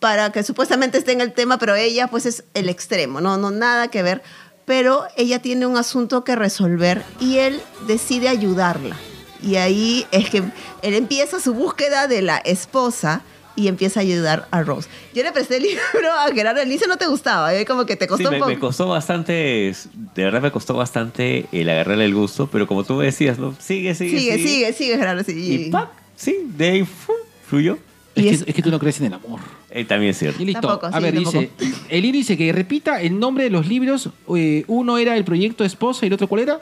para 0.00 0.30
que 0.32 0.42
supuestamente 0.42 0.98
esté 0.98 1.12
en 1.12 1.20
el 1.20 1.32
tema, 1.32 1.58
pero 1.58 1.74
ella 1.74 2.06
pues 2.08 2.26
es 2.26 2.44
el 2.54 2.68
extremo, 2.68 3.20
no, 3.20 3.36
no 3.36 3.50
nada 3.50 3.88
que 3.88 4.02
ver. 4.02 4.22
Pero 4.64 5.04
ella 5.16 5.40
tiene 5.40 5.66
un 5.66 5.76
asunto 5.78 6.24
que 6.24 6.36
resolver 6.36 7.02
y 7.20 7.38
él 7.38 7.60
decide 7.86 8.28
ayudarla. 8.28 8.96
Y 9.42 9.56
ahí 9.56 10.06
es 10.12 10.28
que 10.30 10.38
él 10.82 10.94
empieza 10.94 11.40
su 11.40 11.54
búsqueda 11.54 12.06
de 12.06 12.20
la 12.22 12.36
esposa 12.38 13.22
y 13.56 13.66
empieza 13.68 14.00
a 14.00 14.02
ayudar 14.02 14.46
a 14.50 14.62
Rose. 14.62 14.88
Yo 15.14 15.22
le 15.22 15.32
presté 15.32 15.56
el 15.56 15.62
libro 15.64 16.12
a 16.12 16.30
Gerardo, 16.34 16.60
al 16.60 16.66
inicio 16.68 16.86
no 16.86 16.96
te 16.98 17.06
gustaba, 17.06 17.54
¿eh? 17.54 17.64
como 17.64 17.86
que 17.86 17.96
te 17.96 18.04
Sí, 18.04 18.08
costó 18.10 18.30
me, 18.30 18.36
un 18.36 18.40
poco. 18.40 18.50
me 18.52 18.58
costó 18.60 18.88
bastante, 18.88 19.32
de 20.14 20.24
verdad 20.24 20.42
me 20.42 20.52
costó 20.52 20.74
bastante 20.74 21.46
el 21.50 21.68
agarrarle 21.70 22.04
el 22.04 22.14
gusto, 22.14 22.48
pero 22.48 22.66
como 22.66 22.84
tú 22.84 22.94
me 22.94 23.06
decías, 23.06 23.38
¿no? 23.38 23.56
Sigue, 23.58 23.94
sigue, 23.94 24.18
Sigue, 24.18 24.36
sigue, 24.38 24.72
sigue, 24.74 24.96
Gerardo. 24.98 25.24
sí. 25.24 25.32
Y 25.66 25.70
¡pac! 25.70 25.88
Sí, 26.14 26.36
de 26.56 26.68
ahí 26.70 26.88
fluyó. 27.48 27.78
Es, 28.14 28.22
Y 28.24 28.28
que, 28.28 28.34
es- 28.34 28.44
es 28.46 28.54
que 28.54 28.62
tú 28.62 28.70
no 28.70 28.78
crees 28.78 29.00
en 29.00 29.06
el 29.06 29.14
amor. 29.14 29.40
Eh, 29.70 29.84
también 29.84 30.10
es 30.12 30.18
cierto. 30.18 30.42
Y 30.42 30.46
listo. 30.46 30.60
Tampoco, 30.62 30.86
a 30.86 30.92
sí, 30.92 31.02
ver, 31.02 31.14
tampoco. 31.14 31.40
dice. 31.58 31.74
Elir 31.90 32.12
dice 32.14 32.36
que 32.36 32.52
repita 32.52 33.00
el 33.02 33.18
nombre 33.18 33.44
de 33.44 33.50
los 33.50 33.66
libros. 33.66 34.08
eh, 34.34 34.64
uno 34.66 34.98
era 34.98 35.16
el 35.16 35.24
proyecto 35.24 35.64
esposa 35.64 36.04
y 36.04 36.08
el 36.08 36.14
otro 36.14 36.26
cuál 36.28 36.42
era? 36.42 36.60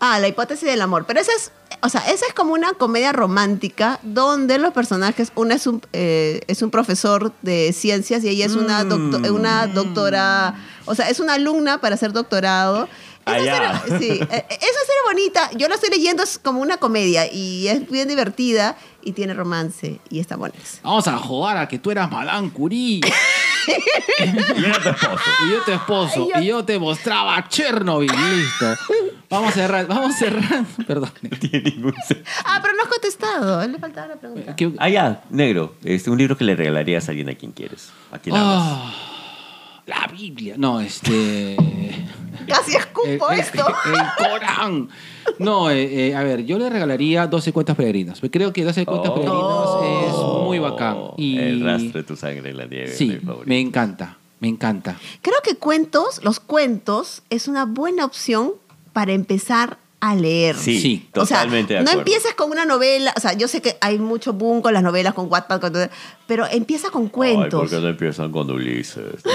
Ah, 0.00 0.18
la 0.18 0.28
hipótesis 0.28 0.68
del 0.68 0.80
amor. 0.82 1.04
Pero 1.06 1.20
esa 1.20 1.32
es, 1.36 1.52
o 1.82 1.88
sea, 1.88 2.00
esa 2.10 2.26
es 2.26 2.34
como 2.34 2.52
una 2.54 2.72
comedia 2.74 3.12
romántica 3.12 4.00
donde 4.02 4.58
los 4.58 4.72
personajes, 4.72 5.32
una 5.34 5.54
es 5.54 5.66
un, 5.66 5.80
eh, 5.92 6.40
es 6.46 6.62
un 6.62 6.70
profesor 6.70 7.32
de 7.42 7.72
ciencias 7.72 8.22
y 8.24 8.28
ella 8.28 8.46
es 8.46 8.54
una, 8.54 8.84
docto- 8.84 9.18
Mm. 9.20 9.34
una 9.34 9.66
doctora, 9.66 10.54
o 10.84 10.94
sea, 10.94 11.08
es 11.10 11.20
una 11.20 11.34
alumna 11.34 11.80
para 11.80 11.94
hacer 11.94 12.12
doctorado. 12.12 12.88
Esa 13.26 13.70
Ah, 13.70 13.82
serie- 13.88 13.98
sí, 13.98 14.10
eh, 14.22 14.44
esa 14.50 14.58
serie 14.60 15.02
bonita, 15.10 15.50
yo 15.56 15.66
la 15.68 15.76
estoy 15.76 15.88
leyendo, 15.88 16.22
es 16.22 16.38
como 16.38 16.60
una 16.60 16.76
comedia 16.76 17.30
y 17.32 17.68
es 17.68 17.88
bien 17.90 18.06
divertida 18.06 18.76
y 19.04 19.12
tiene 19.12 19.34
romance 19.34 20.00
y 20.10 20.20
está 20.20 20.36
bonita. 20.36 20.58
Vamos 20.82 21.06
a 21.08 21.16
jugar 21.18 21.56
a 21.58 21.68
que 21.68 21.78
tú 21.78 21.90
eras 21.90 22.10
Madame 22.10 22.50
Curie. 22.50 23.00
Y 23.66 24.64
era 24.64 24.78
tu 24.78 24.88
esposo. 24.90 25.22
y 25.46 25.50
yo 25.50 25.62
tu 25.64 25.72
esposo. 25.72 26.22
Ay, 26.26 26.30
yo- 26.34 26.40
Y 26.42 26.46
yo 26.48 26.64
te 26.64 26.78
mostraba 26.78 27.48
Chernobyl. 27.48 28.10
Listo. 28.10 28.74
Vamos 29.30 29.50
a 29.50 29.52
cerrar. 29.52 29.86
Vamos 29.86 30.14
a 30.14 30.18
cerrar. 30.18 30.64
Perdón. 30.86 31.10
No 31.22 31.38
tiene 31.38 31.70
ningún 31.70 31.94
sentido. 32.06 32.28
Ah, 32.44 32.58
pero 32.62 32.74
no 32.74 32.82
has 32.82 32.88
contestado, 32.88 33.66
le 33.66 33.78
faltaba 33.78 34.08
la 34.08 34.16
pregunta. 34.16 34.54
¿Qué- 34.54 34.72
Ah, 34.78 34.88
ya, 34.90 35.22
negro. 35.30 35.74
Este, 35.82 36.10
un 36.10 36.18
libro 36.18 36.36
que 36.36 36.44
le 36.44 36.56
regalarías 36.56 37.08
a 37.08 37.12
alguien 37.12 37.30
a 37.30 37.34
quien 37.34 37.52
quieres. 37.52 37.90
¿A 38.12 38.18
quién 38.18 38.36
amas? 38.36 38.92
La 39.86 40.06
Biblia. 40.10 40.54
No, 40.56 40.80
este. 40.80 41.56
Casi 42.48 42.76
escupo 42.76 43.30
el, 43.30 43.40
esto. 43.40 43.66
el 43.86 44.26
Corán. 44.28 44.88
No, 45.38 45.70
eh, 45.70 46.08
eh, 46.08 46.14
a 46.14 46.22
ver, 46.22 46.44
yo 46.44 46.58
le 46.58 46.68
regalaría 46.68 47.26
12 47.26 47.52
cuentas 47.52 47.76
peregrinas. 47.76 48.20
Creo 48.30 48.52
que 48.52 48.64
12 48.64 48.84
cuentas 48.86 49.10
Oh. 49.10 49.80
peregrinas 49.80 50.08
es 50.08 50.44
muy 50.44 50.58
bacán. 50.58 50.96
Y 51.16 51.38
El 51.38 51.62
rastro 51.64 52.00
de 52.00 52.02
tu 52.02 52.16
sangre 52.16 52.50
en 52.50 52.56
la 52.58 52.66
nieve. 52.66 52.88
Sí, 52.88 53.08
mi 53.08 53.16
favorito. 53.16 53.48
me 53.48 53.60
encanta. 53.60 54.18
Me 54.40 54.48
encanta. 54.48 54.98
Creo 55.22 55.36
que 55.42 55.56
cuentos, 55.56 56.22
los 56.22 56.38
cuentos, 56.40 57.22
es 57.30 57.48
una 57.48 57.64
buena 57.64 58.04
opción 58.04 58.52
para 58.92 59.12
empezar 59.12 59.78
a 60.10 60.14
leer. 60.14 60.56
Sí, 60.56 60.80
Sí. 60.80 61.08
O 61.16 61.24
sea, 61.24 61.38
totalmente 61.38 61.74
de 61.74 61.82
no 61.82 61.90
empieces 61.92 62.34
con 62.34 62.50
una 62.50 62.64
novela, 62.64 63.12
o 63.16 63.20
sea, 63.20 63.32
yo 63.32 63.48
sé 63.48 63.62
que 63.62 63.76
hay 63.80 63.98
mucho 63.98 64.32
boom 64.32 64.60
con 64.60 64.74
las 64.74 64.82
novelas, 64.82 65.14
con 65.14 65.30
Wattpad, 65.30 65.60
con 65.60 65.72
todo, 65.72 65.88
pero 66.26 66.46
empieza 66.50 66.90
con 66.90 67.04
Ay, 67.04 67.08
cuentos. 67.08 67.60
¿por 67.60 67.70
qué 67.70 67.78
no 67.80 67.88
empiezan 67.88 68.30
con 68.30 68.50
Ulises? 68.50 69.22
Ay. 69.24 69.32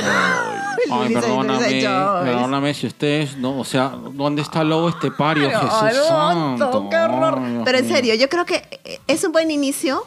Ay, 0.91 1.13
perdóname, 1.13 1.81
perdóname 2.23 2.73
si 2.73 2.87
ustedes, 2.87 3.37
no, 3.37 3.59
o 3.59 3.65
sea, 3.65 3.93
¿dónde 4.13 4.41
está 4.41 4.63
lobo 4.63 4.89
estepario? 4.89 5.47
Ay, 5.49 5.55
Jesús 5.55 5.71
Alonso, 5.81 6.65
santo. 6.65 6.87
qué 6.89 6.95
horror. 6.97 7.39
Ay, 7.43 7.61
Pero 7.65 7.77
en 7.77 7.87
serio, 7.87 8.15
yo 8.15 8.29
creo 8.29 8.45
que 8.45 8.63
es 9.07 9.23
un 9.23 9.31
buen 9.31 9.51
inicio. 9.51 10.05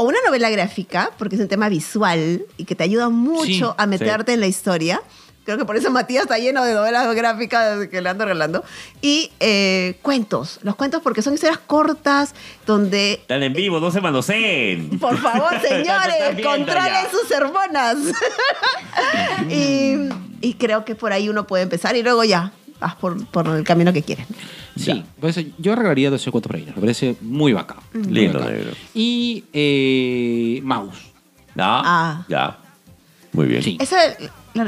O 0.00 0.02
una 0.02 0.18
novela 0.24 0.48
gráfica, 0.48 1.10
porque 1.18 1.34
es 1.34 1.40
un 1.42 1.48
tema 1.48 1.68
visual 1.68 2.44
y 2.56 2.64
que 2.66 2.76
te 2.76 2.84
ayuda 2.84 3.08
mucho 3.08 3.44
Sí, 3.44 3.64
a 3.76 3.84
meterte 3.86 4.32
en 4.32 4.38
la 4.38 4.46
historia. 4.46 5.02
Creo 5.48 5.56
que 5.56 5.64
por 5.64 5.78
eso 5.78 5.90
Matías 5.90 6.24
está 6.24 6.36
lleno 6.36 6.62
de 6.62 6.74
novelas 6.74 7.14
gráficas 7.14 7.86
que 7.86 8.02
le 8.02 8.10
ando 8.10 8.26
regalando. 8.26 8.62
Y 9.00 9.30
eh, 9.40 9.96
cuentos. 10.02 10.60
Los 10.62 10.74
cuentos 10.74 11.00
porque 11.02 11.22
son 11.22 11.32
historias 11.32 11.56
cortas 11.56 12.34
donde 12.66 13.14
Están 13.14 13.42
en 13.42 13.54
vivo, 13.54 13.80
no 13.80 13.90
se 13.90 14.02
manoseen. 14.02 14.98
por 15.00 15.16
favor, 15.16 15.58
señores, 15.66 16.44
controlen 16.44 16.66
ya. 16.66 17.10
sus 17.10 17.30
hermanas. 17.30 17.96
y, 19.48 19.94
y 20.42 20.52
creo 20.58 20.84
que 20.84 20.94
por 20.94 21.14
ahí 21.14 21.30
uno 21.30 21.46
puede 21.46 21.62
empezar 21.62 21.96
y 21.96 22.02
luego 22.02 22.24
ya 22.24 22.52
vas 22.78 22.96
por, 22.96 23.24
por 23.28 23.46
el 23.48 23.64
camino 23.64 23.90
que 23.94 24.02
quieres. 24.02 24.26
Sí, 24.76 25.02
por 25.18 25.30
eso 25.30 25.40
yo 25.56 25.74
regalaría 25.74 26.10
12 26.10 26.30
cuentos 26.30 26.50
peregrinos. 26.50 26.76
Me 26.76 26.82
parece 26.82 27.16
muy 27.22 27.54
bacán. 27.54 27.78
Muy 27.94 28.12
Lindo, 28.12 28.40
negro. 28.40 28.72
Y 28.92 29.44
eh, 29.54 30.60
Mouse. 30.62 30.98
¿No? 31.54 31.64
Ah. 31.64 32.26
Ya. 32.28 32.58
Muy 33.32 33.46
bien. 33.46 33.62
Sí. 33.62 33.78
Esa, 33.80 33.96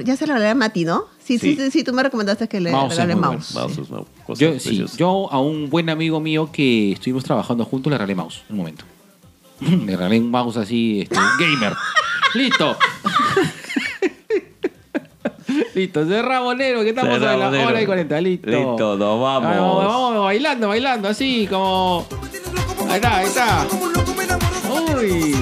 ya 0.05 0.17
se 0.17 0.27
la 0.27 0.35
regalé 0.35 0.51
a 0.51 0.55
Mati, 0.55 0.85
¿no? 0.85 1.05
Sí, 1.25 1.39
sí, 1.39 1.57
Sí. 1.57 1.71
sí, 1.71 1.85
tú 1.85 1.93
me 1.93 2.03
recomendaste 2.03 2.49
que 2.49 2.61
le 2.61 2.73
Mouse 2.73 2.99
es 2.99 3.07
muy 3.07 3.15
mouse. 3.17 3.55
Mouse 3.55 3.79
es 3.79 3.89
una 3.91 4.03
cosa 4.27 4.41
Yo, 4.41 4.53
sí, 4.59 4.69
preciosa. 4.69 4.97
yo 4.97 5.29
a 5.31 5.41
un 5.41 5.71
buen 5.71 5.89
amigo 5.91 6.21
mío 6.21 6.51
que 6.53 6.93
estuvimos 6.93 7.25
trabajando 7.25 7.65
juntos 7.65 7.91
le 7.91 7.99
regalé 7.99 8.15
mouse 8.15 8.43
en 8.49 8.53
un 8.55 8.59
momento. 8.59 8.85
le 9.61 9.97
regalé 9.97 10.19
un 10.19 10.31
mouse 10.31 10.57
así, 10.57 11.01
este, 11.03 11.17
gamer. 11.39 11.75
Listo. 12.35 12.77
Listo, 15.75 16.07
cerramos, 16.07 16.57
negro, 16.57 16.83
que 16.83 16.91
estamos 16.91 17.21
a 17.23 17.37
la 17.37 17.49
hora 17.49 17.83
y 17.83 17.87
40. 17.87 18.21
Listo. 18.21 18.51
Listo, 18.51 18.97
nos 18.97 19.21
vamos. 19.21 19.51
Ay, 19.51 19.59
vamos, 19.59 19.85
vamos 19.85 20.25
bailando, 20.25 20.69
bailando, 20.69 21.09
así 21.09 21.47
como. 21.49 22.07
Ahí 22.89 22.95
está, 22.97 23.17
ahí 23.19 23.27
está. 23.27 23.67
Uy. 24.99 25.37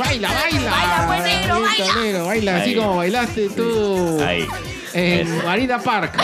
Baila, 0.00 0.28
baila. 0.32 0.70
Baila, 0.70 1.06
buen 1.06 1.22
negro, 1.22 1.60
baila. 1.60 1.94
Negro, 2.02 2.24
baila 2.26 2.56
así 2.56 2.70
Ahí. 2.70 2.76
como 2.76 2.96
bailaste 2.96 3.48
tú. 3.50 4.18
Ahí. 4.26 4.46
En 4.94 5.28
Eso. 5.36 5.46
Marina 5.46 5.78
Park. 5.78 6.14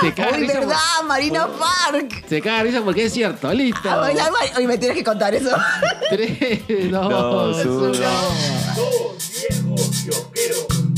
Se 0.00 0.12
caga 0.14 0.30
Uy, 0.32 0.40
risa 0.40 0.52
por- 0.54 0.66
¿verdad? 0.68 1.02
Marina 1.06 1.46
Park. 1.46 2.24
Se 2.28 2.40
caga 2.40 2.62
risa 2.64 2.82
porque 2.82 3.04
es 3.04 3.12
cierto. 3.12 3.52
Listo. 3.52 3.90
Ah, 3.90 3.96
bailar, 3.96 4.30
bail- 4.32 4.52
Oye, 4.56 4.66
me 4.66 4.78
tienes 4.78 4.96
que 4.96 5.04
contar 5.04 5.34
eso. 5.34 5.54
Tres, 6.10 6.90
dos, 6.90 7.08
Dos, 7.08 7.66
uno. 7.66 7.74
uno. 7.82 7.98
Dos 8.76 10.30
viejos. 10.32 10.89